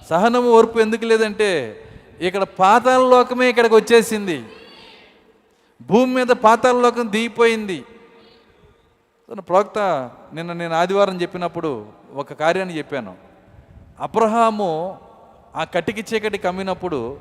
సహనము 0.10 0.52
ఓర్పు 0.52 0.80
ఎందుకు 0.80 1.06
లేదంటే 1.06 1.82
ఇక్కడ 2.22 2.44
పాతాల 2.44 3.02
లోకమే 3.02 3.50
ఇక్కడికి 3.50 3.76
వచ్చేసింది. 3.76 4.44
భూమి 5.82 6.14
మీద 6.16 6.28
పాతాల 6.28 6.76
లోకం 6.76 7.12
దిగిపోయింది. 7.12 7.84
ప్రవక్త 9.34 9.80
నిన్న 10.34 10.54
నేను 10.54 10.74
ఆదివారం 10.74 11.22
చెప్పినప్పుడు 11.22 11.86
ఒక 12.14 12.34
కార్యాన్ని 12.34 12.78
చెప్పాను. 12.78 13.16
అబ్రహాము 14.00 14.98
ఆ 15.56 15.64
కటికి 15.64 16.16
చీకటి 16.16 16.38
కమ్మినప్పుడు 16.38 17.18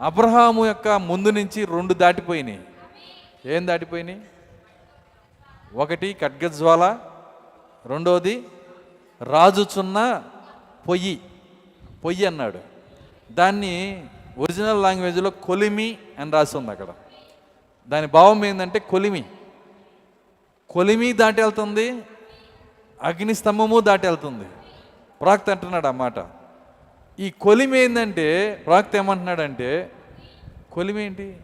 అబ్రహాము 0.00 0.66
యొక్క 0.66 0.88
ముందు 0.88 1.28
నుంచి 1.28 1.64
రెండు 1.64 1.94
దాటిపోయినాయి. 1.94 2.60
ఏం 3.46 3.66
దాటిపోయినాయి? 3.66 4.22
ఒకటి 5.74 6.16
ఖడ్గజ్వాల 6.20 6.98
రెండోది 7.86 8.44
రాజుచున్న 9.22 10.24
పొయ్యి. 10.88 11.20
పొయ్యి 12.04 12.26
అన్నాడు. 12.26 12.58
దాన్ని 13.32 14.06
ఒరిజినల్ 14.38 14.82
లాంగ్వేజ్లో 14.82 15.30
కొలిమి 15.30 15.98
అని 16.18 16.30
రాసి 16.30 16.56
ఉంది 16.56 16.70
అక్కడ. 16.70 16.86
దాని 17.88 18.06
భావం 18.06 18.44
ఏంటంటే 18.44 18.78
కొలిమి. 18.78 19.24
కొలిమి 20.70 21.12
దాటి 21.12 21.42
వెళ్తుంది 21.42 22.02
అగ్ని 23.02 23.34
స్తంభము 23.34 23.80
దాటి 23.80 24.06
వెళ్తుంది. 24.06 24.48
ప్రాక్త 25.20 25.50
అంటున్నాడు 25.50 25.86
అన్నమాట 25.86 26.26
ఈ 27.20 27.30
కొలిమి 27.30 27.78
ఏంటంటే 27.78 28.54
ప్రాక్త 28.66 28.96
ఏమంటున్నాడంటే 28.96 29.92
కొలిమి 30.72 31.04
ఏంటి? 31.04 31.36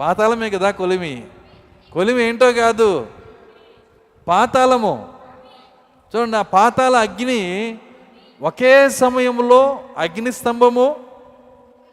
పాతాళమే 0.00 0.50
కదా 0.50 0.70
కొలిమి. 0.70 1.26
కొలిమి 1.92 2.22
ఏంటో 2.22 2.52
కాదు. 2.52 3.06
పాతాళము. 4.28 5.14
చూడండి 6.16 6.36
ఆ 6.36 6.42
పాతాళ 6.42 6.96
అగ్ని 6.96 7.78
ఒకే 8.42 8.88
సమయంలో 8.88 9.80
అగ్ని 9.98 10.32
స్తంభము 10.32 10.96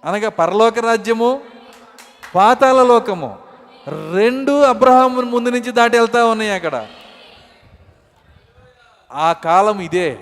అనగా 0.06 0.30
పరలోక 0.30 0.80
రాజ్యము 0.80 1.42
పాతాళ 2.36 2.84
లోకము 2.84 3.38
రెండు 4.14 4.62
అబ్రహాం 4.62 5.32
ముందు 5.32 5.50
నుంచి 5.50 5.72
దాటి 5.72 5.98
వెళ్తా 5.98 6.26
ఉన్నాయి 6.26 6.52
అక్కడ. 6.52 6.88
ఆ 9.12 9.34
కాలం 9.34 9.80
ఇదే. 9.80 10.20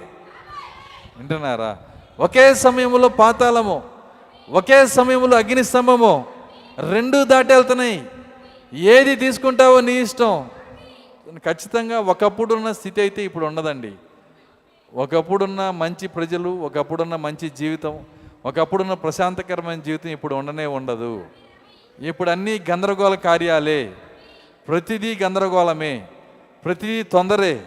వింటున్నారా? 1.18 1.78
ఒకే 2.20 2.54
సమయంలో 2.54 3.10
పాతాళము 3.10 3.84
ఒకే 4.50 4.88
సమయంలో 4.88 5.38
అగ్ని 5.38 5.64
స్తంభము 5.64 6.39
రెండు 6.80 7.24
దాటి 7.24 7.54
వెళ్తున్నాయి. 7.54 8.06
ఏది 8.74 9.16
తీసుకుంటావో 9.16 9.82
నీ 9.82 10.02
ఇష్టం. 10.02 10.50
ఖచ్చితంగా 11.38 12.00
ఒకప్పుడున్న 12.00 12.72
స్థితి 12.72 13.02
అయితే 13.02 13.24
ఇప్పుడు 13.24 13.46
ఉండదండి. 13.46 13.92
ఒకప్పుడున్న 14.94 15.70
మంచి 15.70 16.08
ప్రజలు 16.08 16.50
ఒకప్పుడున్న 16.50 17.16
మంచి 17.16 17.50
జీవితం 17.50 18.06
ఒకప్పుడున్న 18.46 18.94
ప్రశాంతకరమైన 18.94 19.80
జీవితం 19.80 20.10
ఇప్పుడు 20.10 20.36
ఉండనే 20.36 20.66
ఉండదు. 20.66 21.26
ఇప్పుడు 22.00 22.30
అన్నీ 22.30 22.62
గందరగోళ 22.72 23.16
కార్యాలే. 23.16 23.94
ప్రతిదీ 24.68 25.18
గందరగోళమే. 25.24 26.08
ప్రతిదీ 26.66 27.04
తొందరే. 27.04 27.62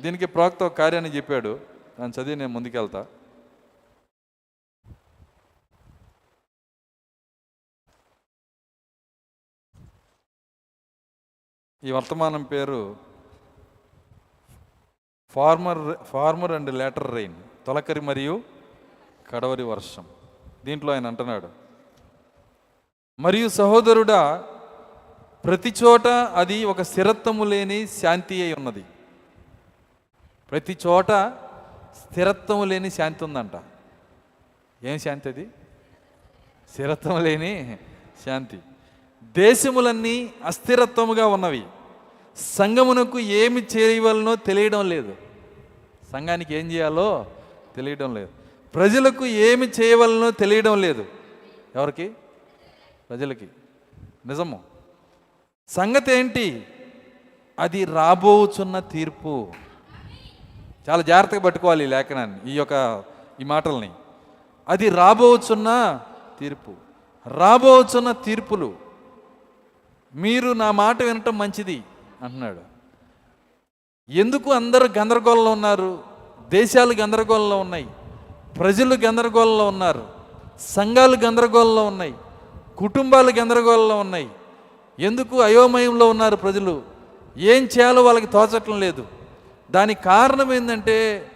దీనికి 0.00 0.26
ప్రోక్త 0.26 0.66
కార్యాన్ని 0.66 1.16
చెప్పాడు. 1.16 1.58
దాన్ని 2.00 2.22
చదివి 2.22 2.36
నేను 2.36 2.48
ముందుకెళ్తా. 2.48 3.06
ఈ 11.84 11.90
వర్తమానం 11.90 12.42
పేరు 12.42 12.96
former 15.30 16.04
former 16.04 16.52
and 16.52 16.74
later 16.74 17.14
rain 17.14 17.34
తొలకరి 17.66 18.00
మరియు 18.00 18.42
కడవరి 19.30 19.62
వర్షం. 19.62 20.04
దీంట్లో 20.64 20.92
ఆయన 20.92 21.06
అంటున్నాడు 21.06 21.48
మరియు 23.20 23.48
సహోదరుడా 23.48 24.44
ప్రతి 25.44 25.74
చోట 25.84 26.06
అది 26.08 26.64
ఒక 26.64 26.82
స్థిరత్వము 26.82 27.44
లేని 27.44 27.86
శాంతి 27.86 28.42
అయి 28.42 28.54
ఉన్నది. 28.54 28.84
ప్రతి 30.50 30.78
చోట 30.86 31.10
స్థిరత్వము 32.00 32.64
లేని 32.64 32.90
శాంతి 32.90 33.24
ఉందంట. 33.24 33.52
ఏం 34.82 34.98
శాంతి 34.98 35.28
అది? 35.28 35.48
స్థిరత్వం 36.70 37.24
లేని 37.24 37.78
శాంతి. 38.24 38.58
దేశములన్నీ 39.22 40.34
అస్థిరత్వముగా 40.44 41.26
ఉన్నవి. 41.26 41.66
సంఘమునకు 42.36 43.18
ఏమి 43.18 43.66
చేయవలనో 43.76 44.36
తెలియడం 44.36 44.88
లేదు. 44.88 45.16
సంఘానికి 46.12 46.54
ఏం 46.54 46.70
చేయాలో 46.70 47.26
తెలియడం 47.76 48.14
లేదు. 48.14 48.28
ప్రజలకు 48.74 49.26
ఏమి 49.26 49.66
చేయవలనో 49.66 50.30
తెలియడం 50.30 50.80
లేదు. 50.80 51.04
ఎవరికి? 51.76 52.12
ప్రజలకి. 53.10 53.48
నిజము. 54.26 54.60
సంగతి 55.68 56.12
ఏంటి? 56.12 56.66
అది 57.58 57.84
రాబోచున్న 57.84 58.80
తీర్పు. 58.80 59.52
చాలా 60.90 61.02
జాగ్రత్తగా 61.02 61.40
పట్టుకోవాలి 61.40 61.84
ఈ 61.84 61.86
లేఖనాన్ని 61.86 62.52
ఈ 62.52 62.54
యొక్క 62.54 63.04
ఈ 63.40 63.44
మాటల్ని. 63.44 63.90
అది 64.68 64.88
రాబోచున్న 64.88 66.00
తీర్పు. 66.40 66.74
రాబోచున్న 67.26 68.12
తీర్పులు. 68.12 68.74
మీరు 70.14 70.52
నా 70.52 70.70
మాట 70.70 71.02
వినటం 71.02 71.38
మంచిది. 71.38 71.82
అంటున్నాడు. 72.24 72.60
ఎందుకు 74.08 74.52
అందరూ 74.52 74.88
గందరగోళంలో 74.98 75.50
ఉన్నారు? 75.50 76.02
దేశాలు 76.48 76.94
గందరగోళంలో 76.94 77.60
ఉన్నాయి. 77.60 77.88
ప్రజలు 78.58 78.94
గందరగోళంలో 78.94 79.68
ఉన్నారు. 79.68 80.06
సంఘాలు 80.60 81.16
గందరగోళంలో 81.16 81.86
ఉన్నాయి. 81.86 82.14
కుటుంబాలు 82.78 83.30
గందరగోళంలో 83.30 84.00
ఉన్నాయి. 84.00 84.30
ఎందుకు 84.98 85.40
అయోమయంలో 85.40 86.10
ఉన్నారు 86.10 86.36
ప్రజలు? 86.36 86.82
ఏం 87.36 87.62
చేయాలో 87.64 88.04
వాళ్ళకి 88.04 88.26
తోచటం 88.26 88.80
లేదు. 88.80 89.06
దానికి 89.70 90.02
కారణం 90.02 90.52
ఏంటంటే 90.52 91.30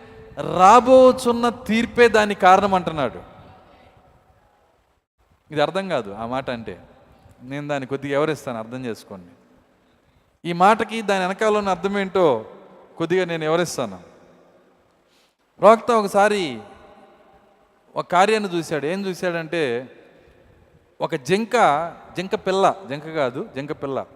రాబోచున్న 0.58 1.48
తీర్పే 1.48 2.08
దానికి 2.08 2.40
కారణం 2.40 2.74
అంటున్నాడు. 2.74 3.20
ఇది 5.50 5.60
అర్థం 5.60 5.88
కాదు 5.88 6.10
ఆ 6.12 6.26
మాట 6.26 6.50
అంటే. 6.50 6.80
నేను 7.42 7.68
దాన్ని 7.68 7.86
కొద్దిగా 7.86 8.14
ఎవరిస్తాను 8.14 8.58
అర్థం 8.58 8.84
చేసుకోండి. 8.84 9.37
ఈ 10.44 10.52
మాటకి 10.52 11.02
దాని 11.02 11.26
వెనకాల 11.26 11.56
ఉన్న 11.56 11.68
అర్థం 11.68 11.98
ఏంటో 11.98 12.44
కొద్దిగా 12.98 13.24
నేను 13.24 13.40
వివరిస్తాను. 13.40 13.98
ప్రవక్త 15.60 15.90
ఒకసారి 15.90 16.60
ఒక 17.96 18.06
కార్యాన్ని 18.06 18.48
చూశాడు. 18.56 18.86
ఏం 18.86 19.06
చూశాడంటే 19.06 19.62
ఒక 21.00 21.14
జింక 21.14 21.56
జింక 22.16 22.34
పిల్ల 22.34 22.74
జింక 22.88 23.14
కాదు 23.14 23.48
జింక 23.54 23.72
పిల్ల. 23.72 24.06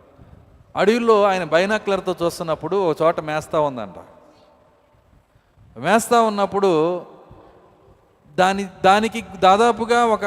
అడవిలో 0.76 1.22
ఆయన 1.24 1.44
బైనాక్లర్తో 1.44 2.16
చూస్తున్నప్పుడు 2.22 2.76
ఒక 2.76 3.02
చోట 3.02 3.20
మేస్తా 3.20 3.60
ఉందంట. 3.60 3.98
మేస్తా 5.78 6.20
ఉన్నప్పుడు 6.20 7.06
దాని 8.34 8.64
దానికి 8.84 9.20
దాదాపుగా 9.20 10.04
ఒక 10.04 10.24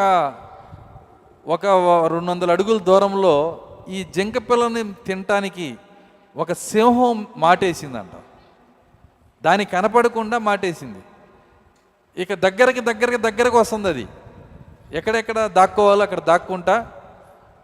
ఒక 1.48 1.66
రెండు 2.12 2.32
వందల 2.32 2.52
అడుగుల 2.52 2.78
దూరంలో 2.80 3.62
ఈ 3.90 4.04
జింక 4.16 4.38
పిల్లని 4.38 4.94
తినటానికి 4.94 5.78
ఒక 6.36 6.54
సింహం 6.54 7.28
మాటేసిందంట. 7.38 8.12
దాని 9.44 9.66
కనపడకుండా 9.66 10.38
మాటేసింది. 10.38 11.00
ఇక 12.22 12.34
దగ్గరికి 12.34 12.80
దగ్గరికి 12.80 13.18
దగ్గరకు 13.18 13.60
వస్తుంది 13.60 13.88
అది 13.88 14.08
ఎక్కడెక్కడ 14.92 15.46
దాక్కోవాలో 15.46 16.02
అక్కడ 16.02 16.20
దాక్కుంటా 16.20 16.92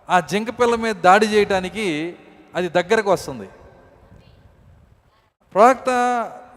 ఆ 0.10 0.20
జింక 0.20 0.50
పిల్ల 0.50 0.76
మీద 0.76 0.96
దాడి 0.96 1.26
చేయటానికి 1.26 2.16
అది 2.56 2.70
దగ్గరకు 2.70 3.12
వస్తుంది. 3.12 3.50
ప్రవక్త 5.54 5.90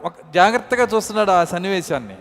ఒక 0.03 0.13
జాగ్రత్తగా 0.35 0.89
చూస్తున్నాడు 0.97 1.31
ఆ 1.31 1.45
సన్నివేశాన్ని. 1.45 2.17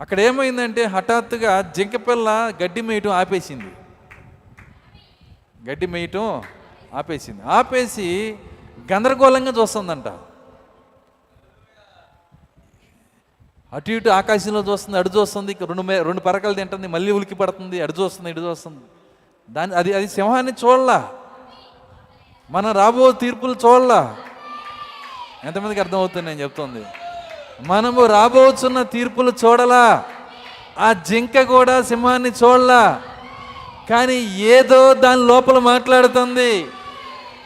అక్కడ 0.00 0.20
ఏమైందంటే 0.20 0.84
హఠాత్తుగా 0.84 1.72
జింక 1.76 1.96
పిల్ల 1.96 2.52
గడ్డి 2.62 2.80
మేయటం 2.80 3.10
ఆపేసింది. 3.10 3.72
గడ్డి 5.70 5.86
మేయటం 5.86 6.42
ఆపేసింది. 6.94 7.42
ఆపేసి 7.42 8.38
గందరగోళంగా 8.92 9.52
చూస్తుందంట. 9.60 10.04
అటు 13.72 13.90
ఇటు 13.90 14.10
ఆకాశంలో 14.10 14.60
చూస్తుంది 14.60 14.98
అడు 14.98 15.10
చూస్తుంది 15.16 15.52
ఇక 15.52 15.62
రెండు 15.62 15.82
మే 15.82 16.02
రెండు 16.02 16.20
పరకలు 16.20 16.54
తింటుంది 16.54 16.86
మళ్ళీ 16.86 17.12
ఉలికి 17.12 17.34
పడుతుంది 17.34 17.82
అడు 17.82 17.94
చూస్తుంది 18.00 18.30
ఇటు 18.30 18.40
చూస్తుంది. 18.40 18.80
దాని 19.50 19.74
అది 19.74 19.94
అది 19.94 20.08
సింహాన్ని 20.08 20.52
చూడలా. 20.64 21.12
మనం 22.50 22.72
రాబో 22.72 23.12
తీర్పులు 23.12 23.52
చూడలా. 23.52 24.16
ఎంతమందికి 25.44 25.80
అర్థమవుతుంది 25.80 26.26
నేను 26.26 26.40
చెప్తుంది? 26.40 26.84
మనము 27.60 28.06
రాబోతున్న 28.06 28.82
తీర్పులు 28.82 29.32
చూడలా. 29.44 30.04
ఆ 30.78 30.92
జింక 30.92 31.42
కూడా 31.42 31.82
సింహాన్ని 31.82 32.30
చూడలా. 32.30 33.02
కానీ 33.90 34.14
ఏదో 34.38 34.94
దాని 34.94 35.26
లోపల 35.26 35.58
మాట్లాడుతుంది. 35.58 36.66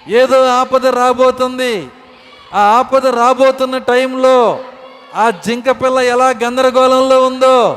ఏదో 0.08 0.44
ఆపద 0.44 0.86
రాబోతుంది. 0.86 1.90
ఆ 2.54 2.60
ఆపద 2.60 3.06
రాబోతున్న 3.06 3.78
టైంలో 3.78 4.64
ఆ 5.14 5.30
జింక 5.30 5.70
పిల్ల 5.70 5.98
ఎలా 5.98 6.28
గందరగోళంలో 6.28 7.26
ఉందో 7.26 7.74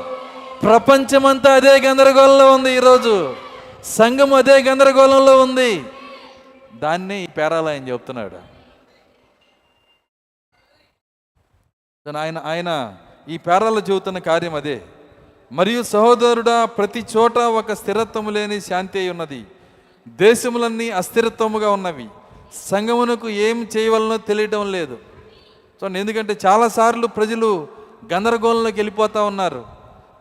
ప్రపంచమంతా 0.62 1.54
అదే 1.54 1.80
గందరగోళంలో 1.80 2.54
ఉంది 2.54 2.76
ఈరోజు. 2.76 3.36
సంఘం 3.84 4.34
అదే 4.34 4.64
గందరగోళంలో 4.64 5.42
ఉంది. 5.42 5.84
దాన్ని 6.76 7.24
ఈ 7.24 7.28
చెప్తున్నాడు. 7.90 8.52
ఆయన 12.18 12.42
ఆయన 12.46 12.98
ఈ 13.30 13.38
పేరాలు 13.38 13.80
చెబుతున్న 13.80 14.20
కార్యం 14.20 14.56
అదే. 14.56 14.82
మరియు 15.52 15.84
సహోదరుడా 15.84 16.66
ప్రతి 16.66 17.06
చోట 17.18 17.38
ఒక 17.38 17.74
స్థిరత్వము 17.74 18.30
లేని 18.30 18.62
శాంతి 18.62 19.00
అయి 19.00 19.10
ఉన్నది. 19.10 19.46
దేశములన్నీ 20.08 20.90
అస్థిరత్వముగా 20.90 21.72
ఉన్నవి. 21.72 22.08
సంగమునకు 22.54 23.30
ఏం 23.30 23.68
చేయవలనో 23.78 24.18
తెలియటం 24.18 24.72
లేదు. 24.72 24.98
చూడండి 25.84 26.00
ఎందుకంటే 26.00 26.38
చాలాసార్లు 26.46 27.08
ప్రజలు 27.08 27.68
గందరగోళంలోకి 28.14 28.76
వెళ్ళిపోతూ 28.76 29.26
ఉన్నారు. 29.26 29.66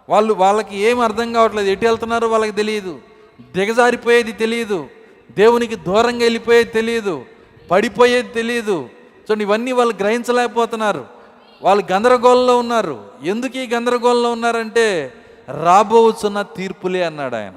వాళ్ళు 0.08 0.34
వాళ్ళకి 0.34 0.78
ఏం 0.78 1.00
అర్థం 1.00 1.32
కావట్లేదు. 1.32 1.68
ఎటు 1.68 1.86
వెళ్తున్నారో 1.86 2.28
వాళ్ళకి 2.28 2.52
తెలియదు. 2.52 2.98
దిగజారిపోయేది 3.56 4.32
తెలియదు. 4.32 4.86
దేవునికి 5.38 5.74
దూరంగా 5.74 6.18
వెళ్ళిపోయేది 6.18 6.70
తెలియదు. 6.70 7.24
పడిపోయేది 7.70 8.28
తెలియదు. 8.28 8.88
చూడండి 9.30 9.44
ఇవన్నీ 9.44 9.72
వాళ్ళు 9.72 9.94
గ్రహించలేకపోతున్నారు. 10.00 11.04
వాళ్ళు 11.62 11.92
గందరగోళంలో 11.92 12.58
ఉన్నారు. 12.58 13.04
ఎందుకు 13.22 13.58
ఈ 13.58 13.68
గందరగోళంలో 13.74 14.32
ఉన్నారంటే 14.32 15.12
రాబోచున్న 15.62 16.42
తీర్పులే 16.42 17.02
అన్నాడు 17.02 17.34
ఆయన. 17.34 17.54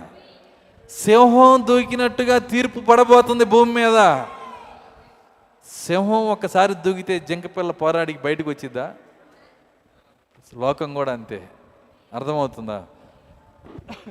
సింహం 0.89 1.63
దూకినట్టుగా 1.67 2.37
తీర్పు 2.37 2.79
పడబోతుంది 2.79 3.45
భూమి 3.45 3.73
మీద. 3.73 4.21
సింహం 5.85 6.27
ఒకసారి 6.27 6.73
దూకితే 6.75 7.19
జింకపిల్ల 7.19 7.71
పోరాడికి 7.71 8.19
బయటకు 8.19 8.49
వచ్చిద్దా? 8.49 8.93
లోకం 10.55 10.93
కూడా 10.93 11.11
అంతే. 11.13 11.49
అర్థమవుతుందా? 12.13 12.85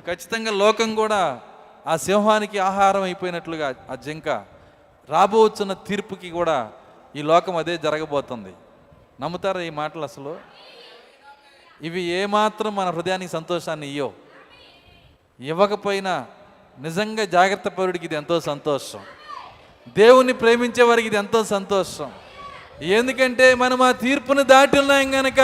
ఖచ్చితంగా 0.05 0.51
లోకం 0.51 0.95
కూడా 0.95 1.41
ఆ 1.87 1.97
సింహానికి 1.97 2.59
ఆహారం 2.59 3.01
అయిపోయినట్లుగా 3.01 3.75
ఆ 3.89 3.95
జింక 3.95 4.27
రాబోతున్న 5.09 5.73
తీర్పుకి 5.73 6.29
కూడా 6.29 6.71
ఈ 7.15 7.21
లోకం 7.21 7.55
అదే 7.55 7.77
జరగబోతుంది. 7.77 8.53
నమ్ముతారా 9.21 9.61
ఈ 9.61 9.69
మాటలు 9.69 10.03
అసలు? 10.03 10.39
ఇవి 11.81 12.01
ఏమాత్రం 12.01 12.75
మన 12.75 12.89
హృదయానికి 12.89 13.31
సంతోషాన్ని 13.31 13.87
ఇయ్యో 13.87 14.13
ఇవ్వకపోయినా 15.39 16.27
నిజంగా 16.79 17.25
జాగ్రత్త 17.25 17.67
పరుడికి 17.67 18.05
ఇది 18.05 18.15
ఎంతో 18.15 18.39
సంతోషం. 18.39 19.03
దేవుణ్ణి 19.87 20.33
ప్రేమించే 20.33 20.83
వారికి 20.83 21.07
ఇది 21.07 21.17
ఎంతో 21.17 21.43
సంతోషం. 21.43 22.11
ఎందుకంటే 22.81 23.55
మనం 23.55 23.81
ఆ 23.81 23.91
తీర్పును 23.91 24.43
దాటి 24.43 24.79
ఉన్నాం 24.79 25.13
గనక 25.13 25.39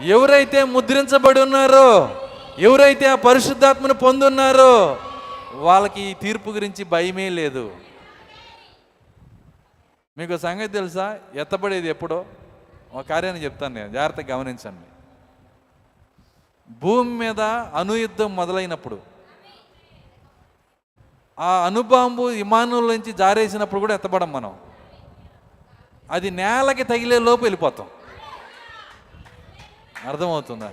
ఎవరైతే 0.00 0.64
ముద్రించబడి 0.64 1.40
ఉన్నారో 1.40 2.20
ఎవరైతే 2.58 3.06
ఆ 3.08 3.14
పరిశుద్ధాత్మను 3.14 3.94
పొందున్నారో 3.94 4.98
వాళ్ళకి 5.54 6.00
ఈ 6.00 6.14
తీర్పు 6.14 6.50
గురించి 6.50 6.84
భయమే 6.84 7.28
లేదు. 7.28 7.72
మీకు 10.18 10.36
సంగతి 10.36 10.72
తెలుసా? 10.72 11.18
ఎత్తబడేది 11.34 11.88
ఎప్పుడో? 11.88 12.24
ఒక 12.92 13.08
కార్యాన్ని 13.08 13.44
చెప్తాను 13.44 13.74
నేను 13.74 13.92
జాగ్రత్తగా 13.92 14.36
గమనించండి. 14.36 14.86
భూమి 16.80 17.10
మీద 17.10 17.40
అనుయుద్ధం 17.74 18.36
మొదలైనప్పుడు 18.36 19.15
ఆ 21.40 21.66
అణుబాంబు 21.66 22.22
విమానంలో 22.22 22.80
నుంచి 22.80 23.12
జారేసినప్పుడు 23.12 23.80
కూడా 23.80 23.94
ఎత్తబడం 23.94 24.32
మనం. 24.32 24.54
అది 26.10 26.30
నేలకి 26.30 26.84
తగిలే 26.84 27.18
లోపు 27.18 27.44
వెళ్ళిపోతాం. 27.44 27.86
అర్థమవుతుందా? 30.08 30.72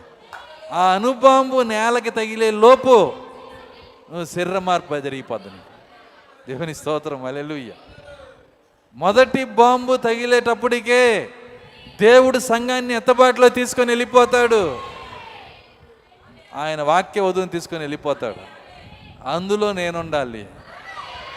ఆ 0.71 0.93
అణుబాంబు 0.93 1.61
నేలకి 1.61 2.09
తగిలే 2.09 2.51
లోపు 2.51 3.13
నువ్వు 4.09 4.25
శరీర 4.25 4.59
మార్పు 4.59 4.99
జరిగిపోద్ది 4.99 5.49
దేవుని 6.47 6.75
స్తోత్రం 6.75 7.25
అలెలుయ్య 7.25 7.71
మొదటి 8.95 9.43
బాంబు 9.43 9.95
తగిలేటప్పటికే 9.95 11.29
దేవుడు 12.01 12.39
సంఘాన్ని 12.39 12.93
ఎత్తబాటులో 12.93 13.49
తీసుకొని 13.49 13.91
వెళ్ళిపోతాడు. 13.91 14.79
ఆయన 16.55 16.81
వాక్య 16.81 17.21
వధువుని 17.21 17.51
తీసుకొని 17.51 17.79
వెళ్ళిపోతాడు. 17.79 18.62
అందులో 19.25 19.73
నేను 19.73 19.99
ఉండాలి 19.99 20.47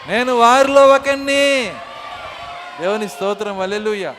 నేను 0.07 0.33
వారిలో 0.33 0.87
ఒకరిని 0.87 1.73
దేవుని 2.81 3.09
స్తోత్రం 3.09 3.59
అలెలుయ్య 3.59 4.13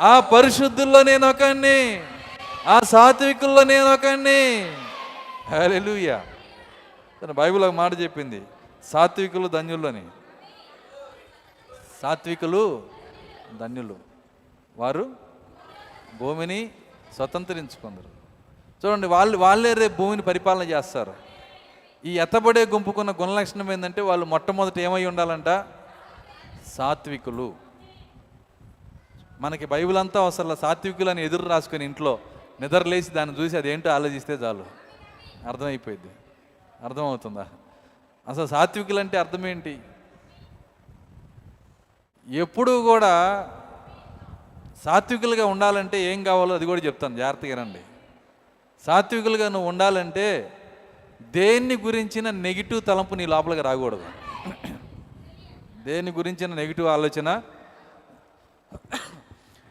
ఆ 0.00 0.20
పరిశుద్ధుల్లో 0.20 1.02
నేను 1.02 1.30
ఒకరిని 1.30 2.02
ఆ 2.66 2.80
సాత్వికుల్లో 2.80 3.64
నేను 3.64 3.94
ఒకరిని 3.94 4.40
అలెలుయ్య 5.54 6.22
బైబిల్ 7.32 7.64
ఒక 7.64 7.72
మాట 7.72 8.00
చెప్పింది 8.00 8.42
సాత్వికులు 8.92 9.48
ధన్యులని 9.48 10.02
సాత్వికులు 12.02 12.82
ధన్యులు. 13.60 13.96
వారు 14.76 15.10
భూమిని 16.18 16.70
స్వతంత్రించుకుందరు. 17.16 18.10
చూడండి 18.82 19.06
వాళ్ళు 19.06 19.38
వాళ్ళే 19.38 19.74
రేపు 19.74 19.96
భూమిని 19.96 20.22
పరిపాలన 20.22 20.62
చేస్తారు. 20.62 21.31
ఈ 22.04 22.18
ఎత్తబడే 22.18 22.66
గుంపుకున్న 22.66 23.10
గుణలక్షణం 23.10 23.72
ఏంటంటే 23.72 24.00
వాళ్ళు 24.00 24.26
మొట్టమొదట 24.26 24.78
ఏమై 24.78 25.04
ఉండాలంట? 25.04 25.64
సాత్వికులు. 26.66 27.54
మనకి 29.40 29.66
బైబిల్ 29.66 29.96
అంతా 29.96 30.26
అసలు 30.26 30.54
సాత్వికులు 30.54 31.10
అని 31.10 31.24
ఎదురు 31.24 31.48
రాసుకొని 31.48 31.84
ఇంట్లో 31.84 32.18
నిద్రలేసి 32.60 33.10
దాన్ని 33.10 33.40
చూసి 33.40 33.56
అదేంటో 33.56 33.90
ఆలోచిస్తే 33.90 34.32
చాలు. 34.32 34.64
అర్థమైపోయింది 35.48 36.10
అర్థమవుతుందా? 36.84 37.46
అసలు 38.28 38.46
సాత్వికులు 38.46 39.00
అంటే 39.00 39.18
అర్థం 39.18 39.46
ఏంటి? 39.46 39.78
ఎప్పుడు 42.28 42.82
కూడా 42.82 43.12
సాత్వికులుగా 44.84 45.46
ఉండాలంటే 45.46 46.02
ఏం 46.02 46.24
కావాలో 46.24 46.54
అది 46.54 46.66
కూడా 46.66 46.80
చెప్తాను. 46.80 47.16
జాగ్రత్తగా 47.16 47.62
రండి. 47.62 47.80
సాత్వికులుగా 48.86 49.48
నువ్వు 49.48 49.68
ఉండాలంటే 49.68 50.58
దేన్ని 51.36 51.76
గురించిన 51.86 52.30
నెగిటివ్ 52.46 52.80
తలంపు 52.88 53.14
నీ 53.14 53.26
లోపలికి 53.26 53.62
రాకూడదు. 53.68 54.06
దేని 55.86 56.10
గురించిన 56.18 56.50
నెగిటివ్ 56.54 56.88
ఆలోచన? 56.96 57.28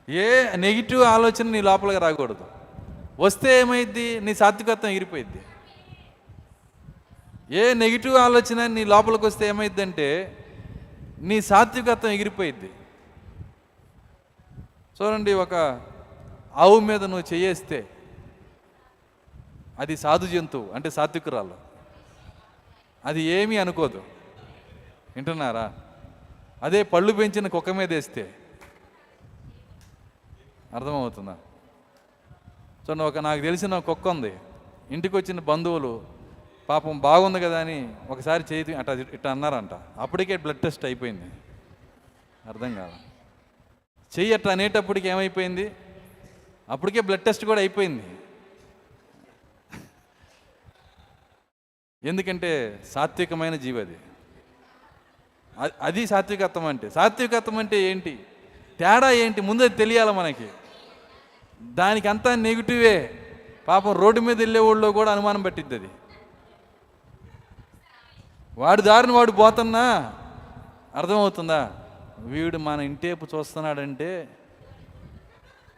ఏ 0.08 0.28
నెగిటివ్ 0.66 1.04
ఆలోచన 1.16 1.48
నీ 1.56 1.62
లోపలికి 1.62 2.00
రాకూడదు. 2.00 2.46
వస్తే 3.20 3.60
ఏమైద్ది? 3.62 4.20
నీ 4.20 4.34
సాత్వికత్వం 4.34 4.92
ఎగిరిపోయిద్ది 4.92 5.42
ఏ 7.62 7.74
నెగిటివ్ 7.74 8.16
ఆలోచన 8.16 8.66
నీ 8.68 8.84
లోపలికి 8.86 9.26
వస్తే 9.26 9.48
ఏమైద్దంటే 9.48 10.08
నీ 11.30 11.42
సాత్వికత్వం 11.42 12.12
ఎగిరిపోయిద్ది 12.12 12.70
చూడండి 14.98 15.34
ఒక 15.34 15.54
ఆవు 16.56 16.80
మీద 16.80 17.04
నువ్వు 17.04 17.34
చేయేస్తే 17.34 17.80
అది 19.82 19.98
సాధు 19.98 20.28
జంతువు 20.28 20.72
అంటే 20.72 20.90
సాత్వికురాలు. 20.90 21.54
అది 23.06 23.22
ఏమీ 23.22 23.58
అనుకోదు. 23.58 23.98
వింటున్నారా? 25.16 25.74
అదే 26.64 26.84
పళ్ళు 26.84 27.14
పెంచిన 27.14 27.48
కుక్క 27.48 27.70
మీద 27.70 27.94
వేస్తే. 27.94 28.36
అర్థమవుతుందా? 30.74 31.38
చూడండి 32.84 33.04
ఒక 33.04 33.18
నాకు 33.18 33.42
తెలిసిన 33.42 33.80
కుక్క 33.80 34.08
ఉంది. 34.08 34.34
ఇంటికి 34.92 35.16
వచ్చిన 35.16 35.40
బంధువులు 35.40 36.06
పాపం 36.70 37.00
బాగుంది 37.00 37.40
కదా 37.40 37.60
అని 37.60 37.96
ఒకసారి 38.10 38.44
చేతి 38.54 38.74
అట్ట 38.74 38.90
ఇట్లా 38.90 39.32
అన్నారంట. 39.32 39.74
అప్పటికే 39.74 40.38
బ్లడ్ 40.38 40.58
టెస్ట్ 40.58 40.86
అయిపోయింది. 40.86 41.32
అర్థం 42.46 42.76
కాదు 42.76 42.94
చెయ్యి 44.20 44.34
అట్లా 44.34 44.52
అనేటప్పటికి 44.52 45.08
ఏమైపోయింది? 45.08 45.76
అప్పటికే 46.70 47.02
బ్లడ్ 47.02 47.22
టెస్ట్ 47.22 47.46
కూడా 47.46 47.60
అయిపోయింది. 47.60 48.04
ఎందుకంటే 52.04 52.84
సాత్వికమైన 52.92 53.56
జీవి 53.56 53.82
అది. 53.82 53.98
అది 55.82 56.08
సాత్వికత్వం 56.08 56.66
అంటే. 56.66 56.90
సాత్వికత్వం 56.90 57.58
అంటే 57.58 57.82
ఏంటి? 57.82 58.20
తేడా 58.80 59.12
ఏంటి? 59.12 59.42
ముందే 59.42 59.70
తెలియాలి 59.70 60.12
మనకి. 60.12 60.48
దానికి 61.62 62.08
అంతా 62.08 62.36
నెగిటివే 62.36 63.20
పాపం 63.68 63.96
రోడ్డు 63.96 64.22
మీద 64.22 64.38
వెళ్ళే 64.38 64.60
వాళ్ళు 64.60 64.88
కూడా 64.88 65.12
అనుమానం 65.12 65.42
పట్టిద్ది 65.42 65.76
అది. 65.76 65.90
వాడు 68.58 68.82
దారిని 68.82 69.14
వాడు 69.14 69.32
పోతున్నా. 69.32 70.14
అర్థమవుతుందా? 70.96 71.72
వీడు 72.20 72.58
మన 72.58 72.80
ఇంటేపు 72.80 73.28
చూస్తున్నాడంటే 73.36 74.30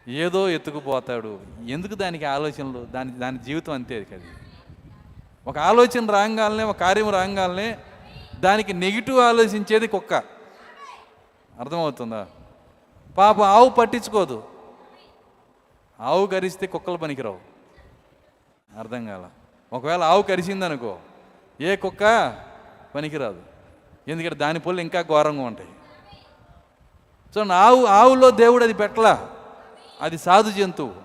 ఏదో 0.07 0.49
ఎత్తుకుపోతాడు. 0.49 1.39
ఎందుకు 1.67 1.95
దానికి 1.95 2.25
ఆలోచనలు? 2.25 2.85
దాని 2.85 3.11
దాని 3.11 3.39
జీవితం 3.39 3.73
అంతే 3.73 4.07
అది. 4.11 4.23
ఒక 5.47 5.57
ఆలోచన 5.57 6.11
రాగాలనే 6.11 6.63
ఒక 6.63 6.77
కార్యం 6.77 7.09
రాగాలనే 7.09 7.77
దానికి 8.39 8.73
నెగిటివ్ 8.73 9.19
ఆలోచించేది 9.19 9.87
కుక్క. 9.87 10.13
అర్థమవుతుందా? 11.59 12.27
పాప 13.17 13.41
ఆవు 13.41 13.69
పట్టించుకోదు. 13.69 14.43
ఆవు 15.99 16.27
కరిస్తే 16.27 16.67
కుక్కలు 16.67 16.97
పనికిరావు. 16.97 17.39
అర్థం 18.79 19.05
కాల. 19.05 19.25
ఒకవేళ 19.73 20.03
ఆవు 20.03 20.21
కరిచిందనుకో 20.21 20.97
ఏ 21.61 21.75
కుక్క 21.75 22.35
పనికిరాదు. 22.95 23.41
ఎందుకంటే 24.07 24.35
దాని 24.35 24.59
పళ్ళు 24.59 24.81
ఇంకా 24.81 25.01
ఘోరంగా 25.01 25.43
ఉంటాయి. 25.43 25.69
సో 27.35 27.53
ఆవు 27.53 27.85
ఆవులో 27.85 28.31
దేవుడు 28.31 28.63
అది 28.63 28.73
పెట్టలా. 28.73 29.29
అది 30.01 30.17
సాధు 30.17 30.51
జంతువు. 30.51 30.95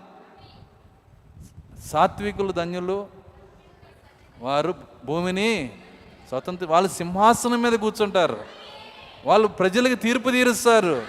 సాత్వికులు 1.80 2.52
ధన్యులు 2.52 3.17
వారు 4.40 4.74
భూమిని 5.04 5.78
స్వతంత్ర 6.28 6.66
వాళ్ళు 6.66 6.90
సింహాసనం 6.90 7.62
మీద 7.62 7.72
కూర్చుంటారు. 7.72 8.44
వాళ్ళు 9.26 9.48
ప్రజలకు 9.48 9.94
తీర్పు 9.94 10.30
తీరుస్తారు. 10.30 11.02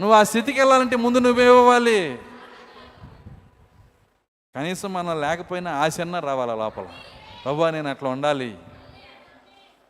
నువ్వు 0.00 0.12
ఆ 0.12 0.22
స్థితికి 0.22 0.60
వెళ్ళాలంటే 0.60 0.96
ముందు 0.96 1.18
నువ్వేవ్వాలి 1.18 2.18
కనీసం 4.56 4.92
మనం 4.92 5.20
లేకపోయినా 5.20 5.70
ఆశన్న 5.70 6.18
రావాలి 6.18 6.52
లోపల. 6.52 6.86
బాబా 7.46 7.70
నేను 7.70 7.90
అట్లా 7.90 8.10
ఉండాలి. 8.10 8.58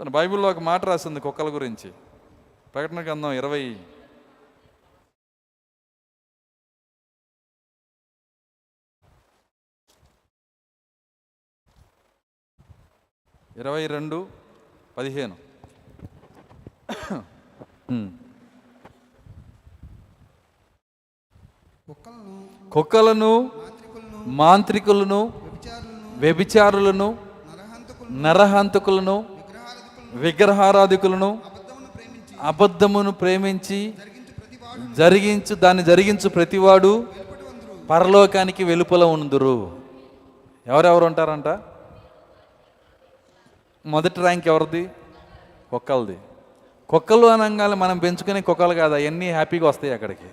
తను 0.00 0.10
బైబిల్లో 0.10 0.48
ఒక 0.48 0.58
మాట 0.58 0.84
రాసింది 0.84 1.20
కుక్కల 1.20 1.48
గురించి. 1.48 1.92
ప్రకటన 2.74 3.04
గ్రంథం 3.04 3.32
ఇరవై 3.32 3.76
ఇరవై 13.58 13.82
రెండు 13.86 14.16
పదిహేను. 14.96 15.34
కుక్కలను 22.74 23.32
మాంత్రికులను 24.40 25.20
వ్యభిచారులను 26.22 27.08
నరహంతకులను 28.24 29.16
విగ్రహారాధికులను 30.24 31.30
అబద్ధమును 32.50 33.12
ప్రేమించి 33.20 33.80
జరిగించు 35.00 35.54
దాన్ని 35.64 35.84
జరిగించు 35.90 36.28
ప్రతివాడు 36.38 36.92
పరలోకానికి 37.90 38.62
వెలుపల 38.64 39.04
ఉందురు. 39.16 39.56
ఎవరెవరు 40.66 41.04
ఉంటారంట? 41.10 41.48
మొదటి 43.86 44.20
ర్యాంక్ 44.20 44.48
ఎవరిది? 44.48 44.90
కుక్కలది. 45.70 46.16
కుక్కలు 46.88 47.26
అనగానే 47.26 47.74
మనం 47.74 47.98
పెంచుకునే 47.98 48.40
కుక్కలు 48.40 48.74
కాదు 48.74 48.94
అవన్నీ 48.94 49.30
హ్యాపీగా 49.30 49.68
వస్తాయి 49.68 49.92
అక్కడికి. 49.92 50.24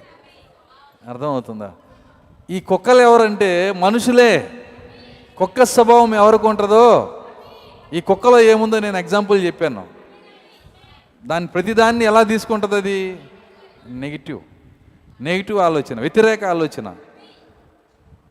అర్థమవుతుందా? 1.09 1.71
ఈ 2.49 2.59
కుక్కలు 2.59 3.01
ఎవరంటే 3.01 3.71
మనుషులే. 3.71 4.49
కుక్క 5.37 5.63
స్వభావం 5.63 6.15
ఎవరికి 6.15 6.47
ఉంటుందో 6.47 7.17
ఈ 7.93 8.01
కుక్కలో 8.01 8.39
ఏముందో 8.39 8.79
నేను 8.79 8.97
ఎగ్జాంపుల్ 8.97 9.45
చెప్పాను. 9.45 9.87
దాని 11.25 11.47
ప్రతిదాన్ని 11.47 12.05
ఎలా 12.05 12.23
తీసుకుంటుంది 12.23 12.75
అది? 12.75 13.19
నెగిటివ్ 13.85 14.39
నెగిటివ్ 15.21 15.59
ఆలోచన 15.59 15.99
వ్యతిరేక 15.99 16.43
ఆలోచన. 16.43 16.95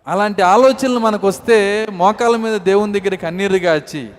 అలాంటి 0.07 0.42
ఆలోచనలు 0.42 0.99
మనకు 0.99 1.28
వస్తే 1.28 1.86
మోకాల 1.90 2.36
మీద 2.36 2.60
దేవుని 2.60 3.00
దగ్గరికి 3.00 3.26
అన్నీరుగా 3.26 3.74
వచ్చి 3.74 4.10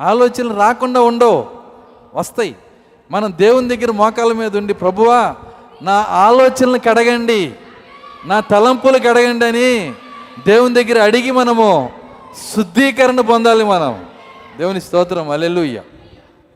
ఆలోచనలు 0.00 0.54
రాకుండా 0.54 1.00
ఉండవు 1.00 1.48
వస్తాయి. 2.14 2.56
మనం 3.10 3.34
దేవుని 3.36 3.76
దగ్గర 3.76 3.90
మోకాల 3.90 4.32
మీద 4.32 4.56
ఉండి 4.56 4.74
ప్రభువా 4.74 5.36
నా 5.82 5.92
ఆలోచనలు 6.08 6.78
కడగండి 6.78 7.52
నా 8.24 8.40
తలంపులు 8.40 8.98
కడగండి 8.98 9.46
అని 9.46 9.94
దేవుని 10.46 10.84
దగ్గర 10.84 11.02
అడిగి 11.02 11.30
మనము 11.30 11.92
శుద్ధీకరణ 12.56 13.20
పొందాలి 13.20 13.64
మనం. 13.64 14.06
దేవుని 14.58 14.80
స్తోత్రం 14.80 15.30
అలెలుయ్య 15.30 15.82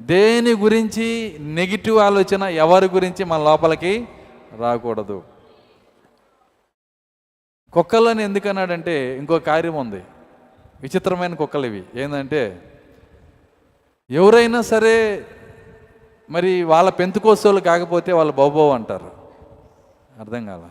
దేని 0.02 0.52
గురించి 0.52 1.36
నెగిటివ్ 1.40 1.98
ఆలోచన 1.98 2.42
ఎవరి 2.42 2.86
గురించి 2.86 3.24
మన 3.24 3.42
లోపలికి 3.42 4.08
రాకూడదు. 4.58 5.22
కుక్కలని 7.72 8.22
ఎందుకన్నాడంటే 8.22 9.18
ఇంకో 9.18 9.38
కార్యం 9.38 9.74
ఉంది. 9.74 10.02
విచిత్రమైన 10.82 11.34
కుక్కలు 11.34 11.66
ఇవి. 11.66 11.82
ఏంటంటే 11.94 12.70
ఎవరైనా 14.10 14.60
సరే 14.62 15.26
మరి 16.30 16.62
వాళ్ళ 16.62 16.90
పెంతుకోసోళ్ళు 16.90 17.60
కాకపోతే 17.60 18.12
వాళ్ళు 18.12 18.32
బౌబో 18.32 18.70
అంటారు. 18.70 19.10
అర్థం 20.20 20.46
కాల? 20.46 20.70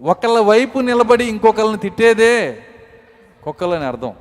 ఒకళ్ళ 0.00 0.38
వైపు 0.38 0.78
నిలబడి 0.78 1.24
ఇంకొకళ్ళని 1.24 1.78
తిట్టేదే 1.78 2.64
కుక్కలని 3.44 3.84
అర్థం. 3.84 4.14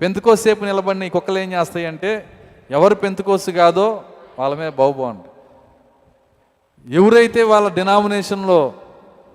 పెంతుకోసేపు 0.00 0.64
నిలబడిన 0.64 1.02
ఈ 1.02 1.08
కుక్కలు 1.08 1.38
ఏం 1.38 1.52
చేస్తాయంటే 1.52 2.26
ఎవరు 2.70 2.94
పెంతుకోసు 2.94 3.50
కాదో 3.50 4.04
వాళ్ళ 4.38 4.56
మీద 4.56 4.72
బౌబో 4.72 5.08
అంట. 5.08 5.24
ఎవరైతే 6.88 7.42
వాళ్ళ 7.42 7.68
డినామినేషన్లో 7.68 8.74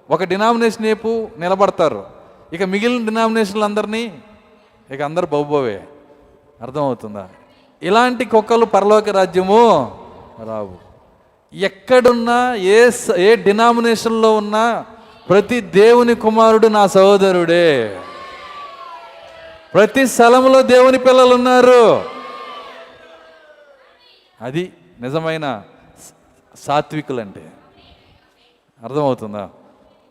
ఒక 0.09 0.23
డినామినేషన్ 0.23 0.85
వైపు 0.85 1.27
నిలబడతారు 1.37 2.05
ఇక 2.53 2.63
మిగిలిన 2.63 3.05
డినామినేషన్లు 3.05 3.63
అందరినీ 3.63 4.21
ఇక 4.91 5.01
అందరు 5.01 5.25
బౌబోవే. 5.25 5.83
అర్థమవుతుందా? 6.61 7.29
ఇలాంటి 7.83 8.25
కుక్కలు 8.25 8.65
పరలోక 8.65 9.09
రాజ్యము 9.09 9.97
రావు. 10.45 10.89
ఎక్కడున్నా 11.53 12.55
ఏ 12.55 12.91
ఏ 13.17 13.35
డినామినేషన్లో 13.35 14.35
ఉన్నా 14.35 14.85
ప్రతి 15.29 15.61
దేవుని 15.61 16.15
కుమారుడు 16.15 16.67
నా 16.67 16.87
సహోదరుడే. 16.87 18.01
ప్రతి 19.73 20.07
స్థలంలో 20.07 20.61
దేవుని 20.61 20.97
పిల్లలు 20.97 21.35
ఉన్నారు 21.35 22.03
అది 24.41 24.73
నిజమైన 25.01 25.63
సాత్వికులంటే. 26.59 27.51
అర్థమవుతుందా? 28.83 29.49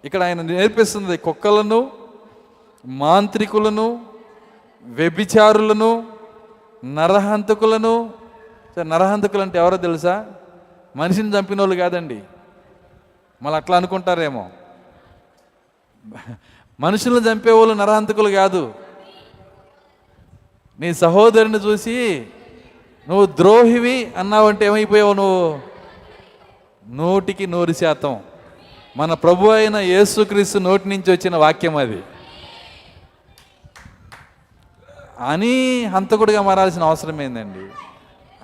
ఇక్కడ 0.04 0.22
ఆయన 0.22 0.42
నేర్పిస్తుంది 0.42 1.16
కుక్కలను 1.16 1.90
మాంత్రికులను 2.86 4.00
వ్యభిచారులను 4.84 6.17
నరహంతకులను 6.84 8.10
నరహంతకులు 8.78 9.42
అంటే 9.42 9.58
ఎవరో 9.58 9.76
తెలుసా? 9.76 10.26
మనిషిని 10.97 11.39
చంపిన 11.39 11.60
వాళ్ళు 11.60 11.76
కాదండి. 11.76 12.20
మళ్ళీ 13.42 13.57
అట్లా 13.57 13.76
అనుకుంటారేమో. 13.76 14.50
మనుషులను 16.81 17.32
చంపేవాళ్ళు 17.32 17.74
నరహంతకులు 17.74 18.28
కాదు. 18.28 18.74
నీ 20.81 20.94
సహోదరుని 20.94 21.58
చూసి 21.58 22.26
నువ్వు 23.08 23.26
ద్రోహివి 23.26 24.12
అన్నావంటే 24.16 24.66
ఏమైపోయావు 24.66 25.12
నువ్వు? 25.12 25.60
నూటికి 26.89 27.47
నూరు 27.47 27.73
శాతం. 27.73 28.20
మన 28.97 29.15
ప్రభు 29.15 29.48
అయిన 29.48 29.76
యేసుక్రీస్తు 29.76 30.58
నోటి 30.58 30.89
నుంచి 30.89 31.12
వచ్చిన 31.12 31.36
వాక్యం 31.36 31.76
అది. 31.76 32.02
అని 35.20 35.84
హంతకుడిగా 35.84 36.42
మారాల్సిన 36.42 36.82
అవసరం 36.82 37.22
ఏందండి? 37.22 37.74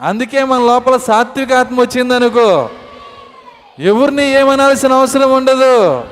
అందుకే 0.00 0.44
మన 0.44 0.58
లోపల 0.58 0.96
సాత్విక 0.96 1.52
ఆత్మ 1.52 1.80
వచ్చిందనుకో 1.80 2.70
ఎవరిని 3.78 4.22
ఏమనాల్సిన 4.22 4.92
అవసరం 4.92 5.32
ఉండదు. 5.32 6.04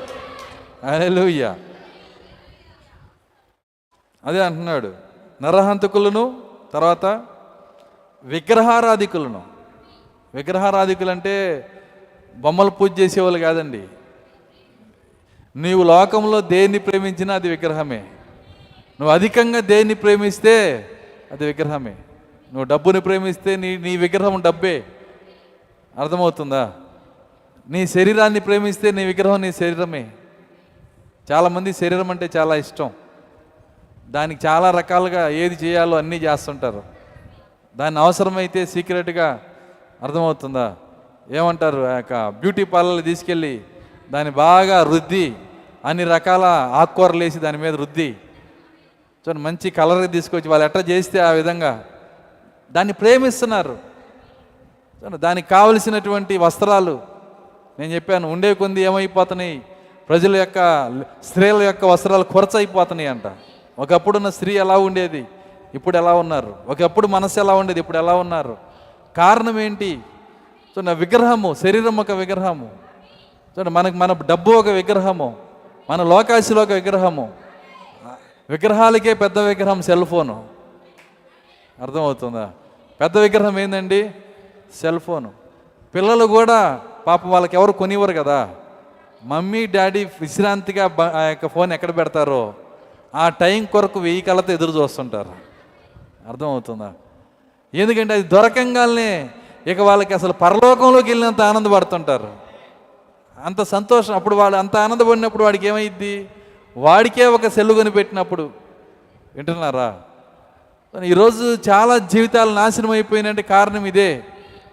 అలెలుయ్య 0.83 1.55
అదే 4.25 4.43
అంటున్నాడు. 4.43 4.93
నరహంతకులను 5.41 6.41
తర్వాత 6.73 7.23
విగ్రహారాధికులను. 8.23 9.41
విగ్రహారాధికులు 10.35 11.11
అంటే 11.11 11.67
బొమ్మలు 12.35 12.69
పూజ 12.69 12.99
చేసేవాళ్ళు 12.99 13.39
కాదండి. 13.39 13.83
నీవు 15.55 15.83
లోకంలో 15.83 16.41
దేన్ని 16.41 16.79
ప్రేమించినా 16.79 17.33
అది 17.33 17.49
విగ్రహమే. 17.49 18.05
నువ్వు 18.99 19.13
అధికంగా 19.13 19.59
దేన్ని 19.59 19.93
ప్రేమిస్తే 19.93 20.89
అది 21.31 21.45
విగ్రహమే. 21.45 21.91
నువ్వు 22.53 22.63
డబ్బుని 22.63 23.01
ప్రేమిస్తే 23.01 23.55
నీ 23.55 23.77
నీ 23.77 23.97
విగ్రహం 23.97 24.41
డబ్బే. 24.41 24.83
అర్థమవుతుందా? 25.99 26.71
నీ 27.69 27.87
శరీరాన్ని 27.87 28.39
ప్రేమిస్తే 28.39 28.91
నీ 28.91 29.05
విగ్రహం 29.05 29.41
నీ 29.41 29.51
శరీరమే. 29.51 30.11
చాలామంది 31.31 31.73
శరీరం 31.73 32.11
అంటే 32.11 32.29
చాలా 32.37 32.55
ఇష్టం. 32.55 32.91
దానికి 34.09 34.47
చాలా 34.47 34.71
రకాలుగా 34.71 35.29
ఏది 35.29 35.65
చేయాలో 35.65 35.97
అన్నీ 35.97 36.15
చేస్తుంటారు. 36.15 36.83
దాన్ని 37.77 38.01
అవసరమైతే 38.01 38.65
సీక్రెట్గా 38.65 39.39
అర్థమవుతుందా? 40.03 40.75
ఏమంటారు? 41.31 41.81
ఆ 41.81 41.95
యొక్క 41.95 42.29
బ్యూటీ 42.29 42.63
పార్లర్ 42.63 43.03
తీసుకెళ్ళి 43.03 43.61
దాన్ని 44.11 44.33
బాగా 44.33 44.83
రుద్ది 44.83 45.35
అన్ని 45.85 46.03
రకాల 46.03 46.43
ఆకుకూరలు 46.73 47.19
వేసి 47.19 47.39
దాని 47.39 47.57
మీద 47.57 47.75
రుద్ది 47.75 48.17
చూడండి 49.29 49.41
మంచి 49.41 49.69
కలర్ 49.69 50.11
తీసుకొచ్చి 50.11 50.49
వాళ్ళు 50.49 50.65
ఎట్లా 50.65 50.81
చేస్తే 50.81 51.19
ఆ 51.19 51.29
విధంగా 51.29 51.83
దాన్ని 52.71 52.93
ప్రేమిస్తున్నారు. 52.93 53.77
చూడండి 55.01 55.17
దానికి 55.17 55.49
కావలసినటువంటి 55.49 56.37
వస్త్రాలు. 56.37 56.99
నేను 57.79 57.91
చెప్పాను 57.91 58.31
ఉండే 58.31 58.53
కొంది 58.53 58.81
ఏమైపోతున్నాయి. 58.81 59.61
ప్రజల 60.09 60.35
యొక్క 60.35 60.89
స్త్రీల 61.23 61.55
యొక్క 61.55 61.85
వస్త్రాలు 61.85 62.23
కొరచ 62.23 62.57
అయిపోతున్నాయి 62.57 63.09
అంట. 63.09 63.21
ఒకప్పుడున్న 63.79 64.29
స్త్రీ 64.29 64.57
ఎలా 64.57 64.77
ఉండేది? 64.77 65.25
ఇప్పుడు 65.75 65.97
ఎలా 65.97 66.13
ఉన్నారు? 66.13 66.55
ఒకప్పుడు 66.67 67.07
మనసు 67.07 67.39
ఎలా 67.39 67.53
ఉండేది? 67.53 67.79
ఇప్పుడు 67.79 67.97
ఎలా 67.97 68.15
ఉన్నారు? 68.15 68.57
కారణం 69.17 69.59
ఏంటి? 69.59 69.99
చూడండి 70.77 70.93
విగ్రహము 70.93 71.53
శరీరం 71.53 71.97
ఒక 71.97 72.11
విగ్రహము. 72.11 72.65
చూడండి 73.59 73.69
మనకు 73.69 73.95
మన 73.95 74.13
డబ్బు 74.13 74.51
ఒక 74.51 74.67
విగ్రహము. 74.67 75.35
మన 75.89 76.03
లోకాశిలో 76.03 76.61
ఒక 76.61 76.71
విగ్రహము. 76.71 77.42
విగ్రహాలకే 78.53 79.13
పెద్ద 79.13 79.39
విగ్రహం 79.39 79.81
సెల్ 79.81 80.05
ఫోను. 80.05 80.45
అర్థమవుతుందా? 81.81 82.51
పెద్ద 83.01 83.17
విగ్రహం 83.17 83.59
ఏందండి? 83.59 84.11
Cell 84.81 84.99
phone. 84.99 85.31
పిల్లలు 85.95 86.25
కూడా 86.25 86.81
పాపం 87.07 87.31
వాళ్ళకి 87.31 87.55
ఎవరు 87.55 87.71
కొనివ్వరు 87.71 88.13
కదా. 88.13 88.49
మమ్మీ 89.23 89.65
డాడీ 89.65 90.05
విశ్రాంతిగా 90.05 91.11
ఆ 91.15 91.19
యొక్క 91.19 91.47
ఫోన్ 91.47 91.73
ఎక్కడ 91.73 91.95
పెడతారో 91.95 92.53
ఆ 93.15 93.29
టైం 93.29 93.65
కొరకు 93.65 93.99
వెయ్యి 93.99 94.21
కళ్ళతో 94.21 94.53
ఎదురు 94.53 94.71
చూస్తుంటారు. 94.71 95.29
అర్థమవుతుందా? 96.27 96.93
ఎందుకంటే 97.73 98.13
అది 98.13 98.23
దొరకంగానే 98.23 99.29
ఇక 99.67 99.79
వాళ్ళకి 99.79 100.13
అసలు 100.13 100.33
పరలోకంలోకి 100.33 101.09
వెళ్ళినంత 101.09 101.41
ఆనందపడుతుంటారు. 101.41 102.33
అంత 103.43 103.61
సంతోషం. 103.61 104.15
అప్పుడు 104.15 104.35
వాడు 104.35 104.55
అంత 104.55 104.75
ఆనందపడినప్పుడు 104.75 105.43
వాడికి 105.43 105.67
ఏమైద్ది? 105.67 106.29
వాడికే 106.77 107.25
ఒక 107.25 107.47
సెల్లు 107.47 107.73
కొనిపెట్టినప్పుడు 107.73 108.49
వింటున్నారా? 109.35 110.01
ఈరోజు 111.03 111.57
చాలా 111.69 111.97
జీవితాలు 111.97 112.51
నాశనం 112.51 112.91
అయిపోయినంటే 112.91 113.41
కారణం 113.41 113.85
ఇదే. 113.85 114.23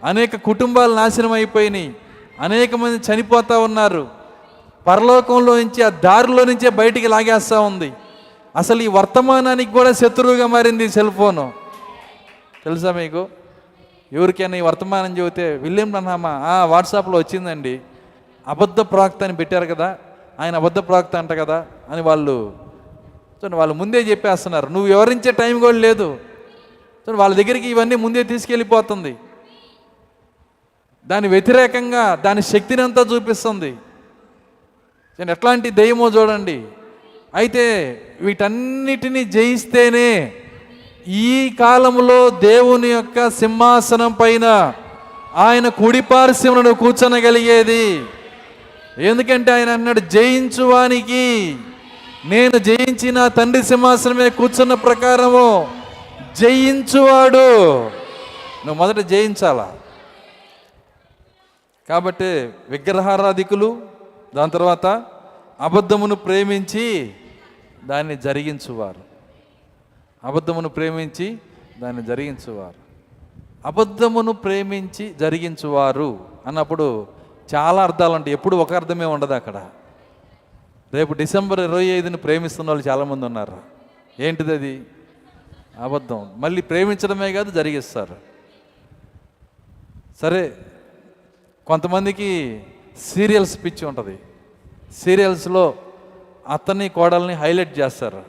అనేక 0.04 0.36
కుటుంబాలు 0.36 0.94
నాశనం 0.94 1.32
అయిపోయినాయి. 1.32 1.96
అనేక 2.40 2.74
మంది 2.74 3.14
చనిపోతూ 3.14 3.60
ఉన్నారు. 3.60 4.08
పరలోకంలో 4.86 5.56
నుంచి 5.56 5.82
ఆ 5.82 5.88
దారిలో 5.88 6.44
నుంచే 6.44 6.70
బయటికి 6.70 7.08
లాగేస్తూ 7.08 7.62
ఉంది. 7.62 7.92
అసలు 8.56 8.82
ఈ 8.82 8.86
వర్తమానానికి 8.86 9.72
కూడా 9.72 9.92
శత్రువుగా 9.92 10.46
మారింది 10.46 10.88
సెల్ 10.88 11.10
ఫోను. 11.10 11.52
తెలుసా 12.64 12.92
మీకు? 12.92 13.28
ఎవరికైనా 14.12 14.56
ఈ 14.56 14.60
వర్తమానం 14.60 15.18
చెబితే 15.18 15.56
విలియం 15.56 15.94
రన్నామా 15.94 16.30
ఆ 16.30 16.64
వాట్సాప్లో 16.64 17.18
వచ్చిందండి. 17.18 17.80
అబద్ధ 18.48 18.80
ప్రవక్త 18.80 19.22
అని 19.22 19.36
పెట్టారు 19.36 19.66
కదా? 19.66 19.98
ఆయన 20.40 20.54
అబద్ధ 20.56 20.78
ప్రవక్త 20.78 21.16
అంట 21.16 21.32
కదా 21.32 21.66
అని 21.90 22.00
వాళ్ళు 22.00 22.34
చూడండి 23.38 23.56
వాళ్ళు 23.56 23.74
ముందే 23.74 24.00
చెప్పేస్తున్నారు. 24.00 24.66
నువ్వు 24.66 24.88
వివరించే 24.88 25.32
టైం 25.32 25.54
కూడా 25.60 25.78
లేదు. 25.78 26.08
చూడండి 27.02 27.18
వాళ్ళ 27.22 27.34
దగ్గరికి 27.36 27.68
ఇవన్నీ 27.68 27.96
ముందే 27.96 28.22
తీసుకెళ్ళిపోతుంది. 28.24 29.12
దాని 31.06 31.28
వ్యతిరేకంగా 31.28 32.14
దాని 32.24 32.42
శక్తిని 32.42 32.82
అంతా 32.82 33.02
చూపిస్తుంది. 33.12 33.70
చూడండి 35.14 35.32
ఎట్లాంటి 35.32 35.70
దెయ్యమో 35.70 36.08
చూడండి. 36.08 36.58
అయితే 37.34 37.64
వీటన్నిటిని 38.20 39.24
జయిస్తేనే 39.24 40.10
ఈ 41.08 41.56
కాలంలో 41.60 42.30
దేవుని 42.30 42.88
యొక్క 42.88 43.30
సింహాసనం 43.30 44.12
పైన 44.12 44.46
ఆయన 45.34 45.68
కుడిపారిశ్రమను 45.68 46.74
కూర్చొనగలిగేది. 46.74 47.84
ఎందుకంటే 48.98 49.52
ఆయన 49.52 49.68
అన్నాడు 49.68 50.00
జయించువానికి. 50.00 51.56
నేను 52.24 52.58
జయించిన 52.58 53.28
తండ్రి 53.28 53.62
సింహాసనమే 53.62 54.30
కూర్చున్న 54.30 54.74
ప్రకారము 54.74 55.70
జయించువాడు. 56.36 57.58
నువ్వు 58.66 58.74
మొదట 58.74 58.98
జయించాలా? 58.98 59.78
కాబట్టి 61.88 62.50
విగ్రహారాధికులు 62.68 63.82
దాని 64.36 64.50
తర్వాత 64.50 65.02
అబద్ధమును 65.60 66.14
ప్రేమించి 66.14 67.10
దాన్ని 67.84 68.16
జరిగించువారు. 68.16 69.00
అబద్ధమును 70.24 70.68
ప్రేమించి 70.68 71.38
దాన్ని 71.78 72.04
జరిగించువారు. 72.04 72.80
అబద్ధమును 73.66 74.32
ప్రేమించి 74.32 75.14
జరిగించువారు 75.20 76.18
అన్నప్పుడు 76.46 77.19
చాలా 77.54 77.82
అర్థాలు 77.82 78.12
ఉంటాయి 78.12 78.32
ఎప్పుడు 78.32 78.56
ఒక 78.56 78.72
అర్థమే 78.72 79.04
ఉండదు 79.04 79.32
అక్కడ. 79.32 79.68
రేపు 80.94 81.12
డిసెంబర్ 81.12 81.60
ఇరవై 81.60 81.84
ఐదుని 81.84 82.16
ప్రేమిస్తున్న 82.16 82.70
వాళ్ళు 82.70 82.88
చాలామంది 82.88 83.26
ఉన్నారు. 83.26 83.58
ఏంటిది 84.20 84.52
అది? 84.52 84.86
అబద్ధం. 85.82 86.32
మళ్ళీ 86.36 86.62
ప్రేమించడమే 86.62 87.32
కాదు 87.32 87.50
జరిగిస్తారు. 87.50 88.16
సరే 90.22 90.56
కొంతమందికి 91.66 92.62
సీరియల్స్ 93.02 93.64
పిచ్చి 93.64 93.86
ఉంటుంది. 93.86 94.18
సీరియల్స్లో 94.96 95.74
అతన్ని 96.48 96.88
కోడల్ని 96.88 97.34
హైలైట్ 97.34 97.78
చేస్తారు. 97.78 98.22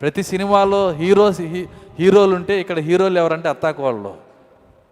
ప్రతి 0.00 0.22
సినిమాలో 0.22 0.90
హీరోస్ 0.90 1.40
హీ- 1.40 1.66
హీరోలు 1.98 2.34
ఉంటే 2.34 2.60
ఇక్కడ 2.60 2.78
హీరోలు 2.78 3.18
ఎవరంటే 3.18 3.48
అత్తాకోళ్ళు 3.48 4.16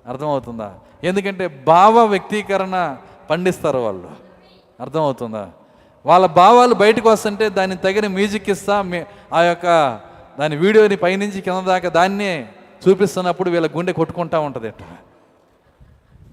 అర్థమవుతుందా? 0.06 0.74
ఎందుకంటే 1.04 1.48
భావ 1.48 1.98
వ్యక్తీకరణ 1.98 2.96
పండిస్తారు 3.30 3.78
వాళ్ళు. 3.78 4.10
అర్థమవుతుందా? 4.80 5.50
వాళ్ళ 6.06 6.26
భావాలు 6.26 6.74
బయటకు 6.74 7.10
వస్తుంటే 7.10 7.48
దానికి 7.48 7.82
తగిన 7.82 8.06
మ్యూజిక్ 8.06 8.50
ఇస్తా 8.50 8.82
మీ- 8.82 9.04
ఆ 9.34 9.42
యొక్క 9.42 10.00
దాని 10.38 10.56
వీడియోని 10.56 10.96
పైనుంచి 10.96 11.40
కింద 11.40 11.62
దాకా 11.62 11.88
దాన్నే 11.88 12.48
చూపిస్తున్నప్పుడు 12.88 13.50
వీళ్ళ 13.50 13.70
గుండె 13.76 13.92
కొట్టుకుంటా 13.92 14.38
ఉంటుంది 14.38 14.68
ఇట్లా 14.68 14.86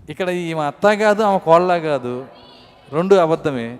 ఇక్కడ 0.09 0.29
ఈమె 0.29 0.61
అత్త 0.61 0.93
కాదు 0.93 1.23
ఆమె 1.23 1.39
కోళ్ళ 1.39 1.77
కాదు. 1.77 2.25
రెండు 2.91 3.15
అబద్ధమే. 3.15 3.77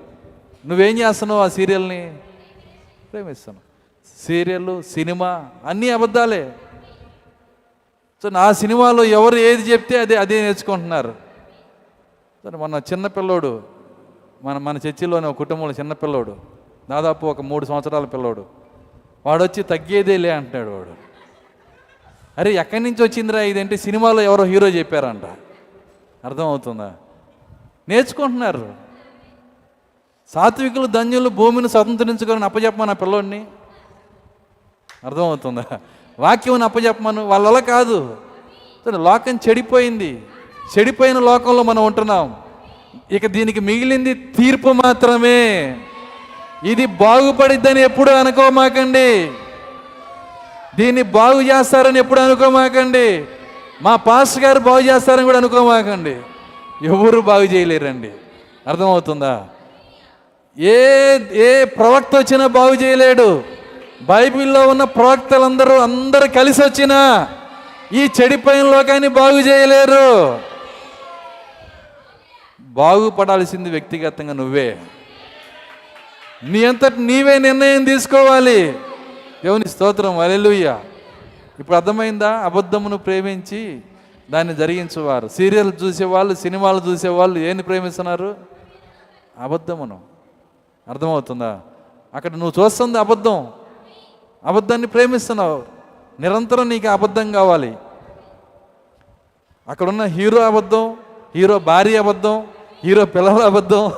నువ్వేం 0.66 0.98
చేస్తున్నావు 0.98 1.42
ఆ 1.42 1.48
సీరియల్ని? 1.48 2.18
ప్రేమిస్తాను 3.12 3.58
సీరియల్ 4.28 4.84
సినిమా 4.84 5.46
అన్నీ 5.66 5.90
అబద్ధాలే. 5.90 6.52
సో 8.24 8.30
నా 8.30 8.52
సినిమాలో 8.52 9.04
ఎవరు 9.04 9.36
ఏది 9.36 9.72
చెప్తే 9.72 10.00
అదే 10.00 10.16
అదే 10.16 10.42
నేర్చుకుంటున్నారు. 10.42 11.25
సరే 12.46 12.58
మన 12.58 12.82
చిన్న 12.94 13.08
పిల్లోడు 13.08 13.64
మన 14.44 14.58
మన 14.58 14.78
చర్చిలోని 14.78 15.26
ఒక 15.26 15.38
కుటుంబంలో 15.38 15.72
చిన్న 15.72 15.94
పిల్లోడు 15.94 16.36
దాదాపు 16.90 17.26
ఒక 17.26 17.42
మూడు 17.42 17.66
సంవత్సరాల 17.66 18.06
పిల్లోడు. 18.06 18.46
వాడు 19.26 19.44
వచ్చి 19.44 19.64
తగ్గేదేలే 19.64 20.30
అంటున్నాడు 20.30 20.70
వాడు. 20.78 20.94
అరే 22.38 22.54
ఎక్కడి 22.54 22.84
నుంచి 22.84 23.04
వచ్చిందిరా 23.04 23.42
ఇదేంటి? 23.42 23.78
సినిమాలో 23.78 24.22
ఎవరో 24.22 24.44
హీరో 24.44 24.68
చెప్పారంట. 24.68 25.24
అర్థమవుతుందా? 26.26 26.94
నేర్చుకుంటున్నారు. 27.90 28.74
సాత్వికులు 30.28 30.86
ధన్యులు 30.86 31.30
భూమిని 31.30 31.70
స్వతంత్రించుకొని 31.70 32.46
అప్పచెప్పమని 32.46 32.92
ఆ 32.92 32.94
పిల్లోడిని. 32.94 33.48
అర్థమవుతుందా? 35.04 35.66
వాక్యం 36.20 36.64
అప్పచెప్పమను 36.64 37.26
వాళ్ళ 37.26 37.60
కాదు. 37.60 38.18
లోకం 38.88 39.40
చెడిపోయింది. 39.50 40.24
చెడిపోయిన 40.72 41.20
లోకంలో 41.20 41.64
మనం 41.64 41.86
ఉంటున్నాం. 41.86 42.36
ఇక 43.12 43.26
దీనికి 43.26 43.60
మిగిలింది 43.60 44.14
తీర్పు 44.14 44.70
మాత్రమే. 44.70 45.78
ఇది 46.64 46.86
బాగుపడిద్దని 46.86 47.82
ఎప్పుడు 47.82 48.12
అనుకోమాకండి. 48.12 49.32
దీన్ని 50.76 51.02
బాగు 51.02 51.42
చేస్తారని 51.42 52.00
ఎప్పుడు 52.00 52.20
అనుకోమాకండి. 52.20 53.26
మా 53.82 53.96
పాస్టర్ 53.96 54.44
గారు 54.44 54.60
బాగు 54.60 54.80
చేస్తారని 54.80 55.26
కూడా 55.26 55.38
అనుకోమాకండి. 55.38 56.16
ఎవరు 56.84 57.20
బాగు 57.20 57.44
చేయలేరండి. 57.44 58.12
అర్థమవుతుందా? 58.68 59.44
ఏ 60.60 61.20
ఏ 61.32 61.64
ప్రవక్త 61.64 62.16
వచ్చినా 62.16 62.48
బాగు 62.48 62.74
చేయలేడు. 62.74 63.44
బైబిల్లో 64.02 64.68
ఉన్న 64.68 64.84
ప్రవక్తలందరూ 64.84 65.76
అందరూ 65.76 66.28
కలిసి 66.28 66.62
వచ్చినా 66.62 67.28
ఈ 67.94 68.08
చెడిపోయిన 68.22 68.66
లోకాన్ని 68.66 69.08
బాగు 69.08 69.40
చేయలేరు. 69.40 70.40
బాగుపడాల్సింది 72.76 73.70
వ్యక్తిగతంగా 73.70 74.34
నువ్వే. 74.34 74.78
నీ 76.44 76.66
అంతటి 76.66 77.02
నీవే 77.02 77.38
నిర్ణయం 77.38 77.84
తీసుకోవాలి. 77.84 78.72
దేవుని 79.44 79.68
స్తోత్రం 79.68 80.20
అలెలుయ్య 80.20 80.80
ఇప్పుడు 81.60 81.76
అర్థమైందా? 81.76 82.30
అబద్ధమును 82.30 82.98
ప్రేమించి 82.98 83.82
దాన్ని 84.32 84.56
జరిగించేవారు. 84.56 85.28
సీరియల్ 85.28 85.74
చూసేవాళ్ళు 85.84 86.36
సినిమాలు 86.36 86.82
చూసేవాళ్ళు 86.90 87.40
ఏంది 87.40 87.64
ప్రేమిస్తున్నారు? 87.64 88.36
అబద్ధమును. 89.40 90.00
అర్థమవుతుందా? 90.88 91.60
అక్కడ 92.16 92.32
నువ్వు 92.32 92.66
చూస్తుంది 92.66 93.00
అబద్ధం. 93.00 93.48
అబద్ధాన్ని 94.46 94.88
ప్రేమిస్తున్నావు. 94.88 95.64
నిరంతరం 96.20 96.70
నీకు 96.70 96.88
అబద్ధం 96.88 97.32
కావాలి. 97.32 97.78
అక్కడున్న 99.68 100.04
హీరో 100.04 100.42
అబద్ధం 100.42 100.96
హీరో 101.36 101.60
భార్య 101.60 101.98
అబద్ధం 101.98 102.48
హీరో 102.84 103.06
పిల్లల 103.06 103.42
అబద్ధం 103.44 103.92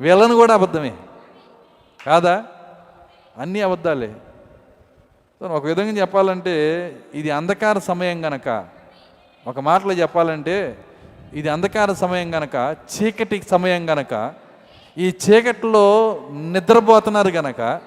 వీళ్ళని 0.00 0.34
కూడా 0.34 0.54
అబద్ధమే. 0.54 0.92
కాదా? 2.06 2.44
అన్నీ 3.38 3.60
అబద్ధాలే. 3.60 4.10
సో 5.40 5.46
ఒక 5.46 5.64
విధంగా 5.64 5.92
చెప్పాలంటే 6.00 6.54
ఇది 7.14 7.30
అంధకార 7.30 7.78
సమయం 7.78 8.24
గనక 8.26 8.66
ఒక 9.46 9.58
మాటలో 9.58 9.92
చెప్పాలంటే 9.92 10.78
ఇది 11.34 11.48
అంధకార 11.48 11.92
సమయం 11.92 12.34
గనక 12.34 12.76
చీకటి 12.92 13.42
సమయం 13.50 13.90
గనక 13.90 14.34
ఈ 14.98 15.14
చీకటిలో 15.24 15.86
నిద్రపోతున్నారు 16.30 17.28
గనక 17.28 17.80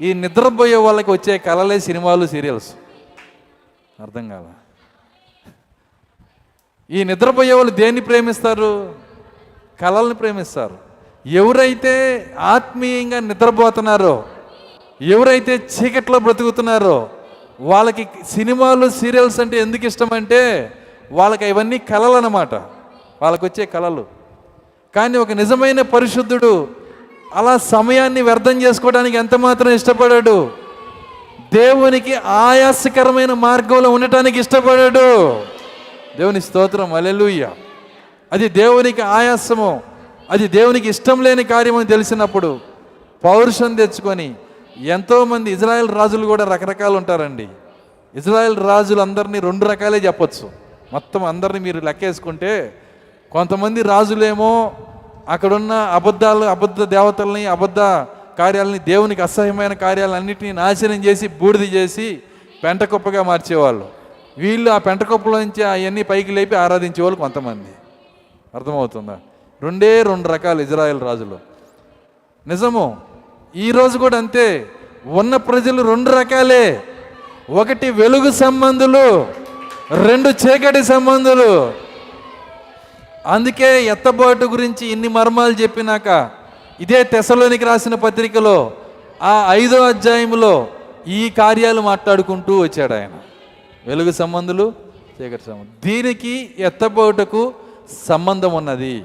ఈ 0.00 0.12
నిద్రపోయే 0.12 0.76
వాళ్ళకి 0.76 1.10
వచ్చే 1.10 1.38
కళలే 1.38 1.80
సినిమాలు 1.80 2.26
సీరియల్స్. 2.26 2.74
అర్థం 4.00 4.28
కాదా 4.28 4.52
ఈ 6.90 7.04
నిద్రపోయే 7.04 7.52
వాళ్ళు 7.52 7.72
దేన్ని 7.72 8.00
ప్రేమిస్తారు? 8.00 8.94
కళల్ని 9.80 10.14
ప్రేమిస్తారు. 10.14 10.76
ఎవరైతే 11.26 11.94
ఆత్మీయంగా 12.38 13.20
నిద్రపోతున్నారో 13.20 14.24
ఎవరైతే 15.00 15.54
చీకట్లో 15.54 16.18
బ్రతుకుతున్నారో 16.18 17.08
వాళ్ళకి 17.60 18.08
సినిమాలు 18.30 18.90
సీరియల్స్ 18.90 19.40
అంటే 19.40 19.58
ఎందుకు 19.58 19.86
ఇష్టం 19.86 20.10
అంటే 20.12 20.40
వాళ్ళకి 21.12 21.44
ఇవన్నీ 21.44 21.78
కళలు 21.78 22.12
అన్నమాట 22.12 22.54
వాళ్ళకు 23.22 23.46
వచ్చే 23.46 23.66
కళలు 23.66 24.04
కానీ 24.96 25.18
ఒక 25.18 25.32
నిజమైన 25.32 25.82
పరిశుద్ధుడు 25.82 26.68
అలా 27.34 27.56
సమయాన్ని 27.56 28.22
వ్యర్థం 28.22 28.62
చేసుకోవడానికి 28.62 29.16
ఎంత 29.16 29.34
మాత్రం 29.34 29.70
ఇష్టపడాడు? 29.70 30.50
దేవునికి 31.54 32.14
ఆయాసకరమైన 32.14 33.32
మార్గంలో 33.32 33.90
ఉండటానికి 33.90 34.40
ఇష్టపడాడు. 34.40 35.40
దేవుని 36.16 36.40
స్తోత్రం. 36.40 36.94
అలెలుయ్యా 36.94 37.50
అది 38.32 38.48
దేవునికి 38.48 39.02
ఆయాసము 39.02 39.80
అది 40.30 40.48
దేవునికి 40.48 40.88
ఇష్టం 40.88 41.22
లేని 41.22 41.44
కార్యమని 41.44 41.86
తెలిసినప్పుడు 41.86 42.58
పౌరుషం 43.24 43.74
తెచ్చుకొని 43.74 44.34
ఎంతోమంది 44.78 45.52
ఇజ్రాయెల్ 45.52 45.88
రాజులు 45.88 46.26
కూడా 46.26 46.44
రకరకాలు 46.44 46.96
ఉంటారండి. 46.96 47.48
ఇజ్రాయెల్ 48.14 48.56
రాజులు 48.56 49.00
అందరినీ 49.00 49.40
రెండు 49.40 49.64
రకాలే 49.64 49.98
చెప్పొచ్చు. 49.98 50.50
మొత్తం 50.92 51.24
అందరినీ 51.24 51.58
మీరు 51.58 51.80
లెక్కేసుకుంటే 51.84 52.74
కొంతమంది 53.32 53.82
రాజులేమో 53.82 54.72
అక్కడున్న 55.28 55.72
అబద్ధాలు 55.72 56.44
అబద్ధ 56.44 56.82
దేవతల్ని 56.82 57.46
అబద్ధ 57.46 57.80
కార్యాలని 58.38 58.78
దేవునికి 58.78 59.22
అసహ్యమైన 59.22 59.72
కార్యాలన్నింటినీ 59.72 60.52
నాశనం 60.52 61.04
చేసి 61.04 61.28
బూడిద 61.28 61.74
చేసి 61.74 62.22
పెంటకుప్పగా 62.64 63.22
మార్చేవాళ్ళు. 63.22 63.86
వీళ్ళు 64.38 64.70
ఆ 64.70 64.78
పెంటకుప్పలో 64.78 65.38
నుంచి 65.38 65.62
అవన్నీ 65.64 66.02
పైకి 66.02 66.32
లేపి 66.32 66.56
ఆరాధించేవాళ్ళు 66.56 67.20
కొంతమంది. 67.20 67.68
అర్థమవుతుందా? 68.54 69.18
రెండే 69.62 70.02
రెండు 70.02 70.28
రకాలు 70.28 70.60
ఇజ్రాయెల్ 70.60 71.00
రాజులు. 71.00 71.38
నిజము 72.46 72.96
ఈరోజు 73.56 73.98
కూడా 73.98 74.18
అంతే. 74.18 74.66
ఉన్న 75.06 75.36
ప్రజలు 75.36 75.82
రెండు 75.82 76.10
రకాలే. 76.10 76.82
ఒకటి 77.50 77.90
వెలుగు 77.90 78.30
సంబంధులు 78.30 79.26
రెండు 80.04 80.28
చీకటి 80.28 80.84
సంబంధులు. 80.84 81.72
అందుకే 83.26 83.84
ఎత్తబాటు 83.84 84.44
గురించి 84.44 84.86
ఇన్ని 84.86 85.08
మర్మాలు 85.08 85.52
చెప్పినాక 85.52 86.30
ఇదే 86.80 87.04
తెసలోనికి 87.04 87.64
రాసిన 87.64 87.94
పత్రికలో 87.94 88.72
ఆ 89.22 89.46
ఐదో 89.48 89.82
అధ్యాయంలో 89.82 90.66
ఈ 91.08 91.30
కార్యాలు 91.30 91.80
మాట్లాడుకుంటూ 91.80 92.60
వచ్చాడు 92.60 92.92
ఆయన. 92.94 93.10
వెలుగు 93.86 94.12
సంబంధులు 94.12 94.72
చీకటి 95.22 95.42
సంబంధం 95.46 95.90
దీనికి 95.90 96.50
ఎత్తబోటకు 96.58 97.54
సంబంధం 98.06 98.52
ఉన్నది. 98.52 99.04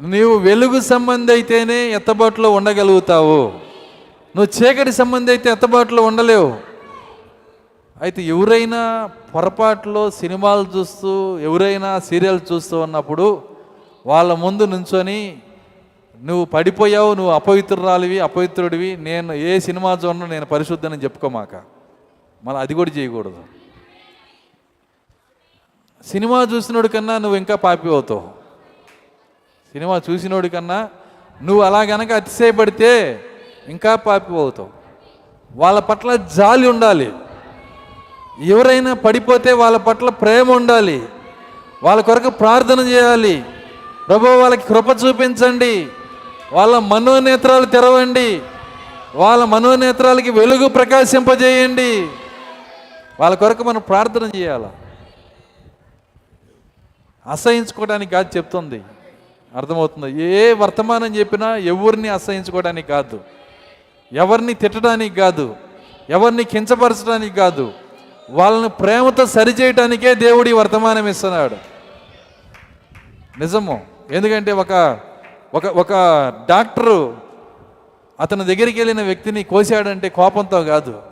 నీవు 0.00 0.38
వెలుగు 0.38 0.80
సంబంధి 0.80 1.32
అయితేనే 1.32 1.90
ఎత్తబాటులో 1.90 2.50
ఉండగలుగుతావు. 2.50 3.52
నువ్వు 4.36 4.46
చీకటి 4.46 4.92
సంబంధి 4.92 5.30
అయితే 5.30 5.50
ఎత్తబాటులో 5.50 6.02
ఉండలేవు. 6.02 6.56
అయితే 8.02 8.22
ఎవరైనా 8.22 9.10
పొరపాటులో 9.34 10.10
సినిమాలు 10.10 10.78
చూస్తూ 10.78 11.38
ఎవరైనా 11.38 11.98
సీరియల్ 11.98 12.40
చూస్తూ 12.52 12.80
ఉన్నప్పుడు 12.80 13.42
వాళ్ళ 14.06 14.32
ముందు 14.34 14.64
నుంచొని 14.64 15.36
నువ్వు 16.22 16.44
పడిపోయావు 16.44 17.14
నువ్వు 17.14 17.32
అపవిత్రురాలివి 17.32 18.18
అపవిత్రుడివి 18.18 18.96
నేను 18.96 19.32
ఏ 19.32 19.58
సినిమా 19.58 19.92
చూడను 19.92 20.26
నేను 20.26 20.46
పరిశుద్ధని 20.46 20.98
చెప్పుకోమాక. 20.98 21.54
మళ్ళీ 22.44 22.60
అది 22.60 22.74
కూడా 22.74 22.90
చేయకూడదు. 22.98 23.61
సినిమా 26.10 26.42
చూసినోడి 26.42 26.88
కన్నా 26.88 27.18
నువ్వు 27.18 27.36
ఇంకా 27.36 27.54
పాపి 27.54 27.88
అవుతావు. 27.88 28.28
సినిమా 29.72 30.00
చూసినోడి 30.10 30.48
కన్నా 30.48 30.88
నువ్వు 31.42 31.62
అలా 31.62 31.82
గనక 31.82 32.12
అతిశయపడితే 32.12 33.24
ఇంకా 33.68 33.94
పాపి 33.94 34.32
అవుతావు. 34.32 34.68
వాళ్ళ 35.54 35.80
పట్ల 35.80 36.16
జాలి 36.16 36.68
ఉండాలి. 36.68 37.12
ఎవరైనా 38.44 38.94
పడిపోతే 38.94 39.52
వాళ్ళ 39.52 39.76
పట్ల 39.76 40.10
ప్రేమ 40.10 40.52
ఉండాలి. 40.52 41.08
వాళ్ళ 41.82 42.02
కొరకు 42.02 42.30
ప్రార్థన 42.30 42.80
చేయాలి. 42.80 43.44
ప్రభు 44.08 44.26
వాళ్ళకి 44.26 44.68
కృప 44.68 44.88
చూపించండి. 44.88 45.88
వాళ్ళ 46.52 46.78
మనోనేత్రాలు 46.78 47.64
తెరవండి. 47.64 48.42
వాళ్ళ 49.14 49.44
మనోనేత్రాలకి 49.44 50.30
వెలుగు 50.30 50.68
ప్రకాశింపజేయండి. 50.68 52.08
వాళ్ళ 53.20 53.36
కొరకు 53.36 53.62
మనం 53.62 53.80
ప్రార్థన 53.80 54.30
చేయాలి? 54.36 54.66
అసహించుకోవడానికి 57.26 58.12
కాదు 58.12 58.36
చెప్తుంది. 58.36 58.82
అర్థమవుతుంది. 59.56 60.22
ఏ 60.22 60.52
వర్తమానం 60.52 61.16
చెప్పినా 61.16 61.56
ఎవరిని 61.56 62.08
అసహించుకోవడానికి 62.08 62.88
కాదు. 62.88 63.20
ఎవరిని 64.12 64.54
తిట్టడానికి 64.54 65.16
కాదు. 65.16 65.56
ఎవరిని 66.10 66.44
కించపరచడానికి 66.44 67.36
కాదు. 67.36 67.72
వాళ్ళని 68.30 68.68
ప్రేమతో 68.68 69.26
సరిచేయటానికే 69.26 70.14
దేవుడి 70.14 70.52
వర్తమానం 70.52 71.08
ఇస్తున్నాడు. 71.08 71.56
నిజము. 73.38 73.86
ఎందుకంటే 74.10 74.52
ఒక 74.52 75.00
ఒక 75.54 75.66
ఒక 75.66 75.92
డాక్టరు 76.48 77.16
అతని 78.20 78.44
దగ్గరికి 78.44 78.80
వెళ్ళిన 78.80 79.02
వ్యక్తిని 79.02 79.42
కోసాడంటే 79.42 80.08
కోపంతో 80.08 80.64
కాదు. 80.64 81.02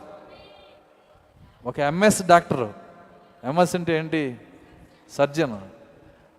ఒక 1.65 1.79
ఎంఎస్ 1.79 2.21
డాక్టరు. 2.21 2.73
ఎంఎస్ 3.43 3.75
అంటే 3.75 3.97
ఏంటి? 3.97 4.37
సర్జన్. 5.17 5.57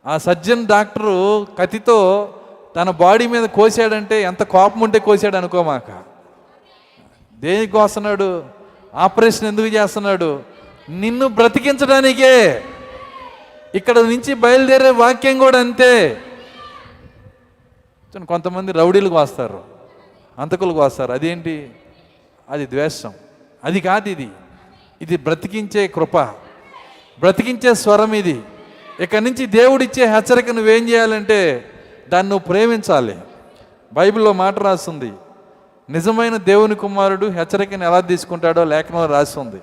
ఆ 0.07 0.19
సర్జన్ 0.19 0.67
డాక్టరు 0.67 1.47
కతితో 1.59 2.35
తన 2.77 2.91
బాడీ 2.91 3.27
మీద 3.27 3.49
కోసాడంటే 3.49 4.23
ఎంత 4.23 4.43
కోపం 4.43 4.81
ఉంటే 4.81 4.99
కోసాడు 4.99 5.37
అనుకోమాక. 5.37 6.03
దేనికి 7.35 7.73
కోస్తున్నాడు 7.73 8.45
ఆపరేషన్ 8.95 9.49
ఎందుకు 9.49 9.67
చేస్తున్నాడు? 9.67 10.43
నిన్ను 10.89 11.29
బ్రతికించడానికే. 11.29 12.65
ఇక్కడ 13.75 13.99
నుంచి 13.99 14.35
బయలుదేరే 14.35 14.91
వాక్యం 14.91 15.39
కూడా 15.39 15.61
అంతే. 15.61 16.21
కొంతమంది 18.29 18.73
రౌడీలకు 18.73 19.15
వస్తారు 19.15 19.63
అంతకులకు 20.39 20.79
వస్తారు. 20.79 21.13
అదేంటి? 21.13 21.71
అది 22.51 22.67
ద్వేషం. 22.67 23.13
అది 23.65 23.81
కాదు 23.81 24.09
ఇది. 24.09 24.29
ఇది 25.03 25.17
బ్రతికించే 25.17 25.87
కృప. 25.89 26.17
బ్రతికించే 27.21 27.75
స్వరం 27.75 28.13
ఇది. 28.13 28.43
ఇక 29.01 29.17
నుంచి 29.17 29.47
దేవుడిచ్చే 29.47 30.05
హెచ్చరిక 30.07 30.51
నువ్వేం 30.51 30.89
చేయాలంటే 30.89 31.65
దాన్ని 32.09 32.31
నువ్వు 32.31 32.49
ప్రేమించాలి. 32.49 33.19
బైబిల్లో 33.93 34.33
మాట 34.33 34.59
రాస్తుంది 34.59 35.13
నిజమైన 35.91 36.37
దేవుని 36.37 36.75
కుమారుడు 36.75 37.27
హెచ్చరికను 37.27 37.85
ఎలా 37.85 38.01
తీసుకుంటాడో 38.01 38.65
లేఖనంలో 38.65 39.07
రాస్తుంది. 39.07 39.57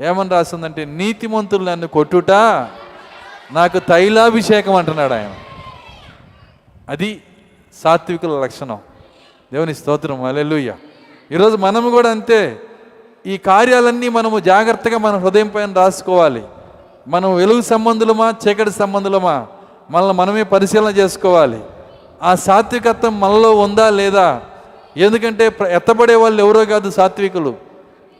ఏమని 0.00 0.30
రాస్తుందంటే 0.30 0.84
నీతిమంతులు 0.84 1.64
నన్ను 1.64 1.86
కొట్టుట 1.86 2.30
నాకు 3.52 3.78
తైలాభిషేకం 3.78 4.74
అంటున్నాడు 4.74 5.12
ఆయన. 5.12 5.34
అది 6.88 7.22
సాత్వికుల 7.84 8.44
లక్షణం. 8.44 8.78
దేవుని 9.52 9.74
స్తోత్రం 9.74 10.24
అలెలుయ్య 10.24 10.74
ఈరోజు 11.32 11.56
మనము 11.56 11.90
కూడా 11.90 12.10
అంతే 12.10 12.60
ఈ 13.26 13.36
కార్యాలన్నీ 13.36 14.08
మనము 14.08 14.40
జాగ్రత్తగా 14.40 14.98
మన 14.98 15.16
హృదయం 15.16 15.48
పైన 15.48 15.72
రాసుకోవాలి. 15.72 16.42
మనం 17.08 17.34
వెలుగు 17.34 17.60
సంబంధులమా 17.60 18.34
చీకటి 18.48 18.70
సంబంధులమా? 18.70 19.46
మనల్ని 19.90 20.12
మనమే 20.12 20.42
పరిశీలన 20.42 20.88
చేసుకోవాలి. 20.88 21.60
ఆ 22.22 22.34
సాత్వికత్వం 22.34 23.20
మనలో 23.20 23.56
ఉందా 23.56 23.90
లేదా? 23.90 24.40
ఎందుకంటే 24.96 25.52
ఎత్తబడే 25.70 26.14
వాళ్ళు 26.14 26.42
ఎవరో 26.42 26.64
కాదు 26.64 26.90
సాత్వికులు. 26.90 27.54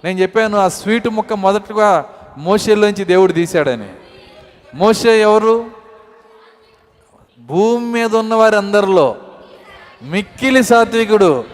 నేను 0.04 0.18
చెప్పాను 0.18 0.58
ఆ 0.58 0.68
స్వీట్ 0.68 1.08
ముక్క 1.08 1.32
మొదటగా 1.32 2.04
మోషేలోంచి 2.38 3.04
దేవుడు 3.04 3.32
తీశాడని. 3.32 3.88
మోషే 4.74 5.20
ఎవరు? 5.20 5.64
భూమి 7.40 7.84
మీద 7.84 8.16
ఉన్న 8.16 8.34
వారి 8.34 8.56
అందరిలో. 8.56 9.16
మిక్కిలి 10.02 10.62
సాత్వికుడు. 10.62 11.44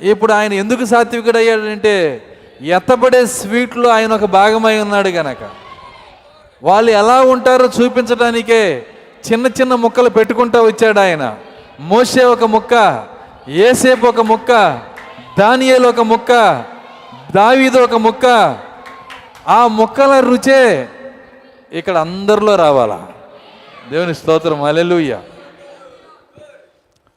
ఇప్పుడు 0.00 0.32
ఆయన 0.32 0.52
ఎందుకు 0.52 0.84
సాత్వికుడు 0.84 1.38
అయ్యాడంటే 1.38 2.22
ఎత్తబడే 2.62 3.26
స్వీట్లో 3.26 3.90
ఆయన 3.90 4.12
ఒక 4.12 4.24
భాగమై 4.24 4.78
ఉన్నాడు 4.78 5.08
గనక. 5.08 5.65
వాళ్ళు 6.62 6.90
ఎలా 6.90 7.22
ఉంటారో 7.22 7.66
చూపించడానికే 7.66 8.86
చిన్న 9.32 9.46
చిన్న 9.46 9.74
ముక్కలు 9.74 10.08
పెట్టుకుంటూ 10.08 10.62
వచ్చాడు 10.62 11.00
ఆయన. 11.00 11.36
మోసే 11.80 12.24
ఒక 12.24 12.44
ముక్క 12.44 13.06
ఏసేపు 13.48 14.06
ఒక 14.06 14.20
ముక్క 14.20 14.80
దానియేలు 15.38 15.88
ఒక 15.88 16.00
ముక్క 16.00 16.32
దావీదు 17.34 17.78
ఒక 17.78 17.94
ముక్క. 17.94 18.26
ఆ 19.48 19.66
ముక్కల 19.66 20.20
రుచే 20.20 20.88
ఇక్కడ 21.72 21.96
అందరిలో 21.96 22.56
రావాలా? 22.56 23.08
దేవుని 23.90 24.14
స్తోత్రం 24.14 24.62
అలెలుయ్య 24.62 25.20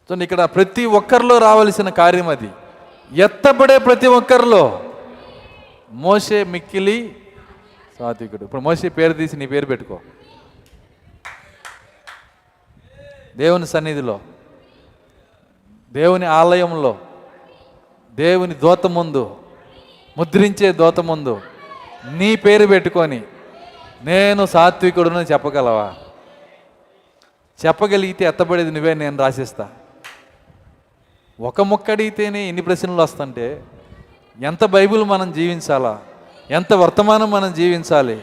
సో 0.10 0.16
ఇక్కడ 0.16 0.44
ప్రతి 0.44 0.86
ఒక్కరిలో 0.86 1.38
రావాల్సిన 1.38 1.90
కార్యం 1.90 2.28
అది. 2.28 2.50
ఎత్తబడే 3.14 3.78
ప్రతి 3.78 4.08
ఒక్కరిలో 4.08 4.80
మోసే 5.92 6.44
మిక్కిలి 6.44 7.16
సాత్వికుడు. 8.00 8.44
ఇప్పుడు 8.44 8.62
మోసే 8.62 8.90
పేరు 8.90 9.14
తీసి 9.14 9.38
నీ 9.38 9.46
పేరు 9.46 9.66
పెట్టుకో. 9.66 10.00
దేవుని 13.38 13.68
సన్నిధిలో 13.68 14.20
దేవుని 15.92 16.26
ఆలయంలో 16.26 16.98
దేవుని 18.14 18.56
దోత 18.56 18.88
ముందు 18.88 19.38
ముద్రించే 20.18 20.72
దోత 20.72 21.00
ముందు 21.00 21.42
నీ 22.12 22.36
పేరు 22.36 22.66
పెట్టుకొని 22.68 23.24
నేను 24.04 24.46
సాత్వికుడును 24.46 25.20
చెప్పగలవా? 25.20 25.96
చెప్పగలిగితే 27.66 28.26
ఎత్తబడేది 28.26 28.72
నువ్వే 28.72 28.94
నేను 28.94 29.18
రాసిస్తా. 29.18 29.70
ఒక 31.40 31.62
ముక్క 31.62 31.92
అడిగితేనే 31.92 32.48
ఎన్ని 32.48 32.62
ప్రశ్నలు 32.62 33.02
వస్తుంటే 33.02 33.64
ఎంత 34.42 34.66
బైబిల్ 34.66 35.04
మనం 35.04 35.32
జీవించాలా? 35.32 36.02
ఎంత 36.52 36.74
వర్తమానం 36.74 37.32
మనం 37.32 37.54
జీవించాలి? 37.54 38.22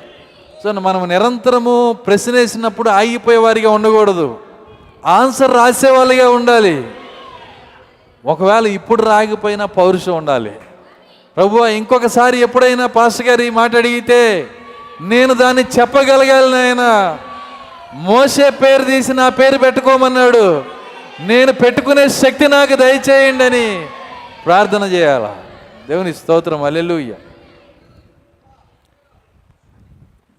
సో 0.62 0.72
మనం 0.72 1.08
నిరంతరము 1.08 1.96
ప్రశ్న 2.06 2.32
వేసినప్పుడు 2.32 2.90
ఆగిపోయేవారిగా 2.90 3.70
ఉండకూడదు. 3.70 4.38
ఆన్సర్ 5.06 5.54
రాసేవాళ్ళుగా 5.54 6.30
ఉండాలి. 6.30 6.90
ఒకవేళ 8.24 8.66
ఇప్పుడు 8.66 9.02
రాగిపోయినా 9.02 9.64
పౌరుషం 9.64 10.16
ఉండాలి. 10.16 10.52
ప్రభు 11.36 11.66
ఇంకొకసారి 11.66 12.38
ఎప్పుడైనా 12.38 12.86
పాస్టర్ 12.86 13.26
గారు 13.26 13.42
ఈ 13.42 13.50
మాట 13.50 13.76
అడిగితే 13.76 14.46
నేను 15.00 15.34
దాన్ని 15.34 15.64
చెప్పగలగాలి 15.80 16.52
నాయన. 16.52 17.16
మోసే 17.94 18.50
పేరు 18.50 18.84
తీసి 18.84 19.12
నా 19.12 19.28
పేరు 19.28 19.58
పెట్టుకోమన్నాడు. 19.58 20.64
నేను 21.20 21.52
పెట్టుకునే 21.52 22.08
శక్తి 22.08 22.48
నాకు 22.48 22.76
దయచేయండి 22.76 23.44
అని 23.44 23.86
ప్రార్థన 24.46 24.82
చేయాలా? 24.82 25.36
దేవుని 25.88 26.14
స్తోత్రం. 26.14 26.62
అల్లెలుయ్య 26.62 27.14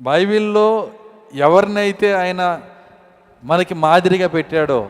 బైబిల్లో 0.01 0.89
ఎవరినైతే 1.33 2.13
ఆయన 2.13 2.61
మనకి 3.43 3.73
మాదిరిగా 3.73 4.27
పెట్టాడో 4.27 4.89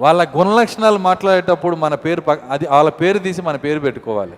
వాళ్ళ 0.00 0.28
గుణలక్షణాలు 0.36 0.98
మాట్లాడేటప్పుడు 0.98 1.76
మన 1.76 1.94
పేరు 1.94 2.22
అది 2.50 2.68
వాళ్ళ 2.68 2.90
పేరు 2.90 3.18
తీసి 3.18 3.42
మన 3.42 3.56
పేరు 3.56 3.80
పెట్టుకోవాలి. 3.80 4.32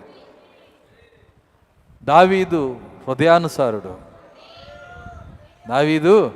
దావీదు 2.05 2.77
హృదయానుసారుడు. 3.09 3.95
దావీదు 5.69 6.31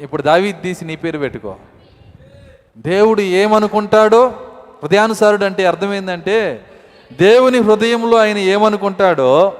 ఇప్పుడు 0.00 0.22
దావీదు 0.22 0.60
తీసి 0.60 0.84
నీ 0.84 0.96
పేరు 0.96 1.18
పెట్టుకో. 1.18 1.56
దేవుడు 2.76 3.20
ఏమనుకుంటాడో 3.20 4.28
హృదయానుసారుడు 4.82 5.44
అంటే 5.44 5.66
అర్థమైందంటే 5.66 6.64
దేవుని 7.12 7.58
హృదయంలో 7.58 8.16
ఆయన 8.16 8.38
ఏమనుకుంటాడో 8.38 9.52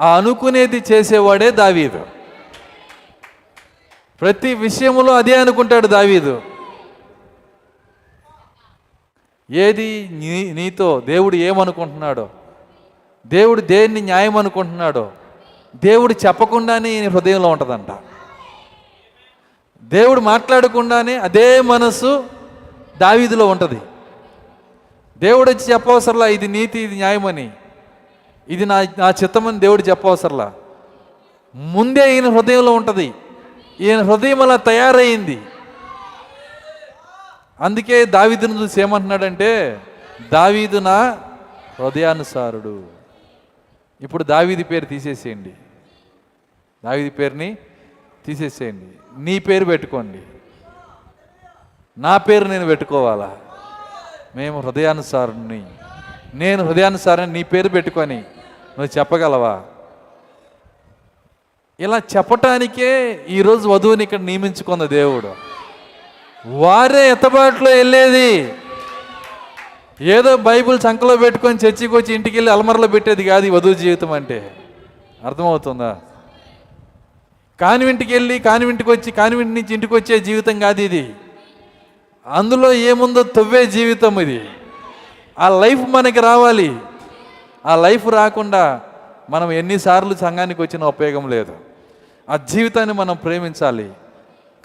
ఆ 0.00 0.16
అనుకునేది 0.16 0.82
చేసేవాడే 0.92 1.50
దావీదు. 1.50 2.17
ప్రతి 4.20 4.54
విషయంలో 4.54 5.16
అదే 5.16 5.40
అనుకుంటాడు 5.40 5.86
దావీదు. 5.86 6.42
ఏది 9.50 10.08
నీ 10.12 10.52
నీతో 10.52 11.00
దేవుడు 11.00 11.36
ఏమనుకుంటున్నాడో 11.36 12.28
దేవుడు 13.26 13.60
దేన్ని 13.60 14.00
న్యాయం 14.00 14.36
అనుకుంటున్నాడో 14.36 15.10
దేవుడు 15.84 16.14
చెప్పకుండానే 16.26 16.90
ఈయన 16.90 17.10
హృదయంలో 17.10 17.48
ఉంటుందంట. 17.48 17.90
దేవుడు 19.82 20.20
మాట్లాడకుండానే 20.20 21.16
అదే 21.16 21.60
మనసు 21.60 22.24
దావీదులో 22.98 23.46
ఉంటుంది. 23.46 23.80
దేవుడు 25.18 25.50
వచ్చి 25.50 25.72
చెప్పవసరలా 25.72 26.26
ఇది 26.26 26.48
నీతి 26.48 26.80
ఇది 26.80 26.94
న్యాయమని. 26.94 27.50
ఇది 28.48 28.66
నా 28.66 28.82
నా 28.82 29.10
చిత్తమని 29.10 29.58
దేవుడు 29.58 29.82
చెప్పవసరలా. 29.82 30.52
ముందే 31.54 32.14
ఈయన 32.14 32.28
హృదయంలో 32.28 32.72
ఉంటుంది. 32.72 33.14
ఈయన 33.80 34.02
హృదయం 34.02 34.42
అలా 34.42 34.56
తయారైంది. 34.56 35.42
అందుకే 37.60 38.04
దావీదును 38.04 38.54
చూసి 38.54 38.80
ఏమంటున్నాడంటే 38.80 39.80
దావీదు 40.32 40.78
నా 40.78 41.18
హృదయానుసారుడు. 41.80 42.84
ఇప్పుడు 44.00 44.24
దావీది 44.24 44.64
పేరు 44.64 44.84
తీసేసేయండి. 44.84 45.54
దావీది 46.84 47.10
పేరుని 47.10 47.56
తీసేసేయండి. 48.26 49.20
నీ 49.20 49.38
పేరు 49.38 49.64
పెట్టుకోండి. 49.64 50.22
నా 51.98 52.16
పేరు 52.16 52.44
నేను 52.44 52.66
పెట్టుకోవాలా? 52.66 53.36
మేము 54.36 54.60
హృదయానుసారుని. 54.60 55.66
నేను 56.34 56.64
హృదయానుసారని 56.64 57.32
నీ 57.32 57.42
పేరు 57.42 57.68
పెట్టుకొని 57.68 58.16
నువ్వు 58.16 58.98
చెప్పగలవా? 58.98 59.64
ఇలా 61.80 61.98
చెప్పటానికే 62.16 63.20
ఈరోజు 63.28 63.68
వధువుని 63.68 64.04
ఇక్కడ 64.04 64.20
నియమించుకున్న 64.20 64.84
దేవుడు. 64.84 65.34
వారే 66.46 67.10
ఎత్తబాటులో 67.10 67.70
వెళ్ళేది. 67.70 68.54
ఏదో 70.00 70.36
బైబిల్ 70.36 70.78
చంకలో 70.90 71.16
పెట్టుకొని 71.16 71.58
చర్చికి 71.66 71.96
వచ్చి 71.96 72.14
ఇంటికి 72.14 72.36
వెళ్ళి 72.36 72.52
అలమరలో 72.52 72.88
పెట్టేది 72.88 73.24
కాదు 73.24 73.46
ఈ 73.46 73.50
వధువు 73.50 73.74
జీవితం 73.74 74.12
అంటే. 74.12 74.56
అర్థమవుతుందా? 75.24 75.96
కాన్వెంట్కి 77.60 78.12
వెళ్ళి 78.12 78.38
కాన్వెంట్కి 78.38 78.90
వచ్చి 78.90 79.10
కాన్వెంట్ 79.10 79.54
నుంచి 79.54 79.74
ఇంటికి 79.74 79.94
వచ్చే 79.94 80.18
జీవితం 80.18 80.58
కాదు 80.58 80.80
ఇది. 80.80 81.14
అందులో 82.26 82.72
ఏముందో 82.72 83.22
తవ్వే 83.22 83.66
జీవితం 83.66 84.20
ఇది. 84.20 84.48
ఆ 85.38 85.48
లైఫ్ 85.48 85.80
మనకి 85.88 86.20
రావాలి. 86.20 86.76
ఆ 87.66 87.76
లైఫ్ 87.76 88.08
రాకుండా 88.08 88.80
మనం 89.30 89.52
ఎన్నిసార్లు 89.52 90.14
సంఘానికి 90.14 90.62
వచ్చిన 90.62 90.84
ఉపయోగం 90.84 91.30
లేదు. 91.30 91.67
ఆ 92.28 92.36
జీవితాన్ని 92.36 92.94
మనం 92.94 93.16
ప్రేమించాలి. 93.16 93.92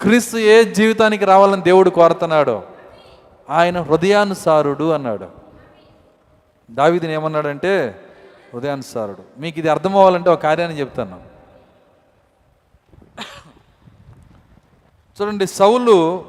క్రీస్తు 0.00 0.36
ఏ 0.36 0.64
జీవితానికి 0.64 1.24
రావాలని 1.24 1.62
దేవుడు 1.62 1.90
కోరుతున్నాడో 1.90 2.62
ఆయన 3.50 3.80
హృదయానుసారుడు 3.80 4.90
అన్నాడు. 4.90 5.28
దావిదిని 6.70 7.12
ఏమన్నాడంటే 7.12 8.02
హృదయానుసారుడు. 8.54 9.40
మీకు 9.40 9.58
ఇది 9.58 9.68
అర్థం 9.68 9.96
అవ్వాలంటే 9.96 10.30
ఒక 10.30 10.42
కార్యాన్ని 10.42 10.80
చెప్తాను. 10.80 11.20
చూడండి 15.22 15.46
సౌలు 15.46 16.24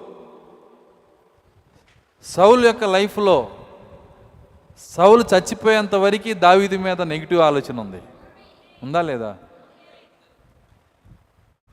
సౌలు 2.25 2.67
యొక్క 2.67 2.83
లైఫ్లో 2.83 3.47
సౌలు 4.79 5.23
చచ్చిపోయేంత 5.35 5.95
వరకు 5.95 6.33
దావీది 6.33 6.77
మీద 6.77 7.01
నెగిటివ్ 7.01 7.41
ఆలోచన 7.41 7.79
ఉంది. 7.79 8.01
ఉందా 8.83 9.01
లేదా? 9.01 9.37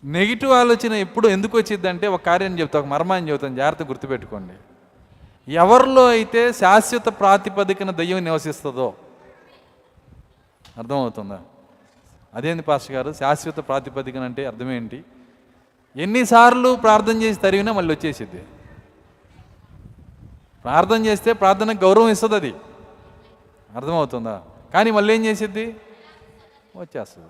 నెగిటివ్ 0.04 0.52
ఆలోచన 0.52 0.92
ఎప్పుడు 0.92 1.28
ఎందుకు 1.28 1.58
వచ్చిందంటే 1.58 2.06
ఒక 2.08 2.22
కార్యం 2.22 2.58
చెప్తా 2.58 2.78
ఒక 2.78 2.86
మర్మాన్ని 2.86 3.30
చెబుతాను 3.30 3.56
జాగ్రత్త 3.56 3.82
గుర్తుపెట్టుకోండి. 3.82 4.54
ఎవరిలో 5.52 6.08
అయితే 6.08 6.52
శాశ్వత 6.52 7.08
ప్రాతిపదికన 7.08 7.90
దయ్యం 7.90 8.24
నివసిస్తుందో 8.24 8.94
అర్థమవుతుందా? 10.78 11.40
అదేంది 12.34 12.62
పాస్టర్ 12.62 12.96
గారు? 12.96 13.12
శాశ్వత 13.12 13.56
ప్రాతిపదికన 13.56 14.20
అంటే 14.20 14.46
అర్థమేంటి? 14.46 15.04
ఎన్నిసార్లు 15.96 16.76
ప్రార్థన 16.76 17.22
చేసి 17.22 17.40
తరిగినా 17.40 17.72
మళ్ళీ 17.72 17.94
వచ్చేసిద్ది. 17.94 18.42
ప్రార్థన 20.64 21.06
చేస్తే 21.06 21.32
ప్రార్థనకు 21.32 21.84
గౌరవం 21.84 22.08
ఇస్తుంది 22.08 22.34
అది 22.34 22.54
అర్థమవుతుందా? 23.76 24.42
కానీ 24.74 24.90
మళ్ళీ 24.90 25.14
ఏం 25.14 25.24
చేసిద్ది? 25.24 25.76
వచ్చేస్తుంది. 26.76 27.28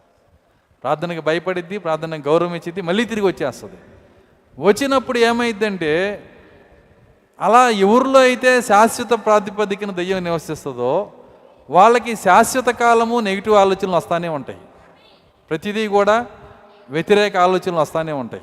ప్రార్థనకి 0.85 1.21
భయపడిద్ది 1.21 1.79
ప్రార్థనకు 1.79 2.29
గౌరవం 2.29 2.55
ఇచ్చిద్ది 2.55 2.83
మళ్ళీ 2.83 3.05
తిరిగి 3.05 3.27
వచ్చేస్తుంది. 3.27 3.79
వచ్చినప్పుడు 4.59 5.19
ఏమైందంటే 5.19 5.93
అలా 7.41 7.69
ఎవరిలో 7.69 8.21
అయితే 8.21 8.63
శాశ్వత 8.63 9.13
ప్రాతిపదికన 9.27 9.91
దయ్యం 9.91 10.25
నివసిస్తుందో 10.25 11.13
వాళ్ళకి 11.71 12.17
శాశ్వత 12.17 12.71
కాలము 12.71 13.21
నెగిటివ్ 13.21 13.55
ఆలోచనలు 13.55 13.97
వస్తూనే 13.97 14.29
ఉంటాయి. 14.29 14.59
ప్రతిదీ 15.51 15.89
కూడా 15.89 16.27
వ్యతిరేక 16.91 17.37
ఆలోచనలు 17.37 17.81
వస్తూనే 17.81 18.13
ఉంటాయి. 18.13 18.43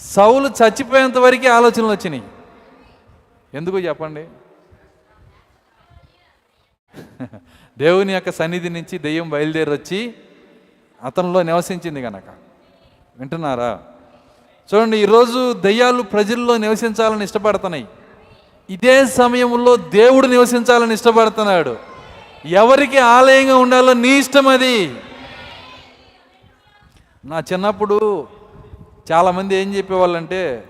సౌలు 0.00 0.48
చచ్చిపోయేంత 0.48 1.18
వరకే 1.18 1.48
ఆలోచనలు 1.48 1.92
వచ్చినాయి. 1.92 2.22
ఎందుకు 3.54 3.78
చెప్పండి? 3.78 4.24
దేవుని 7.78 8.12
యొక్క 8.12 8.30
సన్నిధి 8.30 8.68
నుంచి 8.68 8.98
దెయ్యం 8.98 9.30
బయలుదేరి 9.30 9.70
వచ్చి 9.70 10.14
అతనిలో 11.04 11.42
నివసించింది 11.42 12.02
కనుక 12.02 12.22
వింటున్నారా? 13.18 13.80
చూడండి 14.74 14.96
ఈరోజు 14.96 15.52
దయ్యాలు 15.52 16.02
ప్రజల్లో 16.02 16.56
నివసించాలని 16.56 17.24
ఇష్టపడుతున్నాయి. 17.24 17.88
ఇదే 18.70 19.06
సమయంలో 19.06 19.76
దేవుడు 19.76 20.26
నివసించాలని 20.26 20.94
ఇష్టపడుతున్నాడు. 20.94 21.76
ఎవరికి 22.46 22.98
ఆలయంగా 22.98 23.56
ఉండాలో 23.56 23.92
నీ 23.92 24.08
ఇష్టం 24.08 24.48
అది. 24.48 24.94
నా 27.24 27.42
చిన్నప్పుడు 27.52 28.28
చాలామంది 29.12 29.56
ఏం 29.56 29.74
చెప్పేవాళ్ళంటే 29.74 30.64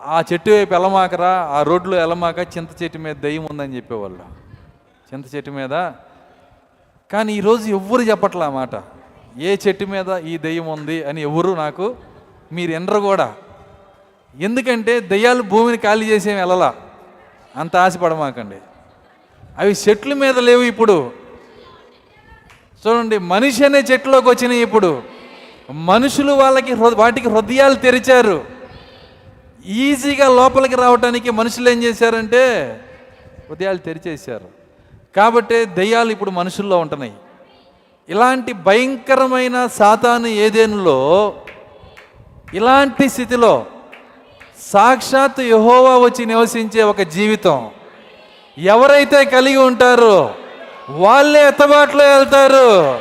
ఆ 0.00 0.22
చెట్టు 0.32 0.50
వైపు 0.50 0.74
ఎలమాకరా 0.74 1.28
ఆ 1.28 1.62
రోడ్లో 1.62 1.96
ఎలమాక 1.96 2.38
చింత 2.38 2.82
చెట్టు 2.82 2.98
మీద 2.98 3.16
దయ్యం 3.16 3.46
ఉందని 3.50 3.76
చెప్పేవాళ్ళు. 3.76 4.18
చింత 5.14 5.34
చెట్టు 5.34 5.50
మీద. 5.50 5.70
కానీ 7.12 7.32
ఈరోజు 7.32 7.68
ఎవ్వరు 7.68 8.02
చెప్పట్లే 8.02 8.42
ఆ 8.42 8.50
మాట. 8.50 8.97
ఏ 9.38 9.56
చెట్టు 9.68 9.84
మీద 9.84 10.08
ఈ 10.10 10.38
దెయ్యం 10.38 10.66
ఉంది 10.66 11.04
అని 11.04 11.22
ఎవరు 11.22 11.52
నాకు 11.52 11.96
మీరు 12.52 12.70
ఎండరు 12.70 13.00
కూడా. 13.00 13.34
ఎందుకంటే 14.40 15.00
దయ్యాలు 15.00 15.42
భూమిని 15.42 15.78
ఖాళీ 15.78 16.06
చేసే 16.06 16.34
వెళ్ళలా? 16.34 16.74
అంత 17.56 17.76
ఆశపడమాకండి. 17.76 18.56
అవి 19.58 19.76
చెట్ల 19.88 20.14
మీద 20.14 20.38
లేవు 20.38 20.62
ఇప్పుడు. 20.62 21.12
చూడండి 22.86 23.18
మనిషి 23.18 23.64
అనే 23.64 23.78
చెట్టులోకి 23.78 24.28
వచ్చినాయి 24.28 24.60
ఇప్పుడు. 24.60 25.02
మనుషులు 25.70 26.32
వాళ్ళకి 26.32 26.72
హృ- 26.72 26.96
వాటికి 26.96 27.28
హృదయాలు 27.28 27.74
తెరిచారు. 27.74 28.44
ఈజీగా 29.66 30.28
లోపలికి 30.28 30.76
రావడానికి 30.76 31.30
మనుషులు 31.30 31.70
ఏం 31.70 31.82
చేశారంటే 31.82 32.72
హృదయాలు 33.50 33.78
తెరిచేశారు. 33.78 34.48
కాబట్టి 35.16 35.64
దయ్యాలు 35.64 36.10
ఇప్పుడు 36.10 36.30
మనుషుల్లో 36.30 36.78
ఉంటున్నాయి. 36.78 37.12
ఇలాంటి 38.08 38.52
భయంకరమైన 38.52 39.66
సాతాను 39.66 40.26
ఏదేనులో 40.26 41.34
ఇలాంటి 42.54 43.08
స్థితిలో 43.08 43.66
సాక్షాత్ 44.72 45.40
యహోవా 45.40 45.98
వచ్చి 45.98 46.26
నివసించే 46.26 46.82
ఒక 46.82 47.00
జీవితం. 47.00 47.70
ఎవరైతే 48.58 49.24
కలిగి 49.24 49.56
ఉంటారో 49.56 50.34
వాళ్ళే 50.90 51.48
ఎత్తబాట్లో 51.48 52.04
వెళ్తారు. 52.04 53.00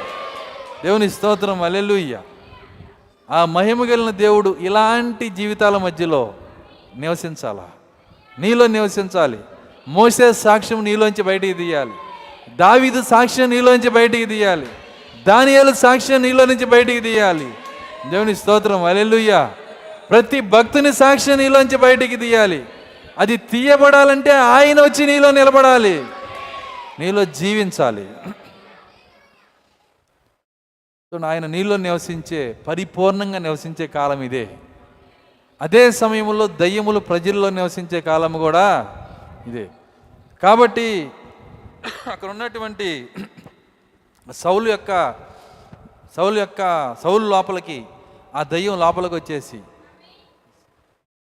దేవుని 0.86 1.10
స్తోత్రం 1.10 1.62
అల్లెలుయ్య 1.62 2.20
ఆ 3.32 3.46
మహిమ 3.46 3.86
కలిగిన 3.86 4.10
దేవుడు 4.10 4.56
ఇలాంటి 4.60 5.30
జీవితాల 5.30 5.78
మధ్యలో 5.78 6.34
నివసించాలా? 6.98 7.68
నీలో 8.40 8.68
నివసించాలి. 8.68 9.40
మోసే 9.88 10.34
సాక్ష్యం 10.34 10.84
నీలోంచి 10.84 11.22
బయటికి 11.22 11.54
తీయాలి. 11.54 11.92
దావీదు 12.56 13.02
సాక్ష్యం 13.02 13.50
నీలోంచి 13.50 13.90
బయటికి 13.90 14.26
తీయాలి. 14.26 14.68
దానియాల 15.28 15.72
సాక్ష్యం 15.72 16.22
నీలో 16.22 16.46
నుంచి 16.46 16.66
బయటికి 16.66 17.00
తీయాలి. 17.00 17.54
దేవుని 18.10 18.36
స్తోత్రం 18.36 18.84
అలెలుయ్య 18.84 19.52
ప్రతి 20.10 20.40
భక్తుని 20.40 20.94
సాక్ష్యం 20.94 21.38
నీలోంచి 21.38 21.78
బయటికి 21.78 22.16
తీయాలి. 22.16 22.66
అది 23.18 23.38
తీయబడాలంటే 23.38 24.32
ఆయన 24.32 24.82
వచ్చి 24.82 25.06
నీలో 25.06 25.32
నిలబడాలి. 25.32 26.06
నీలో 27.00 27.26
జీవించాలి. 27.26 28.10
ఆయన 31.26 31.46
నీలో 31.46 31.78
నివసించే 31.78 32.54
పరిపూర్ణంగా 32.68 33.40
నివసించే 33.40 33.88
కాలం 33.88 34.22
ఇదే. 34.22 34.50
అదే 35.62 35.92
సమయంలో 35.92 36.48
దయ్యములు 36.48 37.00
ప్రజల్లో 37.00 37.50
నివసించే 37.50 38.02
కాలం 38.02 38.34
కూడా 38.34 38.96
ఇదే. 39.48 39.68
కాబట్టి 40.44 41.10
అక్కడ 42.12 42.30
ఉన్నటువంటి 42.30 43.08
సౌలు 44.32 44.70
యొక్క 44.70 45.16
సౌలు 46.16 46.40
యొక్క 46.40 46.96
సౌలు 47.04 47.26
లోపలికి 47.28 47.86
ఆ 48.36 48.44
దయ్యం 48.44 48.80
లోపలికి 48.80 49.16
వచ్చేసి 49.16 49.62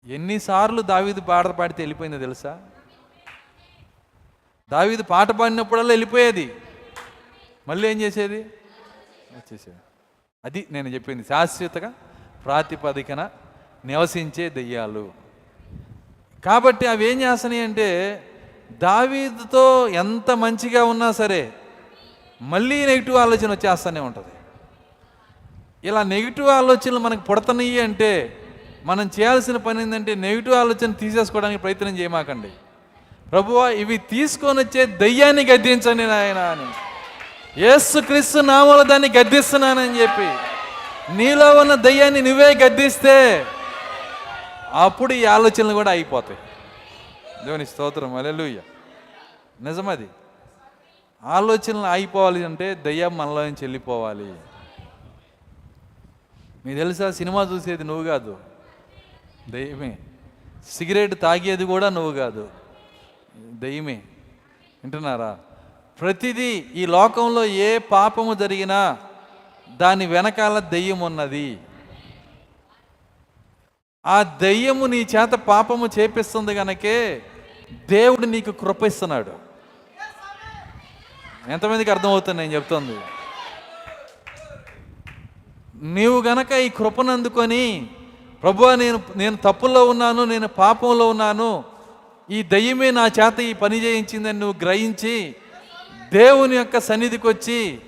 ఎన్నిసార్లు 0.05 0.81
దావీదు 0.81 1.21
పాట 1.21 1.47
పాడితే 1.47 1.81
వెళ్ళిపోయిందో 1.81 2.17
తెలుసా? 2.17 2.61
దావీదు 4.71 5.03
పాట 5.03 5.31
పాడినప్పుడల్లా 5.31 5.91
వెళ్ళిపోయేది. 5.91 6.55
మళ్ళీ 7.67 7.87
ఏం 7.87 8.01
చేసేది? 8.01 8.41
వచ్చేసేది. 9.31 9.77
అది 10.45 10.67
నేను 10.71 10.87
చెప్పింది 10.87 11.23
శాశ్వతగా 11.23 11.93
ప్రాతిపదికన 12.45 13.29
నివసించే 13.85 14.49
దెయ్యాలు. 14.49 15.11
కాబట్టి 16.45 16.87
అవి 16.87 17.05
ఏం 17.05 17.21
చేస్తున్నాయి 17.21 17.63
అంటే 17.63 17.89
దావీదుతో 18.71 19.87
ఎంత 19.87 20.31
మంచిగా 20.31 20.83
ఉన్నా 20.83 21.11
సరే 21.11 21.53
మళ్ళీ 22.41 22.85
నెగిటివ్ 22.85 23.17
ఆలోచన 23.17 23.51
వచ్చేస్తూనే 23.51 23.99
ఉంటుంది. 23.99 24.27
ఇలా 25.87 26.03
నెగిటివ్ 26.03 26.47
ఆలోచనలు 26.47 26.99
మనకు 26.99 27.21
పుడతన్నాయి 27.21 27.81
అంటే 27.81 28.37
మనం 28.85 29.11
చేయాల్సిన 29.19 29.57
పని 29.57 29.81
ఏంటంటే 29.81 30.15
నెగిటివ్ 30.15 30.55
ఆలోచన 30.55 30.91
తీసేసుకోవడానికి 30.91 31.61
ప్రయత్నం 31.61 31.97
చేయమాకండి. 31.97 32.51
ప్రభువా 33.31 33.69
ఇవి 33.69 33.97
తీసుకొని 33.97 34.59
వచ్చే 34.59 34.85
దయ్యాన్ని 34.85 35.45
గద్దించండి 35.45 36.07
నాయన 36.07 36.37
అని. 36.37 36.67
యేసు 37.61 37.99
క్రీస్తు 37.99 38.39
నామూల 38.39 38.81
దాన్ని 38.81 39.09
గద్దిస్తున్నానని 39.09 40.01
చెప్పి 40.01 40.29
నీలో 41.13 41.59
ఉన్న 41.59 41.75
దయ్యాన్ని 41.75 42.21
నువ్వే 42.21 42.53
గద్దిస్తే 42.53 43.45
అప్పుడు 44.73 45.13
ఈ 45.13 45.25
ఆలోచనలు 45.25 45.73
కూడా 45.73 45.91
అయిపోతాయి. 45.91 46.39
దేవుని 47.45 47.65
స్తోత్రం. 47.65 48.15
అలెలుయ్య 48.15 48.59
నిజమది. 49.61 50.07
ఆలోచనలు 51.23 51.85
అయిపోవాలి 51.85 52.43
అంటే 52.43 52.75
దయ్యం 52.75 53.17
మనలో 53.17 53.43
నుంచి 53.43 53.57
వెళ్ళిపోవాలి. 53.61 54.33
మీకు 56.65 56.77
తెలుసా 56.77 57.11
సినిమా 57.11 57.43
చూసేది 57.43 57.83
నువ్వు 57.83 58.03
కాదు. 58.03 58.37
దయ్యమే. 59.49 59.97
సిగరెట్ 60.71 61.21
తాగేది 61.21 61.63
కూడా 61.63 61.89
నువ్వు 61.89 62.11
కాదు. 62.11 62.49
దయ్యమే. 63.35 64.01
వింటున్నారా? 64.83 65.39
ప్రతిదీ 66.01 66.65
ఈ 66.75 66.85
లోకంలో 66.85 67.45
ఏ 67.45 67.77
పాపము 67.77 68.33
జరిగినా 68.33 68.97
దాని 69.77 70.05
వెనకాల 70.05 70.59
దెయ్యం 70.59 70.99
ఉన్నది. 70.99 71.59
ఆ 74.05 74.23
దెయ్యము 74.23 74.85
నీ 74.85 74.97
చేత 74.97 75.29
పాపము 75.29 75.89
చేపిస్తుంది 75.99 76.55
కనుకే 76.55 77.23
దేవుడు 77.89 78.25
నీకు 78.25 78.51
కృప 78.51 78.83
ఇస్తున్నాడు. 78.83 79.50
ఎంతమందికి 81.47 81.91
అర్థమవుతుంది 81.91 82.37
నేను 82.37 82.53
చెప్తుంది? 82.53 82.97
నీవు 85.83 86.21
గనక 86.21 86.51
ఈ 86.51 86.69
కృపను 86.69 87.11
అందుకొని 87.11 87.87
ప్రభు 88.43 88.65
నేను 88.65 89.01
నేను 89.15 89.35
తప్పుల్లో 89.35 89.85
ఉన్నాను 89.85 90.25
నేను 90.25 90.47
పాపంలో 90.47 91.09
ఉన్నాను 91.09 91.63
ఈ 92.29 92.43
దయ్యమే 92.43 92.91
నా 92.91 93.05
చేత 93.07 93.39
ఈ 93.39 93.53
పని 93.53 93.77
చేయించిందని 93.83 94.39
నువ్వు 94.39 94.59
గ్రహించి 94.61 95.35
దేవుని 96.13 96.55
యొక్క 96.55 96.79
సన్నిధికి 96.79 97.27
వచ్చి 97.27 97.79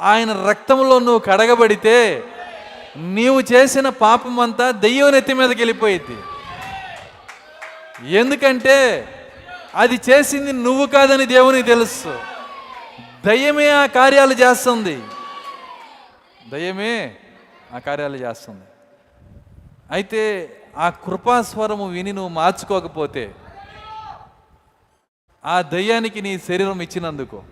ఆయన 0.00 0.32
రక్తంలో 0.32 0.98
నువ్వు 0.98 1.18
కడగబడితే 1.18 2.24
నీవు 2.96 3.40
చేసిన 3.40 3.88
పాపం 3.88 4.40
అంతా 4.40 4.70
దెయ్యం 4.70 5.10
నెత్తి 5.10 5.34
మీదకి 5.34 5.58
వెళ్ళిపోయింది 5.58 6.16
ఎందుకంటే 8.08 9.08
అది 9.74 10.00
చేసింది 10.10 10.52
నువ్వు 10.52 10.86
కాదని 10.86 11.26
దేవునికి 11.26 11.62
తెలుసు. 11.62 12.35
దయ్యమే 13.26 13.70
ఆ 13.70 13.86
కార్యాలు 13.86 14.32
చేస్తుంది. 14.32 15.02
దయ్యమే 16.48 17.16
ఆ 17.74 17.78
కార్యాలు 17.78 18.16
చేస్తుంది. 18.16 18.64
అయితే 19.90 20.50
ఆ 20.76 20.90
కృపాస్వరము 20.90 21.88
విని 21.88 22.12
నువ్వు 22.12 22.28
మార్చుకోకపోతే 22.28 23.34
ఆ 25.44 25.62
దయ్యానికి 25.62 26.22
నీ 26.22 26.38
శరీరం 26.38 26.82
ఇచ్చినందుకు. 26.82 27.42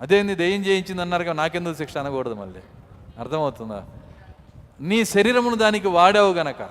అదేంది 0.00 0.34
దయ్యం 0.34 0.60
చేయించింది 0.60 1.02
అన్నారుగా 1.02 1.32
నాకెందుకు 1.32 1.74
శిక్ష 1.74 1.96
అనకూడదు 1.96 2.34
మళ్ళీ. 2.34 2.60
అర్థమవుతుందా? 3.18 3.86
నీ 4.80 5.04
శరీరమును 5.04 5.56
దానికి 5.56 5.88
వాడావు 5.88 6.32
గనక 6.32 6.62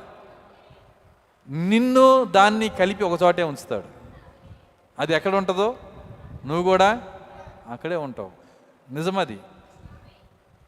నిన్ను 1.50 2.24
దాన్ని 2.24 2.70
కలిపి 2.70 3.04
ఒక 3.04 3.24
చోటే 3.24 3.44
ఉంచుతాడు. 3.44 3.86
అది 5.00 5.14
ఎక్కడ 5.14 5.36
ఉంటుందో? 5.36 5.76
నువ్వు 6.46 6.64
కూడా 6.64 7.02
అక్కడే 7.70 7.96
ఉంటావు. 7.96 8.32
నిజమది. 8.92 9.40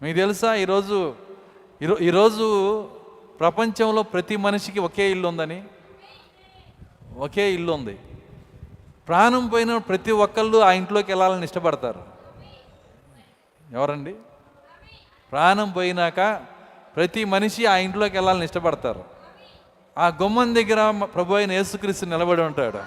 మీకు 0.02 0.18
తెలుసా 0.18 0.56
ఈరోజు 0.56 1.16
ఈరో 1.82 1.98
ఈరోజు 1.98 2.46
ప్రపంచంలో 3.40 4.04
ప్రతి 4.04 4.36
మనిషికి 4.36 4.80
ఒకే 4.80 5.12
ఇల్లు 5.12 5.28
ఉందని 5.28 5.64
ఒకే 7.18 7.54
ఇల్లు 7.54 7.72
ఉంది 7.72 8.00
ప్రాణం 9.08 9.48
పోయిన 9.48 9.78
ప్రతి 9.78 10.12
ఒక్కళ్ళు 10.12 10.58
ఆ 10.58 10.72
ఇంట్లోకి 10.72 11.12
వెళ్ళాలని 11.12 11.44
ఇష్టపడతారు. 11.44 12.04
ఎవరండి? 13.72 14.16
ప్రాణం 15.32 15.72
పోయినాక 15.72 16.42
ప్రతి 16.96 17.26
మనిషి 17.26 17.66
ఆ 17.66 17.76
ఇంట్లోకి 17.76 18.18
వెళ్ళాలని 18.18 18.46
ఇష్టపడతారు. 18.46 19.04
ఆ 19.98 20.08
గుమ్మం 20.08 20.56
దగ్గర 20.56 21.06
ప్రభు 21.06 21.34
అయిన 21.34 21.52
యేసుక్రీస్తు 21.52 22.06
నిలబడి 22.06 22.42
ఉంటాడు. 22.42 22.82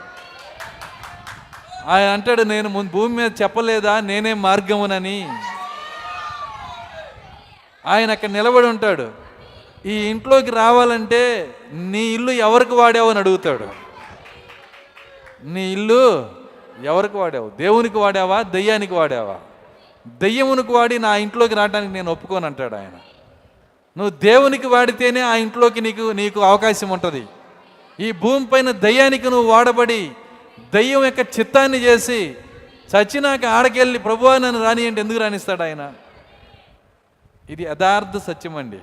ఆయన 1.86 2.08
అంటాడు 2.08 2.42
నేను 2.42 2.68
ముందు 2.68 2.90
భూమి 2.90 3.16
మీద 3.16 3.30
చెప్పలేదా? 3.42 4.00
నేనే 4.00 4.34
మార్గమునని. 4.34 5.28
ఆయన 7.86 8.10
అక్కడ 8.10 8.28
నిలబడి 8.28 8.66
ఉంటాడు. 8.66 9.08
ఈ 9.86 9.92
ఇంట్లోకి 9.92 10.50
రావాలంటే 10.50 11.54
నీ 11.72 12.02
ఇల్లు 12.02 12.30
ఎవరికి 12.30 12.74
వాడావు? 12.74 13.10
అని 13.10 13.18
అడుగుతాడు. 13.18 13.68
నీ 15.44 15.72
ఇల్లు 15.72 16.30
ఎవరికి 16.84 17.16
వాడావు? 17.16 17.50
దేవునికి 17.50 17.98
వాడావా? 17.98 18.42
దెయ్యానికి 18.42 18.94
వాడావా? 18.94 19.36
దెయ్యమునికి 20.06 20.72
వాడి 20.72 20.98
నా 20.98 21.16
ఇంట్లోకి 21.16 21.54
రావడానికి 21.54 21.92
నేను 21.92 22.12
ఒప్పుకోను 22.12 22.46
అంటాడు 22.46 22.74
ఆయన. 22.74 22.90
నువ్వు 23.98 24.10
దేవునికి 24.10 24.66
వాడితేనే 24.66 25.20
ఆ 25.20 25.34
ఇంట్లోకి 25.34 25.80
నీకు 25.80 26.12
నీకు 26.12 26.40
అవకాశం 26.40 26.88
ఉంటుంది. 26.88 27.26
ఈ 28.00 28.12
భూమి 28.12 28.46
పైన 28.46 28.70
దయ్యానికి 28.70 29.30
నువ్వు 29.30 29.50
వాడబడి 29.50 30.12
దయ్యం 30.74 31.04
యొక్క 31.04 31.20
చిత్తాన్ని 31.20 31.78
చేసి 31.78 32.36
చచ్చినాక 32.96 33.44
ఆడకెళ్ళి 33.44 33.98
ప్రభువా 33.98 34.38
నన్ను 34.38 34.62
రాని 34.62 34.82
ఎందుకు 34.82 35.18
రాణిస్తాడు 35.18 35.62
ఆయన? 35.62 35.92
ఇది 37.50 37.62
యథార్థ 37.62 38.16
సత్యం 38.16 38.56
అండి. 38.56 38.78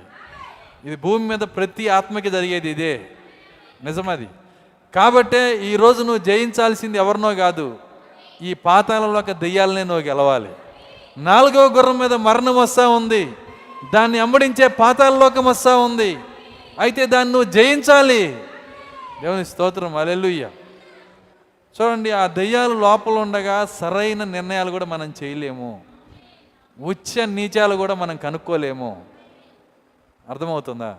ఇది 0.84 0.96
భూమి 0.96 1.28
మీద 1.28 1.38
ప్రతి 1.38 1.88
ఆత్మకి 1.88 2.30
జరిగేది 2.30 2.70
ఇదే. 2.70 3.06
నిజమది. 3.84 4.28
కాబట్టే 4.94 5.66
ఈరోజు 5.66 6.02
నువ్వు 6.02 6.24
జయించాల్సింది 6.24 6.98
ఎవరినో 6.98 7.34
కాదు 7.34 7.78
ఈ 8.42 8.54
పాతాలలో 8.54 9.18
ఒక 9.18 9.30
దెయ్యాలనే 9.30 9.84
నువ్వు 9.84 10.02
గెలవాలి. 10.02 10.48
నాలుగవ 11.18 11.76
గుర్రం 11.76 11.98
మీద 11.98 12.14
మరణం 12.14 12.56
వస్తా 12.56 12.88
ఉంది. 12.88 13.32
దాన్ని 13.94 14.18
అంబడించే 14.18 14.68
పాతాళలోకం 14.68 15.44
వస్తా 15.44 15.76
ఉంది. 15.76 16.18
అయితే 16.78 17.06
దాన్ని 17.06 17.32
నువ్వు 17.32 17.52
జయించాలి. 17.52 18.42
దేవుని 19.22 19.44
స్తోత్రం. 19.44 19.96
అలెలుయ్యా 19.96 20.50
చూడండి 21.82 22.10
ఆ 22.10 22.26
దెయ్యాలు 22.26 22.80
లోపల 22.80 23.12
ఉండగా 23.12 23.66
సరైన 23.66 24.24
నిర్ణయాలు 24.24 24.70
కూడా 24.70 24.84
మనం 24.84 25.14
చేయలేము. 25.22 25.82
ఉచ్చ 26.80 27.24
నీచాలు 27.24 27.74
కూడా 27.76 27.94
మనం 27.94 28.16
కనుక్కోలేము. 28.16 29.04
అర్థమవుతుందా? 30.28 30.98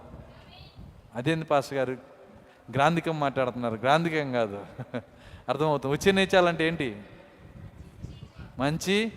అదేంది 1.16 1.46
పాస్ 1.46 1.74
గారు? 1.74 1.92
గ్రాంధికం 2.74 3.20
మాట్లాడుతున్నారు. 3.20 3.76
గ్రాంధికం 3.76 4.32
కాదు. 4.32 4.66
అర్థమవుతుంది. 5.50 5.96
ఉచ్చ 5.96 6.12
నీచాలంటే 6.12 6.68
ఏంటి? 6.68 7.02
మంచి 8.60 9.12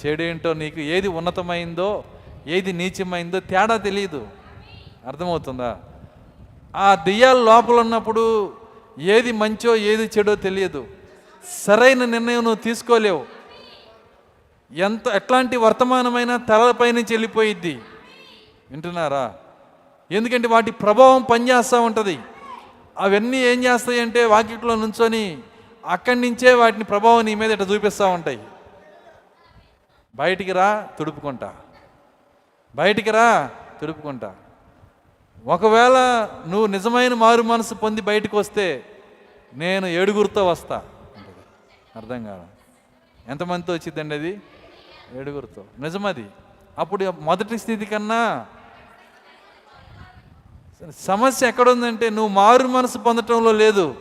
చెడు 0.00 0.22
ఏంటో 0.22 0.52
నీకు 0.52 0.80
ఏది 0.80 1.08
ఉన్నతమైందో 1.08 2.04
ఏది 2.46 2.72
నీచమైందో 2.72 3.40
తేడా 3.40 3.76
తెలియదు 3.76 4.28
అర్థమవుతుందా? 5.06 5.78
ఆ 6.76 6.94
దెయ్యాలు 6.94 7.44
లోపల 7.44 7.74
ఉన్నప్పుడు 7.74 8.56
ఏది 8.98 9.32
మంచో 9.32 9.76
ఏది 9.76 10.10
చెడో 10.18 10.34
తెలియదు. 10.34 11.03
సరైన 11.48 12.04
నిర్ణయం 12.04 12.44
నువ్వు 12.44 12.54
తీసుకోలేవు. 12.54 13.26
ఎంత 14.72 15.08
ఎట్లాంటి 15.08 15.56
వర్తమానమైన 15.56 16.36
తలపై 16.36 16.92
నుంచి 16.92 17.06
వెళ్ళిపోయిద్ది. 17.10 17.80
వింటున్నారా? 18.70 19.34
ఎందుకంటే 20.10 20.48
వాటి 20.48 20.70
ప్రభావం 20.70 21.22
పనిచేస్తూ 21.22 21.80
ఉంటుంది. 21.80 22.18
అవన్నీ 22.98 23.36
ఏం 23.36 23.64
చేస్తాయంటే 23.64 24.24
వాకిట్లో 24.24 24.74
నుంచొని 24.74 25.38
అక్కడి 25.86 26.20
నుంచే 26.20 26.54
వాటిని 26.54 26.84
ప్రభావం 26.84 27.24
నీ 27.24 27.34
మీద 27.34 27.52
ఇట్లా 27.52 27.66
చూపిస్తూ 27.66 28.06
ఉంటాయి. 28.06 28.40
బయటికి 30.14 30.52
రా 30.52 30.88
తుడుపుకుంటా. 30.98 31.54
బయటికి 32.74 33.10
రా 33.10 33.50
తుడుపుకుంటా. 33.80 34.34
ఒకవేళ 35.46 36.28
నువ్వు 36.46 36.66
నిజమైన 36.66 37.14
మారు 37.14 37.42
మనసు 37.42 37.74
పొంది 37.74 38.00
బయటకు 38.00 38.38
వస్తే 38.38 38.84
నేను 39.54 39.86
ఏడుగురితో 39.86 40.46
వస్తా. 40.46 40.82
అర్థం 41.96 42.24
కాదు 42.24 42.44
ఎంతమందితో 43.28 43.72
వచ్చిందండి 43.72 44.14
అది? 44.14 44.40
ఏడుగురితో. 45.14 45.64
నిజమది. 45.78 46.24
అప్పుడు 46.78 47.14
మొదటి 47.20 47.58
స్థితి 47.58 47.86
కన్నా 47.86 48.46
సమస్య 51.00 51.48
ఎక్కడుందంటే 51.48 52.10
నువ్వు 52.10 52.28
మారు 52.28 52.66
మనసు 52.66 52.98
పొందటంలో 52.98 53.52
లేదు. 53.52 53.94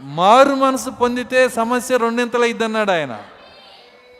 మారు 0.00 0.54
మనసు 0.54 0.90
పొందితే 0.90 1.48
సమస్య 1.48 1.96
రెండింతలు 1.96 2.64
అన్నాడు 2.64 2.90
ఆయన. 2.90 3.22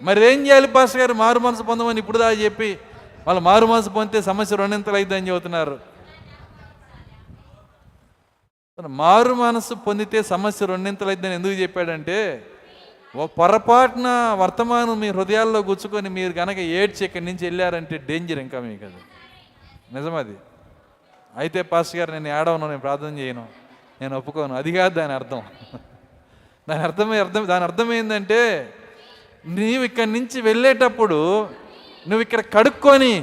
మరి 0.03 0.33
ఏం 0.33 0.47
చేయాలి 0.47 0.69
పాస్టర్ 0.69 1.01
గారు? 1.01 1.15
మారు 1.15 1.39
మనసు 1.39 1.63
పొందమని 1.63 1.99
ఇప్పుడు 1.99 2.19
దా 2.19 2.31
చెప్పి 2.31 2.79
వాళ్ళు 3.27 3.41
మారు 3.41 3.67
మనసు 3.67 3.91
పొందితే 3.91 4.23
సమస్య 4.23 4.57
రెండింతలు 4.57 4.97
అని 4.97 5.29
చెబుతున్నారు. 5.29 5.96
మారు 8.85 9.35
మనసు 9.35 9.75
పొందితే 9.75 10.23
సమస్య 10.23 10.67
రెండింతలు 10.67 11.09
అయిద్దని 11.09 11.35
ఎందుకు 11.35 11.53
చెప్పాడంటే 11.53 12.17
ఒక 13.15 13.31
పొరపాటున 13.39 14.09
వర్తమానం 14.41 15.01
మీ 15.01 15.09
హృదయాల్లో 15.09 15.59
గుచ్చుకొని 15.59 16.09
మీరు 16.09 16.33
కనుక 16.33 16.59
ఏడ్చి 16.81 17.05
ఇక్కడి 17.05 17.25
నుంచి 17.25 17.45
వెళ్ళారంటే 17.45 17.99
డేంజర్ 18.09 18.39
ఇంకా 18.39 18.61
మీకు 18.61 18.85
అది 18.85 19.01
నిజమది. 19.95 20.37
అయితే 21.35 21.63
పాస్టర్ 21.63 21.99
గారు 22.01 22.13
నేను 22.13 22.29
ఏడవను 22.29 22.69
నేను 22.69 22.81
ప్రార్థన 22.81 23.19
చేయను. 23.19 23.47
నేను 24.01 24.17
ఒప్పుకోను. 24.19 24.55
అది 24.55 24.73
కాదు 24.73 24.95
దాని 24.95 25.13
అర్థం. 25.13 25.43
దాని 26.69 26.83
అర్థమే 26.83 27.19
అర్థం 27.19 27.49
దాని 27.49 27.65
అర్థం 27.65 27.93
ఏంటంటే 27.93 28.41
నీవు 29.45 29.85
ఇక్కడి 29.85 30.13
నుంచి 30.13 30.41
వెళ్ళేటప్పుడు 30.43 31.21
నువ్వు 32.09 32.23
ఇక్కడ 32.23 32.41
కడుక్కొని 32.41 33.15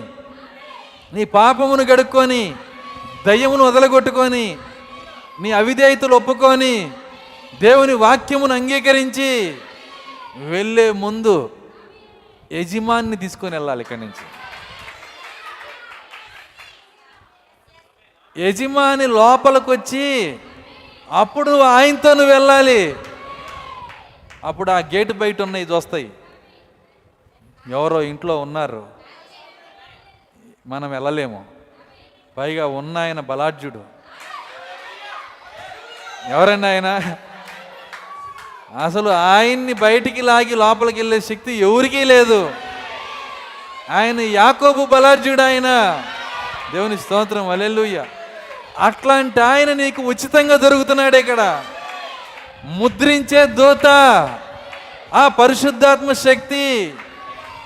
నీ 1.13 1.23
పాపమును 1.39 1.85
కడుక్కొని 1.85 2.43
దయ్యమును 3.25 3.63
వదలగొట్టుకొని 3.63 4.45
నీ 5.41 5.51
అవిధేయతలు 5.51 6.15
ఒప్పుకొని 6.15 6.91
దేవుని 7.61 7.93
వాక్యమును 7.93 8.53
అంగీకరించి 8.53 9.57
వెళ్ళే 10.35 10.91
ముందు 10.91 11.49
యజమాన్ని 12.51 13.17
తీసుకొని 13.17 13.55
వెళ్ళాలి 13.55 13.81
ఇక్కడి 13.81 14.01
నుంచి. 14.01 14.25
యజమాని 18.37 19.07
లోపలికి 19.07 19.71
వచ్చి 19.71 20.39
అప్పుడు 21.11 21.59
ఆయనతో 21.61 22.13
నువ్వు 22.13 22.33
వెళ్ళాలి. 22.33 22.95
అప్పుడు 24.43 24.71
ఆ 24.71 24.79
గేటు 24.79 25.13
బయట 25.13 25.41
ఉన్నాయి 25.41 25.65
చూస్తాయి 25.65 26.11
ఎవరో 27.69 28.01
ఇంట్లో 28.01 28.41
ఉన్నారు. 28.41 28.87
మనం 30.67 30.91
వెళ్ళలేము. 30.91 31.45
పైగా 32.37 32.67
ఉన్న 32.67 32.97
ఆయన 32.97 33.19
బలాఢ్యుడు. 33.19 33.92
ఎవరండి 36.29 36.67
ఆయన? 36.67 37.15
అసలు 38.83 39.09
ఆయన్ని 39.09 39.73
బయటికి 39.73 40.21
లాగి 40.21 40.55
లోపలికి 40.55 40.99
వెళ్ళే 40.99 41.21
శక్తి 41.21 41.53
ఎవరికీ 41.53 42.03
లేదు. 42.03 42.51
ఆయన 43.91 44.19
యాకోబు 44.19 44.85
బలార్జుడు 44.85 45.41
ఆయన. 45.41 46.01
దేవుని 46.73 46.97
స్తోత్రం 46.97 47.47
వలెల్లుయ్య 47.47 48.05
అట్లాంటి 48.79 49.41
ఆయన 49.41 49.73
నీకు 49.73 50.01
ఉచితంగా 50.01 50.57
దొరుకుతున్నాడు 50.57 51.17
ఇక్కడ. 51.17 51.63
ముద్రించే 52.63 53.45
దూత 53.45 53.87
ఆ 55.13 55.27
పరిశుద్ధాత్మ 55.27 56.13
శక్తి 56.13 56.93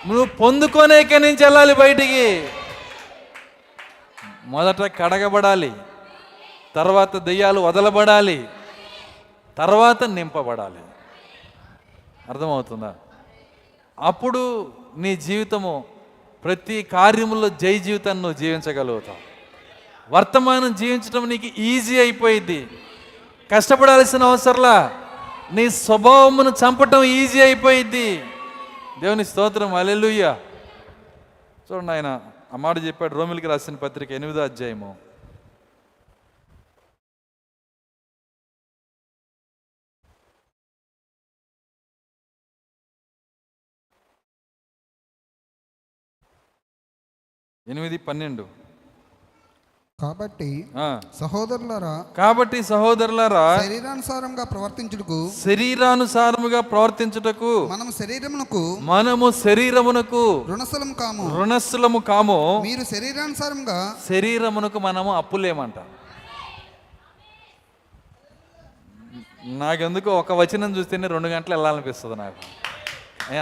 నువ్వు 0.08 0.26
పొందుకోనే 0.26 1.02
ఇక్కడి 1.02 1.24
నుంచి 1.24 1.44
వెళ్ళాలి 1.44 1.74
బయటికి. 1.74 2.48
మొదట 4.46 4.82
కడగబడాలి. 4.82 5.72
తర్వాత 6.78 7.18
దెయ్యాలు 7.18 7.60
వదలబడాలి. 7.60 8.48
తర్వాత 9.58 10.04
నింపబడాలి. 10.04 10.80
అర్థమవుతుందా? 12.30 12.96
అప్పుడు 14.00 14.74
నీ 14.98 15.16
జీవితము 15.16 15.84
ప్రతి 16.44 16.84
కార్యములో 16.84 17.50
జై 17.50 17.80
జీవితాన్ని 17.80 18.22
నువ్వు 18.22 18.40
జీవించగలుగుతావు. 18.40 19.18
వర్తమానం 20.10 20.74
జీవించడం 20.74 21.30
నీకు 21.30 21.62
ఈజీ 21.62 22.00
అయిపోయింది 22.00 22.68
కష్టపడాల్సిన 23.52 24.24
అవసరంలా 24.24 25.02
నీ 25.52 25.70
స్వభావమును 25.70 26.50
చంపటం 26.50 27.04
ఈజీ 27.04 27.42
అయిపోయింది 27.42 28.24
దేవుని 29.00 29.26
స్తోత్రం 29.26 29.76
అలెలుయ్య 29.76 30.36
చూడండి 31.72 31.92
ఆయన 31.92 32.22
అమ్మాడు 32.54 32.80
చెప్పాడు 32.80 33.16
రోమిలికి 33.16 33.48
రాసిన 33.48 33.76
పత్రిక 33.76 34.12
ఎనిమిదో 34.12 34.44
అధ్యాయము. 34.44 35.07
ఎనిమిది 47.68 47.98
పన్నెండు. 47.98 48.46
కాబట్టి. 50.02 50.68
సహోదరులారా 51.20 52.06
కాబట్టి 52.18 52.64
సహోదరులారా 52.64 53.58
శరీరానుసారంగా 53.58 54.44
ప్రవర్తించుటకు 54.44 55.32
శరీరానుసారముగా 55.46 56.60
ప్రవర్తించుటకు 56.60 57.68
మనం 57.68 57.92
శరీరమునకు 57.92 58.78
మనము 58.82 59.32
శరీరమునకు 59.32 60.46
రుణస్థలం 60.48 60.94
కాము. 60.94 61.38
రుణస్థలము 61.38 62.00
కాము. 62.00 62.62
మీరు 62.62 62.84
శరీరానుసారంగా 62.84 63.96
శరీరమునకు 64.10 64.80
మనము 64.80 65.16
అప్పులేమంట. 65.16 65.74
నాకెందుకు 69.46 70.12
ఒక 70.12 70.32
వచనం 70.32 70.76
చూస్తేనే 70.78 71.08
రెండు 71.08 71.28
గంటలు 71.28 71.54
వెళ్ళాలనిపిస్తుంది 71.54 72.16
నాకు. 72.16 72.42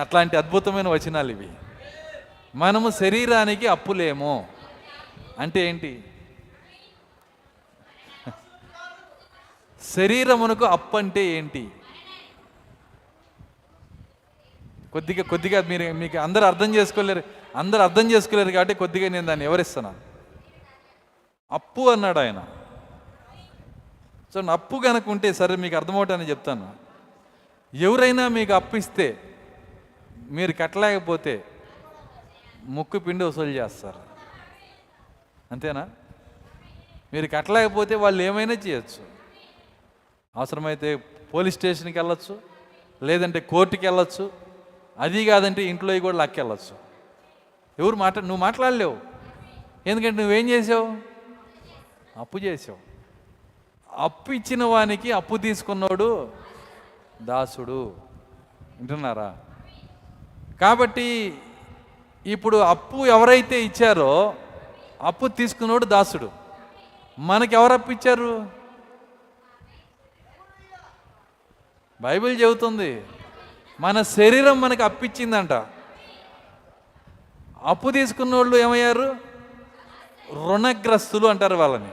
అట్లాంటి 0.01 0.37
అద్భుతమైన 0.37 0.87
వచనాలు 0.87 1.31
ఇవి. 1.31 1.49
మనము 2.55 2.89
శరీరానికి 2.89 3.67
అప్పులేమో. 3.67 4.45
అంటే 5.39 5.69
ఏంటి? 5.69 6.03
శరీరమునకు 9.81 10.65
అప్పు 10.65 10.97
అంటే 10.97 11.23
ఏంటి? 11.25 11.71
కొద్దిగా 14.93 15.23
కొద్దిగా 15.23 15.61
మీరు 15.61 15.93
మీకు 15.93 16.17
అందరు 16.17 16.45
అర్థం 16.45 16.75
చేసుకోలేరు 16.75 17.23
అందరు 17.55 17.81
అర్థం 17.81 18.11
చేసుకోలేరు 18.11 18.51
కాబట్టి 18.51 18.73
కొద్దిగా 18.73 19.09
నేను 19.09 19.25
దాన్ని 19.25 19.45
వివరిస్తున్నాను 19.45 19.99
అప్పు 21.51 21.81
అన్నాడు 21.89 22.19
ఆయన. 22.19 22.39
సో 24.33 24.41
అప్పు 24.51 24.75
కనుక 24.75 25.09
ఉంటే 25.09 25.33
సరే 25.33 25.55
మీకు 25.55 25.75
అర్థమవుతానని 25.75 26.29
చెప్తాను. 26.29 26.73
ఎవరైనా 27.73 28.27
మీకు 28.27 28.53
అప్పు 28.53 28.75
ఇస్తే 28.75 29.07
మీరు 30.29 30.51
కట్టలేకపోతే 30.51 31.43
ముక్కు 32.65 32.99
పిండి 32.99 33.23
వసూలు 33.23 33.49
చేస్తారు. 33.49 33.99
అంతేనా? 35.51 35.89
మీరు 37.13 37.27
కట్టలేకపోతే 37.27 37.95
వాళ్ళు 37.95 38.23
ఏమైనా 38.23 38.53
చేయొచ్చు. 38.53 39.05
అవసరమైతే 40.35 40.95
పోలీస్ 41.33 41.55
స్టేషన్కి 41.55 41.99
వెళ్ళొచ్చు 41.99 42.41
లేదంటే 43.03 43.39
కోర్టుకి 43.39 43.87
వెళ్ళొచ్చు 43.87 44.31
అది 44.99 45.25
కాదంటే 45.25 45.63
ఇంట్లో 45.63 45.99
కూడా 45.99 46.17
లాక్కెళ్ళొచ్చు 46.17 46.77
ఎవరు 47.79 47.95
మాట్లా 47.95 48.21
నువ్వు 48.21 48.37
మాట్లాడలేవు. 48.37 48.97
ఎందుకంటే 49.87 50.21
నువ్వేం 50.21 50.49
చేసావు? 50.49 50.97
అప్పు 52.19 52.37
చేసావు. 52.37 52.77
అప్పు 53.95 54.31
ఇచ్చిన 54.31 54.63
వానికి 54.63 55.11
అప్పు 55.11 55.37
తీసుకున్నాడు 55.37 56.31
దాసుడు. 57.21 57.95
వింటున్నారా? 58.77 59.37
కాబట్టి 60.61 61.37
ఇప్పుడు 62.25 62.57
అప్పు 62.57 63.05
ఎవరైతే 63.05 63.61
ఇచ్చారో 63.61 64.35
అప్పు 65.01 65.27
తీసుకున్నోడు 65.27 65.85
దాసుడు. 65.85 66.31
మనకి 67.19 67.55
ఎవరు 67.55 67.73
అప్పు 67.73 67.91
ఇచ్చారు? 67.91 68.47
బైబిల్ 72.01 72.41
చెబుతుంది 72.41 73.05
మన 73.79 74.01
శరీరం 74.01 74.61
మనకి 74.61 74.83
అప్పిచ్చిందంట 74.83 75.53
అప్పు 77.63 77.89
తీసుకున్న 77.89 78.35
వాళ్ళు 78.35 78.57
ఏమయ్యారు? 78.57 79.15
రుణగ్రస్తులు 80.33 81.27
అంటారు 81.27 81.55
వాళ్ళని. 81.55 81.87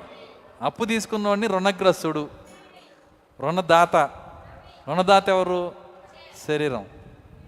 అప్పు 0.62 0.84
తీసుకున్నవాడిని 0.84 1.46
రుణగ్రస్తుడు 1.46 2.28
రుణదాత. 3.40 3.96
రుణదాత 4.88 5.28
ఎవరు? 5.28 5.72
శరీరం. 6.48 6.86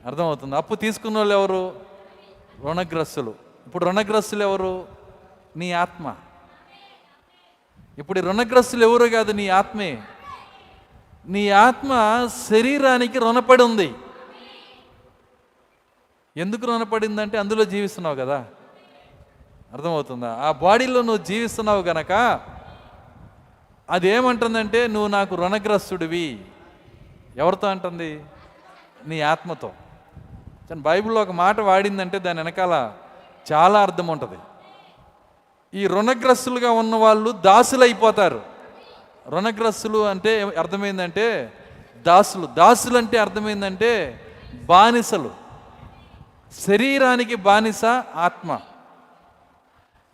అర్థమవుతుంది. 0.06 0.56
అప్పు 0.56 0.74
తీసుకున్న 0.74 1.18
వాళ్ళు 1.18 1.34
ఎవరు? 1.34 1.93
రుణగ్రస్తులు. 2.64 3.34
ఇప్పుడు 3.66 3.84
రుణగ్రస్తులు 3.84 4.42
ఎవరు? 4.42 4.88
నీ 5.56 5.72
ఆత్మ. 5.72 6.16
ఇప్పుడు 7.98 8.20
రుణగ్రస్తులు 8.20 8.84
ఎవరు 8.84 9.06
కాదు 9.06 9.32
నీ 9.32 9.48
ఆత్మే? 9.48 10.02
నీ 11.26 11.48
ఆత్మ 11.48 11.94
శరీరానికి 12.50 13.18
రుణపడి 13.18 13.62
ఉంది. 13.62 13.94
ఎందుకు 16.36 16.66
రుణపడిందంటే 16.66 17.38
అందులో 17.38 17.64
జీవిస్తున్నావు 17.64 18.14
కదా. 18.14 18.46
అర్థమవుతుందా? 19.72 20.34
ఆ 20.34 20.52
బాడీలో 20.52 21.02
నువ్వు 21.02 21.24
జీవిస్తున్నావు 21.24 21.82
గనక 21.82 22.40
అదేమంటుందంటే 23.90 24.86
నువ్వు 24.86 25.08
నాకు 25.08 25.34
రుణగ్రస్తుడివి. 25.34 26.44
ఎవరితో 27.36 27.66
అంటుంది? 27.66 28.24
నీ 29.06 29.20
ఆత్మతో. 29.20 29.72
కానీ 30.70 30.80
బైబిల్లో 30.80 31.22
ఒక 31.22 31.30
మాట 31.30 31.60
వాడిందంటే 31.60 32.18
దాని 32.18 32.40
వెనకాల 32.40 32.92
చాలా 33.52 33.82
అర్థం 33.82 34.06
ఉంటుంది. 34.06 34.38
ఈ 35.74 35.86
రుణగ్రస్తులుగా 35.86 36.70
ఉన్న 36.70 36.96
వాళ్ళు 36.96 37.30
దాసులు 37.30 37.82
అయిపోతారు 37.82 38.42
రుణగ్రస్తులు 39.28 40.06
అంటే 40.06 40.42
అర్థమైందంటే 40.42 41.52
దాసులు. 42.06 42.46
దాసులు 42.46 42.98
అంటే 42.98 43.18
అర్థమైందంటే 43.18 44.20
బానిసలు. 44.64 45.30
శరీరానికి 46.66 47.34
బానిస 47.34 47.84
ఆత్మ. 48.16 48.60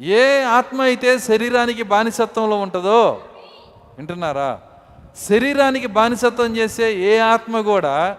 ఏ 0.00 0.42
ఆత్మ 0.42 0.82
అయితే 0.82 1.18
శరీరానికి 1.18 1.82
బానిసత్వంలో 1.82 2.56
ఉంటుందో 2.56 3.24
వింటున్నారా? 3.96 4.60
శరీరానికి 5.28 5.86
బానిసత్వం 5.86 6.56
చేసే 6.56 6.92
ఏ 6.92 7.18
ఆత్మ 7.18 7.60
కూడా 7.60 8.16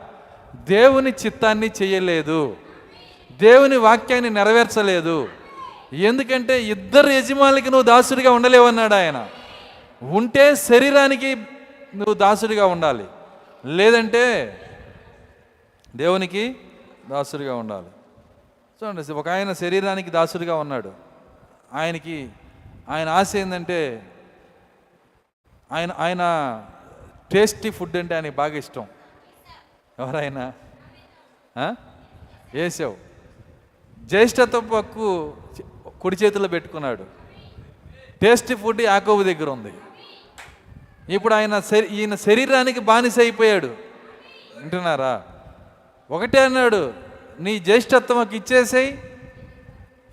దేవుని 0.55 1.13
చిత్తాన్ని 1.25 1.71
చేయలేదు. 1.83 2.57
దేవుని 3.31 3.77
వాక్యాన్ని 3.77 4.29
నెరవేర్చలేదు. 4.29 5.29
ఎందుకంటే 5.93 6.63
ఇద్దరు 6.63 7.09
యజమానికి 7.09 7.69
నువ్వు 7.69 7.81
దాసుడిగా 7.81 8.31
ఉండలేవన్నాడు 8.31 8.93
ఆయన. 8.93 9.29
ఉంటే 10.01 10.55
శరీరానికి 10.55 11.35
నువ్వు 11.95 12.13
దాసుడిగా 12.13 12.65
ఉండాలి. 12.65 13.05
లేదంటే 13.65 14.57
దేవునికి 15.95 16.55
దాసుడిగా 17.09 17.55
ఉండాలి. 17.55 17.87
చూడండి 18.83 19.11
ఒక 19.11 19.29
ఆయన 19.29 19.53
శరీరానికి 19.53 20.09
దాసుడిగా 20.09 20.55
ఉన్నాడు. 20.55 20.91
ఆయనకి 21.73 22.29
ఆయన 22.89 23.09
ఆశ 23.09 23.35
ఏంటంటే 23.35 24.11
ఆయన 25.71 25.91
ఆయన 25.97 26.21
టేస్టీ 27.31 27.69
ఫుడ్ 27.69 27.95
అంటే 27.95 28.15
ఆయనకి 28.15 28.35
బాగా 28.35 28.57
ఇష్టం. 28.57 28.85
ఎవరైనా? 30.01 30.45
వేసావు 32.53 32.95
జ్యేష్ఠత్వపు 34.11 34.75
హక్కు 34.75 35.07
కుడి 36.01 36.17
చేతిలో 36.21 36.47
పెట్టుకున్నాడు. 36.53 37.03
టేస్టీ 38.21 38.55
ఫుడ్ 38.61 38.81
యాకోబు 38.81 39.23
దగ్గర 39.23 39.49
ఉంది. 39.49 39.73
ఇప్పుడు 41.15 41.33
ఆయన 41.33 41.55
శరీ 41.69 41.87
ఈయన 41.97 42.15
శరీరానికి 42.25 42.81
బానిస 42.89 43.19
అయిపోయాడు. 43.19 43.69
వింటున్నారా? 44.57 45.13
ఒకటే 46.11 46.39
అన్నాడు 46.45 46.81
నీ 47.45 47.53
జ్యేష్ఠత్వంకి 47.67 48.35
ఇచ్చేసేయి 48.37 48.91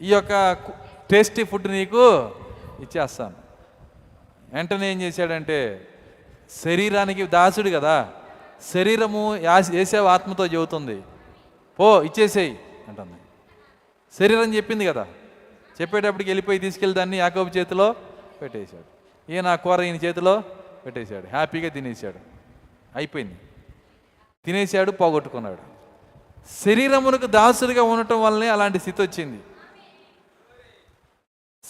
ఈ 0.06 0.10
యొక్క 0.14 0.32
టేస్టీ 1.10 1.42
ఫుడ్ 1.50 1.68
నీకు 1.78 2.04
ఇచ్చేస్తాను. 2.84 3.36
వెంటనే 4.54 4.86
ఏం 4.92 4.98
చేశాడంటే 5.04 5.58
శరీరానికి 6.64 7.24
దాసుడు 7.36 7.70
కదా 7.78 7.96
శరీరము 8.74 9.36
యాస్- 9.36 9.98
ఆత్మతో 9.98 10.46
చెబుతుంది. 10.46 11.02
పో 11.78 12.02
ఇచ్చేసేయి 12.02 12.58
అంటుంది. 12.88 13.14
శరీరం 14.18 14.54
చెప్పింది 14.54 14.86
కదా. 14.86 15.06
చెప్పేటప్పటికి 15.80 16.30
వెళ్ళిపోయి 16.30 16.58
తీసుకెళ్ళి 16.58 16.96
దాన్ని 16.96 17.16
యాకోబు 17.16 17.58
చేతిలో 17.58 17.94
పెట్టేశాడు. 18.42 18.98
ఈయన 19.32 19.54
కూర 19.54 19.82
ఈయన 19.82 19.94
చేతిలో 19.94 20.42
పెట్టేశాడు. 20.86 21.26
హ్యాపీగా 21.26 21.68
తినేశాడు. 21.68 22.18
అయిపోయింది. 22.96 23.40
తినేశాడు 24.44 24.90
పోగొట్టుకున్నాడు. 24.90 25.78
శరీరమునకు 26.64 27.26
దాసుడిగా 27.26 27.82
ఉండటం 27.82 28.22
వల్లనే 28.22 28.48
అలాంటి 28.48 28.78
స్థితి 28.78 29.02
వచ్చింది. 29.02 29.40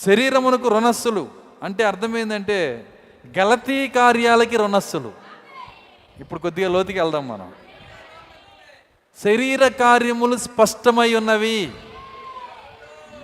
శరీరమునకు 0.07 0.69
రుణస్సులు 0.69 1.29
అంటే 1.63 1.85
అర్థమైందంటే 1.85 2.87
గలతీ 3.39 3.89
కార్యాలకి 3.89 4.57
రుణస్సులు 4.57 5.28
ఇప్పుడు 6.21 6.41
కొద్దిగా 6.41 6.69
లోతుకి 6.69 7.01
వెళ్దాం 7.01 7.29
మనం. 7.29 7.53
శరీర 9.25 9.69
కార్యములు 9.69 10.37
స్పష్టమై 10.37 11.15
ఉన్నవి. 11.15 11.73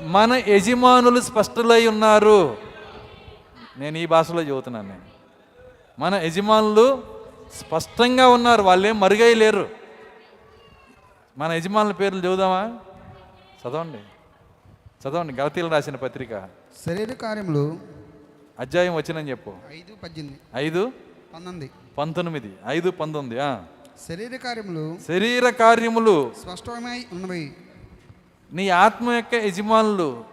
మన 0.02 0.42
యజమానులు 0.48 1.20
స్పష్టలై 1.20 1.86
ఉన్నారు. 1.86 2.56
నేను 3.76 3.98
ఈ 3.98 4.06
భాషలో 4.06 4.42
చెబుతున్నాను 4.42 4.88
నేను. 4.88 5.00
మన 5.98 6.14
యజమానులు 6.14 7.02
స్పష్టంగా 7.54 8.28
ఉన్నారు. 8.28 8.62
వాళ్ళేం 8.62 9.00
మరుగై 9.00 9.34
లేరు. 9.34 9.70
మన 11.38 11.52
యజమానుల 11.52 11.92
పేర్లు 11.92 12.20
చదువుదామా? 12.20 12.78
చదవండి. 13.68 13.98
చదవండి. 15.08 15.34
గలతీలు 15.34 15.68
రాసిన 15.68 15.96
పత్రిక. 15.96 16.48
శరీర 16.86 17.12
కార్యములు 17.12 17.78
అధ్యాయం 18.60 18.94
వచ్చినని 18.94 19.30
చెప్పు. 19.30 19.54
ఐదు 19.70 19.94
పద్దెనిమిది. 20.02 20.40
ఐదు? 20.54 20.92
పంతొమ్మిది. 21.34 21.70
పంతొమ్మిది 21.98 22.50
ఐదు 22.66 22.90
పంతొమ్మిది 22.90 23.40
ఆ. 23.40 23.60
శరీర 24.08 24.36
కార్యములు 24.36 24.98
శరీర 25.08 25.50
కార్యములు. 25.50 26.32
స్పష్టమై 26.42 27.06
ఉన్నవి. 27.12 27.56
నీ 28.52 28.68
ఆత్మ 28.68 29.12
యొక్క 29.12 29.34
యజమానులు 29.34 30.24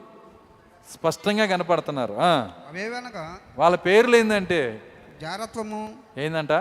స్పష్టంగా 0.91 1.45
కనపడుతున్నారు 1.45 2.14
వాళ్ళ 3.57 3.75
పేర్లు 3.75 4.15
ఏంటంటే 4.15 4.81
జారత్వము 5.22 5.95
ఏందంట? 6.17 6.51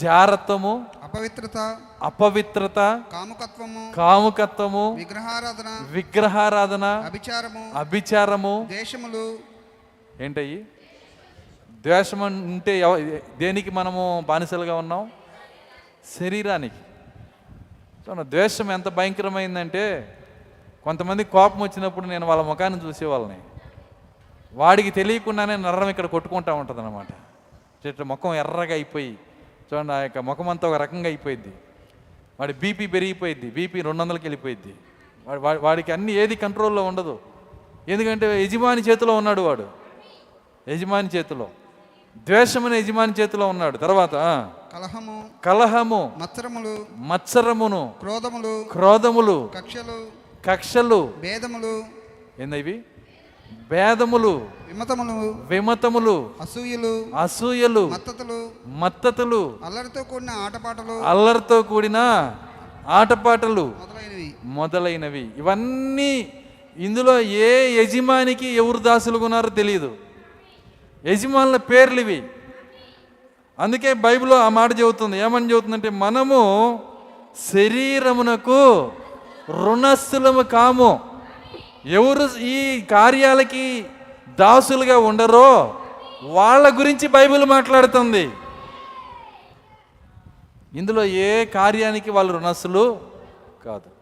జారత్వము 0.00 0.86
అపవిత్రత 1.02 1.58
అపవిత్రత 2.02 3.02
కాముకత్వము 3.12 3.92
కాముకత్వము 3.96 4.94
విగ్రహారాధన 4.94 5.86
విగ్రహారాధన 5.90 6.84
అభిచారము 6.84 7.72
అభిచారము. 7.74 8.68
దేశములు 8.70 9.38
ఏంటయ్యి? 10.20 10.66
ద్వేషం 11.82 12.22
అంటే 12.22 12.80
ఎవ- 12.80 13.18
దేనికి 13.38 13.70
మనము 13.70 14.24
బానిసలుగా 14.28 14.74
ఉన్నాం? 14.74 15.10
శరీరానికి. 16.20 16.74
చూడండి 18.08 18.30
ద్వేషం 18.30 18.72
ఎంత 18.72 18.88
భయంకరమైందంటే 18.88 20.14
కొంతమంది 20.84 21.24
కోపం 21.24 21.60
వచ్చినప్పుడు 21.60 22.06
నేను 22.06 22.26
వాళ్ళ 22.26 22.42
ముఖాన్ని 22.42 22.88
చూసేవాళ్ళని 22.88 23.38
వాడికి 24.52 24.90
తెలియకుండానే 24.90 25.56
నర్రం 25.56 25.88
ఇక్కడ 25.88 26.06
కొట్టుకుంటా 26.06 26.52
ఉంటుంది 26.52 26.80
అనమాట 26.80 28.02
ముఖం 28.02 28.34
ఎర్రగా 28.34 28.72
అయిపోయి 28.72 29.18
చూడండి 29.74 29.92
ఆ 29.92 29.98
యొక్క 29.98 30.18
ముఖం 30.18 30.48
అంతా 30.48 30.68
ఒక 30.68 30.74
రకంగా 30.74 31.06
అయిపోయింది 31.06 31.48
వాడి 32.40 32.52
బీపీ 32.52 32.86
పెరిగిపోయింది 32.86 33.50
బీపీ 33.50 33.82
రెండు 33.82 34.02
వందలకి 34.02 34.24
వెళ్ళిపోయింది 34.24 34.74
వాడి 35.26 35.40
వాడి- 35.40 35.62
వాడికి 35.62 35.92
అన్ని 35.92 36.12
ఏది 36.12 36.34
కంట్రోల్లో 36.36 36.84
ఉండదు. 36.84 37.18
ఎందుకంటే 37.88 38.44
యజమాని 38.44 38.80
చేతిలో 38.80 39.16
ఉన్నాడు 39.16 39.40
వాడు. 39.40 39.68
యజమాని 40.68 41.08
చేతిలో. 41.16 41.48
ద్వేషం 42.26 42.66
అనే 42.66 42.78
యజమాని 42.78 43.12
చేతిలో 43.20 43.46
ఉన్నాడు. 43.48 43.76
తర్వాత 43.78 44.14
కలహము 44.74 45.16
కలహము 45.44 46.00
మత్సరములు 46.18 46.74
మత్సరమును 46.96 47.92
క్రోధములు 48.00 48.64
క్రోధములు 48.72 49.36
కక్షలు 49.56 49.98
కక్షలు 50.46 51.00
భేదములు 51.20 51.72
ఏందవి? 52.42 52.74
భేదములు 53.70 54.32
విమతములు 54.68 55.16
విమతములు 55.48 56.16
అసూయలు 56.40 56.92
అసూయలు 57.22 57.84
మత్తతులు 57.88 58.38
మత్తతులు 58.78 59.40
అల్లరితో 59.64 60.02
కూడిన 60.02 60.30
ఆటపాటలు 60.30 60.96
అల్లరితో 61.04 61.62
కూడిన 61.62 61.98
ఆటపాటలు 62.98 63.64
మొదలైనవి. 63.78 64.28
మొదలైనవి. 64.44 65.24
ఇవన్నీ 65.36 66.12
ఇందులో 66.76 67.14
ఏ 67.20 67.48
యజమానికి 67.82 68.46
ఎవరు 68.60 68.78
దాసులుగా 68.78 69.24
ఉన్నారో 69.24 69.48
తెలియదు 69.50 69.90
యజమానుల 71.06 71.56
పేర్లు 71.56 72.00
ఇవి. 72.00 72.22
అందుకే 73.58 73.92
బైబిల్లో 73.92 74.36
ఆ 74.36 74.48
మాట 74.48 74.80
చెబుతుంది. 74.80 75.18
ఏమని 75.18 75.50
చెబుతుందంటే 75.50 75.90
మనము 75.90 76.80
శరీరమునకు 77.52 78.92
రుణస్థులము 79.50 80.42
కాము. 80.42 81.00
ఎవరు 81.86 82.38
ఈ 82.38 82.80
కార్యాలకి 82.80 83.86
దాసులుగా 84.38 84.98
ఉండరో 84.98 85.80
వాళ్ళ 86.22 86.78
గురించి 86.78 87.08
బైబిల్ 87.08 87.44
మాట్లాడుతుంది. 87.44 88.30
ఇందులో 90.74 91.04
ఏ 91.04 91.44
కార్యానికి 91.44 92.10
వాళ్ళు 92.10 92.32
రుణస్సులు 92.32 92.98
కాదు. 93.64 93.97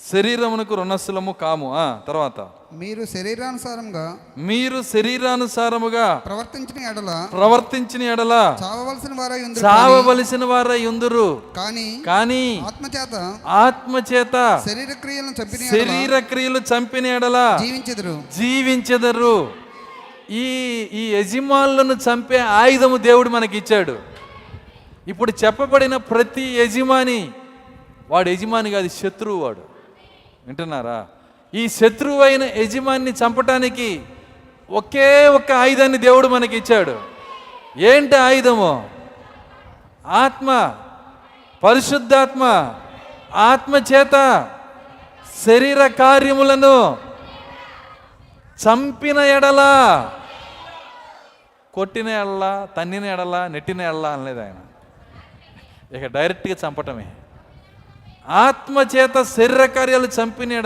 శరీరమునకు 0.00 0.74
రుణస్థులము 0.74 1.32
కాము. 1.32 1.74
ఆ 1.76 1.98
తర్వాత. 2.08 2.40
మీరు 2.72 3.04
శరీరానుసారంగా 3.04 4.18
మీరు 4.38 4.82
శరీరానుసారముగా 4.82 6.14
ప్రవర్తించిన 6.14 6.90
ఎడల 6.90 7.26
ప్రవర్తించిన 7.32 8.02
ఎడల 8.02 8.56
చావవలసిన 8.62 9.20
వారై 9.20 9.42
ఉందరు 9.42 9.64
చావవలసిన 9.64 10.44
వారై 10.44 10.86
ఉందురు. 10.86 11.42
కానీ 11.56 12.02
కానీ 12.06 12.62
ఆత్మచేత 12.66 13.38
ఆత్మచేత 13.46 14.62
శరీర 14.68 14.92
క్రియలను 14.92 15.42
చంపిన 15.42 15.70
శరీర 15.70 16.18
క్రియలు 16.18 16.58
చంపిన 16.58 17.06
ఎడల 17.06 17.58
జీవించెదరు. 17.60 18.22
జీవించెదరు. 18.38 19.52
ఈ 20.30 20.44
ఈ 20.92 21.14
యజమానులను 21.14 21.92
చంపే 21.92 22.38
ఆయుధము 22.38 22.96
దేవుడు 22.96 23.28
మనకి 23.28 23.58
ఇచ్చాడు 23.58 23.98
ఇప్పుడు 25.08 25.32
చెప్పబడిన 25.44 25.96
ప్రతి 25.96 26.42
యజమాని 26.42 27.30
వాడు 28.10 28.28
యజమాని 28.28 28.70
కాదు 28.70 28.88
శత్రువు 28.88 29.40
వాడు. 29.40 29.75
వింటున్నారా? 30.46 31.06
ఈ 31.54 31.68
శత్రువు 31.68 32.22
అయిన 32.22 32.42
చంపటానికి 33.08 34.02
ఒకే 34.70 35.26
ఒక్క 35.26 35.52
ఆయుధాన్ని 35.52 35.98
దేవుడు 35.98 36.28
మనకి 36.28 36.56
ఇచ్చాడు 36.56 37.00
ఏంటి 37.76 38.16
ఆయుధము? 38.16 38.90
ఆత్మ 40.06 40.74
పరిశుద్ధాత్మ 41.62 42.74
ఆత్మ 43.34 43.76
చేత 43.76 44.48
శరీర 45.46 45.86
కార్యములను 45.86 46.98
చంపిన 48.64 49.18
ఎడల 49.18 49.62
కొట్టిన 51.74 52.08
ఎడల 52.08 52.66
తన్నిన 52.76 53.04
ఎడలా 53.04 53.48
నెట్టిన 53.48 53.80
ఎడలా 53.80 54.08
అనలేదు 54.08 54.40
ఆయన. 54.40 54.54
ఇక 55.96 56.06
డైరెక్ట్గా 56.06 56.56
చంపటమే. 56.68 57.06
ఆత్మ 58.28 58.86
చేత 58.96 59.22
శరీర 59.22 59.66
కార్యాలు 59.66 60.06
చంపిన 60.06 60.60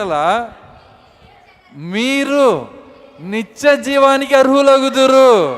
మీరు 1.74 2.78
నిత్య 3.20 3.76
జీవానికి 3.76 4.34
అర్హులగుదురు. 4.34 5.56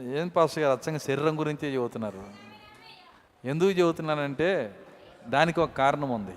ఏం 0.00 0.28
పాస్టర్ 0.28 0.62
గారు 0.62 0.78
అచ్చంగా 0.78 0.98
శరీరం 0.98 1.40
గురించే 1.40 1.74
చెబుతున్నారు? 1.74 2.24
ఎందుకు 3.44 3.70
చెబుతున్నానంటే 3.70 4.78
దానికి 5.26 5.60
ఒక 5.60 5.70
కారణం 5.70 6.10
ఉంది. 6.10 6.34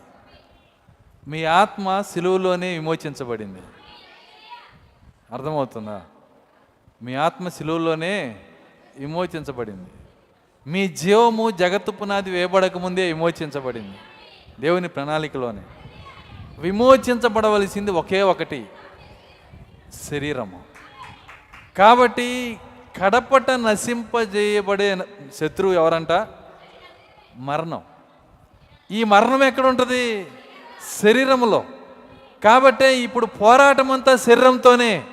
మీ 1.28 1.44
ఆత్మ 1.44 2.02
సిలువలోనే 2.02 2.74
విమోచించబడింది. 2.74 3.62
అర్థమవుతుందా? 5.32 6.02
మీ 7.02 7.16
ఆత్మ 7.16 7.50
సిలువలోనే 7.50 8.44
విమోచించబడింది. 8.98 9.90
మీ 10.68 10.88
జీవము 10.88 11.52
జగత్తు 11.52 11.92
పునాది 11.92 12.32
వేయబడక 12.32 12.78
ముందే 12.78 13.08
విమోచించబడింది. 13.08 13.98
దేవుని 14.60 14.88
ప్రణాళికలోనే. 14.88 15.62
విమోచించబడవలసింది 16.60 17.92
ఒకే 17.92 18.22
ఒకటి. 18.22 18.66
శరీరము. 20.10 20.64
కాబట్టి 21.78 22.60
కడపట 23.02 23.52
నశింపజేయబడే 23.52 24.98
శత్రువు 25.36 25.74
ఎవరంట? 25.74 26.28
మరణం. 27.36 27.82
ఈ 28.92 29.04
మరణం 29.04 29.44
ఎక్కడ 29.44 29.66
ఉంటుంది 29.66 30.28
శరీరములో. 31.02 31.64
కాబట్టే 32.44 32.98
ఇప్పుడు 32.98 33.26
పోరాటం 33.26 33.92
అంతా 33.92 34.16
శరీరంతోనే. 34.16 35.04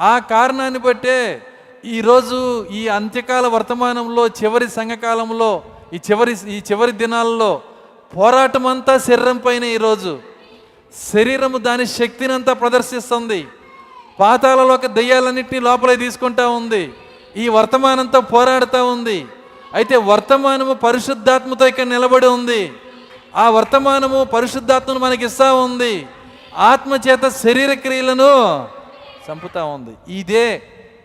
ఆ 0.00 0.18
కారణాన్ని 0.18 0.80
బట్టే 0.80 1.46
ఈరోజు 1.84 2.66
ఈ 2.72 2.88
అంత్యకాల 2.88 3.46
వర్తమానంలో 3.46 4.26
చివరి 4.26 4.68
సంఘకాలంలో 4.68 5.62
ఈ 5.94 5.96
చివరి 5.96 6.36
ఈ 6.46 6.62
చివరి 6.72 6.92
దినాల్లో 6.92 7.60
పోరాటం 8.16 8.66
అంతా 8.66 8.98
శరీరం 8.98 9.38
పైన 9.38 9.64
ఈరోజు. 9.64 10.18
శరీరము 11.12 11.58
దాని 11.58 11.86
శక్తిని 11.86 12.32
అంతా 12.32 12.52
ప్రదర్శిస్తుంది. 12.52 13.46
పాతాలలోకి 14.20 14.88
దెయ్యాలన్నింటినీ 14.88 15.60
లోపలే 15.60 15.96
తీసుకుంటా 15.96 16.48
ఉంది. 16.48 16.92
ఈ 17.36 17.48
వర్తమానంతో 17.48 18.20
పోరాడుతూ 18.20 18.86
ఉంది. 18.86 19.26
అయితే 19.74 19.96
వర్తమానము 19.96 20.74
పరిశుద్ధాత్మతో 20.74 21.66
ఇక్కడ 21.66 21.86
నిలబడి 21.86 22.26
ఉంది. 22.26 22.72
ఆ 23.36 23.50
వర్తమానము 23.50 24.24
పరిశుద్ధాత్మను 24.24 24.98
మనకి 24.98 25.24
ఇస్తా 25.24 25.54
ఉంది. 25.54 26.06
ఆత్మ 26.56 26.94
చేత 27.08 27.28
శరీర 27.28 27.72
క్రియలను 27.72 28.32
చంపుతా 29.26 29.64
ఉంది. 29.64 30.18
ఇదే 30.20 30.62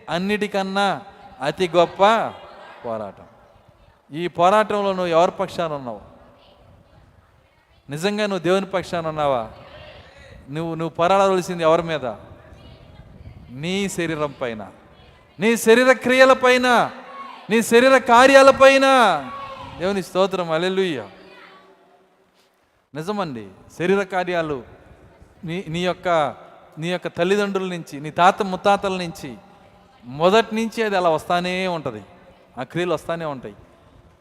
అన్నిటికన్నా 0.08 1.02
అతి 1.40 1.68
గొప్ప 1.68 2.02
పోరాటం. 2.84 3.24
ఈ 4.12 4.28
పోరాటంలో 4.28 4.92
నువ్వు 4.92 5.06
ఎవరి 5.06 5.30
పక్షాన 5.30 5.72
ఉన్నావు? 5.72 6.00
నిజంగా 7.90 8.26
నువ్వు 8.26 8.44
దేవుని 8.44 8.66
పక్షాన 8.66 9.08
ఉన్నావా? 9.08 9.50
నువ్వు 10.50 10.74
నువ్వు 10.74 10.96
పోరాడవలసింది 10.96 11.62
ఎవరి 11.62 11.82
మీద? 11.82 12.06
నీ 13.50 13.88
శరీరం 13.88 14.34
పైన. 14.40 14.70
నీ 15.40 15.56
శరీర 15.56 15.92
క్రియల 15.92 16.32
పైన. 16.32 16.90
నీ 17.50 17.62
శరీర 17.62 17.98
కార్యాలపైన 17.98 18.82
దేవుని 19.78 20.02
స్తోత్రం. 20.02 20.50
అలెలుయ్య 20.50 21.08
నిజమండి 22.94 23.48
శరీర 23.78 24.02
కార్యాలు 24.02 24.62
నీ 25.44 25.64
నీ 25.68 25.84
యొక్క 25.84 26.36
నీ 26.78 26.88
యొక్క 26.88 27.08
తల్లిదండ్రుల 27.08 27.68
నుంచి 27.68 28.00
నీ 28.00 28.10
తాత 28.10 28.42
ముత్తాతల 28.42 28.96
నుంచి 28.96 29.36
మొదటి 30.08 30.54
నుంచి 30.54 30.82
అది 30.82 30.96
అలా 30.96 31.10
వస్తానే 31.10 31.66
ఉంటుంది. 31.66 32.02
ఆ 32.58 32.62
క్రియలు 32.62 32.94
వస్తానే 32.94 33.24
ఉంటాయి. 33.24 33.54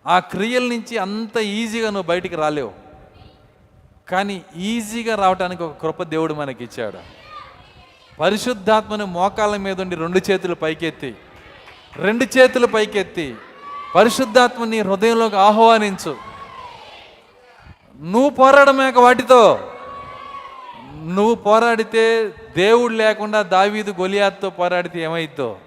ఆ 0.07 0.19
క్రియల 0.19 0.63
నుంచి 0.63 0.97
అంత 0.97 1.37
ఈజీగా 1.37 1.89
నువ్వు 1.89 2.07
బయటికి 2.07 2.35
రాలేవు. 2.35 2.71
కానీ 4.09 4.41
ఈజీగా 4.55 5.15
రావడానికి 5.15 5.63
ఒక 5.63 5.81
కృప 5.81 6.03
దేవుడు 6.03 6.33
మనకి 6.33 6.63
ఇచ్చాడు 6.63 6.97
పరిశుద్ధాత్మని 8.19 9.05
మోకాళ్ళ 9.05 9.55
మీద 9.55 9.81
ఉండి 9.81 9.95
రెండు 9.95 10.21
చేతులు 10.31 10.55
పైకెత్తి 10.55 11.15
రెండు 11.95 12.37
చేతులు 12.37 12.67
పైకెత్తి 12.67 13.35
పరిశుద్ధాత్మని 13.95 14.79
హృదయంలోకి 14.79 15.35
ఆహ్వానించు. 15.35 16.17
నువ్వు 18.01 18.29
పోరాడమే 18.29 18.91
వాటితో. 18.91 19.73
నువ్వు 21.05 21.35
పోరాడితే 21.35 22.33
దేవుడు 22.57 22.93
లేకుండా 22.93 23.41
దావీదు 23.41 23.95
గొలియాత్తో 23.99 24.49
పోరాడితే 24.49 25.01
ఏమైద్దో? 25.01 25.57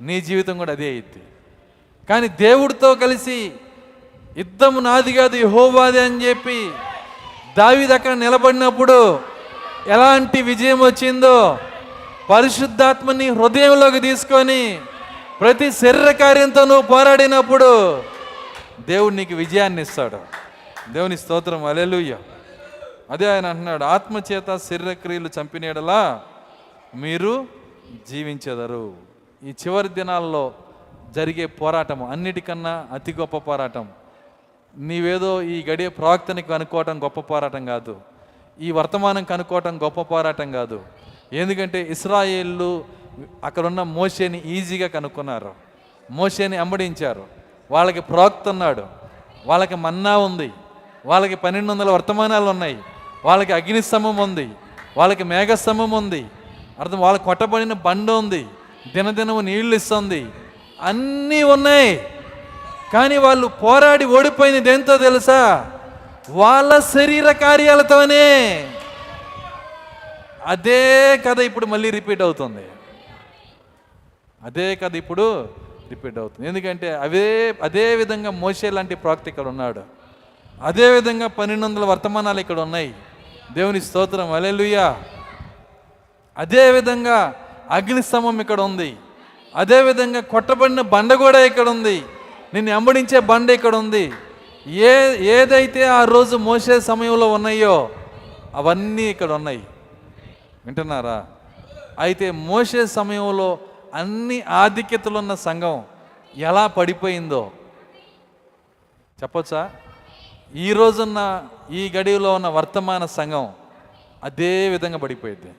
నీ 0.00 0.20
జీవితం 0.20 0.58
కూడా 0.58 0.72
అదే 0.72 0.88
అయింది 0.88 1.22
కానీ 2.08 2.28
దేవుడితో 2.28 2.94
కలిసి 2.94 3.52
యుద్ధము 4.36 4.80
నాది 4.80 5.12
కాదు 5.12 5.36
యెహోవాది 5.36 6.00
అని 6.00 6.28
చెప్పి 6.28 6.70
దావిది 7.58 7.94
అక్కడ 7.94 8.12
నిలబడినప్పుడు 8.12 9.20
ఎలాంటి 9.86 10.42
విజయం 10.42 10.80
వచ్చిందో 10.80 11.58
పరిశుద్ధాత్మని 12.30 13.28
హృదయంలోకి 13.28 14.00
తీసుకొని 14.00 14.80
ప్రతి 15.40 15.72
శరీర 15.72 16.10
కార్యంతో 16.10 16.64
నువ్వు 16.64 16.82
పోరాడినప్పుడు 16.82 18.02
దేవుడు 18.80 19.14
నీకు 19.14 19.34
విజయాన్ని 19.34 19.82
ఇస్తాడు. 19.82 20.18
దేవుని 20.92 21.18
స్తోత్రం. 21.18 21.64
అలెలుయ్య 21.64 22.16
అదే 23.10 23.30
ఆయన 23.34 23.46
అంటున్నాడు 23.46 23.84
ఆత్మచేత 23.84 24.60
శరీరక్రియలు 24.70 25.30
చంపినేడలా 25.40 26.20
మీరు 26.94 27.46
జీవించెదరు. 28.10 29.05
ఈ 29.46 29.48
చివరి 29.48 29.88
దినాల్లో 29.88 30.54
జరిగే 31.14 31.46
పోరాటం 31.46 32.10
అన్నిటికన్నా 32.10 32.86
అతి 32.92 33.12
గొప్ప 33.12 33.36
పోరాటం. 33.36 33.88
నీవేదో 34.76 35.42
ఈ 35.42 35.62
గడియ 35.62 35.88
ప్రవక్తని 35.88 36.42
కనుక్కోవటం 36.42 37.02
గొప్ప 37.02 37.20
పోరాటం 37.20 37.66
కాదు. 37.66 38.00
ఈ 38.60 38.70
వర్తమానం 38.70 39.24
కనుక్కోవటం 39.24 39.82
గొప్ప 39.82 40.00
పోరాటం 40.00 40.52
కాదు. 40.52 40.82
ఎందుకంటే 41.32 41.82
ఇస్రాయేళ్ళు 41.82 42.84
అక్కడున్న 43.44 43.82
మోషేని 43.82 44.38
ఈజీగా 44.38 44.88
కనుక్కున్నారు. 44.88 45.54
మోషేని 46.10 46.56
అంబడించారు. 46.56 47.24
వాళ్ళకి 47.70 48.00
ప్రవక్త 48.00 48.48
ఉన్నాడు. 48.48 48.86
వాళ్ళకి 49.46 49.74
మన్నా 49.74 50.18
ఉంది. 50.18 50.52
వాళ్ళకి 51.06 51.34
పన్నెండు 51.34 51.72
వందల 51.72 51.90
వర్తమానాలు 51.90 52.44
ఉన్నాయి. 52.44 52.78
వాళ్ళకి 53.24 53.52
అగ్నిస్తంభం 53.52 54.16
ఉంది. 54.16 54.50
వాళ్ళకి 54.96 55.24
మేఘస్తంభం 55.24 55.90
ఉంది. 55.90 56.26
అర్థం 56.80 57.00
వాళ్ళ 57.00 57.18
కొట్టబడిన 57.18 57.72
బండ 57.72 58.10
ఉంది. 58.10 58.46
దినదినము 58.94 59.40
నీళ్ళు 59.40 59.76
ఇస్తుంది 59.76 60.26
అన్నీ 60.82 61.42
ఉన్నాయి. 61.42 62.08
కానీ 62.92 63.16
వాళ్ళు 63.16 63.46
పోరాడి 63.46 64.04
ఓడిపోయింది 64.04 64.60
దేంతో 64.60 64.98
తెలుసా? 64.98 65.70
వాళ్ళ 66.30 66.78
శరీర 66.78 67.32
కార్యాలతోనే. 67.32 68.68
అదే 70.44 71.16
కథ 71.16 71.38
ఇప్పుడు 71.38 71.66
మళ్ళీ 71.66 71.90
రిపీట్ 71.90 72.22
అవుతుంది. 72.22 72.62
అదే 74.42 74.74
కథ 74.74 74.94
ఇప్పుడు 74.94 75.48
రిపీట్ 75.90 76.18
అవుతుంది. 76.18 76.48
ఎందుకంటే 76.48 76.94
అవే 76.94 77.54
అదే 77.62 77.94
విధంగా 77.94 78.30
మోసే 78.30 78.70
లాంటి 78.70 78.94
ప్రాక్తి 78.94 79.30
ఇక్కడ 79.30 79.48
ఉన్నాడు. 79.48 79.82
అదే 80.62 80.90
విధంగా 80.90 81.26
పన్నెండు 81.26 81.66
వందల 81.66 81.84
వర్తమానాలు 81.84 82.40
ఇక్కడ 82.40 82.60
ఉన్నాయి. 82.60 82.94
దేవుని 83.52 83.80
స్తోత్రం. 83.80 84.32
అలెలుయ్యా 84.32 85.02
అదే 86.38 86.70
విధంగా 86.70 87.34
అగ్నిస్తంభం 87.70 88.40
ఇక్కడ 88.40 88.60
ఉంది. 88.60 88.96
అదే 89.56 89.82
విధంగా 89.82 90.20
కొట్టబడిన 90.20 90.80
బండ 90.80 91.14
కూడా 91.14 91.38
ఇక్కడ 91.44 91.68
ఉంది. 91.68 92.02
నిన్ను 92.54 92.70
ఎంబడించే 92.70 93.18
బండ 93.20 93.50
ఇక్కడ 93.50 93.76
ఉంది. 93.76 94.12
ఏ 94.66 95.16
ఏదైతే 95.16 95.84
ఆ 95.84 96.04
రోజు 96.04 96.36
మోసే 96.36 96.80
సమయంలో 96.80 97.32
ఉన్నాయో 97.32 97.90
అవన్నీ 98.54 99.02
ఇక్కడ 99.02 99.32
ఉన్నాయి. 99.32 99.62
వింటున్నారా? 100.66 101.26
అయితే 101.98 102.30
మోసే 102.30 102.86
సమయంలో 102.86 103.58
అన్ని 103.94 104.42
ఆధిక్యతలు 104.42 105.18
ఉన్న 105.18 105.34
సంఘం 105.34 105.84
ఎలా 106.36 106.66
పడిపోయిందో 106.66 107.50
చెప్పొచ్చా? 109.22 109.70
ఈ 110.54 110.72
రోజున్న 110.72 111.48
ఈ 111.70 111.90
గడివిలో 111.96 112.34
ఉన్న 112.34 112.48
వర్తమాన 112.48 113.06
సంఘం 113.06 113.52
అదే 114.24 114.68
విధంగా 114.68 114.98
పడిపోయింది. 114.98 115.52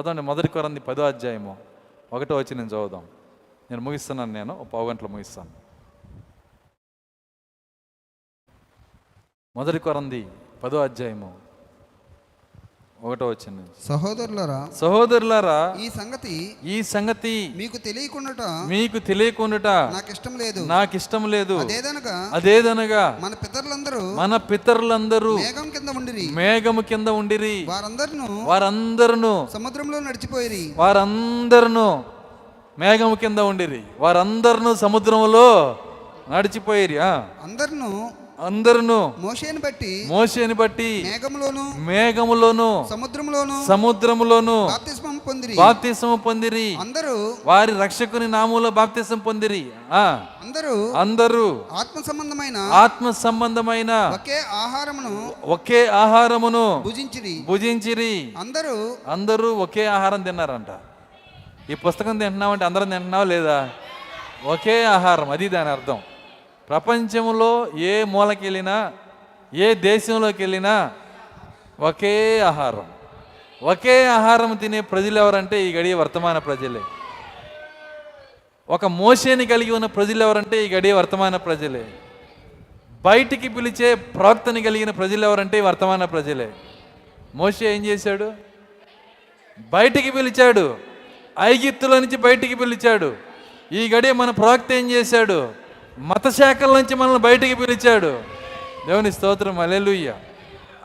చదవండి 0.00 0.22
మొదటి 0.22 0.48
కొరంది 0.48 0.80
పదో 0.80 1.06
అధ్యాయము. 1.06 1.56
ఒకటో 2.12 2.36
వచ్చి 2.36 2.54
నేను 2.54 2.68
చదువుదాం. 2.68 3.08
నేను 3.70 3.82
ముగిస్తున్నాను 3.82 4.32
నేను 4.32 4.58
ఒక 4.58 4.66
పావు 4.66 4.88
గంటలు 4.88 5.08
ముగిస్తాను. 5.08 5.50
మొదటి 9.56 9.78
కొరంది 9.78 10.28
పదో 10.62 10.82
అధ్యాయము. 10.82 11.45
ఒకటో 13.06 13.28
వచ్చింది 13.28 13.62
సహోదరులరా 13.88 14.68
సహోదరులారా 14.80 15.76
ఈ 15.80 15.88
సంగతి 15.88 16.56
ఈ 16.64 16.82
సంగతి 16.82 17.52
మీకు 17.56 17.76
తెలియకుండా 17.76 18.66
మీకు 18.68 18.98
తెలియకుండాట 18.98 19.66
నాకు 19.66 20.12
ఇష్టం 20.12 20.38
లేదు. 20.38 20.64
నాకు 20.64 20.96
ఇష్టం 20.96 21.30
లేదు. 21.30 21.54
అదేదనగా 21.54 22.30
అదేదనగా 22.34 23.18
మన 23.22 23.34
పితరులందరూ 23.34 24.00
మన 24.00 24.36
పితరులందరూ 24.36 25.36
మేఘం 25.36 25.70
కింద 25.70 25.88
ఉండిరి. 25.88 26.28
మేఘము 26.32 26.80
కింద 26.80 27.08
ఉండిరి. 27.08 27.64
వారందరిను 27.68 28.44
వారందరూ 28.44 29.46
సముద్రంలో 29.52 30.00
నడిచిపోయిరి. 30.00 30.74
వారందరూ 30.76 32.02
మేఘము 32.78 33.14
కింద 33.14 33.38
ఉండిరి. 33.38 33.82
వారందరూ 34.00 34.74
సముద్రంలో 34.74 35.76
నడిచిపోయిరి. 36.30 36.98
ఆ. 36.98 37.22
అందరిను 37.44 38.10
అందరును 38.40 39.14
మోషేని 39.18 39.58
బట్టి 39.58 40.06
మోసేని 40.08 40.54
బట్టి 40.54 41.02
మేఘములోను 41.10 41.74
మేఘములోను 41.78 42.86
సముద్రములోను 42.90 43.66
సముద్రములోను 43.66 44.66
బాప్తిస్మం 44.66 45.20
పొందిరి. 45.26 45.54
బాప్తిసము 45.54 46.16
పొందిరి. 46.16 46.76
అందరూ 46.80 47.36
వారి 47.44 47.72
రక్షకుని 47.72 48.28
నామంలో 48.28 48.70
బాప్తిసం 48.70 49.18
పొందిరి. 49.18 49.66
ఆ. 49.92 50.26
అందరూ 50.42 50.92
అందరూ 50.92 51.64
ఆత్మ 51.72 52.00
సంబంధమైన 52.00 52.56
ఆత్మ 52.56 53.10
సంబంధమైన 53.10 53.92
ఒకే 54.14 54.40
ఆహారమును 54.40 55.32
ఒకే 55.44 55.86
ఆహారమును 55.86 56.82
భుజించిరి. 56.86 57.44
భుజించిరి. 57.48 58.34
అందరూ 58.38 58.96
అందరూ 59.06 59.54
ఒకే 59.54 59.86
ఆహారం 59.86 60.22
తిన్నారంట. 60.22 60.66
ఈ 61.70 61.74
పుస్తకం 61.74 62.18
తింటున్నామంటే 62.18 62.64
అందరం 62.64 62.90
తింటున్నావా 62.90 63.24
లేదా? 63.24 63.68
ఒకే 64.44 64.84
ఆహారం 64.84 65.30
అది 65.30 65.48
దాని 65.48 65.70
అర్థం. 65.70 65.98
ప్రపంచంలో 66.68 67.78
ఏ 67.78 68.04
మూలకి 68.04 68.44
వెళ్ళినా 68.44 68.92
ఏ 69.54 69.74
దేశంలోకి 69.74 70.42
వెళ్ళినా 70.42 70.90
ఒకే 71.80 72.40
ఆహారం. 72.40 72.86
ఒకే 73.62 74.06
ఆహారం 74.06 74.56
తినే 74.56 74.80
ప్రజలు 74.80 75.18
ఎవరంటే 75.18 75.66
ఈ 75.66 75.72
గడియ 75.72 75.94
వర్తమాన 75.94 76.38
ప్రజలే. 76.38 76.80
ఒక 78.70 78.84
మోసేని 78.84 79.46
కలిగి 79.46 79.70
ఉన్న 79.70 79.86
ప్రజలు 79.86 80.22
ఎవరంటే 80.22 80.66
ఈ 80.66 80.68
గడియ 80.68 80.92
వర్తమాన 80.92 81.36
ప్రజలే. 81.36 81.86
బయటికి 83.02 83.48
పిలిచే 83.48 83.94
ప్రవక్తని 83.94 84.62
కలిగిన 84.62 84.90
ప్రజలు 84.90 85.24
ఎవరంటే 85.24 85.60
వర్తమాన 85.60 86.04
ప్రజలే. 86.04 86.52
మోసే 87.34 87.76
ఏం 87.76 87.84
చేశాడు? 87.84 88.32
బయటికి 89.58 90.10
పిలిచాడు. 90.10 90.76
ఐగిత్తుల 91.40 91.98
నుంచి 91.98 92.16
బయటికి 92.16 92.54
పిలిచాడు. 92.54 93.16
ఈ 93.72 93.88
గడియ 93.88 94.12
మన 94.12 94.30
ప్రవక్త 94.30 94.72
ఏం 94.72 94.90
చేశాడు? 94.90 95.65
మత 95.98 96.28
శాఖల 96.28 96.72
నుంచి 96.72 96.94
మనల్ని 96.94 97.18
బయటికి 97.18 97.54
పిలిచాడు. 97.54 98.22
దేవుని 98.86 99.12
స్తోత్రం 99.12 99.58
అలెలుయ్య 99.58 100.14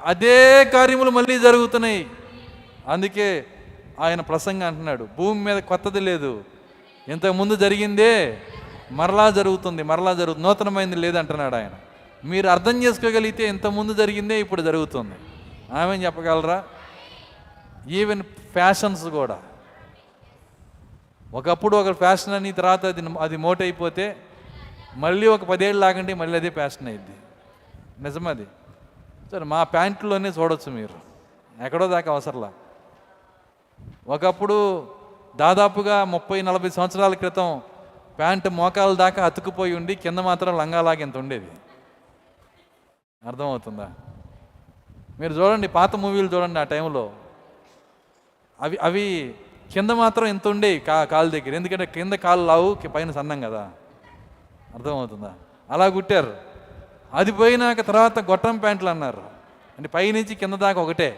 అదే 0.06 0.66
కార్యములు 0.66 1.10
మళ్ళీ 1.10 1.40
జరుగుతున్నాయి. 1.40 2.08
అందుకే 2.88 3.46
ఆయన 4.00 4.22
ప్రసంగం 4.22 4.68
అంటున్నాడు 4.68 5.08
భూమి 5.18 5.44
మీద 5.44 5.64
కొత్తది 5.64 6.00
లేదు. 6.00 6.44
ఇంతకుముందు 7.08 7.56
జరిగిందే 7.56 8.42
మరలా 8.92 9.30
జరుగుతుంది 9.30 9.84
మరలా 9.84 10.14
జరుగుతుంది 10.14 10.48
నూతనమైంది 10.48 10.96
లేదంటున్నాడు 10.96 11.56
ఆయన. 11.56 11.72
మీరు 12.26 12.48
అర్థం 12.48 12.84
చేసుకోగలిగితే 12.84 13.48
ఇంతకుముందు 13.48 13.94
జరిగిందే 13.94 14.40
ఇప్పుడు 14.40 14.62
జరుగుతుంది. 14.62 15.16
ఆమె 15.78 15.96
చెప్పగలరా? 15.98 16.64
ఈవెన్ 17.90 18.24
ఫ్యాషన్స్ 18.24 19.06
కూడా. 19.06 19.40
ఒకప్పుడు 21.34 21.78
ఒక 21.78 21.98
ఫ్యాషన్ 21.98 22.34
అని 22.34 22.52
తర్వాత 22.52 22.86
అది 22.86 23.02
అది 23.20 23.38
మోట్ 23.38 23.62
అయిపోతే 23.62 24.16
మళ్ళీ 24.96 25.28
ఒక 25.28 25.44
పదేళ్ళు 25.44 25.82
లాగండి 25.82 26.14
మళ్ళీ 26.14 26.38
అదే 26.38 26.50
ఫ్యాషన్ 26.50 26.88
అయింది 26.88 27.12
నిజమది. 28.04 28.48
సరే 29.32 29.44
మా 29.44 29.64
ప్యాంట్లోనే 29.64 30.30
చూడొచ్చు 30.30 30.72
మీరు. 30.72 31.12
ఎక్కడో 31.64 31.88
దాకా 31.88 32.12
అవసరంలా. 32.12 32.54
ఒకప్పుడు 34.08 34.88
దాదాపుగా 35.36 36.04
ముప్పై 36.04 36.42
నలభై 36.42 36.70
సంవత్సరాల 36.70 37.14
క్రితం 37.14 37.62
ప్యాంటు 38.18 38.50
మోకాల 38.50 38.94
దాకా 38.94 39.26
అతుకుపోయి 39.26 39.76
ఉండి 39.76 39.96
కింద 39.96 40.20
మాత్రం 40.20 40.58
లంగాలాగా 40.58 41.00
ఇంత 41.00 41.18
ఉండేది. 41.18 41.48
అర్థమవుతుందా? 43.28 43.92
మీరు 45.20 45.34
చూడండి 45.34 45.68
పాత 45.68 45.96
మూవీలు 45.96 46.28
చూడండి 46.28 46.60
ఆ 46.60 46.64
టైంలో. 46.64 47.12
అవి 48.62 48.78
అవి 48.78 49.36
కింద 49.74 49.90
మాత్రం 49.90 50.28
ఎంత 50.28 50.48
ఉండేవి 50.48 50.80
కా 50.80 51.04
కాలు 51.04 51.30
దగ్గర. 51.30 51.56
ఎందుకంటే 51.56 51.86
కింద 51.86 52.14
కాలు 52.14 52.46
లావు 52.46 52.74
పైన 52.74 53.12
సన్నం 53.12 53.42
కదా. 53.42 53.72
అర్థమవుతుందా? 54.76 55.34
అలా 55.72 55.90
కుట్టారు. 55.90 56.38
అది 57.14 57.32
పోయినాక 57.32 57.82
తర్వాత 57.82 58.20
గొట్టం 58.20 58.58
ప్యాంట్లు 58.58 58.90
అన్నారు. 58.90 59.24
అంటే 59.78 59.90
పైనుంచి 59.90 60.36
కింద 60.36 60.54
దాకా 60.54 60.82
ఒకటే. 60.82 61.18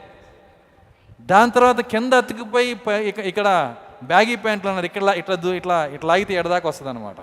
దాని 1.21 1.51
తర్వాత 1.51 1.81
కింద 1.81 2.13
అతికిపోయి 2.13 2.73
పై- 2.73 3.19
ఇక్కడ 3.19 3.75
బ్యాగీ 4.03 4.35
ప్యాంట్లు 4.35 4.69
అన్నారు. 4.69 4.85
ఇక్కడ 4.85 5.03
ఇట్లా 5.03 5.35
దూ- 5.35 5.53
ఇట్లా 5.53 5.85
ఇట్లా 5.85 6.07
లాగితే 6.07 6.33
ఎడదాకా 6.33 6.69
వస్తుంది 6.69 6.89
అనమాట 6.89 7.15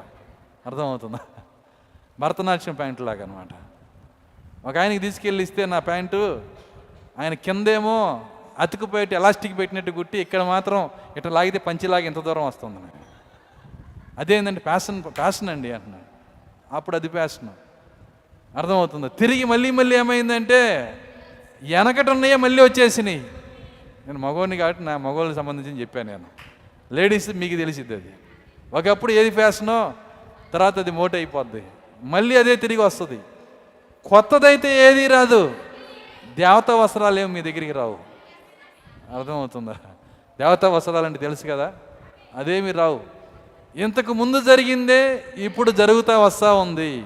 అర్థమవుతుందా? 0.66 1.18
భరతనాట్యం 2.20 2.74
ప్యాంటు 2.74 3.02
లాగా 3.02 3.24
అనమాట 3.24 3.48
ఒక 4.66 4.78
ఆయనకి 4.78 4.98
తీసుకెళ్ళి 4.98 5.44
ఇస్తే 5.44 5.66
నా 5.66 5.78
ప్యాంటు 5.78 6.42
ఆయన 7.18 7.34
కిందేమో 7.34 8.24
అతుకుపోయేటి 8.58 9.14
ఎలాస్టిక్ 9.14 9.58
పెట్టినట్టు 9.58 9.90
కుట్టి 9.90 10.18
ఇక్కడ 10.18 10.42
మాత్రం 10.42 10.90
ఇట్లా 11.16 11.32
లాగితే 11.32 11.58
పంచిలాగా 11.58 12.06
ఇంత 12.06 12.18
దూరం 12.18 12.46
వస్తుంది 12.46 12.80
నాకు. 12.80 12.98
అదేంటంటే 14.18 14.60
ప్యాషన్ 14.60 15.02
ప్యాషన్ 15.02 15.48
అండి 15.48 15.72
అంటున్నాడు. 15.72 16.09
అప్పుడు 16.72 16.96
అది 16.96 17.08
ఫ్యాషన్ 17.08 17.48
అర్థమవుతుంది? 18.56 19.08
తిరిగి 19.08 19.44
మళ్ళీ 19.44 19.70
మళ్ళీ 19.70 19.96
ఏమైందంటే 19.96 20.86
వెనకట 21.62 22.10
ఉన్నాయే 22.10 22.36
మళ్ళీ 22.36 22.62
వచ్చేసినాయి. 22.62 23.26
నేను 24.06 24.18
మగవాడిని 24.18 24.56
కాబట్టి 24.56 24.84
నా 24.84 24.96
మగవాళ్ళకి 24.96 25.36
సంబంధించి 25.36 25.80
చెప్పాను 25.80 26.10
నేను. 26.10 26.24
లేడీస్ 26.92 27.30
మీకు 27.30 27.56
తెలిసిద్ది 27.56 27.94
అది. 27.94 28.12
ఒకప్పుడు 28.74 29.12
ఏది 29.12 29.30
ఫ్యాషనో 29.30 29.94
తర్వాత 30.52 30.78
అది 30.78 30.90
మోట 30.90 31.14
అయిపోద్ది. 31.14 31.62
మళ్ళీ 32.02 32.36
అదే 32.36 32.56
తిరిగి 32.56 32.80
వస్తుంది. 32.80 33.20
కొత్తదైతే 34.08 34.88
ఏది 34.88 35.06
రాదు. 35.06 35.54
దేవతా 36.36 36.74
వస్త్రాలు 36.74 37.20
ఏమి 37.20 37.32
మీ 37.34 37.42
దగ్గరికి 37.42 37.72
రావు. 37.72 37.98
అర్థమవుతుందా? 39.18 39.72
దేవత 40.40 40.64
వస్త్రాలు 40.64 41.06
అంటే 41.06 41.18
తెలుసు 41.18 41.46
కదా? 41.46 41.72
అదేమి 42.34 42.72
రావు. 42.72 43.19
ఇంతకు 43.76 44.12
ముందు 44.12 44.40
జరిగిందే 44.40 45.24
ఇప్పుడు 45.36 45.70
జరుగుతా 45.70 46.18
వస్తా 46.18 46.52
ఉంది. 46.52 47.02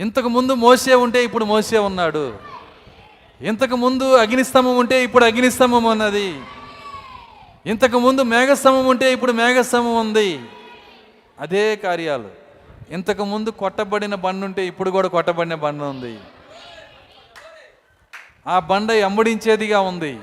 ఇంతకు 0.00 0.28
ముందు 0.28 0.54
మోసే 0.54 0.94
ఉంటే 0.94 1.24
ఇప్పుడు 1.24 1.44
మోసే 1.44 1.78
ఉన్నాడు. 1.78 2.38
ఇంతకు 3.40 3.76
ముందు 3.76 4.14
అగ్నిస్తంభం 4.16 4.78
ఉంటే 4.78 5.04
ఇప్పుడు 5.04 5.24
అగ్నిస్తంభం 5.24 5.84
ఉన్నది. 5.84 6.40
ఇంతకు 7.66 7.98
ముందు 7.98 8.22
మేఘస్తంభం 8.22 8.86
ఉంటే 8.86 9.12
ఇప్పుడు 9.12 9.32
మేఘస్తంభం 9.32 9.96
ఉంది. 9.96 10.40
అదే 11.40 11.76
కార్యాలు. 11.76 12.28
ఇంతకు 12.90 13.24
ముందు 13.24 13.50
కొట్టబడిన 13.50 14.14
బండి 14.14 14.46
ఉంటే 14.46 14.66
ఇప్పుడు 14.66 14.90
కూడా 14.90 15.08
కొట్టబడిన 15.08 15.54
బండి 15.54 15.84
ఉంది. 15.84 16.18
ఆ 18.46 18.58
బండ 18.58 18.90
ఎంబడించేదిగా 18.90 19.80
ఉంది. 19.80 20.18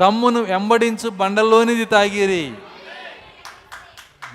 తమ్మును 0.00 0.46
ఎంబడించు 0.46 1.10
బండలోనిది 1.10 1.84
తాగిరి. 1.84 2.52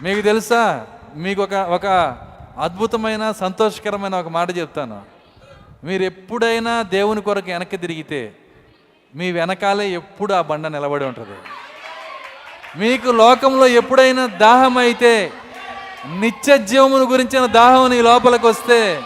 మీకు 0.02 0.22
తెలుసా? 0.22 0.88
మీకు 1.16 1.44
ఒక 1.44 1.54
ఒక 1.54 2.18
అద్భుతమైన 2.58 3.32
సంతోషకరమైన 3.32 4.16
ఒక 4.16 4.28
మాట 4.28 4.58
చెప్తాను. 4.58 5.02
మీరు 5.84 6.04
ఎప్పుడైనా 6.04 6.82
దేవుని 6.82 7.22
కొరకు 7.22 7.52
వెనక్కి 7.52 7.78
తిరిగితే 7.78 8.34
మీ 9.16 9.32
వెనకాలే 9.32 9.90
ఎప్పుడు 9.90 10.34
ఆ 10.34 10.42
బండ 10.42 10.68
నిలబడి 10.68 11.06
ఉంటుంది. 11.06 11.38
మీకు 12.80 13.12
లోకంలో 13.12 13.68
ఎప్పుడైనా 13.68 14.26
దాహం 14.26 14.78
అయితే 14.78 15.32
నిత్య 16.20 16.58
జీవమును 16.58 17.04
గురించిన 17.04 17.46
దాహం 17.46 17.90
నీ 17.90 18.02
లోపలికి 18.02 18.48
వస్తే 18.48 19.02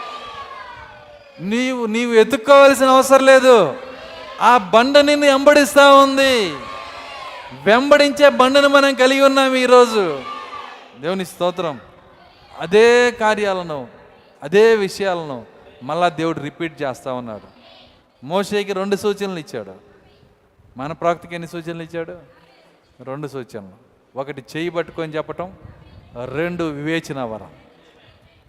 నీవు 1.42 1.86
నీవు 1.86 2.14
ఎత్తుక్కోవాల్సిన 2.14 2.88
అవసరం 2.88 3.26
లేదు. 3.26 3.76
ఆ 4.42 4.58
బండ 4.58 4.98
నిన్ను 4.98 5.28
వెంబడిస్తూ 5.28 5.98
ఉంది. 5.98 6.54
వెంబడించే 7.64 8.30
బండను 8.30 8.68
మనం 8.68 8.94
కలిగి 8.94 9.22
ఉన్నాం 9.22 9.56
ఈరోజు. 9.56 10.33
దేవుని 11.00 11.26
స్తోత్రం. 11.26 11.80
అదే 12.60 13.12
కార్యాలను 13.12 13.88
అదే 14.44 14.76
విషయాలను 14.76 15.46
మళ్ళా 15.84 16.10
దేవుడు 16.10 16.40
రిపీట్ 16.40 16.82
చేస్తూ 16.82 17.16
ఉన్నాడు. 17.16 17.48
మోషేకి 18.26 18.74
రెండు 18.74 18.96
సూచనలు 18.96 19.40
ఇచ్చాడు. 19.40 19.76
మన 20.78 20.92
ప్రాక్తికి 20.92 21.36
ఎన్ని 21.36 21.48
సూచనలు 21.48 21.84
ఇచ్చాడు? 21.84 22.20
రెండు 23.04 23.28
సూచనలు. 23.28 23.94
ఒకటి 24.16 24.44
చేయి 24.58 24.70
పట్టుకొని 24.70 25.14
చెప్పటం 25.14 25.58
రెండు 26.26 26.64
వివేచన 26.64 27.22
వరం. 27.22 27.52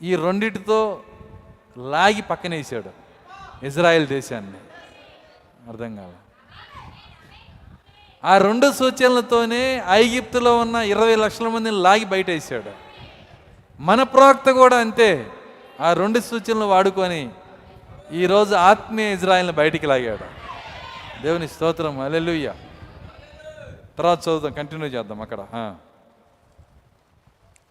ఈ 0.02 0.16
రెండిటితో 0.16 1.00
లాగి 1.78 2.22
పక్కనేసాడు 2.22 2.90
ఇజ్రాయెల్ 3.66 4.06
దేశాన్ని. 4.06 4.58
అర్థం 5.68 5.96
కాదు 5.96 6.23
ఆ 8.24 8.38
రెండు 8.38 8.72
సూచనలతోనే 8.72 9.82
ఐగిప్తులో 9.88 10.58
ఉన్న 10.58 10.76
ఇరవై 10.76 11.14
లక్షల 11.14 11.48
మందిని 11.48 11.82
లాగి 11.82 12.04
బయట 12.04 12.26
మన 13.80 14.02
ప్రవక్త 14.02 14.50
కూడా 14.50 14.76
అంతే. 14.76 15.26
ఆ 15.80 15.92
రెండు 15.92 16.20
సూచనలు 16.20 16.64
వాడుకొని 16.64 17.30
ఈరోజు 18.12 18.54
ఆత్మీయ 18.54 19.12
ఇజ్రాయిల్ని 19.12 19.52
బయటికి 19.52 19.86
లాగాడు. 19.86 20.24
దేవుని 21.22 21.48
స్తోత్రం. 21.48 22.00
అలెలుయ్య 22.00 22.52
తర్వాత 23.98 24.20
చదువుదాం. 24.20 24.52
కంటిన్యూ 24.52 24.88
చేద్దాం 24.88 25.20
అక్కడ. 25.22 25.38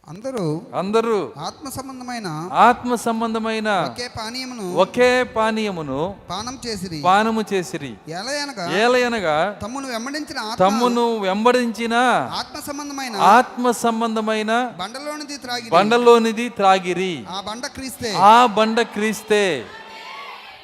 అందరూ 0.08 0.46
అందరూ 0.74 1.18
ఆత్మ 1.38 1.70
సంబంధమైన 1.70 2.28
ఆత్మ 2.54 2.96
సంబంధమైన 2.96 3.70
ఒకే 3.86 4.08
పానీయమును 4.08 4.66
ఒకే 4.76 5.24
పానీయమును 5.24 6.00
పానం 6.30 6.60
చేసిరి. 6.68 7.02
పానము 7.02 7.42
చేసిరి. 7.54 7.92
ఎలయనగా 8.10 8.66
ఏలయనగా 8.80 9.36
తమ్మును 9.62 9.88
వెంబడించిన 9.88 10.40
ఆత్మ 10.40 10.60
తమ్మును 10.66 11.06
వెంబడించిన 11.20 11.94
ఆత్మ 12.40 12.60
సంబంధమైన 12.60 13.16
ఆత్మ 13.30 13.72
సంబంధమైన 13.72 14.52
బండలోనిది 14.78 15.38
త్రాగి 15.38 15.70
బండలోనిది 15.70 16.50
త్రాగిరి. 16.50 17.14
ఆ 17.30 17.42
బండ 17.42 17.66
క్రీస్తే. 17.68 18.12
ఆ 18.26 18.46
బండ 18.46 18.82
క్రీస్తే. 18.82 19.44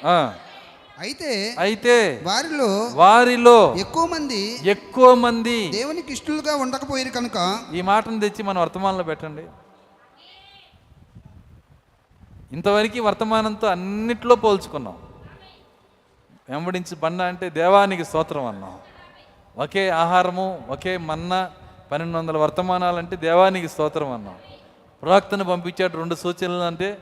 ఆ, 0.04 0.16
అయితే 1.00 1.54
అయితే 1.58 2.22
వారిలో 2.24 2.90
వారిలో 2.94 3.76
ఎక్కువ 3.78 4.06
మంది 4.06 4.60
ఎక్కువ 4.70 5.14
మంది 5.14 5.68
దేవునికి 5.68 6.12
ఇష్టలుగా 6.12 6.56
ఉండకపోయారు 6.56 7.08
కనుక 7.08 7.58
ఈ 7.74 7.80
మాటను 7.80 8.20
తెచ్చి 8.20 8.42
మన 8.42 8.58
వర్తమానంలో 8.58 9.04
పెట్టండి. 9.04 9.44
ఇంతవరకు 12.52 13.00
వర్తమానంతో 13.00 13.66
అన్నిట్లో 13.66 14.34
పోల్చుకున్నాం. 14.34 14.96
వెంబడించి 16.48 16.96
బండ 16.96 17.22
అంటే 17.22 17.50
దేవానికి 17.50 18.04
స్తోత్రం 18.04 18.46
అన్నాం. 18.46 18.78
ఒకే 19.56 19.88
ఆహారము 19.88 20.62
ఒకే 20.68 20.96
మన్న 20.96 21.50
పన్నెండు 21.92 22.18
వందల 22.18 22.36
వర్తమానాలు 22.36 22.96
అంటే 22.96 23.16
దేవానికి 23.16 23.68
స్తోత్రం 23.68 24.12
అన్నాం. 24.12 24.36
ప్రవక్తను 25.02 25.44
పంపించాడు 25.44 25.96
రెండు 25.96 26.14
సూచనలు 26.14 26.62
అంటే 26.62 26.98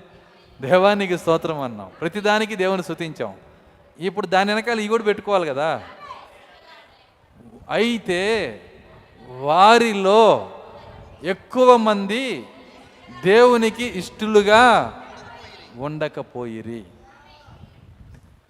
దేవానికి 0.60 1.18
స్తోత్రం 1.18 1.60
అన్నాం. 1.60 1.90
ప్రతిదానికి 2.00 2.56
దేవుని 2.56 2.82
స్తుతించాం. 2.82 3.34
ఇప్పుడు 4.00 4.26
దాని 4.26 4.52
వెనకాల 4.52 4.78
ఇవి 4.78 4.88
కూడా 4.88 5.02
పెట్టుకోవాలి 5.02 5.46
కదా. 5.46 5.82
అయితే 7.70 8.20
వారిలో 9.28 10.50
ఎక్కువ 11.24 11.76
మంది 11.76 12.46
దేవునికి 13.24 13.84
ఇష్టలుగా 13.84 14.94
ఉండకపోయిరి. 15.76 16.84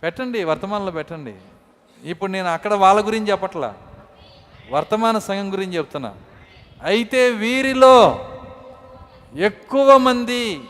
పెట్టండి 0.02 0.44
వర్తమానంలో 0.44 0.92
పెట్టండి. 0.92 1.34
ఇప్పుడు 2.04 2.30
నేను 2.30 2.48
అక్కడ 2.48 2.74
వాళ్ళ 2.74 3.06
గురించి 3.06 3.30
చెప్పట్లా. 3.30 3.74
వర్తమాన 4.70 5.18
సంఘం 5.18 5.52
గురించి 5.52 5.76
చెప్తున్నా. 5.76 6.14
అయితే 6.82 7.30
వీరిలో 7.30 8.28
ఎక్కువ 9.36 9.96
మంది 9.96 10.60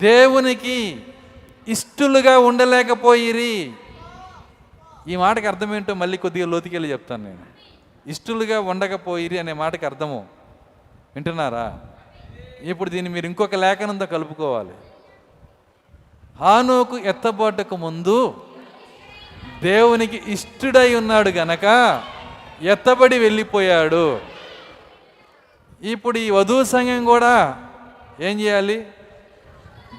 దేవునికి 0.00 1.02
ఇష్టలుగా 1.68 2.38
ఉండలేకపోయిరి. 2.38 3.72
ఈ 5.08 5.16
మాటకి 5.16 5.46
అర్థం 5.46 5.74
ఏంటో 5.74 5.94
మళ్ళీ 5.94 6.18
కొద్దిగా 6.18 6.46
లోతుకెళ్ళి 6.46 6.92
చెప్తాను 6.92 7.24
నేను. 7.24 7.38
ఇష్టలుగా 8.06 8.60
ఉండకపోయిరి 8.60 9.38
అనే 9.38 9.52
మాటకి 9.52 9.86
అర్థము. 9.86 10.26
వింటున్నారా? 11.14 11.80
ఇప్పుడు 12.62 12.90
దీన్ని 12.90 13.12
మీరు 13.12 13.26
ఇంకొక 13.26 13.54
లేఖనంతో 13.54 14.06
కలుపుకోవాలి. 14.06 14.70
హానోకు 16.40 16.98
ఎత్తబడ్డకు 16.98 17.76
ముందు 17.76 18.44
దేవునికి 19.62 20.22
ఇష్టుడై 20.26 20.94
ఉన్నాడు 20.94 21.28
గనక 21.28 21.64
ఎత్తబడి 22.62 23.18
వెళ్ళిపోయాడు. 23.18 24.20
ఇప్పుడు 25.82 26.18
ఈ 26.18 26.30
వధువు 26.30 26.64
సంఘం 26.64 27.04
కూడా 27.04 27.64
ఏం 28.20 28.40
చేయాలి? 28.40 28.86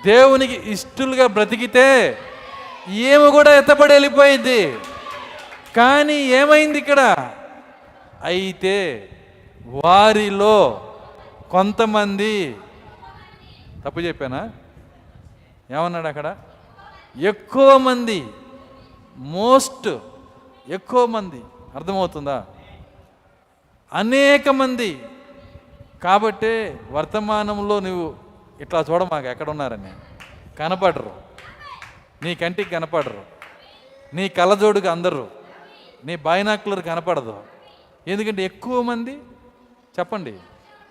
దేవునికి 0.05 0.61
ఇష్టలుగా 0.65 1.27
బ్రతికితే 1.27 2.17
ఈమె 2.89 3.29
కూడా 3.29 3.57
ఎత్తబడి 3.57 3.93
వెళ్ళిపోయింది. 3.93 4.77
కానీ 5.75 6.13
ఏమైంది 6.13 6.77
ఇక్కడ? 6.77 7.31
అయితే 8.23 9.09
వారిలో 9.65 10.81
కొంతమంది 11.51 12.57
తప్పు 13.85 13.99
చెప్పానా? 13.99 14.51
ఏమన్నాడు 15.71 16.07
అక్కడ? 16.07 16.37
ఎక్కువ 17.17 17.77
మంది 17.77 18.27
మోస్ట్ 19.17 19.97
ఎక్కువ 20.69 21.05
మంది 21.05 21.41
అర్థమవుతుందా? 21.75 22.45
అనేక 23.93 24.49
మంది. 24.49 25.03
కాబట్టే 26.03 26.79
వర్తమానంలో 26.91 27.79
నువ్వు 27.79 28.15
ఇట్లా 28.61 28.85
చూడ 28.89 29.03
మాకు 29.03 29.27
ఎక్కడ 29.27 29.49
ఉన్నారని. 29.49 29.93
కనపడరు. 30.59 31.11
నీ 32.23 32.35
కంటికి 32.35 32.69
కనపడరు. 32.69 33.21
నీ 34.13 34.29
కళ్ళజోడుకు 34.29 34.87
అందరు. 34.87 35.44
నీ 36.05 36.15
బైనాకులర్ 36.15 36.85
కనపడదు. 36.85 37.43
ఎందుకంటే 38.07 38.43
ఎక్కువ 38.43 38.81
మంది 38.81 39.13
చెప్పండి 39.99 40.33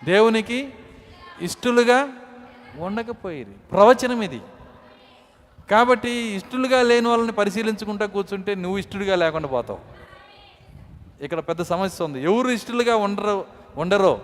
దేవునికి 0.05 0.73
ఇష్టలుగా 1.41 2.09
ఉండకపోయేది. 2.79 3.51
ప్రవచనం 3.51 4.23
ఇది. 4.23 4.41
కాబట్టి 5.71 6.11
ఇష్టలుగా 6.11 6.83
లేని 6.83 7.09
వాళ్ళని 7.09 7.33
పరిశీలించుకుంటా 7.33 8.07
కూర్చుంటే 8.07 8.55
నువ్వు 8.55 8.79
ఇష్టలుగా 8.79 9.17
లేకుండా 9.17 9.49
పోతావు. 9.49 9.79
ఇక్కడ 11.25 11.41
పెద్ద 11.41 11.63
సమస్య 11.63 12.05
ఉంది. 12.05 12.23
ఎవరు 12.23 12.49
ఇష్టలుగా 12.49 12.97
ఉండరు 12.97 13.45
ఉండరో? 13.77 14.23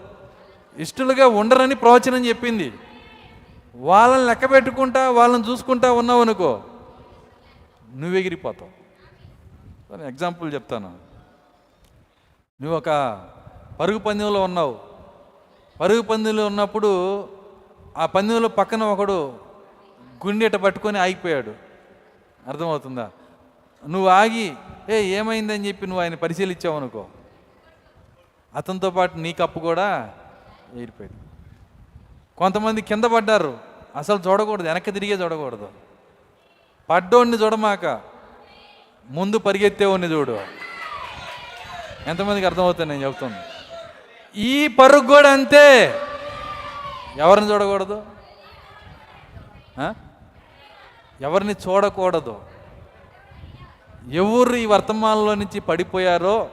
ఇష్టలుగా 0.79 1.27
ఉండరని 1.27 1.75
ప్రవచనం 1.75 2.27
చెప్పింది. 2.27 2.73
వాళ్ళని 3.75 4.27
లెక్క 4.27 4.51
పెట్టుకుంటా 4.51 5.11
వాళ్ళని 5.11 5.51
చూసుకుంటా 5.51 5.93
ఉన్నావు 5.93 6.21
అనుకో 6.21 6.63
నువ్వు 7.95 8.19
ఎగిరిపోతావు. 8.19 8.80
ఎగ్జాంపుల్ 9.95 10.55
చెప్తాను. 10.55 10.99
నువ్వు 12.63 12.77
ఒక 12.77 12.89
పరుగు 13.81 13.99
పందెంలో 13.99 14.43
ఉన్నావు. 14.43 14.79
పరుగు 15.81 16.01
పందెంలో 16.01 16.47
ఉన్నప్పుడు 16.47 17.23
ఆ 17.97 18.07
పందెంలో 18.07 18.49
పక్కన 18.49 18.83
ఒకడు 18.83 19.41
గుండెట 20.27 20.53
పట్టుకొని 20.53 20.99
ఆగిపోయాడు. 20.99 21.55
అర్థమవుతుందా? 22.47 23.11
నువ్వు 23.89 24.09
ఆగి 24.09 24.55
ఏ 24.89 25.03
ఏమైందని 25.03 25.69
చెప్పి 25.69 25.87
నువ్వు 25.87 26.03
ఆయన 26.03 26.15
పరిశీలించావు 26.15 26.77
అనుకో. 26.77 27.07
అతనితో 28.55 28.91
పాటు 28.91 29.17
నీ 29.17 29.33
కప్పు 29.33 29.59
కూడా 29.59 30.15
ఏరిపోయింది 30.75 31.19
కొంతమంది 32.39 32.83
కింద 32.83 33.05
పడ్డారు. 33.05 33.59
అసలు 33.97 34.19
చూడకూడదు 34.19 34.67
వెనక్కి 34.67 34.93
తిరిగే 34.93 35.15
చూడకూడదు. 35.15 35.69
పడ్డోడిని 36.91 37.37
చూడమాక 37.37 38.10
ముందు 39.11 39.37
పరిగెత్తేవాడిని 39.39 40.09
చూడు. 40.13 40.39
ఎంతమందికి 42.07 42.47
అర్థమవుతుంది 42.47 42.93
నేను 42.93 43.07
చెప్తుంది 43.07 43.41
ఈ 44.41 44.69
పరుగు 44.69 45.07
కూడా 45.07 45.33
అంతే. 45.33 45.67
ఎవరిని 47.17 47.51
చూడకూడదు? 47.51 47.99
ఎవరిని 51.21 51.55
చూడకూడదు? 51.69 52.41
ఎవరు 54.09 54.55
ఈ 54.57 54.67
వర్తమానంలో 54.67 55.35
నుంచి 55.35 55.61
పడిపోయారో 55.61 56.49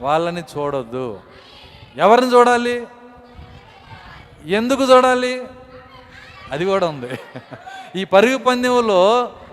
వాళ్ళని 0.00 0.42
చూడొద్దు. 0.52 1.20
ఎవరిని 1.96 2.34
చూడాలి? 2.34 2.86
ఎందుకు 4.44 4.82
చూడాలి? 4.82 5.44
అది 6.52 6.64
కూడా 6.64 6.86
ఉంది. 6.86 7.18
ఈ 7.96 8.04
పరుగు 8.04 8.38
పందెంలో 8.38 9.02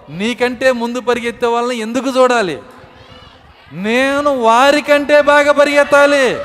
నీకంటే 0.10 0.72
ముందు 0.72 1.00
పరిగెత్తే 1.00 1.48
వాళ్ళని 1.48 1.76
ఎందుకు 1.76 2.10
చూడాలి? 2.10 2.62
నేను 3.74 4.42
వారికంటే 4.42 5.22
బాగా 5.22 5.52
పరిగెత్తాలి. 5.52 6.38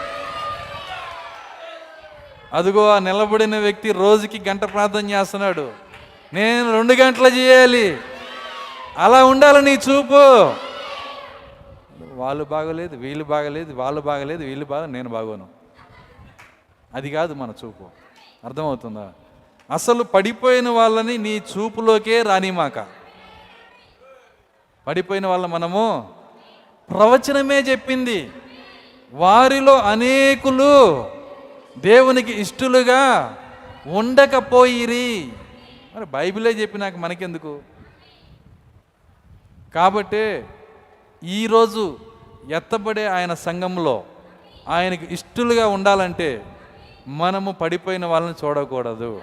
అదిగో 2.53 2.91
ఆ 2.91 2.99
నిలబడిన 2.99 3.59
వ్యక్తి 3.59 3.93
రోజుకి 3.93 4.49
గంట 4.49 4.65
ప్రార్థన 4.65 5.11
చేస్తున్నాడు. 5.11 5.73
నేను 6.35 6.73
రెండు 6.73 6.93
గంటలు 6.93 7.28
చేయాలి. 7.28 7.99
అలా 8.99 9.25
ఉండాలి 9.25 9.62
నీ 9.62 9.75
చూపు. 9.75 10.55
వాళ్ళు 12.15 12.45
బాగలేదు 12.45 12.97
వీళ్ళు 12.97 13.25
బాగలేదు 13.25 13.75
వాళ్ళు 13.75 14.01
బాగలేదు 14.01 14.45
వీళ్ళు 14.45 14.65
బాగా 14.65 14.87
నేను 14.87 15.09
బాగోను. 15.09 15.47
అది 16.95 17.11
కాదు 17.11 17.35
మన 17.35 17.53
చూపు. 17.65 17.85
అర్థమవుతుందా? 18.45 19.12
అసలు 19.70 20.03
పడిపోయిన 20.03 20.69
వాళ్ళని 20.69 21.19
నీ 21.19 21.39
చూపులోకే 21.39 22.23
రానిమాక. 22.23 22.98
పడిపోయిన 24.89 25.26
వాళ్ళ 25.26 25.47
మనము 25.47 26.10
ప్రవచనమే 26.91 27.60
చెప్పింది. 27.60 28.31
వారిలో 29.12 29.78
అనేకులు 29.78 31.05
దేవునికి 31.78 32.41
ఇష్టలుగా 32.41 33.36
ఉండకపోయిరి. 33.86 35.33
మరి 35.97 36.07
బైబిలే 36.07 36.50
చెప్పినాక 36.50 36.97
మనకెందుకు? 36.97 37.60
కాబట్టి 39.75 40.44
ఈరోజు 41.25 41.99
ఎత్తబడే 42.50 43.07
ఆయన 43.07 43.34
సంఘంలో 43.34 44.05
ఆయనకి 44.68 45.15
ఇష్టలుగా 45.15 45.68
ఉండాలంటే 45.68 46.44
మనము 47.08 47.52
పడిపోయిన 47.52 48.07
వాళ్ళని 48.07 48.47
చూడకూడదు. 48.47 49.20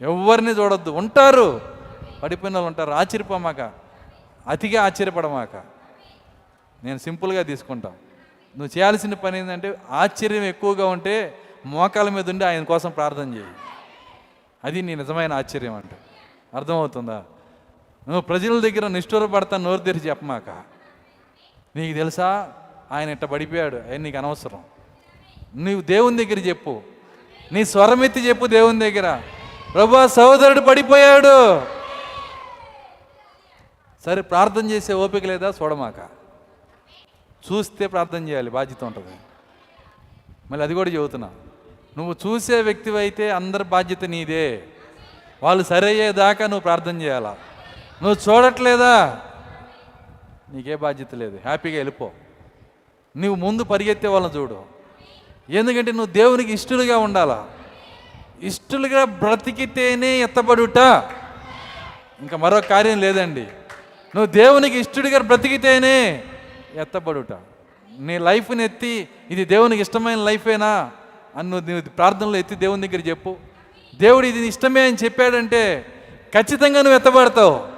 ఎవరిని 0.00 0.50
చూడొద్దు. 0.50 0.90
ఉంటారు. 0.90 1.60
పడిపోయిన 2.22 2.56
వాళ్ళు 2.56 2.66
ఉంటారు. 2.66 2.90
ఆశ్చర్యపోమాక. 2.90 3.81
అతిగా 4.48 4.82
ఆశ్చర్యపడమాక. 4.84 5.56
నేను 6.84 6.98
సింపుల్గా 6.98 7.42
తీసుకుంటా. 7.42 7.88
నువ్వు 8.58 8.78
చేయాల్సిన 8.78 9.14
పని 9.14 9.38
ఏంటంటే 9.38 9.78
ఆశ్చర్యం 9.90 10.42
ఎక్కువగా 10.42 10.86
ఉంటే 10.86 11.38
మోకాల 11.66 12.08
మీద 12.08 12.30
ఉండి 12.30 12.44
ఆయన 12.44 12.64
కోసం 12.64 12.90
ప్రార్థన 12.90 13.34
చేయి. 13.34 13.46
అది 14.64 14.82
నీ 14.82 14.94
నిజమైన 14.94 15.32
ఆశ్చర్యం 15.32 15.74
అంటే. 15.74 15.96
అర్థమవుతుందా? 16.54 17.24
నువ్వు 18.08 18.20
ప్రజల 18.20 18.60
దగ్గర 18.60 18.86
నిష్ఠూరపడతా 18.86 19.56
నోరు 19.56 19.80
తెరిచి 19.80 20.08
చెప్పమాక. 20.08 20.50
నీకు 21.76 21.96
తెలుసా? 21.96 22.52
ఆయన 22.92 23.08
ఇట్ట 23.08 23.24
పడిపోయాడు. 23.24 23.76
ఆయన 23.76 24.00
నీకు 24.00 24.18
అనవసరం. 24.18 24.64
నువ్వు 25.56 25.82
దేవుని 25.82 26.24
దగ్గర 26.24 26.38
చెప్పు. 26.38 26.82
నీ 27.52 27.64
స్వరమెత్తి 27.64 28.28
చెప్పు 28.28 28.46
దేవుని 28.46 28.80
దగ్గర. 28.80 29.22
ప్రభా 29.74 30.06
సహోదరుడు 30.06 30.60
పడిపోయాడు. 30.60 31.60
సరే 34.04 34.22
ప్రార్థన 34.22 34.70
చేసే 34.70 34.92
ఓపిక 34.92 35.24
లేదా? 35.24 35.52
చూడమాక 35.62 35.94
చూస్తే 37.52 37.86
ప్రార్థన 37.86 38.28
చేయాలి 38.28 38.50
బాధ్యత 38.50 38.84
ఉంటుంది. 38.84 39.16
మళ్ళీ 40.50 40.64
అది 40.64 40.74
కూడా 40.74 40.90
చెబుతున్నా. 40.90 41.30
నువ్వు 41.98 42.16
చూసే 42.26 42.60
వ్యక్తివైతే 42.60 43.30
అందరి 43.30 43.64
బాధ్యత 43.64 44.04
నీదే. 44.04 44.64
వాళ్ళు 45.42 45.64
సరయ్యేదాకా 45.64 46.46
నువ్వు 46.46 46.60
ప్రార్థన 46.60 47.02
చేయాలా? 47.02 47.36
నువ్వు 48.02 48.32
చూడట్లేదా? 48.32 49.20
నీకే 50.52 50.76
బాధ్యత 50.76 51.14
లేదు. 51.14 51.36
హ్యాపీగా 51.36 51.76
వెళ్ళిపో. 51.76 52.10
నువ్వు 53.16 53.34
ముందు 53.34 53.64
పరిగెత్తే 53.64 54.08
వాళ్ళని 54.08 54.36
చూడు. 54.36 54.62
ఎందుకంటే 55.50 55.92
నువ్వు 55.92 56.12
దేవునికి 56.12 56.52
ఇష్టలుగా 56.52 56.98
ఉండాలా? 56.98 57.50
ఇష్టలుగా 58.42 59.04
బ్రతికితేనే 59.04 60.22
ఎత్తబడుట. 60.22 60.78
ఇంకా 62.20 62.36
మరో 62.36 62.60
కార్యం 62.60 63.00
లేదండి. 63.00 63.48
నువ్వు 64.16 64.32
దేవునికి 64.32 64.78
ఇష్టడిగా 64.78 65.18
బ్రతికితేనే 65.18 66.24
ఎత్తబడుట. 66.74 67.32
నీ 67.98 68.18
లైఫ్ని 68.18 68.64
ఎత్తి 68.64 69.08
ఇది 69.30 69.44
దేవునికి 69.44 69.82
ఇష్టమైన 69.82 70.18
లైఫేనా? 70.18 70.90
అని 71.36 71.50
నువ్వు 71.50 71.70
నువ్వు 71.70 71.88
ప్రార్థనలో 71.88 72.36
ఎత్తి 72.36 72.54
దేవుని 72.54 72.88
దగ్గర 72.88 73.08
చెప్పు. 73.08 73.36
దేవుడు 73.94 74.26
ఇది 74.26 74.46
ఇష్టమే 74.46 74.86
అని 74.86 74.96
చెప్పాడంటే 75.04 75.86
ఖచ్చితంగా 76.34 76.82
నువ్వు 76.82 76.94
ఎత్తబడతావు. 76.94 77.68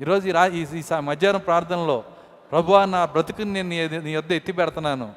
ఈరోజు 0.00 0.30
రా 0.30 0.46
ఈ 0.46 0.66
మధ్యాహ్నం 1.00 1.40
ప్రార్థనలో 1.40 2.04
ప్రభువా 2.52 2.84
నా 2.84 3.04
బ్రతుకుని 3.04 3.62
నేను 3.62 3.68
నీ 3.68 3.88
నీ 3.88 4.16
వద్ద 4.16 4.32
ఎత్తి 4.32 4.52
పెడుతున్నాను. 4.52 5.12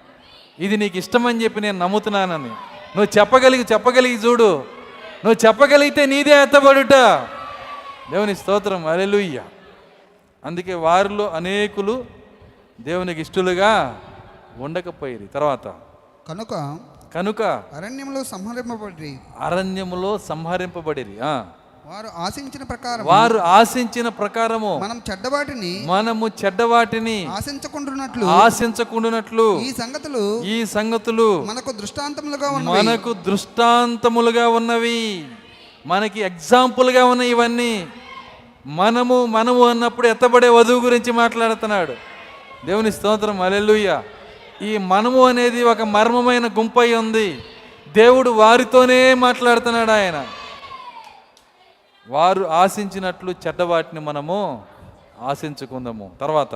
ఇది 0.59 0.77
నీకు 0.77 0.97
ఇష్టమని 0.97 1.43
చెప్పి 1.43 1.61
నేను 1.61 1.80
నమ్ముతున్నానని. 1.80 2.49
నువ్వు 2.97 3.19
చెప్పగలిగి 3.19 3.65
చెప్పగలిగి 3.73 4.15
చూడు. 4.15 4.57
నువ్వు 5.25 5.47
చెప్పగలిగితే 5.47 6.06
నీదే 6.06 6.43
ఎత్తబడుట. 6.43 6.93
దేవుని 8.11 8.35
స్తోత్రం. 8.35 8.88
అలెలుయ్యా 8.88 9.43
అందుకే 10.48 10.74
వారిలో 10.74 11.30
అనేకులు 11.30 12.06
దేవునికి 12.82 13.22
ఇష్టలుగా 13.22 14.00
ఉండకపోయేది. 14.58 15.27
తర్వాత 15.27 15.67
కనుక 16.27 16.77
కనుక 17.16 17.42
అరణ్యంలో 17.76 18.24
సంహరింపబడి 18.24 19.19
అరణ్యములో 19.40 20.17
సంహరింపబడిరి. 20.17 21.19
ఆ. 21.24 21.45
వారు 21.85 22.08
ఆశించిన 22.17 22.64
ప్రకారం 22.64 23.06
వారు 23.06 23.38
ఆశించిన 23.38 24.08
ప్రకారము 24.08 24.77
మనం 24.77 25.01
చెడ్డవాటిని 25.11 25.84
మనము 25.85 26.27
చెడ్డవాటిని 26.27 27.26
ఆశించకుంటున్నట్లు 27.26 28.26
ఆశించకుండునట్లు. 28.26 29.59
ఈ 29.59 29.72
సంగతులు 29.72 30.43
ఈ 30.43 30.66
సంగతులు 30.66 31.45
మనకు 31.45 31.72
దృష్టాంతములుగా 31.72 32.50
ఉన్నవి. 32.50 32.77
మనకు 32.77 33.14
దృష్టాంతములుగా 33.14 34.50
ఉన్నవి. 34.50 35.27
మనకి 35.85 36.19
ఎగ్జాంపుల్గా 36.19 37.06
ఉన్నాయి 37.06 37.32
ఇవన్నీ. 37.32 37.88
మనము 38.67 39.25
మనము 39.25 39.67
అన్నప్పుడు 39.67 40.07
ఎత్తబడే 40.07 40.49
వధువు 40.49 40.79
గురించి 40.79 41.11
మాట్లాడుతున్నాడు. 41.11 41.93
దేవుని 42.65 42.91
స్తోత్రం 42.91 43.41
అలెలుయ్య 43.41 44.03
ఈ 44.61 44.77
మనము 44.77 45.27
అనేది 45.27 45.63
ఒక 45.63 45.81
మర్మమైన 45.81 46.47
గుంపై 46.47 46.93
ఉంది. 46.93 47.39
దేవుడు 47.87 48.29
వారితోనే 48.29 49.13
మాట్లాడుతున్నాడు 49.13 49.91
ఆయన. 49.91 50.27
వారు 52.09 52.43
ఆశించినట్లు 52.43 53.31
చెడ్డవాటిని 53.31 53.99
మనము 53.99 54.63
ఆశించుకుందాము. 55.21 56.11
తర్వాత 56.21 56.55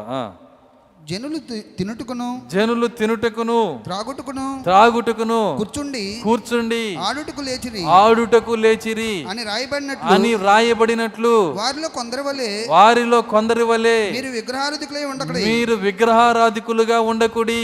జనులు 1.08 1.38
తినుటకును 1.78 2.28
జనులు 2.52 2.88
తినుటకును 2.98 3.58
త్రాగుటకును 3.86 4.46
త్రాగుటకును 4.64 5.40
కూర్చుండి 5.60 6.04
కూర్చుండి 6.24 6.82
ఆడుటకు 7.00 7.42
లేచిరి 7.42 7.82
ఆడుటకు 7.96 8.54
లేచిరి 8.56 9.10
అని 9.32 9.44
రాయబడినట్లు 9.44 10.12
అని 10.16 10.32
వ్రాయబడినట్లు 10.36 11.34
వారిలో 11.60 11.90
కొందరి 11.90 12.24
వలె 12.28 12.50
వారిలో 12.70 13.20
కొందరి 13.34 13.64
వలె 13.64 13.98
మీరు 14.12 14.30
విగ్రహారుదికులై 14.38 15.04
ఉండకడే. 15.06 15.42
మీరు 15.48 15.76
విగ్రహారాధికులుగా 15.88 17.00
ఉండకుడి. 17.12 17.64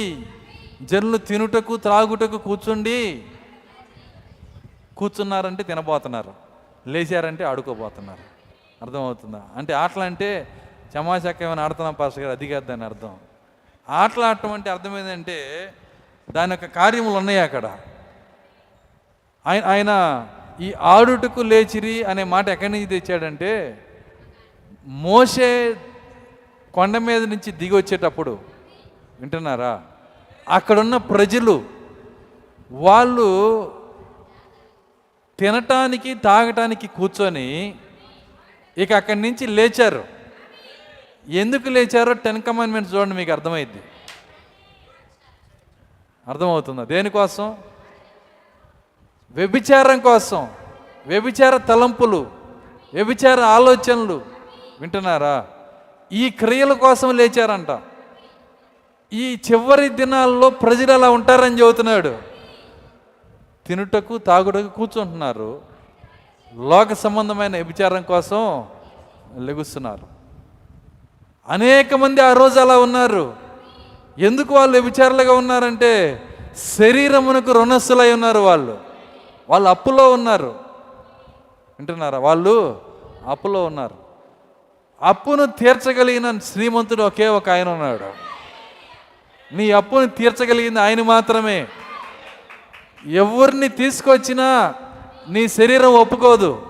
జనులు 0.83 1.17
తినుటకు 1.29 1.73
త్రాగుటకు 1.77 2.37
కూర్చుండి 2.37 2.99
కూర్చున్నారంటే 4.97 5.63
తినబోతున్నారు 5.63 6.33
లేచారంటే 6.85 7.43
ఆడుకోబోతున్నారు. 7.43 8.23
అర్థమవుతుందా? 8.81 9.41
అంటే 9.55 9.71
ఆటలు 9.73 10.03
అంటే 10.03 10.29
చమాచాక 10.93 11.39
ఏమైనా 11.41 11.63
ఆడుతున్నాం 11.63 11.93
పాస్టర్ 11.93 12.23
గారు 12.23 12.33
అది 12.35 12.47
కాదు 12.47 12.65
దాని 12.65 12.85
అర్థం. 12.85 13.13
ఆటలు 13.89 14.23
ఆడటం 14.23 14.51
అంటే 14.51 14.69
అర్థం 14.69 14.99
ఏంటంటే 14.99 15.73
దాని 16.31 16.51
యొక్క 16.51 16.65
కార్యములు 16.65 17.13
ఉన్నాయి 17.13 17.39
అక్కడ. 17.39 17.77
ఆయన 19.45 19.65
ఆయన 19.65 20.27
ఈ 20.59 20.73
ఆడుటకు 20.73 21.41
లేచిరి 21.41 22.03
అనే 22.03 22.23
మాట 22.23 22.49
ఎక్కడి 22.49 22.71
నుంచి 22.71 22.85
తెచ్చాడంటే 22.85 23.81
మోసే 24.87 25.75
కొండ 26.73 26.97
మీద 26.97 27.23
నుంచి 27.23 27.51
దిగి 27.51 27.75
వచ్చేటప్పుడు. 27.75 28.39
వింటున్నారా? 29.19 29.83
అక్కడున్న 30.49 30.97
ప్రజలు 30.97 31.65
వాళ్ళు 32.71 33.27
తినటానికి 35.39 36.15
తాగటానికి 36.15 36.87
కూర్చొని 36.87 37.75
ఇక 38.77 38.93
అక్కడి 38.93 39.21
నుంచి 39.21 39.47
లేచారు. 39.47 40.16
ఎందుకు 41.29 41.69
లేచారో 41.69 42.13
టెన్ 42.13 42.41
కమాండ్మెంట్స్ 42.41 42.95
చూడండి 42.95 43.15
మీకు 43.15 43.31
అర్థమైద్ది. 43.31 43.83
అర్థమవుతుందా? 46.27 46.83
దేనికోసం 46.83 47.57
వ్యభిచారం 49.31 49.99
కోసం. 49.99 50.47
వ్యభిచార 51.07 51.57
తలంపులు 51.57 52.31
వ్యభిచార 52.93 53.39
ఆలోచనలు. 53.39 54.21
వింటున్నారా? 54.81 55.47
ఈ 56.11 56.29
క్రియల 56.29 56.73
కోసం 56.73 57.17
లేచారంట. 57.17 57.81
ఈ 59.13 59.41
చివరి 59.51 59.89
దినాల్లో 59.89 60.49
ప్రజలు 60.49 60.91
అలా 60.91 61.09
ఉంటారని 61.09 61.59
చెబుతున్నాడు. 61.59 62.17
తినుటకు 63.67 64.17
తాగుటకు 64.17 64.67
కూర్చుంటున్నారు. 64.67 65.61
లోక 66.55 66.93
సంబంధమైన 66.93 67.51
వ్యభిచారం 67.51 68.01
కోసం 68.01 68.65
లెగుస్తున్నారు. 69.37 70.16
అనేక 71.49 71.93
మంది 71.93 72.21
ఆ 72.21 72.33
రోజు 72.33 72.59
అలా 72.59 72.79
ఉన్నారు. 72.79 73.33
ఎందుకు 74.19 74.55
వాళ్ళు 74.55 74.79
వ్యభిచారులుగా 74.79 75.33
ఉన్నారంటే 75.33 76.23
శరీరమునకు 76.77 77.51
రుణస్సులై 77.51 78.13
ఉన్నారు 78.13 78.39
వాళ్ళు. 78.39 78.77
వాళ్ళు 79.49 79.69
అప్పులో 79.69 80.11
ఉన్నారు. 80.11 80.55
వింటున్నారా? 81.79 82.19
వాళ్ళు 82.19 82.81
అప్పులో 83.27 83.65
ఉన్నారు. 83.65 83.95
అప్పును 85.01 85.45
తీర్చగలిగిన 85.45 86.39
శ్రీమంతుడు 86.39 87.03
ఒకే 87.03 87.27
ఒక 87.27 87.49
ఆయన 87.49 87.69
ఉన్నాడు. 87.69 88.27
నీ 89.55 89.71
అప్పును 89.71 90.07
తీర్చగలిగింది 90.07 90.79
ఆయన 90.79 91.01
మాత్రమే. 91.01 91.67
ఎవరిని 93.07 93.69
తీసుకొచ్చినా 93.69 94.73
నీ 95.29 95.47
శరీరం 95.47 95.93
ఒప్పుకోదు. 95.93 96.61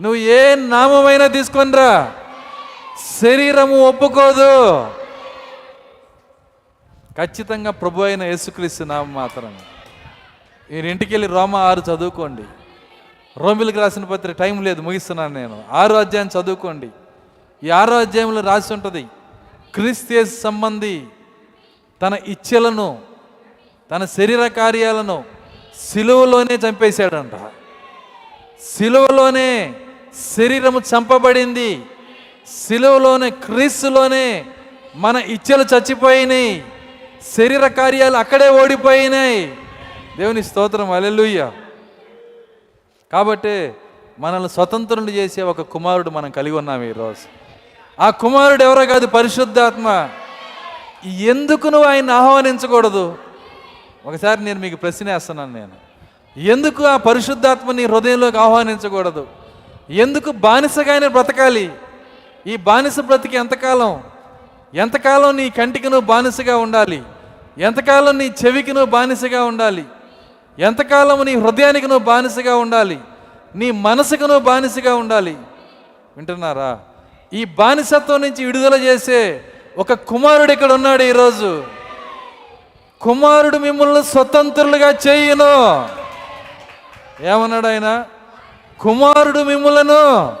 నువ్వు 0.00 0.18
ఏ 0.18 0.54
నామమైనా 0.54 1.26
తీసుకొనిరా. 1.26 2.14
శరీరము 2.98 3.88
ఒప్పుకోదు. 3.88 4.86
ఖచ్చితంగా 7.18 7.70
ప్రభు 7.70 8.02
అయిన 8.02 8.22
యేసుక్రీస్తు 8.22 8.84
నామం 8.84 9.14
మాత్రమే 9.14 9.58
మీరు 10.70 10.86
ఇంటికి 10.86 11.14
వెళ్ళి 11.14 11.28
రోమ 11.28 11.56
ఆరు 11.56 11.80
చదువుకోండి. 11.80 12.42
రోమిలకు 13.36 13.80
రాసిన 13.80 14.04
పత్రిక 14.04 14.36
టైం 14.36 14.62
లేదు 14.62 14.82
ముగిస్తున్నాను 14.82 15.34
నేను. 15.34 15.64
ఆరో 15.70 15.96
అధ్యాయం 15.96 16.28
చదువుకోండి. 16.40 16.88
ఈ 17.64 17.70
ఆరో 17.70 17.98
అధ్యాయంలో 17.98 18.40
రాసి 18.40 18.72
ఉంటుంది 18.72 19.06
క్రీస్తు 19.74 20.24
సంబంధి 20.24 21.04
తన 22.02 22.14
ఇచ్ఛలను 22.14 22.98
తన 23.90 24.04
శరీర 24.04 24.46
కార్యాలను 24.46 25.24
సిలువలోనే 25.92 26.54
చంపేశాడంట. 26.54 27.32
సిలువలోనే 28.62 29.74
శరీరము 30.36 30.80
చంపబడింది. 30.80 31.82
సిలువలోనే 32.46 33.30
క్రీస్తులోనే 33.30 34.46
మన 34.96 35.16
ఇచ్చలు 35.16 35.62
చచ్చిపోయినాయి. 35.62 36.64
శరీర 37.36 37.66
కార్యాలు 37.66 38.16
అక్కడే 38.16 38.48
ఓడిపోయినాయి. 38.48 39.56
దేవుని 40.18 40.42
స్తోత్రం 40.42 40.90
అలెలుయ్య 40.90 41.50
కాబట్టి 43.12 43.72
మనల్ని 44.18 44.48
స్వతంత్రులు 44.48 45.10
చేసే 45.10 45.42
ఒక 45.42 45.60
కుమారుడు 45.60 46.10
మనం 46.10 46.30
కలిగి 46.30 46.56
ఉన్నాం 46.56 46.82
ఈరోజు. 46.82 47.40
ఆ 48.02 48.10
కుమారుడు 48.10 48.64
ఎవరో 48.64 48.86
కాదు 48.86 49.06
పరిశుద్ధాత్మ. 49.06 50.08
ఎందుకు 51.06 51.68
నువ్వు 51.68 51.88
ఆయన 51.88 52.10
ఆహ్వానించకూడదు? 52.10 53.18
ఒకసారి 54.06 54.44
నేను 54.44 54.60
మీకు 54.60 54.76
ప్రశ్న 54.76 55.12
వేస్తున్నాను 55.12 55.54
నేను. 55.54 55.90
ఎందుకు 56.36 56.84
ఆ 56.84 56.96
పరిశుద్ధాత్మని 56.96 57.84
హృదయంలోకి 57.84 58.38
ఆహ్వానించకూడదు? 58.38 59.26
ఎందుకు 59.90 60.30
బానిసగానే 60.30 61.08
బ్రతకాలి? 61.08 61.70
ఈ 62.46 62.56
బానిస 62.56 63.00
బ్రతికి 63.00 63.36
ఎంతకాలం? 63.36 64.02
ఎంతకాలం 64.74 65.36
నీ 65.36 65.50
కంటికి 65.50 65.84
నువ్వు 65.84 66.06
బానిసగా 66.06 66.56
ఉండాలి? 66.56 67.02
ఎంతకాలం 67.58 68.18
నీ 68.18 68.32
చెవికి 68.46 68.72
నువ్వు 68.72 68.90
బానిసగా 68.90 69.44
ఉండాలి? 69.44 69.84
ఎంతకాలం 70.58 71.24
నీ 71.24 71.34
హృదయానికి 71.36 71.86
నువ్వు 71.86 72.04
బానిసగా 72.04 72.56
ఉండాలి? 72.56 72.98
నీ 73.54 73.70
మనసుకు 73.70 74.20
నువ్వు 74.20 74.38
బానిసగా 74.38 74.94
ఉండాలి? 74.94 75.36
వింటున్నారా? 76.16 76.78
ఈ 77.32 77.44
బానిసత్వం 77.44 78.20
నుంచి 78.20 78.44
విడుదల 78.44 78.74
చేసే 78.74 79.44
ఒక 79.78 79.92
కుమారుడు 79.92 80.52
ఇక్కడ 80.52 80.72
ఉన్నాడు 80.72 81.02
ఈరోజు. 81.02 81.64
కుమారుడు 83.00 83.56
మిమ్మల్ని 83.56 84.04
స్వతంత్రులుగా 84.04 84.88
చేయును. 85.08 85.88
ఏమన్నాడు 87.20 87.66
ఆయన? 87.66 88.04
కుమారుడు 88.80 89.38
మిమ్మలను 89.38 90.32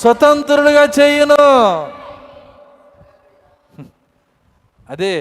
స్వతంత్రులుగా 0.00 0.84
చేయును. 1.00 1.42
అదే 4.90 5.14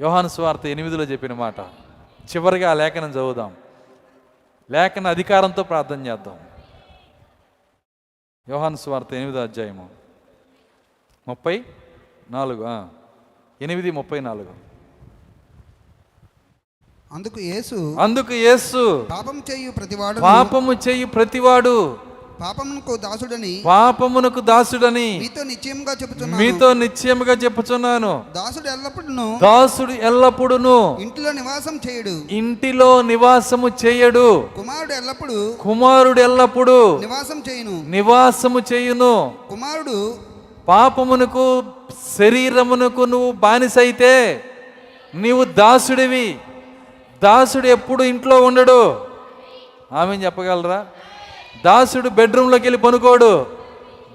యోహాను 0.00 0.28
స్వార్థ 0.28 0.66
ఎనిమిదిలో 0.66 1.04
చెప్పిన 1.04 1.32
మాట. 1.32 1.60
చివరిగా 2.30 2.70
ఆ 2.70 2.74
లేఖనం 2.74 3.10
చదువుదాం. 3.10 3.56
లేఖన 4.70 5.06
అధికారంతో 5.06 5.62
ప్రార్థన 5.62 6.06
చేద్దాం. 6.06 6.38
యోహాను 8.48 8.76
స్వార్థ 8.76 9.14
ఎనిమిదో 9.14 9.42
అధ్యాయము. 9.42 9.90
ముప్పై 11.28 11.64
నాలుగు. 12.30 12.88
ఎనిమిది 13.60 13.90
ముప్పై 13.90 14.20
నాలుగు. 14.20 14.54
అందుకు 17.12 17.40
యేసు 17.40 17.96
అందుకు 18.00 18.32
యేసు 18.32 19.06
పాపం 19.10 19.42
చేయు 19.50 19.70
ప్రతివాడు 19.70 20.20
పాపము 20.20 20.72
చెయ్యి 20.72 21.04
ప్రతివాడు 21.04 21.96
పాపమునకు 22.40 22.96
దాసుడని 22.96 23.62
పాపమునకు 23.66 24.40
దాసుడని 24.40 25.18
మీతో 25.18 25.44
నిశ్చయముగా 25.44 25.92
చెబుతున్నాను. 25.92 26.42
మీతో 26.42 26.72
నిశ్చయముగా 26.72 27.32
చెప్పుచున్నాను 27.32 28.24
దాసుడు 28.34 28.68
ఎల్లప్పుడూ 28.68 29.38
దాసుడు 29.42 29.92
ఎల్లప్పుడును 29.92 30.98
ఇంటిలో 31.00 31.32
నివాసం 31.32 31.80
చేయడు. 31.88 32.20
ఇంటిలో 32.30 33.02
నివాసము 33.02 33.68
చేయడు. 33.68 34.48
కుమారుడు 34.56 34.92
ఎల్లప్పుడూ 34.92 35.54
కుమారుడు 35.60 36.20
ఎల్లప్పుడు 36.20 36.98
నివాసం 37.00 37.42
చేయును. 37.50 37.84
నివాసము 37.88 38.58
చేయును. 38.72 39.34
కుమారుడు 39.50 40.14
పాపమునకు 40.68 41.62
శరీరమునకు 42.18 43.00
నువ్వు 43.00 43.32
బానిసైతే 43.32 44.44
నీవు 45.14 45.44
దాసుడివి. 45.44 46.38
దాసుడు 47.22 47.66
ఎప్పుడు 47.66 48.02
ఇంట్లో 48.02 48.42
ఉండడు. 48.42 49.00
ఆమె 49.92 50.16
చెప్పగలరా? 50.16 50.86
దాసుడు 51.64 52.08
బెడ్రూమ్లోకి 52.08 52.62
వెళ్ళి 52.62 52.78
పనుకోడు. 52.78 53.46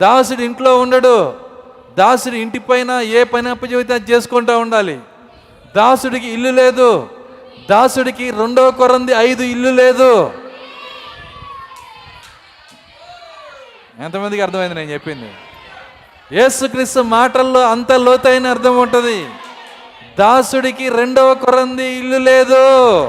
దాసుడు 0.01 0.41
ఇంట్లో 0.41 0.79
ఉండడు. 0.79 1.33
దాసుడు 1.97 2.35
ఇంటి 2.35 2.59
పైన 2.59 2.91
ఏ 2.91 3.23
పని 3.23 3.49
అప్పచెబితే 3.49 3.93
అది 3.93 4.11
చేసుకుంటూ 4.11 4.59
ఉండాలి. 4.59 4.99
దాసుడికి 5.75 6.27
ఇల్లు 6.27 6.51
లేదు. 6.51 7.09
దాసుడికి 7.69 8.31
రెండో 8.31 8.71
కొరంది 8.71 9.11
ఐదు 9.11 9.43
ఇల్లు 9.43 9.69
లేదు. 9.69 10.31
ఎంతమందికి 13.99 14.41
అర్థమైంది 14.41 14.75
నేను 14.75 14.91
చెప్పింది? 14.91 15.31
యేసుక్రీస్తు 16.31 16.99
మాటల్లో 16.99 17.71
అంత 17.71 17.91
లోతైన 17.91 18.47
అర్థం 18.47 18.77
ఉంటుంది. 18.77 19.25
దాసుడికి 20.19 20.89
రెండవ 20.89 21.33
కొరంది 21.33 21.85
ఇల్లు 21.85 22.17
లేదు. 22.17 23.05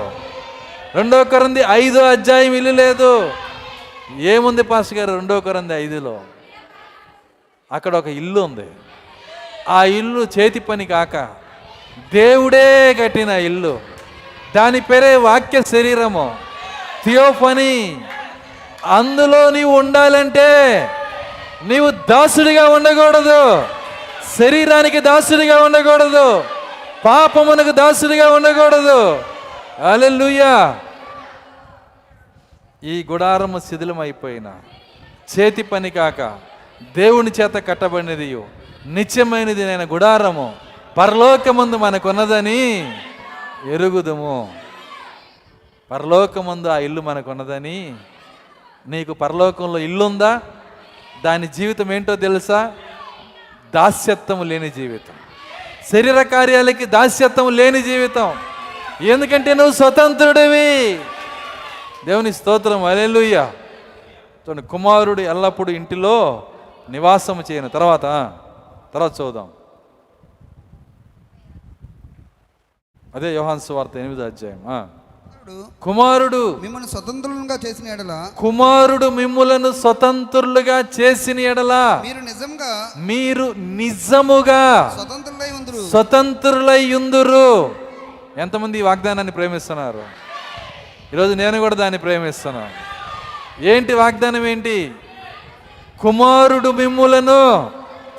రెండవ 0.94 1.24
కొరంది 1.24 1.60
ఐదో 1.60 2.04
అధ్యాయం 2.04 2.54
ఇల్లు 2.54 2.70
లేదు. 2.70 3.32
ఏముంది 4.18 4.62
పాస్ 4.62 4.94
గారు? 4.94 5.14
రెండో 5.14 5.40
కొరంది 5.40 5.74
ఐదులో. 5.74 6.20
అక్కడ 7.72 7.97
ఒక 7.97 8.06
ఇల్లు 8.06 8.40
ఉంది. 8.40 8.66
ఆ 9.68 9.84
ఇల్లు 9.84 10.26
చేతి 10.39 10.60
పని 10.60 10.86
కాక 10.86 11.16
దేవుడే 12.12 12.94
కట్టిన 12.94 13.28
ఇల్లు. 13.28 13.80
దాని 14.56 14.80
పేరే 14.80 15.16
వాక్య 15.16 15.62
శరీరము. 15.62 16.36
థియోఫనీ. 17.05 18.00
అందులో 18.84 19.50
నీవు 19.50 19.78
ఉండాలంటే 19.78 20.89
నీవు 21.64 21.90
దాసుడిగా 21.90 22.68
ఉండకూడదు. 22.68 23.68
శరీరానికి 24.39 25.00
దాసుడిగా 25.00 25.62
ఉండకూడదు. 25.62 26.44
పాపమునకు 27.05 27.70
దాసుడిగా 27.70 28.28
ఉండకూడదు. 28.28 29.22
అలెలుయ్యా 29.92 30.80
ఈ 32.84 33.07
గుడారము 33.10 33.59
శిథిలమైపోయిన. 33.59 34.52
చేతి 35.39 35.62
పని 35.62 35.91
కాక 35.91 36.20
దేవుని 36.97 37.31
చేత 37.41 37.55
కట్టబడినది 37.55 38.42
నిత్యమైనది 38.86 39.65
నేను 39.65 39.84
గుడారము 39.84 40.57
పరలోకమందు 40.99 41.76
మనకున్నదని 41.76 42.92
ఎరుగుదుము. 43.73 44.55
పరలోకమందు 45.91 46.68
ఆ 46.68 46.78
ఇల్లు 46.78 47.00
మనకున్నదని. 47.00 47.94
నీకు 48.86 49.12
పరలోకంలో 49.12 49.78
ఇల్లుందా? 49.78 50.41
దాని 51.25 51.47
జీవితం 51.47 51.92
ఏంటో 51.92 52.17
తెలుసా? 52.17 52.73
దాస్యత్వం 53.75 54.49
లేని 54.49 54.70
జీవితం. 54.70 55.15
శరీర 55.92 56.23
కార్యాలకి 56.23 56.84
దాస్యత్వం 56.84 57.57
లేని 57.57 57.83
జీవితం. 57.83 58.36
ఎందుకంటే 59.00 59.55
నువ్వు 59.55 59.73
స్వతంత్రుడివి. 59.73 61.00
దేవుని 62.06 62.32
స్తోత్రం 62.32 62.84
అలెలుయ్య 62.84 63.52
చూడండి 64.48 64.62
కుమారుడు 64.62 65.20
ఎల్లప్పుడూ 65.20 65.72
ఇంటిలో 65.72 66.42
నివాసం 66.90 67.42
చేయను. 67.50 67.68
తర్వాత 67.68 68.02
తర్వాత 68.94 69.20
చూద్దాం. 69.20 69.48
అదే 73.14 73.34
యోహాన్ 73.34 73.60
సువార్త 73.60 73.96
ఎనిమిదో 73.96 74.22
అధ్యాయం. 74.26 74.88
కుమారుడు 75.82 76.58
మిమ్మల్ని 76.62 76.88
స్వతంత్రులుగా 76.88 77.58
చేసిన 77.66 77.86
ఎడల 77.88 78.28
కుమారుడు 78.38 79.06
మిమ్ములను 79.06 79.72
స్వతంత్రులుగా 79.72 80.78
చేసిన 81.00 81.38
ఎడలా 81.40 82.02
మీరు 82.06 82.20
నిజంగా 82.20 82.92
మీరు 82.96 83.54
నిజముగా 83.56 84.64
స్వతంత్రులై 84.98 85.50
ఉందరు. 85.50 85.90
స్వతంత్రులై 85.90 86.94
ఉందురు. 86.94 87.74
ఎంతమంది 88.40 88.78
ఈ 88.78 88.82
వాగ్దానాన్ని 88.82 89.32
ప్రేమిస్తున్నారు? 89.32 90.19
ఈరోజు 91.14 91.32
నేను 91.32 91.60
కూడా 91.60 91.74
దాన్ని 91.74 91.98
ప్రేమిస్తున్నాను. 91.98 92.70
ఏంటి 93.64 93.92
వాగ్దానం 93.92 94.47
ఏంటి? 94.47 94.90
కుమారుడు 96.00 96.70
మిమ్ములను 96.70 97.70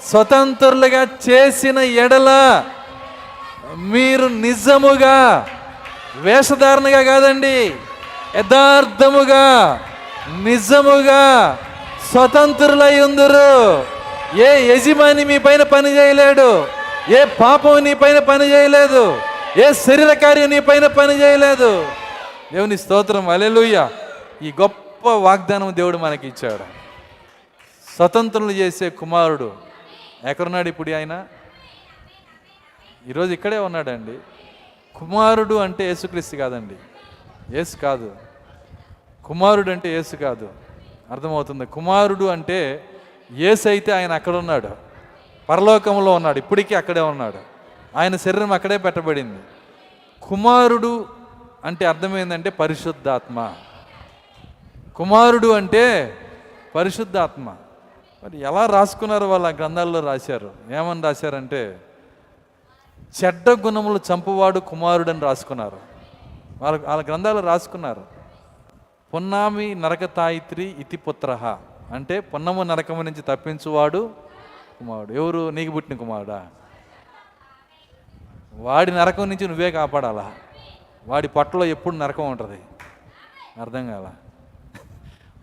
స్వతంత్రులుగా 0.09 1.07
చేసిన 1.29 1.77
ఎడల 1.77 2.63
మీరు 3.75 4.25
నిజముగా 4.25 5.47
వేషధారణగా 6.15 7.01
కాదండి 7.01 7.73
యథార్థముగా 8.35 9.45
నిజముగా 10.43 11.57
స్వతంత్రులై 12.11 12.99
ఉందరు. 12.99 13.85
ఏ 14.37 14.75
యజమాని 14.75 15.23
మీ 15.23 15.37
పైన 15.37 15.63
పని 15.63 15.97
చేయలేడు 15.97 16.67
ఏ 17.09 17.25
పాపం 17.25 17.83
నీ 17.83 17.93
పైన 17.93 18.19
పని 18.19 18.51
చేయలేదు 18.51 19.21
ఏ 19.57 19.73
శరీర 19.73 20.13
కార్యం 20.13 20.49
నీ 20.49 20.59
పైన 20.59 20.87
పని 20.87 21.21
చేయలేదు. 21.21 22.00
దేవుని 22.51 22.77
స్తోత్రం 22.77 23.29
అలెలుయ్య 23.29 23.89
ఈ 24.41 24.53
గొప్ప 24.61 25.09
వాగ్దానం 25.09 25.75
దేవుడు 25.75 25.97
మనకి 25.97 26.27
ఇచ్చాడు. 26.27 26.63
స్వతంత్రులు 27.95 28.51
చేసే 28.51 28.89
కుమారుడు 28.89 29.53
ఎక్కడున్నాడు 30.25 30.69
ఇప్పుడు 30.69 30.91
ఆయన? 30.91 31.27
ఈరోజు 33.07 33.31
ఇక్కడే 33.31 33.57
ఉన్నాడండి. 33.57 34.17
కుమారుడు 34.99 35.55
అంటే 35.55 35.83
యేసుక్రీస్తు 35.83 36.35
కాదండి. 36.35 36.75
యేసు 37.57 37.77
కాదు. 37.77 38.15
కుమారుడు 39.25 39.71
అంటే 39.71 39.89
యేసు 39.89 40.15
కాదు. 40.15 40.49
అర్థమవుతుంది. 41.11 41.65
కుమారుడు 41.65 42.25
అంటే 42.25 42.85
యేసు 43.33 43.69
అయితే 43.69 43.91
ఆయన 43.91 44.11
అక్కడ 44.11 44.35
ఉన్నాడు 44.35 44.67
పరలోకంలో 45.49 46.13
ఉన్నాడు. 46.13 46.37
ఇప్పటికీ 46.37 46.75
అక్కడే 46.75 46.99
ఉన్నాడు. 46.99 47.37
ఆయన 47.97 48.15
శరీరం 48.15 48.51
అక్కడే 48.51 48.77
పెట్టబడింది. 48.77 49.39
కుమారుడు 50.21 51.20
అంటే 51.65 51.85
అర్థమైందంటే 51.85 52.49
పరిశుద్ధాత్మ. 52.49 53.53
కుమారుడు 54.95 55.47
అంటే 55.47 56.17
పరిశుద్ధాత్మ. 56.75 57.55
మరి 58.23 58.39
ఎలా 58.39 58.65
రాసుకున్నారు 58.65 59.25
వాళ్ళ 59.25 59.55
గ్రంథాల్లో 59.55 59.99
రాశారు? 59.99 60.51
ఏమని 60.71 61.01
రాశారంటే 61.01 61.81
చెడ్డ 63.23 63.49
గుణములు 63.49 63.99
చంపువాడు 64.13 64.59
కుమారుడని 64.59 65.19
రాసుకున్నారు. 65.19 65.77
వాళ్ళ 66.61 66.87
వాళ్ళ 66.87 67.03
గ్రంథాలు 67.03 67.39
రాసుకున్నారు. 67.39 68.05
పొన్నామి 69.13 69.75
నరక 69.75 70.15
తాయిత్రి 70.15 70.75
ఇతి 70.79 70.97
పుత్రహ 70.97 71.57
అంటే 71.93 72.19
పున్నము 72.19 72.63
నరకము 72.63 73.01
నుంచి 73.01 73.21
తప్పించువాడు 73.21 74.09
కుమారుడు. 74.79 75.13
ఎవరు? 75.13 75.49
నీకు 75.49 75.71
పుట్టిన 75.71 75.97
కుమారుడా? 75.97 76.47
వాడి 78.53 78.91
నరకం 78.91 79.29
నుంచి 79.29 79.47
నువ్వే 79.47 79.71
కాపాడాలా? 79.71 80.31
వాడి 81.07 81.27
పొట్టలో 81.27 81.65
ఎప్పుడు 81.65 81.95
నరకం 81.95 82.31
ఉంటుంది. 82.31 82.59
అర్థం 83.61 83.87
కాల? 83.87 84.09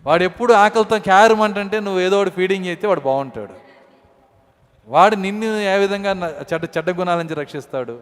వాడు 0.05 0.23
ఎప్పుడు 0.23 0.53
ఆకలితో 0.53 0.99
క్యారమంటే 0.99 1.79
నువ్వు 1.79 2.01
ఏదో 2.01 2.21
ఒకటి 2.21 2.29
ఫీడింగ్ 2.29 2.65
చేస్తే 2.65 2.87
వాడు 2.87 2.99
బాగుంటాడు. 2.99 3.53
వాడు 4.87 5.15
నిన్ను 5.15 5.45
ఏ 5.45 5.77
విధంగా 5.77 6.29
చెడ్డ 6.53 6.67
చెడ్డ 6.77 6.89
గుణాల 6.89 7.17
నుంచి 7.17 7.35
రక్షిస్తాడు. 7.35 7.99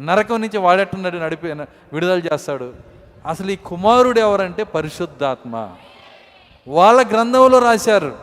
నరకం 0.00 0.40
నుంచి 0.40 0.58
వాడేట్టున్నాడు 0.58 1.16
నడిపి 1.16 1.52
విడుదల 1.92 2.18
చేస్తాడు. 2.18 2.74
అసలు 3.26 3.50
ఈ 3.50 3.56
కుమారుడు 3.56 4.20
ఎవరంటే 4.20 4.64
పరిశుద్ధాత్మ. 4.64 5.70
వాళ్ళ 6.68 7.08
గ్రంథంలో 7.08 7.58
రాశారు. 7.58 8.18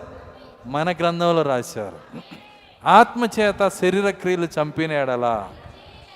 మన 0.65 0.91
గ్రంథంలో 0.91 1.41
రాశారు. 1.41 2.21
ఆత్మ 2.85 3.27
చేత 3.39 3.67
శరీర 3.67 4.09
క్రియలు 4.09 4.47
చంపిన 4.61 4.91
ఎడలా. 4.91 5.49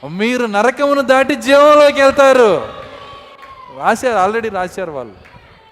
మీరు 0.10 0.46
నరకమును 0.46 1.02
దాటి 1.02 1.36
జీవంలోకి 1.36 2.02
వెళ్తారు. 2.02 2.68
రాశారు 3.80 4.18
ఆల్రెడీ 4.18 4.50
రాశారు 4.50 4.92
వాళ్ళు. 4.92 5.14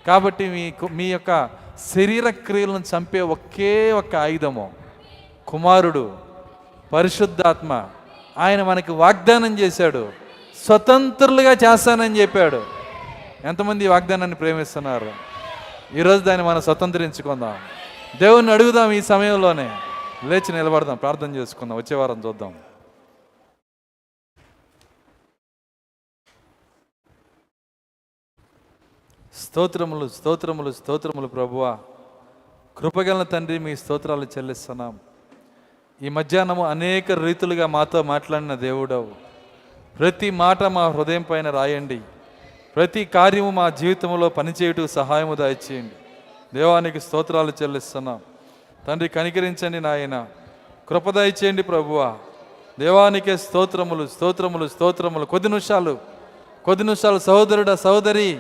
కాబట్టి 0.08 0.50
మీ 0.50 0.74
మీ 0.92 1.04
యొక్క 1.04 1.50
శరీర 1.96 2.30
క్రియలను 2.30 2.84
చంపే 2.96 3.22
ఒకే 3.22 3.92
ఒక 3.92 4.16
ఆయుధము 4.16 4.72
కుమారుడు 5.48 6.12
పరిశుద్ధాత్మ. 6.94 7.86
ఆయన 8.38 8.64
మనకి 8.64 8.92
వాగ్దానం 8.92 9.60
చేశాడు. 9.60 10.10
స్వతంత్రులుగా 10.66 11.52
చేస్తానని 11.52 12.22
చెప్పాడు. 12.22 12.64
ఎంతమంది 13.44 13.88
వాగ్దానాన్ని 13.88 14.36
ప్రేమిస్తున్నారు? 14.36 15.12
ఈరోజు 15.96 16.24
దాన్ని 16.24 16.48
మనం 16.48 16.62
స్వతంత్రించుకుందాం. 16.62 17.56
దేవుణ్ణి 18.20 18.54
అడుగుదాం 18.54 18.92
ఈ 18.92 19.02
సమయంలోనే. 19.02 19.72
లేచి 20.24 20.54
నిలబడదాం 20.54 20.96
ప్రార్థన 20.96 21.36
చేసుకుందాం 21.36 21.78
వచ్చే 21.78 21.96
వారం 21.96 22.24
చూద్దాం. 22.26 22.54
స్తోత్రములు 29.42 30.08
స్తోత్రములు 30.08 30.72
స్తోత్రములు 30.72 31.28
ప్రభువ. 31.28 31.78
కృపగల 32.78 33.24
తండ్రి 33.24 33.60
మీ 33.60 33.76
స్తోత్రాలు 33.76 34.24
చెల్లిస్తున్నాం. 34.24 35.00
ఈ 36.02 36.10
మధ్యాహ్నము 36.10 36.66
అనేక 36.66 37.12
రీతులుగా 37.12 37.68
మాతో 37.68 38.04
మాట్లాడిన 38.04 38.56
దేవుడవు. 38.56 39.08
ప్రతి 40.00 40.32
మాట 40.32 40.64
మా 40.64 40.88
హృదయం 40.88 41.22
పైన 41.22 41.50
రాయండి. 41.50 42.00
ప్రతి 42.76 43.06
కార్యము 43.06 43.52
మా 43.52 43.70
జీవితంలో 43.70 44.30
పనిచేయుటకు 44.30 44.88
సహాయము 44.88 45.36
దాయిచేయండి 45.36 45.94
దేవానికి 46.54 47.00
స్తోత్రాలు 47.00 47.54
చెల్లిస్తున్నాం. 47.64 48.20
తండ్రి 48.88 49.10
కనికరించండి 49.10 49.80
నాయన. 49.80 50.28
కృప 50.90 51.10
దయచేయండి 51.10 51.64
ప్రభువా. 51.64 52.18
దేవానికే 52.80 53.38
స్తోత్రములు 53.38 54.08
స్తోత్రములు 54.08 54.68
స్తోత్రములు. 54.68 55.26
కొద్ది 55.26 55.50
నిమిషాలు 55.50 55.98
కొద్ది 56.66 56.84
నిమిషాలు 56.84 57.20
సహోదరుడా 57.20 57.76
సహోదరి. 57.76 58.40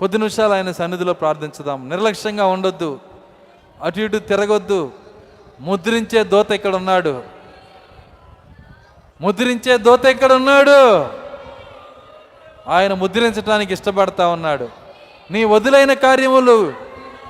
కొద్ది 0.00 0.18
నిమిషాలు 0.18 0.52
ఆయన 0.52 0.72
సన్నిధిలో 0.72 1.12
ప్రార్థించుదాం. 1.12 1.88
నిర్లక్ష్యంగా 1.88 2.46
ఉండొద్దు. 2.46 2.98
అటు 3.82 4.00
ఇటు 4.00 4.16
తిరగొద్దు. 4.16 4.92
ముద్రించే 5.60 6.24
దోత 6.24 6.50
ఇక్కడ 6.50 6.74
ఉన్నాడు 6.76 7.22
ముద్రించే 9.20 9.76
దోత 9.78 10.04
ఇక్కడ 10.04 10.32
ఉన్నాడు 10.32 11.08
ఆయన 12.70 12.94
ముద్రించడానికి 12.94 13.72
ఇష్టపడతా 13.72 14.28
ఉన్నాడు. 14.28 14.68
నీ 15.30 15.44
వదిలైన 15.44 15.92
కార్యములు 15.92 16.72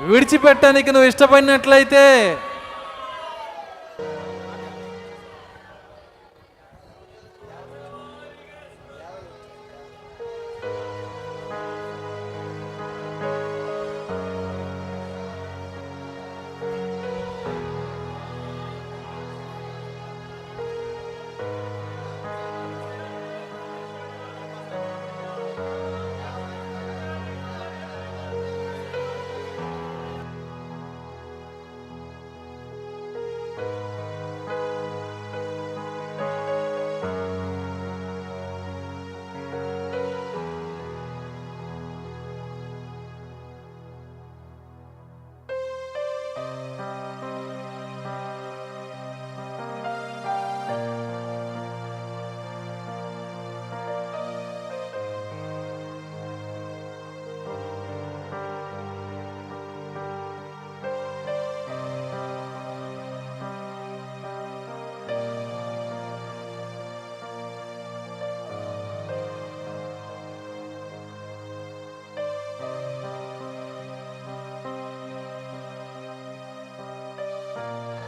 విడిచిపెట్టడానికి 0.01 0.93
నువ్వు 0.93 1.09
ఇష్టపడినట్లయితే 1.09 2.05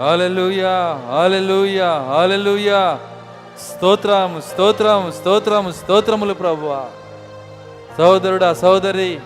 హాలెలూయా 0.03 1.01
హాలెలూయా 1.09 1.89
హాలెలూయా 1.89 2.99
స్తోత్రము 3.61 4.41
స్తోత్రము 4.41 5.11
స్తోత్రము 5.11 5.73
స్తోత్రములు 5.73 6.35
ప్రభువ. 6.35 6.91
సహోదరుడా 7.99 8.55
సహోదరి 8.55 9.21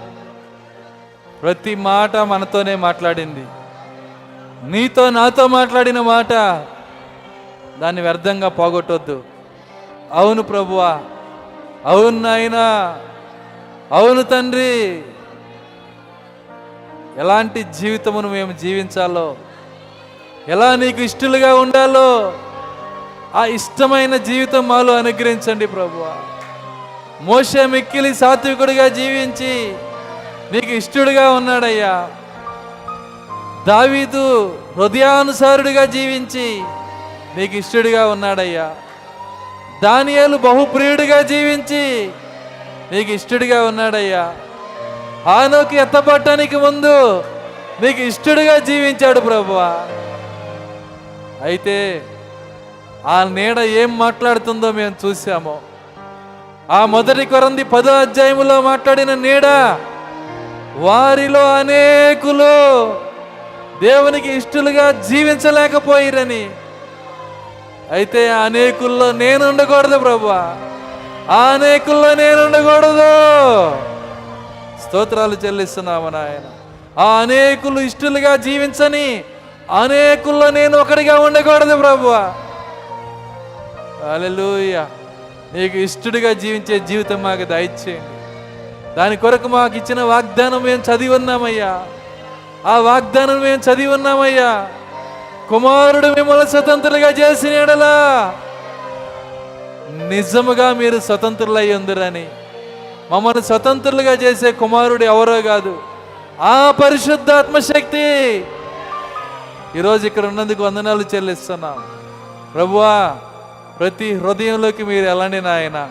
ప్రతి 1.43 1.75
మాట 1.75 2.17
మనతోనే 2.17 2.75
మాట్లాడింది. 2.75 3.47
నీతో 4.71 5.11
నాతో 5.11 5.47
మాట్లాడిన 5.47 6.01
మాట 6.01 6.33
దాన్ని 7.81 8.03
వ్యర్థంగా 8.03 8.49
పోగొట్టొద్దు. 8.49 9.25
అవును 10.13 10.43
ప్రభువా 10.43 11.01
అవును 11.85 12.21
నాయనా 12.21 12.67
అవును 13.93 14.23
తండ్రి. 14.23 15.03
ఎలాంటి 17.17 17.63
జీవితమును 17.63 18.29
మేము 18.29 18.53
జీవించాలో 18.53 19.37
ఎలా 20.49 20.77
నీకు 20.77 21.01
ఇష్టలుగా 21.01 21.55
ఉండాలో 21.55 22.33
ఆ 23.35 23.45
ఇష్టమైన 23.45 24.17
జీవితం 24.17 24.69
మాలో 24.69 24.97
అనుగ్రహించండి 24.97 25.67
ప్రభు 25.67 26.07
మోస 27.23 27.57
మిక్కిలి 27.57 28.15
సాత్వికుడిగా 28.15 28.89
జీవించి 28.89 29.75
నీకు 30.53 30.73
ఇష్టడుగా 30.73 31.31
ఉన్నాడయ్యా. 31.31 32.11
దావీదు 33.69 34.59
హృదయానుసారుడిగా 34.77 35.85
జీవించి 35.85 36.63
నీకు 37.37 37.57
ఇష్టడుగా 37.57 38.07
ఉన్నాడయ్యా. 38.07 38.75
దానియాలు 39.83 40.37
బహుప్రియుడిగా 40.37 41.23
జీవించి 41.23 42.11
నీకు 42.93 43.11
ఇష్టడుగా 43.11 43.65
ఉన్నాడయ్యా. 43.65 44.37
ఆనోకి 45.31 45.77
ఎత్తపట్టడానికి 45.77 46.57
ముందు 46.57 47.25
నీకు 47.81 48.01
ఇష్టడుగా 48.01 48.59
జీవించాడు 48.59 49.21
ప్రభువా. 49.21 49.89
అయితే 51.43 52.03
ఆ 53.07 53.25
నీడ 53.25 53.59
ఏం 53.59 53.99
మాట్లాడుతుందో 53.99 54.73
మేము 54.73 54.95
చూసాము 55.07 55.61
ఆ 56.71 56.87
మొదటి 56.87 57.27
కొరంది 57.27 57.65
పదో 57.65 57.93
అధ్యాయములో 57.93 58.61
మాట్లాడిన 58.61 59.15
నీడ 59.15 59.47
వారిలో 60.77 61.55
అనేకులు 61.55 62.93
దేవునికి 63.83 64.33
ఇష్టలుగా 64.33 64.93
జీవించలేకపోయిరని. 64.93 66.51
అయితే 67.91 68.29
ఆ 68.29 68.39
అనేకుల్లో 68.39 69.13
నేను 69.13 69.49
ఉండకూడదు 69.49 69.99
ప్రభు. 69.99 70.27
ఆ 71.31 71.53
అనేకుల్లో 71.55 72.15
నేను 72.15 72.47
ఉండకూడదు. 72.47 73.11
స్తోత్రాలు 74.87 75.37
చెల్లిస్తున్నాము 75.45 76.09
నాయన. 76.09 76.43
ఆ 77.01 77.05
అనేకులు 77.05 77.81
ఇష్టలుగా 77.81 78.37
జీవించని 78.37 79.25
అనేకుల్లో 79.71 80.51
నేను 80.51 80.79
ఒకడిగా 80.79 81.19
ఉండకూడదు 81.19 81.77
ప్రభు. 81.77 82.09
అలెలుయ 84.13 84.85
నీకు 85.55 85.79
ఇష్టడిగా 85.79 86.33
జీవించే 86.33 86.79
జీవితం 86.79 87.23
మాకు 87.23 87.45
దయచేయండి. 87.45 88.17
దాని 88.95 89.17
కొరకు 89.17 89.49
మాకు 89.49 89.77
ఇచ్చిన 89.77 90.03
వాగ్దానం 90.03 90.63
మేము 90.63 90.83
చదివి 90.83 91.15
ఉన్నామయ్యా. 91.15 91.83
ఆ 92.67 92.79
వాగ్దానం 92.79 93.41
మేము 93.41 93.63
చదివి 93.73 93.87
ఉన్నామయ్యా. 93.87 94.69
కుమారుడు 95.49 96.07
మిమ్మల్ని 96.07 96.51
స్వతంత్రులుగా 96.51 97.09
చేసిన 97.09 97.53
ఎడలా 97.53 98.37
నిజముగా 100.09 100.73
మీరు 100.73 101.01
స్వతంత్రులై 101.01 101.73
ఉందిరని. 101.73 102.29
మమ్మల్ని 103.11 103.43
స్వతంత్రులుగా 103.43 104.13
చేసే 104.13 104.53
కుమారుడు 104.53 105.05
ఎవరో 105.05 105.43
కాదు. 105.43 105.83
ఆ 106.41 106.75
పరిశుద్ధాత్మ 106.83 107.59
శక్తి 107.59 108.45
ఈరోజు 109.77 110.07
ఇక్కడ 110.07 110.27
ఉన్నందుకు 110.27 110.65
వందనాలు 110.65 111.05
చెల్లిస్తున్నాం. 111.15 111.85
ప్రభువా 112.55 113.17
ప్రతి 113.79 114.15
హృదయంలోకి 114.15 114.85
మీరు 114.85 115.05
వెళ్ళండి 115.05 115.41
నాయన? 115.41 115.89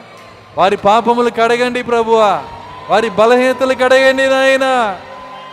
వారి 0.58 0.78
పాపములు 0.78 1.30
కడగండి 1.30 1.84
ప్రభువా. 1.84 2.44
వారి 2.90 3.10
బలహీనతలు 3.10 3.74
కడగండి 3.74 4.28
నాయన. 4.28 4.98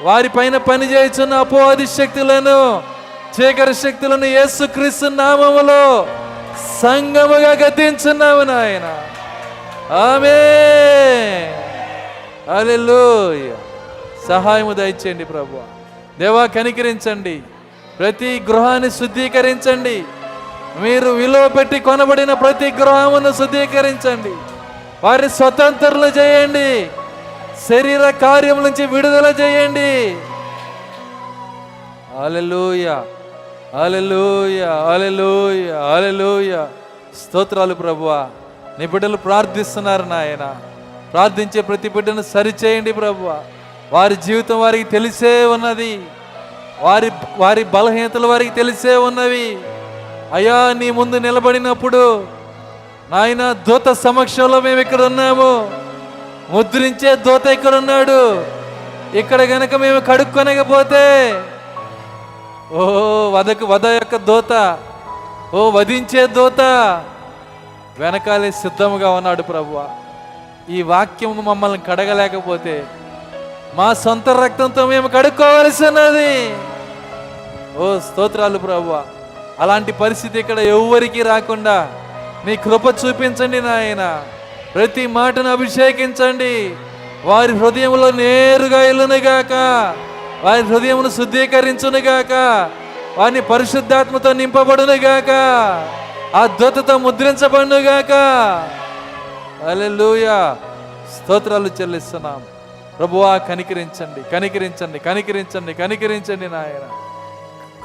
వారి 0.03 0.29
పైన 0.29 0.57
పని 0.57 0.93
చేస్తున్న 0.93 1.35
అపోవాది 1.35 1.87
శక్తులను 1.87 2.83
చీకటి 3.41 3.75
శక్తులను 3.75 4.25
యేసుక్రీస్తు 4.25 5.07
నామములో 5.07 6.07
సంగముగా 6.83 7.51
గద్దించున్నాము 7.51 8.43
నాయన. 8.43 9.05
ఆమె 9.95 10.39
హల్లెలూయా. 12.53 13.57
సహాయము 14.29 14.73
దయచేయండి 14.73 15.25
ప్రభు 15.25 15.59
దేవా 16.19 16.47
కనికరించండి. 16.47 17.43
ప్రతి 17.99 18.43
గృహాన్ని 18.51 18.91
శుద్ధీకరించండి. 18.91 20.05
మీరు 20.81 21.09
విలువ 21.09 21.49
పెట్టి 21.49 21.81
కొనబడిన 21.81 22.33
ప్రతి 22.33 22.73
గృహమును 22.73 23.33
శుద్ధీకరించండి. 23.33 24.35
వారి 25.05 25.31
స్వతంత్రులు 25.31 26.07
చేయండి. 26.07 26.91
శరీర 27.69 28.11
కార్యం 28.11 28.63
నుంచి 28.63 28.87
విడుదల 28.87 29.35
చేయండి. 29.41 30.19
అలెలుయ 32.25 32.89
అలెలుయ 33.83 34.65
అలెలుయ 34.65 35.71
అలెలుయ 35.71 36.67
స్తోత్రాలు 37.23 37.75
ప్రభువా. 37.75 38.29
నీ 38.79 38.87
బిడ్డలు 38.87 39.17
ప్రార్థిస్తున్నారు 39.17 40.03
నాయన. 40.03 40.57
ప్రార్థించే 41.13 41.61
ప్రతి 41.61 41.89
బిడ్డను 41.89 42.23
సరిచేయండి 42.23 42.93
ప్రభువా. 42.93 43.45
వారి 43.93 44.17
జీవితం 44.17 44.61
వారికి 44.61 44.85
తెలిసే 44.85 45.45
ఉన్నది. 45.45 46.03
వారి 46.85 47.11
వారి 47.43 47.63
బలహీనతలు 47.75 48.27
వారికి 48.33 48.53
తెలిసే 48.61 48.95
ఉన్నవి. 49.09 49.47
అయ్యా 50.37 50.59
నీ 50.81 50.89
ముందు 50.91 51.17
నిలబడినప్పుడు 51.27 52.03
నాయన 53.13 53.45
దూత 53.69 53.89
సమక్షంలో 54.05 54.59
మేము 54.61 54.81
ఇక్కడ 54.81 55.03
ఉన్నాము. 55.11 55.53
ముద్రించే 56.55 57.11
దూత 57.27 57.47
ఇక్కడ 57.57 57.75
ఉన్నాడు. 57.83 58.21
ఇక్కడ 59.21 59.41
గనక 59.53 59.75
మేము 59.75 60.01
కడుక్కొనకపోతే 60.01 61.05
ఓ 62.75 62.83
వదకు 63.35 63.65
వద 63.67 63.87
యొక్క 63.87 64.17
దూత 64.29 64.53
ఓ 65.55 65.63
వధించే 65.71 66.23
దూత 66.37 66.61
వెనకాలే 68.01 68.51
సిద్ధముగా 68.61 69.09
ఉన్నాడు 69.19 69.43
ప్రభు 69.43 69.83
ఈ 70.75 70.79
వాక్యం 70.93 71.33
మమ్మల్ని 71.49 71.81
కడగలేకపోతే 71.89 72.77
మా 73.79 73.89
సొంత 74.05 74.29
రక్తంతో 74.45 74.83
మేము 74.93 75.09
కడుక్కోవలసి 75.09 75.83
ఉన్నది 75.87 76.33
ఓ 77.77 77.99
స్తోత్రాలు 77.99 78.59
ప్రభు 78.59 79.01
అలాంటి 79.61 79.93
పరిస్థితి 79.93 80.39
ఇక్కడ 80.39 80.59
ఎవ్వరికి 80.59 81.23
రాకుండా 81.23 81.89
నీ 82.47 82.57
కృప 82.57 82.87
చూపించండి 82.87 83.61
నాయన. 83.61 84.25
ప్రతి 84.75 85.07
మాటను 85.07 85.53
అభిషేకించండి. 85.53 86.77
వారి 87.25 87.53
హృదయంలో 87.53 88.11
నేరుగా 88.11 88.83
ఎల్లునుగాక 88.83 89.53
వారి 90.43 90.63
హృదయమును 90.63 91.11
శుద్ధీకరించునుగాక. 91.11 92.33
వారిని 93.19 93.41
పరిశుద్ధాత్మతో 93.41 94.33
నింపబడునుగాక. 94.33 95.31
ఆ 96.37 96.47
దూతతో 96.47 96.99
ముద్రించబడునుగాక. 96.99 98.13
అలెలుయా 99.69 100.57
స్తోత్రాలు 101.17 101.67
చెల్లిస్తున్నాం. 101.67 102.43
ప్రభువా 102.99 103.37
కనికరించండి 103.37 104.31
కనికరించండి 104.31 104.99
కనికరించండి 104.99 105.75
కనికరించండి 105.75 106.49
నాయన. 106.49 107.12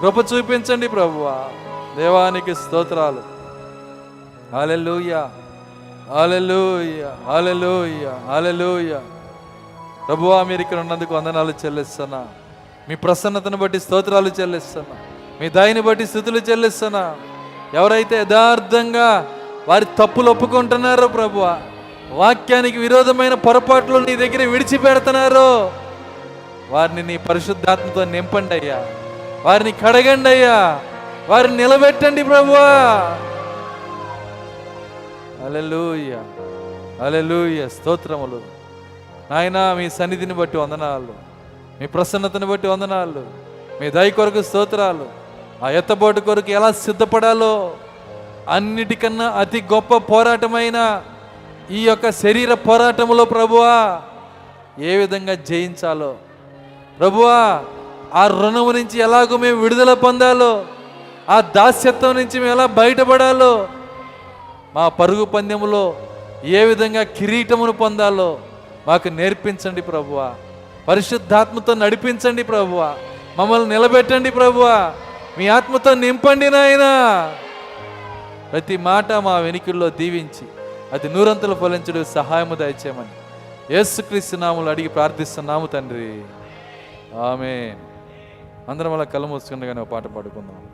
కృప 0.01 0.33
చూపించండి 0.33 0.87
ప్రభువ. 0.87 1.49
దేవానికి 1.97 2.55
స్తోత్రాలు. 2.55 3.21
హాలెలూయా 4.53 5.29
హాలెలూయా 6.09 7.17
హాలెలూయా 7.27 8.13
హాలెలూయా 8.27 9.01
ప్రభువా 10.07 10.43
మీరు 10.43 10.61
ఇక్కడ 10.61 10.79
ఉన్నందుకు 10.79 11.15
వందనాలు 11.15 11.53
చెల్లిస్తున్నా. 11.65 12.25
మీ 12.89 12.95
ప్రసన్నతను 12.95 13.57
బట్టి 13.57 13.79
స్తోత్రాలు 13.79 14.31
చెల్లిస్తున్నా. 14.39 14.95
మీ 15.41 15.49
దయని 15.49 15.81
బట్టి 15.81 16.07
స్థుతులు 16.07 16.37
చెల్లిస్తున్నా. 16.37 17.15
ఎవరైతే 17.73 18.17
యథార్థంగా 18.17 19.27
వారి 19.67 19.85
తప్పులు 19.85 20.31
ఒప్పుకుంటున్నారో 20.31 21.07
ప్రభువ 21.07 21.61
వాక్యానికి 22.09 22.77
విరోధమైన 22.77 23.33
పొరపాట్లు 23.33 23.97
నీ 23.97 24.15
దగ్గర 24.15 24.45
విడిచిపెడుతున్నారో 24.45 25.71
వారిని 26.69 27.03
నీ 27.03 27.17
పరిశుద్ధాత్మతో 27.17 28.05
నింపండి 28.05 28.53
అయ్యా. 28.53 28.85
వారిని 29.43 29.71
కడగండి 29.71 30.29
అయ్యా. 30.29 30.81
వారిని 31.29 31.57
నిలబెట్టండి 31.57 32.23
ప్రభువా. 32.23 32.67
అలెలుయ్య 35.45 36.23
అలెలుయ్య 37.05 37.69
స్తోత్రములు. 37.69 38.41
నాయనా 39.31 39.73
మీ 39.73 39.89
సన్నిధిని 39.89 40.33
బట్టి 40.33 40.57
వందనాలు. 40.57 41.13
మీ 41.81 41.87
ప్రసన్నతను 41.87 42.47
బట్టి 42.47 42.67
వందనాలు. 42.67 43.25
మీ 43.81 43.89
దయ 43.89 44.09
కొరకు 44.09 44.41
స్తోత్రాలు. 44.41 45.05
ఆ 45.63 45.69
ఎత్తబోటు 45.69 46.19
కొరకు 46.19 46.51
ఎలా 46.51 46.71
సిద్ధపడాలో 46.71 47.77
అన్నిటికన్నా 48.49 49.27
అతి 49.27 49.61
గొప్ప 49.73 49.97
పోరాటమైన 49.97 51.03
ఈ 51.71 51.87
యొక్క 51.87 52.11
శరీర 52.11 52.53
పోరాటములో 52.53 53.25
ప్రభువా 53.25 54.01
ఏ 54.79 54.97
విధంగా 54.97 55.33
జయించాలో. 55.33 56.15
ప్రభువా 56.99 57.65
ఆ 58.13 58.27
రుణము 58.27 58.71
నుంచి 58.71 58.99
ఎలాగో 58.99 59.37
మేము 59.37 59.61
విడుదల 59.61 59.93
పొందాలో 59.93 60.65
ఆ 61.29 61.41
దాస్యత్వం 61.41 62.15
నుంచి 62.15 62.39
మేము 62.39 62.51
ఎలా 62.51 62.65
బయటపడాలో 62.65 63.67
మా 64.75 64.89
పరుగు 64.89 65.25
పందెములో 65.25 65.95
ఏ 66.43 66.65
విధంగా 66.65 67.03
కిరీటమును 67.03 67.71
పొందాలో 67.71 68.39
మాకు 68.87 69.07
నేర్పించండి 69.07 69.81
ప్రభువా. 69.81 70.35
పరిశుద్ధాత్మతో 70.87 71.73
నడిపించండి 71.73 72.43
ప్రభువా. 72.43 72.95
మమ్మల్ని 73.37 73.69
నిలబెట్టండి 73.69 74.31
ప్రభువా. 74.31 74.93
మీ 75.37 75.47
ఆత్మతో 75.47 75.93
నింపండి 75.93 76.49
నాయనా. 76.49 77.33
ప్రతి 78.51 78.77
మాట 78.77 79.11
మా 79.11 79.37
వెనుకల్లో 79.37 79.89
దీవించి 79.89 80.47
అది 80.93 81.09
నూరంతలు 81.09 81.55
ఫలించడం 81.55 82.05
సహాయము 82.05 82.55
దయచేయమని 82.55 83.07
యేసుక్రీస్తు 83.75 84.35
నాములు 84.35 84.69
అడిగి 84.69 84.89
ప్రార్థిస్తున్నాము 84.89 85.65
తండ్రి. 85.65 86.21
ఆమె 87.17 87.75
అందరం 88.67 88.93
అలా 88.93 89.03
కళ్ళు 89.03 89.27
మూసుకుండగానే 89.27 89.81
ఒక 89.81 89.87
పాట 89.87 90.03
పాడుకుందాం. 90.03 90.71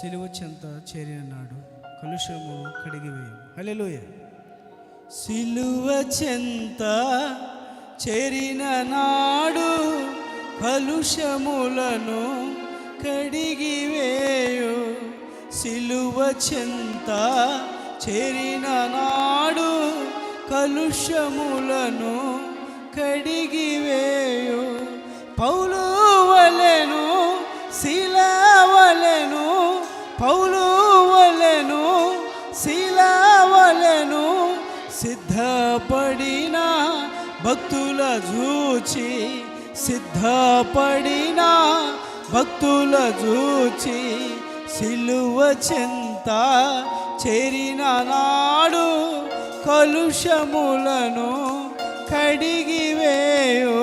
సిలువ 0.00 0.28
చెంత 0.42 0.82
చేరిన 0.96 1.22
నాడు 1.22 1.56
కలుషము 2.02 2.72
కడిగివేయం. 2.84 3.38
హల్లెలూయ. 3.58 3.98
సిలువ 5.10 6.10
చెంత 6.22 6.82
చేరిన 8.00 8.62
నాడు 8.90 9.70
కలుషములను 10.62 12.22
కడిగివేయు 13.02 14.74
సిలువ 15.58 16.18
చెంత 16.46 17.10
చేరిన 18.04 18.66
నాడు 18.94 19.70
కలుషములను 20.52 22.14
కడిగివేయు 22.96 24.62
పౌలు 25.38 25.82
వలెను 26.30 27.04
శిలవలెను 27.80 29.46
పౌలు 30.22 30.64
వలెను 31.10 31.84
శిలవలెను 32.62 34.24
సిద్ధపడినా 34.98 36.66
భక్తుల 37.44 38.00
జూచి 38.28 39.08
సిద్ధపడిన 39.82 41.40
భక్తుల 42.32 42.94
జూచి 43.22 43.98
సిలువ 44.74 45.38
చింత 45.66 46.28
చేరిన 47.22 47.82
నాడు 48.10 48.86
కలుషములను 49.66 51.30
కడిగివేయు 52.12 53.78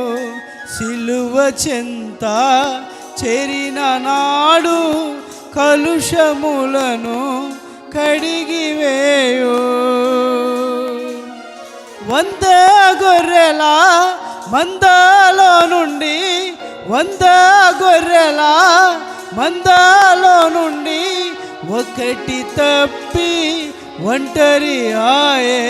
సిలువ 0.75 1.35
చింత 1.63 2.25
చేరిన 3.21 3.79
నాడు 4.05 4.77
కలుషములను 5.59 7.19
కడిగివేయు 7.95 9.55
వంద 12.09 12.45
గొర్రెల 13.01 13.63
మందలో 14.49 15.51
నుండి 15.65 16.15
వంద 16.87 17.25
గొర్రెల 17.81 18.41
మందలో 19.33 20.35
నుండి 20.49 21.01
ఒకటి 21.71 22.39
తప్పి 22.57 23.31
ఒంటరి 24.05 24.79
ఆయే 25.09 25.61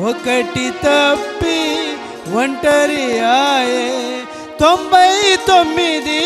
ఒకటి 0.00 0.70
తప్పి 0.84 1.58
ఒంటరి 2.34 3.06
ఆయే. 3.34 3.84
తొంభై 4.58 5.12
తొమ్మిది 5.46 6.22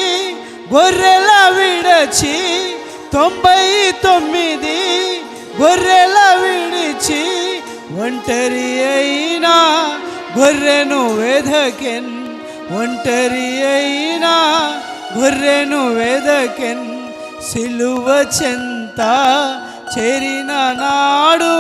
గొర్రెల 0.75 1.31
విడచి 1.57 2.37
తొంభై 3.13 3.65
తొమ్మిది 4.03 4.79
గొర్రెల 5.61 6.19
విడిచి 6.43 7.23
ఒంటరి 7.93 8.85
అయినా 8.85 9.55
గొర్రెను 10.39 11.15
వెదకెన్. 11.15 12.29
ఒంటరి 12.79 13.67
అయినా 13.67 14.35
గొర్రెను 15.19 15.95
వెదకెన్. 15.95 16.99
సిలువ 17.43 18.27
చెంత 18.43 19.01
చేరిన 19.99 20.53
నాడు 20.53 21.55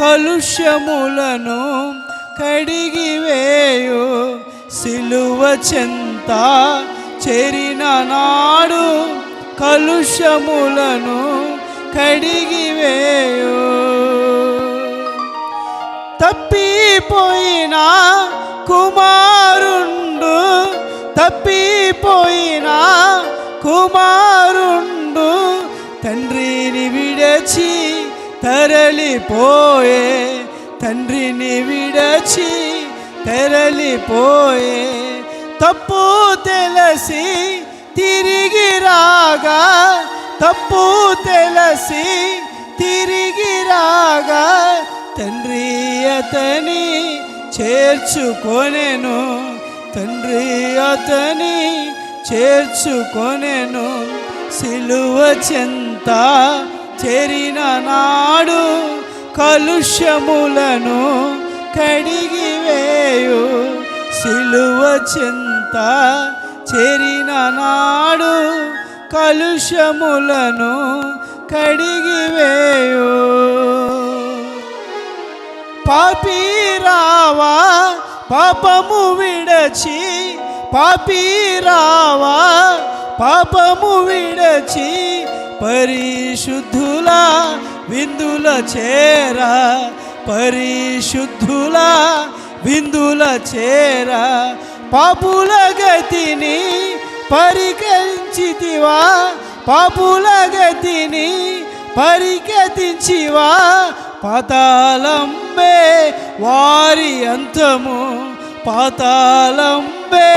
కలుష్యములను 0.00 1.94
కడిగివేయు 2.42 4.04
సిలువ 4.82 5.58
చెంత 5.74 6.30
చేరిన 7.28 7.84
నాడు 7.84 8.84
కలుషములను 9.62 11.18
కడిగివేయు 11.98 13.56
తప్పిపోయిన 16.20 17.76
కుమారుండు 18.66 20.36
తప్పిపోయిన 21.16 22.68
కుమారుండు 23.62 25.28
తండ్రిని 26.04 26.86
విడచి 26.88 27.72
తరలిపోయే 28.42 30.02
తండ్రిని 30.82 31.54
విడచి 31.60 32.50
తరలిపోయే. 33.26 34.74
తప్పు 35.60 36.02
తెలిసి 36.44 37.24
తిరిగి 37.94 38.78
రాగా 38.78 39.60
తప్పు 40.40 40.82
తెలిసి 41.24 42.04
తిరిగి 42.78 43.54
రాగా 43.62 44.44
తండ్రి 45.18 45.66
అతని 46.08 47.16
చేర్చుకొనెను. 47.60 49.18
తండ్రి 49.94 50.44
అతని 50.80 51.86
చేర్చుకొనెను. 52.32 54.16
సిలువ 54.52 55.18
చెంత 55.52 56.08
చేరిన 57.04 57.60
నాడు 57.60 58.62
కలుష్యములను 59.36 61.00
కడిగివేయు 61.78 63.42
సిలువ 64.20 64.82
చెంత 65.12 65.76
చేరిన 66.70 67.32
నాడు 67.58 68.34
కలుషములను 69.16 70.74
కడిగివేయు 71.54 73.10
పాపీరావా 75.88 77.54
పాపము 78.30 79.02
విడచి 79.18 80.00
పాపీరావా 80.74 82.36
పాపము 83.20 83.92
విడచి 84.08 84.90
పరిశుద్ధుల 85.62 87.10
విందుల 87.90 88.46
చేరా 88.72 89.52
పరిశుద్ధుల 90.28 91.76
విందుల 92.66 93.22
చేరా 93.50 94.24
పాపుల 94.92 95.52
గతిని 95.80 96.58
పరికరించితివా 97.32 98.98
పాపుల 99.68 100.26
గతిని 100.54 101.28
పరిగతించివా 101.96 103.48
పాతాళంబే 104.22 105.76
వారి 106.44 107.12
అంతము 107.32 107.98
పాతాళంబే 108.66 110.30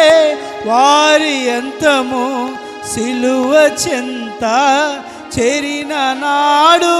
వారి 0.69 1.37
అంతము 1.57 2.25
సిలువ 2.91 3.53
చెంత 3.81 4.43
చేరిన 5.35 5.93
నాడు 6.21 6.95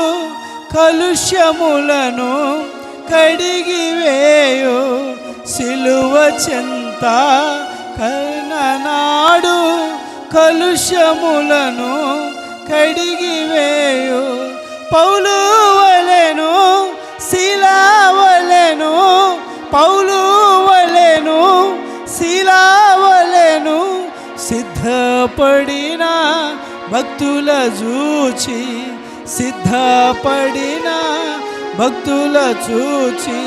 కలుష్యములను 0.73 2.33
కడిగివేయు 3.11 4.77
సిలువ 5.53 6.15
చెంత 6.43 7.05
కర్ణనాడు 7.99 9.57
కలుష్యములను 10.35 11.93
కడిగివేయు 12.69 14.21
పౌలు 14.91 15.37
వలెను 15.79 16.53
శిలావలెను 17.29 18.93
పౌలు 19.73 20.19
వలెను 20.67 21.41
శిలా 22.15 22.63
వలెను 23.01 23.79
సిద్ధపడిన 24.47 26.05
భక్తుల 26.93 27.49
చూచి 27.79 28.61
సిద్ధపడిన 29.35 30.89
భక్తుల 31.79 32.37
చూచి 32.65 33.41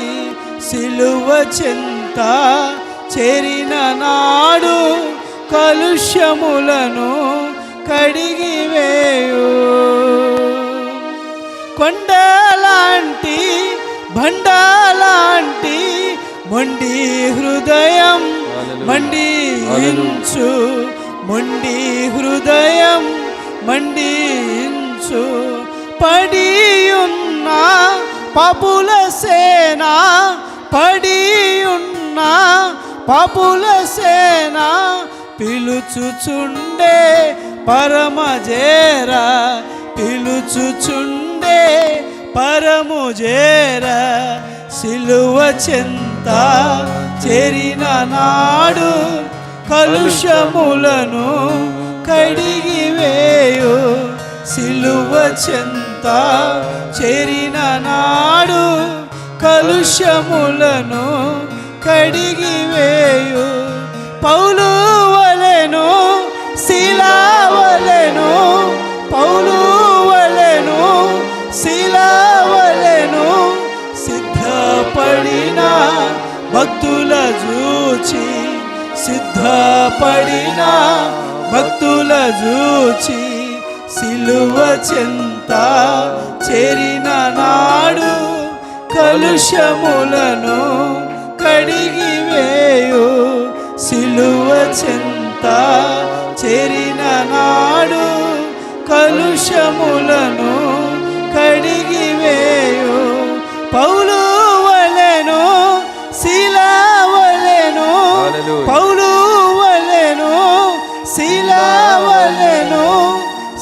సిలువ 0.67 1.29
చింత 1.57 2.19
చేరిన 3.13 3.73
నాడు 4.01 4.77
కలుష్యములను 5.53 7.11
కడిగివేయు 7.89 9.47
కొండలాంటి 11.77 13.37
బండలాంటి 14.15 15.77
మొండి 16.51 16.95
హృదయం 17.37 18.21
మండించు 18.87 20.47
మొండి 21.27 21.77
హృదయం 22.15 23.03
మండించు. 23.67 25.21
పడియున్న 26.01 27.49
పాపుల 28.35 28.89
సేన 29.21 29.83
పడియున్న 30.73 32.19
పాపుల 33.09 33.65
సేన 33.95 34.59
పిలుచుచుండే 35.39 36.97
పరమజేర 37.67 39.11
పిలుచుచుండే 39.97 41.61
పరము 42.35 43.03
పరముజేర 43.03 43.87
సిలువ 44.77 45.37
చెంత 45.65 46.29
చేరిన 47.23 47.83
నాడు 48.11 48.91
కలుషములను 49.69 51.27
కడిగివేయు 52.07 53.75
సిలువ 54.53 55.13
చెంత 55.43 56.07
చేరిన 56.97 57.59
నాడు 57.85 58.63
కలుషములను 59.43 61.05
కడిగివేయు 61.87 63.47
పౌలు 64.23 64.69
వలెను 65.13 65.87
శిలావలెను 66.65 68.31
పౌలు 69.13 69.57
శిలావలెను 71.59 73.27
సిద్ధపడిన 74.03 75.61
భక్తుల 76.53 77.13
జూచి 77.43 78.25
సిద్ధపడిన 79.03 80.61
భక్తుల 81.53 82.11
జూచి 82.41 83.21
సిలువ 83.95 84.57
చెంత 84.87 85.51
చేరిన 86.45 87.09
నాడు 87.37 88.13
కలుషములను 88.93 90.59
కడిగివేయు 91.43 93.05
సిలువ 93.85 94.49
చెంత 94.79 95.45
చేరిన 96.41 97.03
నాడు 97.31 98.05
కలుషములను 98.89 100.53
కడిగివేయు 101.43 102.97
పౌలు 103.73 104.19
వలెను 104.65 105.41
శిలావలెను 106.21 107.87
హల్లెలూయా. 108.17 108.65
పౌలు 108.69 109.09
వలెను 109.59 110.31
శిలావలెను 111.15 112.85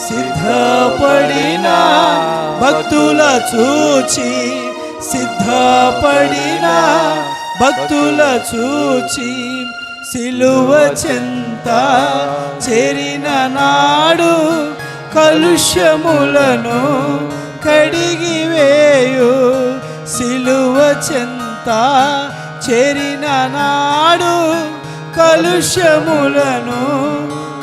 సిద్ధపడిన 0.06 1.68
భక్తుల 2.62 3.22
చూచి 3.52 4.30
సిద్ధపడిన 5.12 6.68
భక్తుల 7.62 8.20
చూచి 8.52 9.32
సిలువ 10.12 10.70
చెంత 11.02 11.68
చేరిన 12.66 13.28
నాడు 13.56 14.34
కలుష్యములను 15.16 16.80
కడిగివేయు 17.66 19.32
సిలువ 20.14 20.78
చెంత 21.08 21.70
చెరిన 22.66 23.26
నాడు 23.56 24.36
కలుష్యములను 25.18 26.82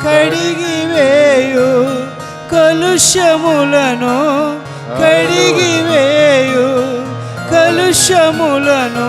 కడిగివేయు 0.05 1.69
కలుష్యములను 2.53 4.17
కడిగివేయు 5.01 6.69
కలుష్యములను 7.53 9.09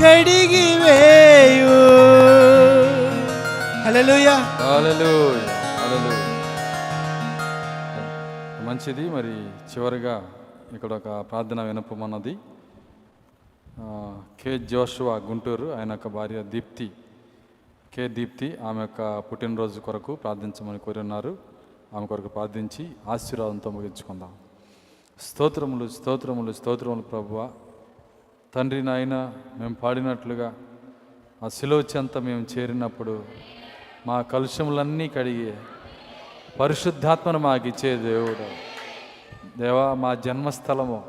కడిగివేయు 0.00 0.76
వేయు 0.82 1.78
హల్లెలూయా, 3.84 4.34
హల్లెలూయా. 4.62 5.49
మంచిది. 8.70 9.04
మరి 9.10 9.32
చివరిగా 9.70 10.14
ఇక్కడ 10.74 10.90
ఒక 10.92 11.08
ప్రార్థన 11.30 11.60
వినపమన్నది. 11.62 12.34
కే 14.40 14.50
కె 14.58 14.66
జోషువా 14.72 15.14
గుంటూరు 15.28 15.66
ఆయన 15.76 15.90
యొక్క 15.96 16.08
భార్య 16.16 16.42
దీప్తి. 16.42 16.86
కె 17.94 18.04
దీప్తి 18.08 18.48
ఆమె 18.68 18.80
యొక్క 18.80 19.00
పుట్టినరోజు 19.18 19.80
కొరకు 19.86 20.14
ప్రార్థించమని 20.14 20.78
కోరి 20.78 20.98
ఉన్నారు 20.98 21.32
ఆమె 21.94 22.06
కొరకు 22.06 22.28
ప్రార్థించి 22.28 22.84
ఆశీర్వాదంతో 23.08 23.70
ముగించుకుందాం. 23.70 24.32
స్తోత్రములు 25.20 25.88
స్తోత్రములు 25.88 26.52
స్తోత్రములు 26.52 27.02
ప్రభువ. 27.02 27.50
తండ్రి 28.54 28.82
నాయన 28.82 29.16
మేము 29.58 29.74
పాడినట్లుగా 29.82 30.48
ఆ 31.42 31.48
శిలువ 31.48 31.82
అంతా 31.98 32.20
మేము 32.20 32.46
చేరినప్పుడు 32.52 33.16
మా 34.06 34.22
కలుషములన్నీ 34.34 35.08
కడిగి 35.08 35.52
పరిశుద్ధాత్మను 36.58 37.38
మాకు 37.38 37.68
ఇచ్చే 37.68 37.96
దేవుడు. 37.96 38.70
దేవా 39.60 39.94
మా 39.94 40.14
జన్మస్థలము. 40.14 41.04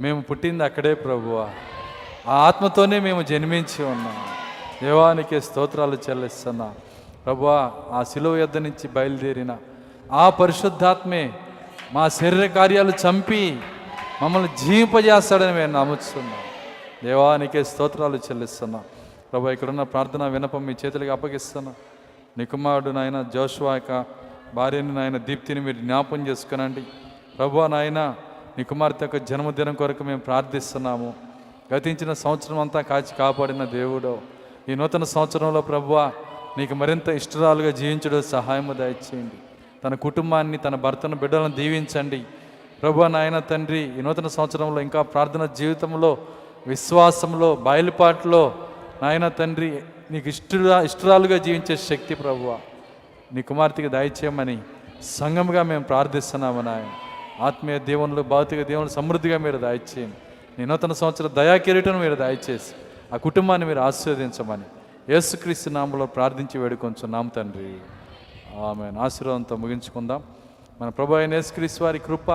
మేము 0.00 0.20
పుట్టింది 0.20 0.64
అక్కడే 0.64 0.94
ప్రభువా. 0.94 1.48
ఆ 2.28 2.34
ఆత్మతోనే 2.34 3.00
మేము 3.00 3.22
జన్మించి 3.22 3.84
ఉన్నాం. 3.84 4.16
దేవానికి 4.82 5.40
స్తోత్రాలు 5.40 5.98
చెల్లిస్తున్నా. 6.10 6.74
ప్రభువా 7.26 7.72
ఆ 7.90 8.02
శిలువ 8.02 8.36
యొద్ద 8.36 8.56
నుంచి 8.56 8.88
బయలుదేరిన 8.88 9.56
ఆ 10.12 10.30
పరిశుద్ధాత్మే 10.30 11.32
మా 11.92 12.08
శరీర 12.08 12.46
కార్యాలు 12.46 12.90
చంపి 12.90 13.60
మమ్మల్ని 14.22 14.48
జీవింపజేస్తాడని 14.56 15.52
మేము 15.52 15.72
నమ్ముతున్నాం 15.72 16.40
దేవానికే 17.04 17.64
స్తోత్రాలు 17.64 18.16
చెల్లిస్తున్నా. 18.16 18.80
ప్రభు 19.32 19.48
ఇక్కడున్న 19.48 19.82
ప్రార్థన 19.82 20.26
వినపం 20.26 20.66
మీ 20.66 20.74
చేతులకి 20.84 21.10
అప్పగిస్తున్నా. 21.10 21.72
నికుమారుడు 22.38 22.90
నాయన 22.90 23.24
జోష్వా 23.34 23.74
యొక్క 23.74 24.25
భార్యని 24.54 24.94
నాయన 24.94 25.16
దీప్తిని 25.16 25.60
మీరు 25.60 25.76
జ్ఞాపం 25.76 26.28
చేసుకునండి. 26.28 26.82
ప్రభు 27.38 27.66
నాయన 27.66 28.14
నీ 28.58 28.64
కుమార్తె 28.64 29.04
యొక్క 29.04 29.16
జన్మదినం 29.16 29.74
కొరకు 29.74 30.04
మేము 30.04 30.20
ప్రార్థిస్తున్నాము. 30.20 31.14
గతించిన 31.74 32.12
సంవత్సరం 32.12 32.58
అంతా 32.58 32.80
కాచి 32.80 33.14
కాపాడిన 33.18 33.64
దేవుడు. 33.64 34.18
ఈ 34.68 34.74
నూతన 34.74 35.04
సంవత్సరంలో 35.04 35.60
ప్రభువ 35.60 36.12
నీకు 36.58 36.74
మరింత 36.74 37.08
ఇష్టరాలుగా 37.08 37.70
జీవించడం 37.70 38.22
సహాయము 38.22 38.72
దయచేయండి. 38.72 39.36
తన 39.84 39.94
కుటుంబాన్ని 39.94 40.58
తన 40.58 40.74
భర్తను 40.74 41.16
బిడ్డలను 41.16 41.54
దీవించండి. 41.54 42.24
ప్రభు 42.82 43.04
నాయన 43.04 43.38
తండ్రి 43.38 43.98
ఈ 43.98 44.02
నూతన 44.02 44.26
సంవత్సరంలో 44.26 44.80
ఇంకా 44.80 45.02
ప్రార్థన 45.02 45.46
జీవితంలో 45.46 46.18
విశ్వాసంలో 46.66 47.54
బయలుపాటులో 47.54 48.54
నాయన 49.02 49.28
తండ్రి 49.28 49.82
నీకు 50.10 50.28
ఇష్టరా 50.28 50.82
ఇష్టరాలుగా 50.82 51.38
జీవించే 51.38 51.76
శక్తి 51.76 52.14
ప్రభువ 52.14 52.58
నీ 53.32 53.42
కుమార్తెకి 53.42 53.88
దయచేయమని 53.88 54.58
సంఘముగా 55.02 55.62
మేము 55.62 55.84
ప్రార్థిస్తున్నాము 55.84 56.60
నాయన. 56.60 56.88
ఆత్మీయ 57.40 57.78
దేవునులు 57.78 58.22
భౌతిక 58.22 58.62
దేవుని 58.62 58.90
సమృద్ధిగా 58.90 59.38
మీరు 59.38 59.58
దయచేయండి. 59.58 60.16
నీ 60.58 60.64
నూతన 60.64 60.92
సంవత్సరం 60.92 61.30
దయా 61.34 61.56
కిరీటను 61.56 61.98
మీరు 61.98 62.14
దయచేసి 62.14 62.72
ఆ 63.14 63.16
కుటుంబాన్ని 63.16 63.66
మీరు 63.68 63.80
ఆశీర్వదించమని 63.80 64.62
యేసుక్రీస్తు 65.08 65.70
నామంలో 65.70 66.06
ప్రార్థించి 66.06 66.60
వేడుకొంచున్నాం 66.60 67.28
తండ్రి. 67.28 67.78
ఆమె 68.60 69.00
ఆశీర్వాదంతో 69.00 69.56
ముగించుకుందాం. 69.56 70.22
మన 70.80 70.88
ప్రభు 70.88 71.14
అయిన 71.14 71.34
యేసుక్రీస్తు 71.34 71.84
వారి 71.84 71.98
కృప 71.98 72.32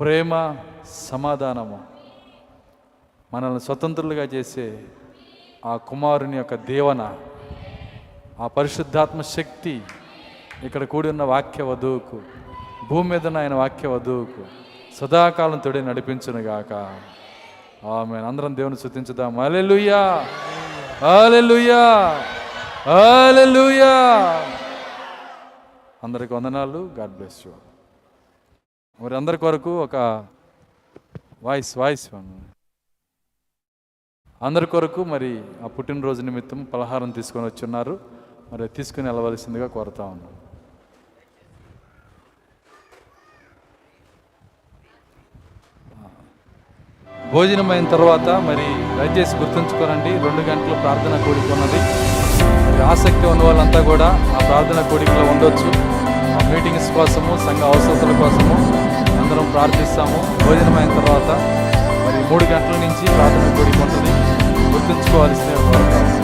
ప్రేమ 0.00 0.56
సమాధానము 0.86 1.80
మనల్ని 3.34 3.60
స్వతంత్రులుగా 3.60 4.24
చేసే 4.24 4.84
ఆ 5.66 5.76
కుమారుని 5.76 6.36
యొక్క 6.36 6.54
దేవన 6.54 7.16
ఆ 8.40 8.46
పరిశుద్ధాత్మ 8.46 9.20
శక్తి 9.20 9.82
ఇక్కడ 10.64 10.84
కూడి 10.84 11.08
ఉన్న 11.08 11.22
వాక్య 11.22 11.62
వధువుకు 11.62 12.22
భూమి 12.88 13.10
మీద 13.10 13.36
ఆయన 13.36 13.54
వాక్య 13.54 13.88
వధువుకు 13.88 14.44
సదాకాలం 14.96 15.58
తోడే 15.58 15.80
నడిపించునుగాక 15.80 16.72
ఆమె 17.86 18.18
అందరం 18.18 18.56
దేవుని 18.56 18.76
శుద్ధించుదాం 18.76 19.40
అలెలుయా 19.40 20.28
అలెలుయా 21.06 21.82
అలెలుయా 22.92 23.94
అందరికి 26.04 26.34
వందనాలు. 26.34 26.90
గాడ్ 26.98 27.10
బ్లెస్ 27.10 27.46
యూ 27.46 27.52
మరి 29.00 29.16
అందరి 29.16 29.38
కొరకు 29.38 29.82
ఒక 29.82 29.96
వాయిస్ 31.42 31.78
వాయిస్ 31.78 32.14
అందరి 34.42 34.66
కొరకు 34.66 35.04
మరి 35.04 35.44
ఆ 35.64 35.66
పుట్టినరోజు 35.66 36.22
నిమిత్తం 36.22 36.64
పలహారం 36.64 37.10
తీసుకొని 37.10 37.46
వచ్చున్నారు. 37.46 38.21
మరి 38.52 38.64
తీసుకుని 38.76 39.06
వెళ్ళవలసిందిగా 39.08 39.66
కోరుతా 39.74 40.04
ఉన్నాం 40.14 40.32
భోజనం 47.34 47.68
అయిన 47.74 47.86
తర్వాత 47.92 48.28
మరి 48.46 48.66
దయచేసి 48.96 49.36
గుర్తుంచుకోనండి 49.40 50.10
రెండు 50.24 50.42
గంటల 50.48 50.74
ప్రార్థన 50.82 51.14
కూడిక 51.24 51.48
ఉన్నది. 51.56 51.80
ఆసక్తి 52.90 53.26
ఉన్న 53.30 53.42
వాళ్ళంతా 53.46 53.80
కూడా 53.90 54.08
ఆ 54.36 54.40
ప్రార్థన 54.48 54.80
కోడికలో 54.90 55.24
ఉండొచ్చు. 55.32 55.70
ఆ 56.36 56.40
మీటింగ్స్ 56.50 56.90
కోసము 56.96 57.32
సంఘ 57.46 57.62
అవసరతల 57.70 58.12
కోసము 58.22 58.56
అందరం 59.20 59.46
ప్రార్థిస్తాము. 59.54 60.18
భోజనం 60.44 60.76
అయిన 60.80 60.92
తర్వాత 61.00 61.30
మరి 62.04 62.20
మూడు 62.30 62.46
గంటల 62.52 62.76
నుంచి 62.84 63.04
ప్రార్థన 63.16 63.48
కూడిక 63.58 63.80
ఉంటుంది. 63.86 64.12
గుర్తుంచుకోవాల్సిన 64.74 65.56
కోరుతాము 65.70 66.21